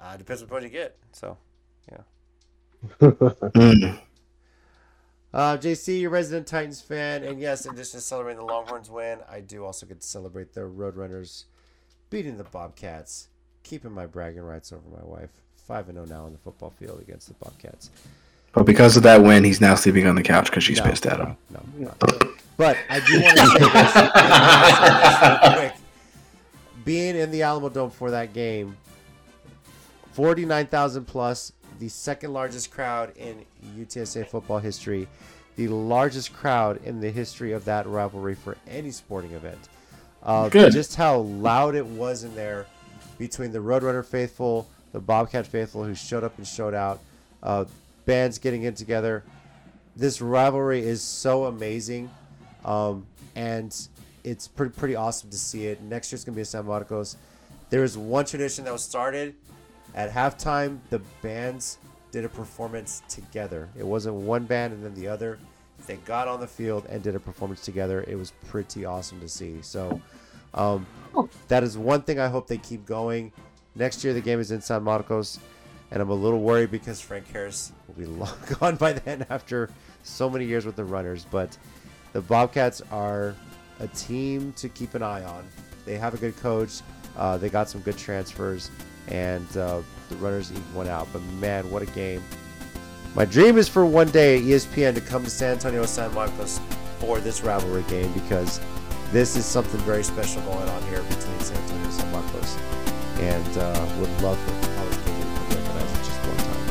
Uh, 0.03 0.17
depends 0.17 0.45
what 0.45 0.63
you 0.63 0.69
get. 0.69 0.97
So, 1.13 1.37
yeah. 1.91 1.99
uh, 5.33 5.57
JC, 5.57 6.01
you're 6.01 6.11
resident 6.11 6.49
Titans 6.49 6.81
fan, 6.81 7.23
and 7.23 7.41
yes, 7.41 7.67
in 7.67 7.73
addition 7.73 8.01
to 8.01 8.05
celebrating 8.05 8.45
the 8.45 8.53
Longhorns 8.53 8.91
win, 8.91 9.21
I 9.31 9.41
do 9.41 9.65
also 9.65 9.87
get 9.87 10.01
to 10.01 10.07
celebrate 10.07 10.55
the 10.55 10.63
Roadrunners 10.63 11.45
beating 12.11 12.37
the 12.37 12.45
Bobcats, 12.45 13.29
keeping 13.63 13.93
my 13.93 14.07
bragging 14.07 14.43
rights 14.43 14.73
over 14.73 14.83
my 14.91 15.05
wife. 15.05 15.31
Five 15.55 15.89
and 15.89 15.97
zero 15.97 16.07
now 16.07 16.25
on 16.27 16.33
the 16.33 16.39
football 16.39 16.71
field 16.71 17.01
against 17.01 17.29
the 17.29 17.35
Bobcats. 17.35 17.91
But 18.53 18.65
because 18.65 18.97
of 18.97 19.05
that 19.05 19.23
win, 19.23 19.45
he's 19.45 19.61
now 19.61 19.77
sleeping 19.77 20.09
on 20.09 20.17
the 20.17 20.23
couch 20.23 20.47
because 20.47 20.65
she's 20.65 20.79
No, 20.79 20.85
pissed 20.85 21.07
at 21.07 21.21
him. 21.21 21.37
No, 21.51 21.63
no. 21.79 21.95
But 22.57 22.77
I 22.91 22.99
do 23.01 23.23
want 23.23 23.37
to 23.37 23.47
say 23.47 23.59
this, 23.61 23.71
I 23.95 24.03
wanna 24.59 24.73
say 24.73 25.53
this 25.53 25.53
real 25.53 25.71
quick. 25.71 26.85
Being 26.85 27.17
in 27.17 27.31
the 27.31 27.41
Alamodome 27.41 27.93
for 27.93 28.11
that 28.11 28.33
game, 28.35 28.77
49,000 30.13 31.05
plus, 31.07 31.53
the 31.79 31.89
second 31.89 32.33
largest 32.33 32.71
crowd 32.71 33.17
in 33.17 33.45
UTSA 33.77 34.27
football 34.27 34.59
history, 34.59 35.09
the 35.57 35.69
largest 35.69 36.33
crowd 36.33 36.81
in 36.85 37.01
the 37.01 37.11
history 37.11 37.53
of 37.53 37.65
that 37.65 37.87
rivalry 37.87 38.35
for 38.35 38.57
any 38.69 38.91
sporting 38.91 39.33
event. 39.33 39.69
Uh, 40.23 40.49
Good. 40.49 40.73
Just 40.73 40.95
how 40.97 41.19
loud 41.19 41.75
it 41.75 41.85
was 41.85 42.25
in 42.25 42.35
there 42.35 42.67
between 43.19 43.53
the 43.53 43.59
Roadrunner 43.59 44.05
faithful, 44.05 44.69
the 44.93 45.01
Bobcat 45.01 45.47
faithful 45.47 45.85
who 45.85 45.95
showed 45.95 46.25
up 46.25 46.37
and 46.39 46.47
showed 46.47 46.75
out, 46.75 47.01
uh, 47.43 47.65
bands 48.05 48.39
getting 48.39 48.63
in 48.63 48.75
together. 48.75 49.25
This 49.97 50.21
rivalry 50.21 50.83
is 50.83 51.03
so 51.03 51.45
amazing, 51.45 52.11
um, 52.65 53.07
and 53.35 53.77
it's 54.25 54.49
pretty 54.49 54.73
pretty 54.73 54.95
awesome 54.95 55.31
to 55.31 55.39
see 55.39 55.67
it. 55.67 55.83
Next 55.83 56.13
year's 56.13 56.25
gonna 56.25 56.37
be 56.37 56.43
in 56.43 56.47
San 56.47 56.65
Marcos. 56.67 57.17
There 57.71 57.83
is 57.85 57.99
one 57.99 58.25
tradition 58.25 58.65
that 58.65 58.73
was 58.73 58.83
started 58.83 59.35
at 59.95 60.11
halftime. 60.11 60.79
The 60.91 61.01
bands 61.21 61.79
did 62.11 62.25
a 62.25 62.29
performance 62.29 63.03
together. 63.09 63.69
It 63.79 63.87
wasn't 63.87 64.17
one 64.17 64.45
band 64.45 64.73
and 64.75 64.85
then 64.85 64.95
the 64.95 65.09
other. 65.09 65.39
They 65.87 65.97
got 65.97 66.29
on 66.29 66.41
the 66.41 66.47
field 66.47 66.87
and 66.89 67.03
did 67.03 67.17
a 67.17 67.21
performance 67.21 67.63
together. 67.63 68.05
It 68.07 68.17
was 68.17 68.33
pretty 68.47 68.85
awesome 68.85 69.21
to 69.21 69.29
see. 69.29 69.63
So 69.63 70.01
um, 70.55 70.87
that 71.49 71.63
is 71.63 71.77
one 71.77 72.03
thing 72.03 72.19
I 72.21 72.29
hope 72.29 72.47
they 72.47 72.59
keep 72.59 72.87
going. 72.87 73.33
Next 73.75 74.05
year 74.05 74.13
the 74.13 74.21
game 74.21 74.39
is 74.39 74.51
in 74.51 74.61
San 74.61 74.83
Marcos, 74.83 75.39
and 75.91 76.03
I'm 76.03 76.11
a 76.11 76.15
little 76.15 76.41
worried 76.41 76.71
because 76.71 77.01
Frank 77.01 77.27
Harris 77.33 77.73
will 77.89 77.95
be 77.95 78.07
long 78.07 78.37
gone 78.61 78.77
by 78.77 78.93
then 78.93 79.27
after 79.31 79.71
so 80.03 80.29
many 80.29 80.45
years 80.45 80.67
with 80.67 80.77
the 80.77 80.85
Runners. 80.85 81.27
But 81.31 81.57
the 82.13 82.21
Bobcats 82.21 82.83
are 82.91 83.35
a 83.81 83.89
team 83.89 84.53
to 84.55 84.69
keep 84.69 84.95
an 84.95 85.03
eye 85.03 85.25
on. 85.25 85.45
They 85.85 85.97
have 85.97 86.15
a 86.15 86.19
good 86.19 86.37
coach. 86.37 86.81
Uh, 87.17 87.37
they 87.39 87.49
got 87.49 87.69
some 87.69 87.81
good 87.81 87.99
transfers, 87.99 88.71
and 89.09 89.57
uh, 89.57 89.83
the 90.09 90.17
Runners 90.17 90.51
even 90.51 90.75
went 90.75 90.89
out. 90.89 91.09
But 91.13 91.23
man, 91.41 91.71
what 91.71 91.83
a 91.83 91.87
game! 91.87 92.23
My 93.15 93.25
dream 93.25 93.59
is 93.59 93.69
for 93.69 93.85
one 93.85 94.11
day 94.11 94.41
ESPN 94.41 94.95
to 94.95 95.01
come 95.01 95.25
to 95.25 95.31
San 95.31 95.53
Antonio, 95.53 95.85
San 95.85 96.13
Marcos 96.15 96.61
for 96.99 97.19
this 97.21 97.43
rivalry 97.43 97.85
game 97.89 98.11
because 98.13 98.61
this 99.13 99.37
is 99.37 99.45
something 99.45 99.79
very 99.81 100.03
special 100.03 100.41
going 100.43 100.69
on 100.69 100.83
here 100.85 101.03
between 101.03 101.39
San 101.41 101.57
Antonio 101.59 101.85
and 101.85 101.93
San 101.93 102.13
Marcos, 102.13 102.57
and 103.19 103.59
uh, 103.59 103.87
would 104.01 104.23
love 104.23 104.39
for 104.39 104.75
College 104.77 104.97
to 104.97 105.03
come 105.03 105.49
recognize 105.51 105.93
it 105.93 106.05
just 106.05 106.27
one 106.27 106.37
time. 106.39 106.63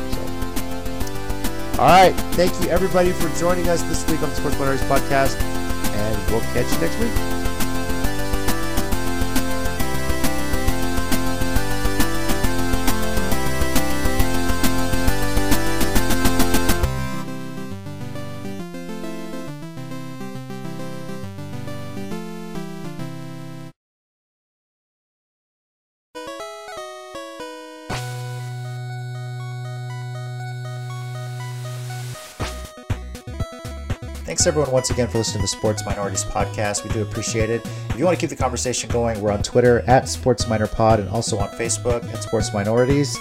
So, 1.76 1.82
all 1.82 1.88
right, 1.88 2.14
thank 2.34 2.60
you 2.60 2.68
everybody 2.70 3.12
for 3.12 3.28
joining 3.38 3.68
us 3.68 3.82
this 3.84 4.04
week 4.10 4.20
on 4.22 4.30
the 4.30 4.34
Sports 4.34 4.58
Minorities 4.58 4.84
Podcast, 4.88 5.40
and 5.40 6.32
we'll 6.32 6.40
catch 6.52 6.72
you 6.72 6.80
next 6.80 6.98
week. 6.98 7.31
Thanks 34.42 34.56
everyone 34.56 34.72
once 34.72 34.90
again 34.90 35.06
for 35.06 35.18
listening 35.18 35.38
to 35.38 35.42
the 35.42 35.46
Sports 35.46 35.86
Minorities 35.86 36.24
Podcast. 36.24 36.82
We 36.82 36.90
do 36.90 37.02
appreciate 37.02 37.48
it. 37.48 37.64
If 37.64 37.96
you 37.96 38.04
want 38.04 38.18
to 38.18 38.20
keep 38.20 38.28
the 38.28 38.34
conversation 38.34 38.90
going, 38.90 39.20
we're 39.20 39.30
on 39.30 39.40
Twitter 39.40 39.84
at 39.86 40.08
Sports 40.08 40.48
Minor 40.48 40.66
Pod 40.66 40.98
and 40.98 41.08
also 41.10 41.38
on 41.38 41.48
Facebook 41.50 42.02
at 42.12 42.24
Sports 42.24 42.52
Minorities. 42.52 43.16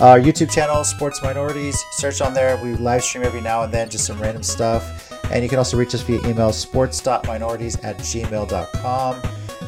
Our 0.00 0.20
YouTube 0.20 0.50
channel, 0.50 0.84
Sports 0.84 1.22
Minorities, 1.22 1.82
search 1.92 2.20
on 2.20 2.34
there. 2.34 2.62
We 2.62 2.74
live 2.74 3.02
stream 3.02 3.24
every 3.24 3.40
now 3.40 3.62
and 3.62 3.72
then, 3.72 3.88
just 3.88 4.04
some 4.04 4.20
random 4.20 4.42
stuff. 4.42 5.10
And 5.32 5.42
you 5.42 5.48
can 5.48 5.56
also 5.56 5.78
reach 5.78 5.94
us 5.94 6.02
via 6.02 6.20
email, 6.28 6.52
sports.minorities 6.52 7.76
at 7.76 7.96
gmail.com. 7.96 9.22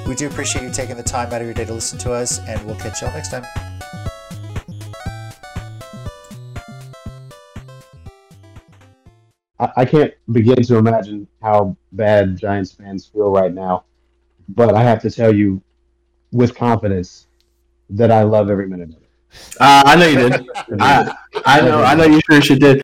We 0.06 0.14
do 0.14 0.26
appreciate 0.26 0.62
you 0.62 0.70
taking 0.70 0.98
the 0.98 1.02
time 1.02 1.28
out 1.28 1.40
of 1.40 1.46
your 1.46 1.54
day 1.54 1.64
to 1.64 1.72
listen 1.72 1.98
to 2.00 2.12
us, 2.12 2.38
and 2.40 2.62
we'll 2.66 2.76
catch 2.76 3.00
y'all 3.00 3.14
next 3.14 3.30
time. 3.30 3.77
I, 9.58 9.72
I 9.78 9.84
can't 9.84 10.14
begin 10.32 10.62
to 10.62 10.76
imagine 10.76 11.26
how 11.42 11.76
bad 11.92 12.36
Giants 12.38 12.72
fans 12.72 13.06
feel 13.06 13.30
right 13.30 13.52
now, 13.52 13.84
but 14.48 14.74
I 14.74 14.82
have 14.82 15.00
to 15.02 15.10
tell 15.10 15.34
you 15.34 15.62
with 16.32 16.54
confidence 16.54 17.26
that 17.90 18.10
I 18.10 18.22
love 18.22 18.50
every 18.50 18.68
minute 18.68 18.90
of 18.90 19.02
it. 19.02 19.08
Uh, 19.60 19.82
I 19.84 19.96
know 19.96 20.06
you 20.06 20.16
did. 20.16 20.46
I, 20.80 21.14
I 21.44 21.60
know. 21.60 21.82
I 21.82 21.94
know 21.94 22.04
you 22.04 22.20
sure 22.30 22.38
as 22.38 22.44
did. 22.58 22.76